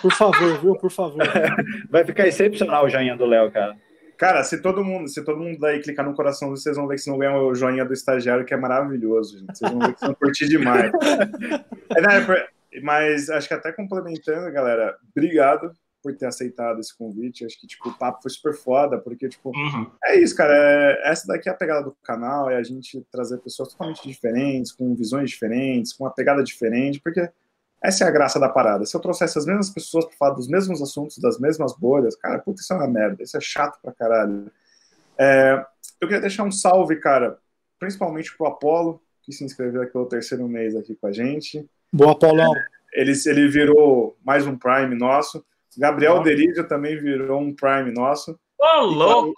Por 0.02 0.12
favor, 0.12 0.60
viu? 0.60 0.76
Por 0.76 0.92
favor. 0.92 1.22
Vai 1.90 2.06
ficar 2.06 2.28
excepcional 2.28 2.86
o 2.86 2.90
joinha 2.90 3.16
do 3.16 3.26
Léo, 3.26 3.52
cara. 3.52 3.76
Cara, 4.18 4.44
se 4.44 4.62
todo 4.62 4.84
mundo, 4.84 5.10
se 5.10 5.24
todo 5.24 5.40
mundo 5.40 5.60
daí 5.60 5.82
clicar 5.82 6.06
no 6.06 6.16
coração, 6.16 6.50
vocês 6.50 6.78
vão 6.78 6.88
ver 6.88 6.96
que 6.96 7.02
vocês 7.02 7.12
vão 7.12 7.20
ganhar 7.20 7.38
o 7.38 7.54
joinha 7.56 7.84
do 7.84 7.94
estagiário, 7.94 8.46
que 8.46 8.54
é 8.54 8.58
maravilhoso, 8.58 9.40
gente. 9.40 9.58
Vocês 9.58 9.72
vão 9.72 9.80
ver 9.82 9.94
que 9.94 10.00
vocês 10.00 10.08
vão 10.08 10.16
curtir 10.16 10.48
demais. 10.48 10.92
é, 11.98 12.02
né, 12.02 12.46
mas 12.82 13.30
acho 13.30 13.48
que 13.48 13.54
até 13.54 13.72
complementando, 13.72 14.52
galera, 14.52 14.96
obrigado 15.16 15.72
por 16.04 16.14
ter 16.16 16.26
aceitado 16.26 16.80
esse 16.80 16.96
convite. 16.96 17.46
Acho 17.46 17.60
que 17.60 17.66
tipo, 17.66 17.90
o 17.90 17.98
papo 17.98 18.22
foi 18.22 18.30
super 18.30 18.54
foda, 18.54 19.00
porque 19.00 19.30
tipo, 19.30 19.50
uhum. 19.50 19.90
é 20.04 20.20
isso, 20.20 20.36
cara. 20.36 20.54
É, 20.54 21.10
essa 21.10 21.26
daqui 21.26 21.48
é 21.48 21.52
a 21.52 21.56
pegada 21.56 21.86
do 21.86 21.96
canal, 22.04 22.50
é 22.50 22.58
a 22.58 22.64
gente 22.64 23.02
trazer 23.10 23.38
pessoas 23.38 23.70
totalmente 23.70 24.06
diferentes, 24.06 24.74
com 24.74 24.94
visões 24.94 25.30
diferentes, 25.30 25.94
com 25.94 26.04
uma 26.04 26.14
pegada 26.14 26.44
diferente, 26.44 27.00
porque 27.00 27.28
essa 27.82 28.04
é 28.04 28.08
a 28.08 28.12
graça 28.12 28.40
da 28.40 28.50
parada. 28.50 28.86
Se 28.86 28.96
eu 28.96 29.02
trouxesse 29.02 29.38
as 29.38 29.46
mesmas 29.46 29.70
pessoas 29.70 30.06
para 30.06 30.18
falar 30.18 30.34
dos 30.36 30.48
mesmos 30.48 30.82
assuntos, 30.82 31.18
das 31.18 31.40
mesmas 31.40 31.74
bolhas, 31.76 32.16
cara, 32.16 32.40
puta, 32.40 32.62
isso 32.62 32.74
é 32.74 32.76
uma 32.76 32.88
merda, 32.88 33.24
isso 33.24 33.38
é 33.38 33.42
chato 33.42 33.80
pra 33.82 33.94
caralho. 33.94 34.52
É, 35.18 35.66
eu 36.02 36.08
queria 36.08 36.22
deixar 36.22 36.44
um 36.44 36.52
salve, 36.52 36.98
cara, 36.98 37.38
principalmente 37.80 38.36
pro 38.36 38.48
Apolo, 38.48 39.02
que 39.22 39.32
se 39.32 39.44
inscreveu 39.44 39.82
aqui 39.82 39.94
pelo 39.94 40.06
terceiro 40.06 40.48
mês 40.48 40.76
aqui 40.76 40.96
com 40.96 41.08
a 41.08 41.12
gente. 41.12 41.66
Boa, 41.92 42.12
Apolão. 42.12 42.56
É, 42.56 43.02
ele, 43.02 43.14
ele 43.26 43.48
virou 43.48 44.18
mais 44.24 44.46
um 44.46 44.58
Prime 44.58 44.96
nosso. 44.96 45.44
Gabriel 45.78 46.22
Derídio 46.22 46.68
também 46.68 47.00
virou 47.00 47.42
um 47.42 47.54
Prime 47.54 47.92
nosso. 47.92 48.38
Ô, 48.60 48.82
louco! 48.82 49.34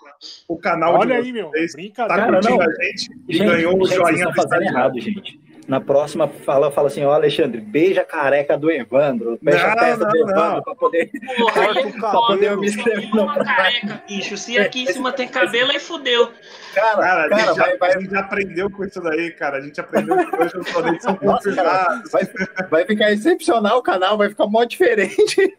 O 0.47 0.57
canal 0.57 0.95
Olha 0.95 1.21
de 1.21 1.31
vocês 1.31 1.75
aí, 1.75 1.85
meu. 1.87 2.07
tá 2.07 2.27
curtindo 2.27 2.61
a 2.61 2.83
gente 2.83 3.09
e 3.27 3.33
gente, 3.33 3.47
ganhou 3.47 3.81
o 3.81 3.87
joinha 3.87 4.25
do 4.27 4.35
fazendo 4.35 4.63
errado, 4.63 4.99
gente. 4.99 5.39
Na 5.67 5.81
próxima, 5.81 6.27
fala, 6.27 6.69
fala 6.69 6.87
assim, 6.87 7.03
ó, 7.03 7.11
Alexandre, 7.11 7.59
beija 7.59 8.01
a 8.01 8.05
careca 8.05 8.55
do 8.55 8.69
Evandro. 8.69 9.39
Fecha 9.43 9.65
a 9.65 9.75
testa 9.75 10.05
do 10.05 10.17
Evandro 10.17 10.63
pra 10.63 10.75
poder, 10.75 11.09
Porra, 11.37 11.73
pra 11.99 12.11
poder 12.11 12.51
eu 12.51 12.59
me 12.59 12.67
inscrever 12.67 13.09
no 13.09 13.25
careca, 13.33 14.03
bicho. 14.07 14.37
Se 14.37 14.59
aqui 14.59 14.83
em 14.83 14.87
cima 14.87 15.11
tem 15.11 15.27
cabelo, 15.27 15.71
aí 15.71 15.79
fudeu. 15.79 16.31
Cara, 16.75 17.01
cara, 17.01 17.29
cara 17.29 17.35
a, 17.35 17.39
gente 17.39 17.57
vai, 17.57 17.71
já, 17.71 17.77
vai... 17.77 17.89
a 17.89 17.99
gente 17.99 18.11
já 18.11 18.19
aprendeu 18.19 18.69
com 18.69 18.85
isso 18.85 19.01
daí, 19.01 19.31
cara. 19.31 19.57
A 19.57 19.61
gente 19.61 19.79
aprendeu 19.79 20.15
hoje 20.15 20.71
poderes 20.71 21.01
são 21.01 21.15
confirmados. 21.15 22.11
Vai, 22.11 22.23
vai 22.69 22.85
ficar 22.85 23.11
excepcional 23.11 23.79
o 23.79 23.83
canal, 23.83 24.19
vai 24.19 24.29
ficar 24.29 24.45
mó 24.45 24.63
diferente. 24.65 25.51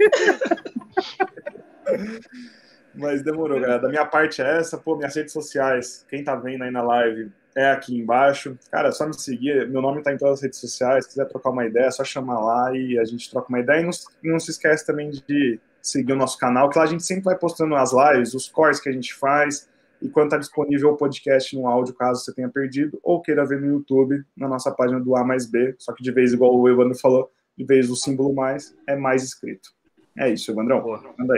Mas 2.94 3.22
demorou, 3.22 3.60
galera. 3.60 3.82
Da 3.82 3.88
minha 3.88 4.06
parte 4.06 4.40
é 4.40 4.58
essa. 4.58 4.78
Pô, 4.78 4.96
minhas 4.96 5.16
redes 5.16 5.32
sociais, 5.32 6.06
quem 6.08 6.22
tá 6.22 6.36
vendo 6.36 6.62
aí 6.62 6.70
na 6.70 6.82
live, 6.82 7.30
é 7.56 7.70
aqui 7.70 7.98
embaixo. 7.98 8.58
Cara, 8.70 8.88
é 8.88 8.92
só 8.92 9.06
me 9.06 9.14
seguir. 9.14 9.68
Meu 9.68 9.80
nome 9.80 10.02
tá 10.02 10.12
em 10.12 10.18
todas 10.18 10.34
as 10.34 10.42
redes 10.42 10.58
sociais. 10.58 11.04
Se 11.04 11.10
quiser 11.10 11.26
trocar 11.26 11.50
uma 11.50 11.66
ideia, 11.66 11.86
é 11.86 11.90
só 11.90 12.04
chamar 12.04 12.38
lá 12.40 12.76
e 12.76 12.98
a 12.98 13.04
gente 13.04 13.30
troca 13.30 13.48
uma 13.48 13.60
ideia. 13.60 13.80
E 13.80 13.84
não, 13.84 13.90
não 14.22 14.38
se 14.38 14.50
esquece 14.50 14.84
também 14.84 15.10
de 15.10 15.58
seguir 15.80 16.12
o 16.12 16.16
nosso 16.16 16.36
canal, 16.36 16.68
que 16.68 16.78
lá 16.78 16.84
a 16.84 16.88
gente 16.88 17.04
sempre 17.04 17.24
vai 17.24 17.38
postando 17.38 17.74
as 17.76 17.92
lives, 17.92 18.34
os 18.34 18.48
cores 18.48 18.80
que 18.80 18.88
a 18.88 18.92
gente 18.92 19.14
faz 19.14 19.68
e 20.00 20.08
quando 20.08 20.26
está 20.26 20.38
disponível 20.38 20.90
o 20.90 20.96
podcast 20.96 21.56
no 21.56 21.66
áudio, 21.66 21.94
caso 21.94 22.22
você 22.22 22.34
tenha 22.34 22.48
perdido, 22.48 22.98
ou 23.02 23.22
queira 23.22 23.46
ver 23.46 23.60
no 23.60 23.66
YouTube, 23.66 24.22
na 24.36 24.48
nossa 24.48 24.70
página 24.70 25.00
do 25.00 25.16
A 25.16 25.24
mais 25.24 25.46
B, 25.46 25.74
só 25.78 25.92
que 25.92 26.02
de 26.02 26.12
vez, 26.12 26.32
igual 26.32 26.54
o 26.54 26.68
Evandro 26.68 26.98
falou, 26.98 27.30
de 27.56 27.64
vez 27.64 27.90
o 27.90 27.96
símbolo 27.96 28.34
mais 28.34 28.74
é 28.86 28.94
mais 28.94 29.22
escrito. 29.22 29.70
É 30.18 30.30
isso, 30.30 30.50
Evandrão. 30.50 30.82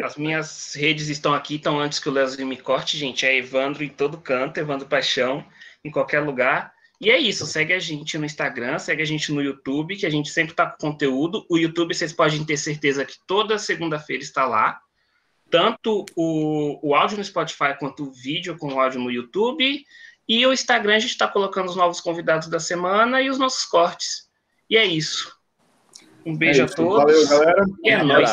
As 0.05 0.17
minhas 0.17 0.75
redes 0.75 1.09
estão 1.09 1.35
aqui, 1.35 1.57
estão 1.57 1.81
antes 1.81 1.99
que 1.99 2.09
o 2.09 2.13
Leozinho 2.13 2.47
me 2.47 2.57
corte, 2.57 2.97
gente. 2.97 3.27
É 3.27 3.37
Evandro 3.37 3.83
em 3.83 3.89
todo 3.89 4.19
canto, 4.19 4.59
Evandro 4.59 4.87
Paixão, 4.87 5.45
em 5.85 5.91
qualquer 5.91 6.21
lugar. 6.21 6.73
E 7.01 7.11
é 7.11 7.19
isso, 7.19 7.47
segue 7.47 7.73
a 7.73 7.79
gente 7.79 8.19
no 8.19 8.27
Instagram, 8.27 8.79
segue 8.79 9.03
a 9.03 9.07
gente 9.07 9.33
no 9.33 9.41
YouTube, 9.41 9.97
que 9.97 10.07
a 10.07 10.11
gente 10.11 10.31
sempre 10.31 10.53
está 10.53 10.67
com 10.67 10.91
conteúdo. 10.91 11.47
O 11.49 11.57
YouTube, 11.57 11.95
vocês 11.95 12.13
podem 12.13 12.45
ter 12.45 12.57
certeza 12.57 13.05
que 13.05 13.15
toda 13.27 13.59
segunda-feira 13.59 14.23
está 14.23 14.45
lá 14.45 14.81
tanto 15.51 16.05
o, 16.15 16.79
o 16.83 16.95
áudio 16.95 17.19
no 17.19 17.25
Spotify 17.25 17.77
quanto 17.79 18.05
o 18.05 18.13
vídeo 18.13 18.57
com 18.57 18.75
o 18.75 18.81
áudio 18.81 19.01
no 19.01 19.11
YouTube. 19.11 19.85
E 20.29 20.47
o 20.47 20.53
Instagram 20.53 20.97
a 20.97 20.99
gente 20.99 21.13
está 21.13 21.27
colocando 21.27 21.69
os 21.69 21.77
novos 21.77 22.01
convidados 22.01 22.49
da 22.49 22.61
semana 22.61 23.23
e 23.23 23.31
os 23.31 23.39
nossos 23.39 23.65
cortes. 23.65 24.29
E 24.69 24.77
é 24.77 24.85
isso. 24.85 25.35
Um 26.25 26.37
beijo 26.37 26.63
é 26.63 26.65
isso. 26.67 26.75
a 26.75 26.77
todos. 26.77 27.29
Valeu, 27.29 27.29
galera. 27.29 27.65
E 27.83 27.91
é 27.91 28.03
nóis. 28.03 28.31